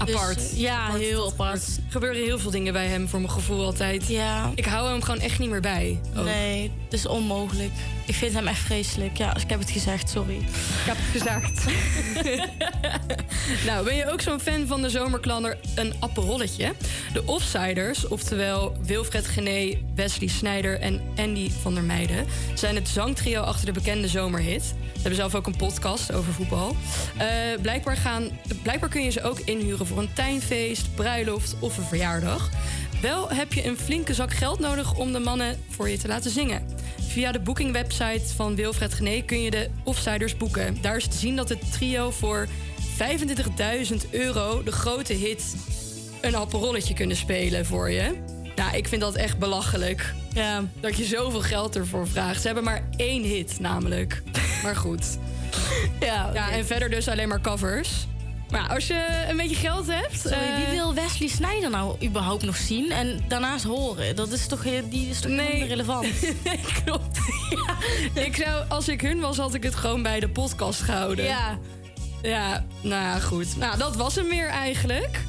apart. 0.00 0.38
Dus, 0.38 0.52
ja, 0.54 0.84
Apart, 0.84 1.00
heel 1.00 1.30
apart. 1.30 1.66
Er 1.66 1.82
gebeuren 1.92 2.22
heel 2.22 2.38
veel 2.38 2.50
dingen 2.50 2.72
bij 2.72 2.86
hem, 2.86 3.08
voor 3.08 3.20
mijn 3.20 3.32
gevoel 3.32 3.64
altijd. 3.64 4.08
Ja. 4.08 4.52
Ik 4.54 4.64
hou 4.64 4.88
hem 4.88 5.02
gewoon 5.02 5.20
echt 5.20 5.38
niet 5.38 5.50
meer 5.50 5.60
bij. 5.60 6.00
ook. 6.16 6.24
Nee, 6.24 6.72
dat 6.88 6.98
is 6.98 7.06
onmogelijk. 7.06 7.70
Ik 8.06 8.14
vind 8.14 8.32
hem 8.32 8.46
echt 8.46 8.58
vreselijk. 8.58 9.16
Ja, 9.16 9.36
ik 9.36 9.50
heb 9.50 9.58
het 9.58 9.70
gezegd, 9.70 10.08
sorry. 10.10 10.36
Ik 10.36 10.46
heb 10.84 10.96
het 11.00 11.22
gezegd. 11.22 11.64
nou, 13.66 13.84
ben 13.84 13.96
je 13.96 14.12
ook 14.12 14.20
zo'n 14.20 14.40
fan 14.40 14.66
van 14.66 14.82
de 14.82 14.90
zomerklander 14.90 15.58
Een 15.74 15.92
Apperolletje? 15.98 16.72
De 17.12 17.26
Offsiders, 17.26 18.08
oftewel 18.08 18.76
Wilfred 18.82 19.26
Gené, 19.26 19.78
Wesley 19.94 20.28
Snijder 20.28 20.80
en 20.80 21.00
Andy 21.16 21.50
van 21.62 21.74
der 21.74 21.82
Meijden... 21.82 22.26
zijn 22.54 22.74
het 22.74 22.88
zangtrio 22.88 23.40
achter 23.40 23.66
de 23.66 23.72
bekende 23.72 24.08
zomerhit. 24.08 24.62
Ze 24.64 25.06
hebben 25.06 25.14
zelf 25.14 25.34
ook 25.34 25.46
een 25.46 25.56
podcast 25.56 26.12
over 26.12 26.32
voetbal. 26.32 26.76
Eh, 27.16 27.26
blijkbaar, 27.62 27.96
gaan, 27.96 28.28
blijkbaar 28.62 28.88
kun 28.88 29.02
je 29.02 29.10
ze 29.10 29.22
ook 29.22 29.38
inhuren 29.38 29.86
voor 29.90 29.98
een 29.98 30.12
tuinfeest, 30.12 30.94
bruiloft 30.94 31.56
of 31.58 31.76
een 31.76 31.84
verjaardag. 31.84 32.50
Wel 33.02 33.30
heb 33.30 33.52
je 33.52 33.66
een 33.66 33.76
flinke 33.76 34.14
zak 34.14 34.32
geld 34.32 34.58
nodig 34.58 34.94
om 34.94 35.12
de 35.12 35.18
mannen 35.18 35.56
voor 35.68 35.88
je 35.88 35.98
te 35.98 36.08
laten 36.08 36.30
zingen. 36.30 36.66
Via 37.08 37.32
de 37.32 37.40
boekingwebsite 37.40 38.34
van 38.36 38.54
Wilfred 38.54 38.94
Gené 38.94 39.22
kun 39.22 39.42
je 39.42 39.50
de 39.50 39.70
Offsiders 39.84 40.36
boeken. 40.36 40.78
Daar 40.80 40.96
is 40.96 41.06
te 41.06 41.16
zien 41.16 41.36
dat 41.36 41.48
het 41.48 41.72
trio 41.72 42.10
voor 42.10 42.48
25.000 43.90 44.10
euro 44.10 44.62
de 44.62 44.72
grote 44.72 45.12
hit 45.12 45.54
een 46.20 46.34
appenrolletje 46.34 46.94
kunnen 46.94 47.16
spelen 47.16 47.66
voor 47.66 47.90
je. 47.90 48.14
Nou, 48.56 48.76
ik 48.76 48.88
vind 48.88 49.00
dat 49.00 49.14
echt 49.14 49.38
belachelijk. 49.38 50.14
Ja. 50.32 50.64
Dat 50.80 50.96
je 50.96 51.04
zoveel 51.04 51.40
geld 51.40 51.76
ervoor 51.76 52.08
vraagt. 52.08 52.40
Ze 52.40 52.46
hebben 52.46 52.64
maar 52.64 52.88
één 52.96 53.22
hit, 53.22 53.60
namelijk. 53.60 54.22
Maar 54.62 54.76
goed. 54.76 55.04
Ja, 56.00 56.30
ja 56.34 56.50
en 56.50 56.66
verder 56.66 56.90
dus 56.90 57.08
alleen 57.08 57.28
maar 57.28 57.40
covers. 57.40 58.06
Maar 58.50 58.60
ja, 58.60 58.66
als 58.74 58.86
je 58.86 59.26
een 59.28 59.36
beetje 59.36 59.56
geld 59.56 59.86
hebt... 59.86 60.20
Sorry, 60.20 60.36
eh, 60.36 60.56
wie 60.56 60.76
wil 60.76 60.94
Wesley 60.94 61.28
Snyder 61.28 61.70
nou 61.70 61.96
überhaupt 62.06 62.42
nog 62.42 62.56
zien 62.56 62.90
en 62.90 63.24
daarnaast 63.28 63.64
horen? 63.64 64.16
Dat 64.16 64.32
is 64.32 64.46
toch, 64.46 64.62
die 64.88 65.08
is 65.08 65.20
toch 65.20 65.30
Nee. 65.32 65.54
niet 65.60 65.68
relevant? 65.68 66.06
nee, 66.44 66.60
klopt. 66.84 67.18
Ja. 67.50 68.22
Ik 68.22 68.36
zou, 68.36 68.64
als 68.68 68.88
ik 68.88 69.00
hun 69.00 69.20
was, 69.20 69.36
had 69.36 69.54
ik 69.54 69.62
het 69.62 69.74
gewoon 69.74 70.02
bij 70.02 70.20
de 70.20 70.28
podcast 70.28 70.80
gehouden. 70.80 71.24
Ja. 71.24 71.58
Ja, 72.22 72.64
nou 72.80 73.02
ja, 73.02 73.18
goed. 73.18 73.56
Nou, 73.56 73.78
dat 73.78 73.96
was 73.96 74.14
hem 74.14 74.28
weer 74.28 74.48
eigenlijk. 74.48 75.20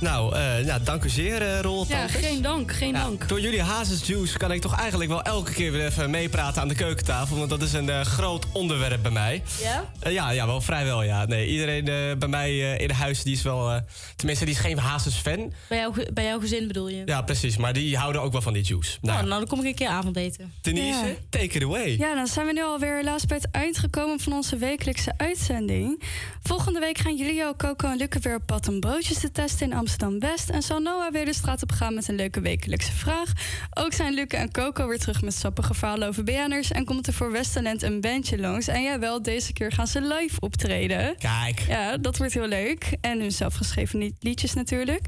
Nou, 0.00 0.34
eh, 0.34 0.64
ja, 0.64 0.78
dank 0.78 1.04
u 1.04 1.08
zeer, 1.08 1.60
Roel. 1.62 1.84
Ja, 1.88 1.96
Tankers. 1.98 2.26
geen 2.26 2.42
dank, 2.42 2.72
geen 2.72 2.92
Ja, 2.92 3.02
dank. 3.02 3.28
Door 3.28 3.40
jullie 3.40 3.62
hazesjuice 3.62 4.38
kan 4.38 4.52
ik 4.52 4.60
toch 4.60 4.78
eigenlijk 4.78 5.10
wel 5.10 5.22
elke 5.22 5.52
keer 5.52 5.72
weer 5.72 5.86
even 5.86 6.10
meepraten 6.10 6.62
aan 6.62 6.68
de 6.68 6.74
keukentafel. 6.74 7.36
Want 7.36 7.50
dat 7.50 7.62
is 7.62 7.72
een 7.72 7.88
eh, 7.88 8.00
groot 8.00 8.46
onderwerp 8.52 9.02
bij 9.02 9.10
mij. 9.10 9.42
Ja? 9.62 10.10
Ja, 10.10 10.30
ja, 10.30 10.46
wel 10.46 10.60
vrijwel, 10.60 11.02
ja. 11.02 11.24
Nee, 11.26 11.46
iedereen 11.48 11.88
eh, 11.88 12.16
bij 12.18 12.28
mij 12.28 12.50
eh, 12.50 12.80
in 12.80 12.90
huis 12.90 13.22
die 13.22 13.32
is 13.34 13.42
wel... 13.42 13.70
eh, 13.70 13.80
tenminste, 14.16 14.44
die 14.44 14.54
is 14.54 14.60
geen 14.60 14.78
hazes-fan. 14.78 15.52
Bij, 15.68 15.78
jouw, 15.78 15.92
ge- 15.92 16.10
bij 16.14 16.24
jouw 16.24 16.40
gezin 16.40 16.66
bedoel 16.66 16.88
je? 16.88 17.02
Ja, 17.06 17.22
precies. 17.22 17.56
Maar 17.56 17.72
die 17.72 17.96
houden 17.96 18.22
ook 18.22 18.32
wel 18.32 18.42
van 18.42 18.52
die 18.52 18.62
juice. 18.62 18.98
Nou, 19.00 19.14
Nou, 19.16 19.28
nou, 19.28 19.40
dan 19.40 19.48
kom 19.48 19.58
ik 19.60 19.66
een 19.66 19.74
keer 19.74 19.88
avondeten. 19.88 20.52
Denise, 20.62 21.06
Ja. 21.06 21.14
take 21.30 21.44
it 21.44 21.62
away. 21.62 21.96
Ja, 21.98 22.14
dan 22.14 22.26
zijn 22.26 22.46
we 22.46 22.52
nu 22.52 22.62
alweer 22.62 22.96
helaas 22.96 23.26
bij 23.26 23.36
het 23.36 23.48
eind 23.50 23.78
gekomen 23.78 24.20
van 24.20 24.32
onze 24.32 24.56
wekelijkse 24.56 25.12
uitzending. 25.16 26.02
Volgende 26.42 26.80
week 26.80 26.98
gaan 26.98 27.16
Julio, 27.16 27.54
Coco 27.56 27.88
en 27.90 27.96
Luca 27.96 28.18
weer 28.20 28.34
op 28.34 28.46
pad 28.46 28.68
om 28.68 28.80
broodjes 28.80 29.18
te 29.18 29.32
testen 29.32 29.70
in 29.70 29.76
Amsterdam-West. 29.90 30.50
En 30.50 30.62
zal 30.62 30.78
Noah 30.80 31.12
weer 31.12 31.24
de 31.24 31.32
straat 31.32 31.62
op 31.62 31.72
gaan 31.72 31.94
met 31.94 32.08
een 32.08 32.14
leuke 32.14 32.40
wekelijkse 32.40 32.92
vraag. 32.92 33.32
Ook 33.74 33.92
zijn 33.92 34.14
Luca 34.14 34.38
en 34.38 34.50
Coco 34.50 34.88
weer 34.88 34.98
terug 34.98 35.22
met 35.22 35.34
sappige 35.34 35.74
verhalen 35.74 36.08
over 36.08 36.24
BN'ers. 36.24 36.70
En 36.70 36.84
komt 36.84 37.06
er 37.06 37.12
voor 37.12 37.32
Westtalent 37.32 37.82
een 37.82 38.00
bandje 38.00 38.38
langs. 38.38 38.68
En 38.68 38.82
jawel, 38.82 39.22
deze 39.22 39.52
keer 39.52 39.72
gaan 39.72 39.86
ze 39.86 40.00
live 40.00 40.40
optreden. 40.40 41.16
Kijk. 41.18 41.60
Ja, 41.68 41.96
dat 41.96 42.16
wordt 42.16 42.34
heel 42.34 42.46
leuk. 42.48 42.96
En 43.00 43.20
hun 43.20 43.32
zelfgeschreven 43.32 43.98
li- 43.98 44.14
liedjes 44.20 44.54
natuurlijk. 44.54 45.06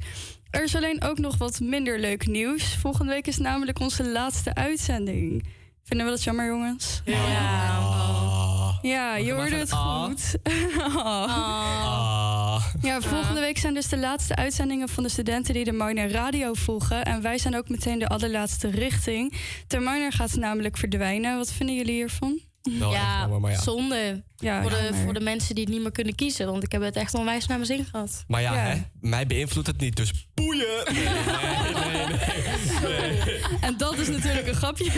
Er 0.51 0.63
is 0.65 0.77
alleen 0.77 1.03
ook 1.03 1.19
nog 1.19 1.37
wat 1.37 1.61
minder 1.61 1.99
leuk 1.99 2.27
nieuws. 2.27 2.77
Volgende 2.77 3.13
week 3.13 3.27
is 3.27 3.39
namelijk 3.39 3.79
onze 3.79 4.09
laatste 4.09 4.55
uitzending. 4.55 5.45
Vinden 5.83 6.07
we 6.07 6.13
dat 6.13 6.23
jammer, 6.23 6.47
jongens? 6.47 7.03
Ah. 7.07 8.79
Ja, 8.83 9.17
je 9.17 9.33
Mag 9.33 9.47
ik 9.47 9.51
hoorde 9.51 9.57
het 9.57 9.71
ah? 9.71 10.05
goed. 10.05 10.35
Ah. 11.05 12.65
Ja, 12.83 13.01
volgende 13.01 13.41
week 13.41 13.59
zijn 13.59 13.75
dus 13.75 13.89
de 13.89 13.99
laatste 13.99 14.37
uitzendingen 14.37 14.89
van 14.89 15.03
de 15.03 15.09
studenten 15.09 15.55
die 15.55 15.65
de 15.65 15.73
Minor 15.73 16.11
Radio 16.11 16.55
volgen. 16.55 17.05
En 17.05 17.23
wij 17.23 17.39
zijn 17.39 17.57
ook 17.57 17.69
meteen 17.69 17.99
de 17.99 18.09
allerlaatste 18.09 18.71
richting. 18.71 19.35
De 19.67 19.79
Minor 19.79 20.13
gaat 20.13 20.35
namelijk 20.35 20.77
verdwijnen. 20.77 21.37
Wat 21.37 21.53
vinden 21.53 21.77
jullie 21.77 21.95
hiervan? 21.95 22.41
Wel 22.62 22.94
echt 22.94 23.02
jammer, 23.20 23.40
maar 23.40 23.51
ja. 23.51 23.60
zonde. 23.60 24.22
Ja, 24.36 24.62
voor, 24.62 24.70
de, 24.70 24.90
voor 25.05 25.14
de 25.14 25.20
mensen 25.20 25.55
die 25.55 25.64
het 25.64 25.72
niet 25.72 25.82
meer 25.82 25.93
kunnen 25.93 26.14
kiezen. 26.14 26.47
Want 26.47 26.62
ik 26.62 26.72
heb 26.72 26.82
het 26.82 26.97
echt 26.97 27.14
onwijs 27.14 27.47
naar 27.47 27.56
mijn 27.56 27.68
zin 27.76 27.84
gehad. 27.84 28.24
Maar 28.28 28.40
ja, 28.40 28.55
Hè, 28.55 28.82
mij 29.01 29.26
beïnvloedt 29.26 29.66
het 29.66 29.80
niet, 29.80 29.97
dus 29.97 30.28
boeien. 30.34 30.84
En 33.60 33.76
dat 33.76 33.98
is 33.98 34.09
natuurlijk 34.09 34.47
een 34.47 34.55
grapje. 34.55 34.84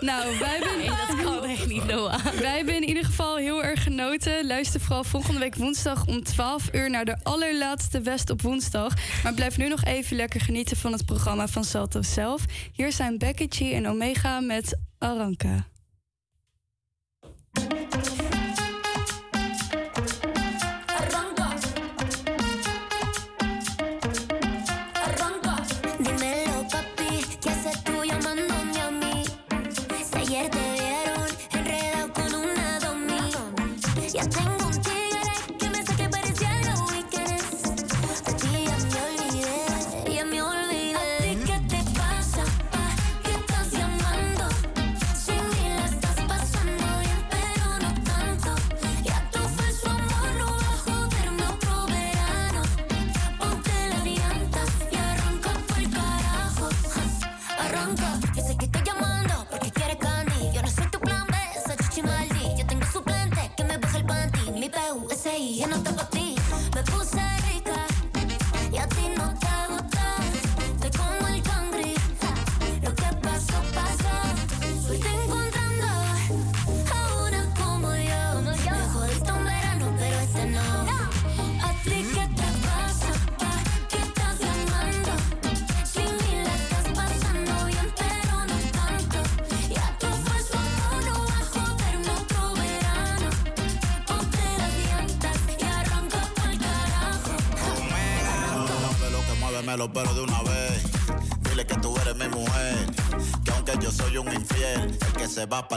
nou, 0.00 0.38
wij 0.38 0.48
hebben... 0.48 0.78
Nee, 0.78 0.88
dat 0.88 1.22
kan 1.22 1.44
echt 1.44 1.66
niet, 1.66 1.84
Noah. 1.84 2.24
Wij 2.24 2.56
hebben 2.56 2.74
in 2.74 2.88
ieder 2.88 3.04
geval 3.04 3.36
heel 3.36 3.64
erg 3.64 3.82
genoten. 3.82 4.46
Luister 4.46 4.80
vooral 4.80 5.04
volgende 5.04 5.38
week 5.38 5.54
woensdag 5.54 6.06
om 6.06 6.22
12 6.22 6.68
uur 6.72 6.90
naar 6.90 7.04
de 7.04 7.16
allerlaatste 7.22 8.00
West 8.00 8.30
op 8.30 8.42
woensdag. 8.42 8.94
Maar 9.22 9.34
blijf 9.34 9.56
nu 9.56 9.68
nog 9.68 9.84
even 9.84 10.16
lekker 10.16 10.40
genieten 10.40 10.76
van 10.76 10.92
het 10.92 11.04
programma 11.04 11.48
van 11.48 11.64
Salto 11.64 12.02
zelf. 12.02 12.44
Hier 12.72 12.92
zijn 12.92 13.18
Becky 13.18 13.46
G 13.48 13.60
en 13.60 13.88
Omega 13.88 14.40
met 14.40 14.78
Aranka. 14.98 15.66
Ayer 30.26 30.50
te 30.50 30.72
vieron 30.72 31.28
enredado 31.52 32.12
con 32.12 32.34
una. 32.34 32.78
Ya 34.12 34.28
tengo 34.28 34.66
un 34.66 34.80
tigre 34.80 35.05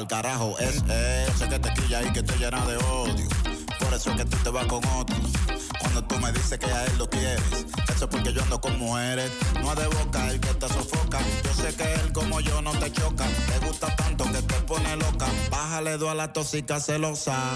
carajo 0.10 0.58
es. 0.60 0.84
Yo 0.84 1.38
sé 1.38 1.48
que 1.48 1.60
te 1.60 1.74
quilla 1.76 2.02
y 2.04 2.12
que 2.12 2.20
estoy 2.20 2.40
llena 2.40 2.66
de 2.66 2.76
odio. 2.78 3.28
Por 3.80 3.94
eso 3.94 4.10
es 4.10 4.18
que 4.18 4.26
tú 4.26 4.38
te 4.44 4.50
vas 4.50 4.66
con 4.66 4.84
otro. 4.86 5.16
Cuando 5.80 6.04
tú 6.04 6.20
me 6.20 6.32
dices 6.34 6.58
que 6.58 6.66
a 6.66 6.86
él 6.86 6.98
lo 6.98 7.10
quieres, 7.10 7.66
eso 7.88 8.06
es 8.06 8.08
porque 8.10 8.34
yo 8.34 8.42
ando 8.42 8.60
con 8.60 8.78
mujeres. 8.78 9.32
No 9.62 9.74
de 9.76 9.88
boca 9.88 10.30
el 10.32 10.40
que 10.42 10.54
te 10.56 10.68
sofoca. 10.68 11.20
Yo 11.44 11.54
sé 11.54 11.74
que 11.76 11.94
él 11.94 12.12
como 12.12 12.42
yo 12.42 12.62
no 12.62 12.72
te 12.72 12.92
choca. 12.92 13.26
Te 13.26 13.66
gusta 13.66 13.96
tanto 13.96 14.26
que 14.26 14.42
te 14.42 14.56
pone 14.62 14.96
loca. 14.98 15.28
Bájale 15.52 15.98
dos 15.98 16.10
a 16.10 16.16
la 16.16 16.34
tóxica 16.34 16.80
celosa. 16.80 17.56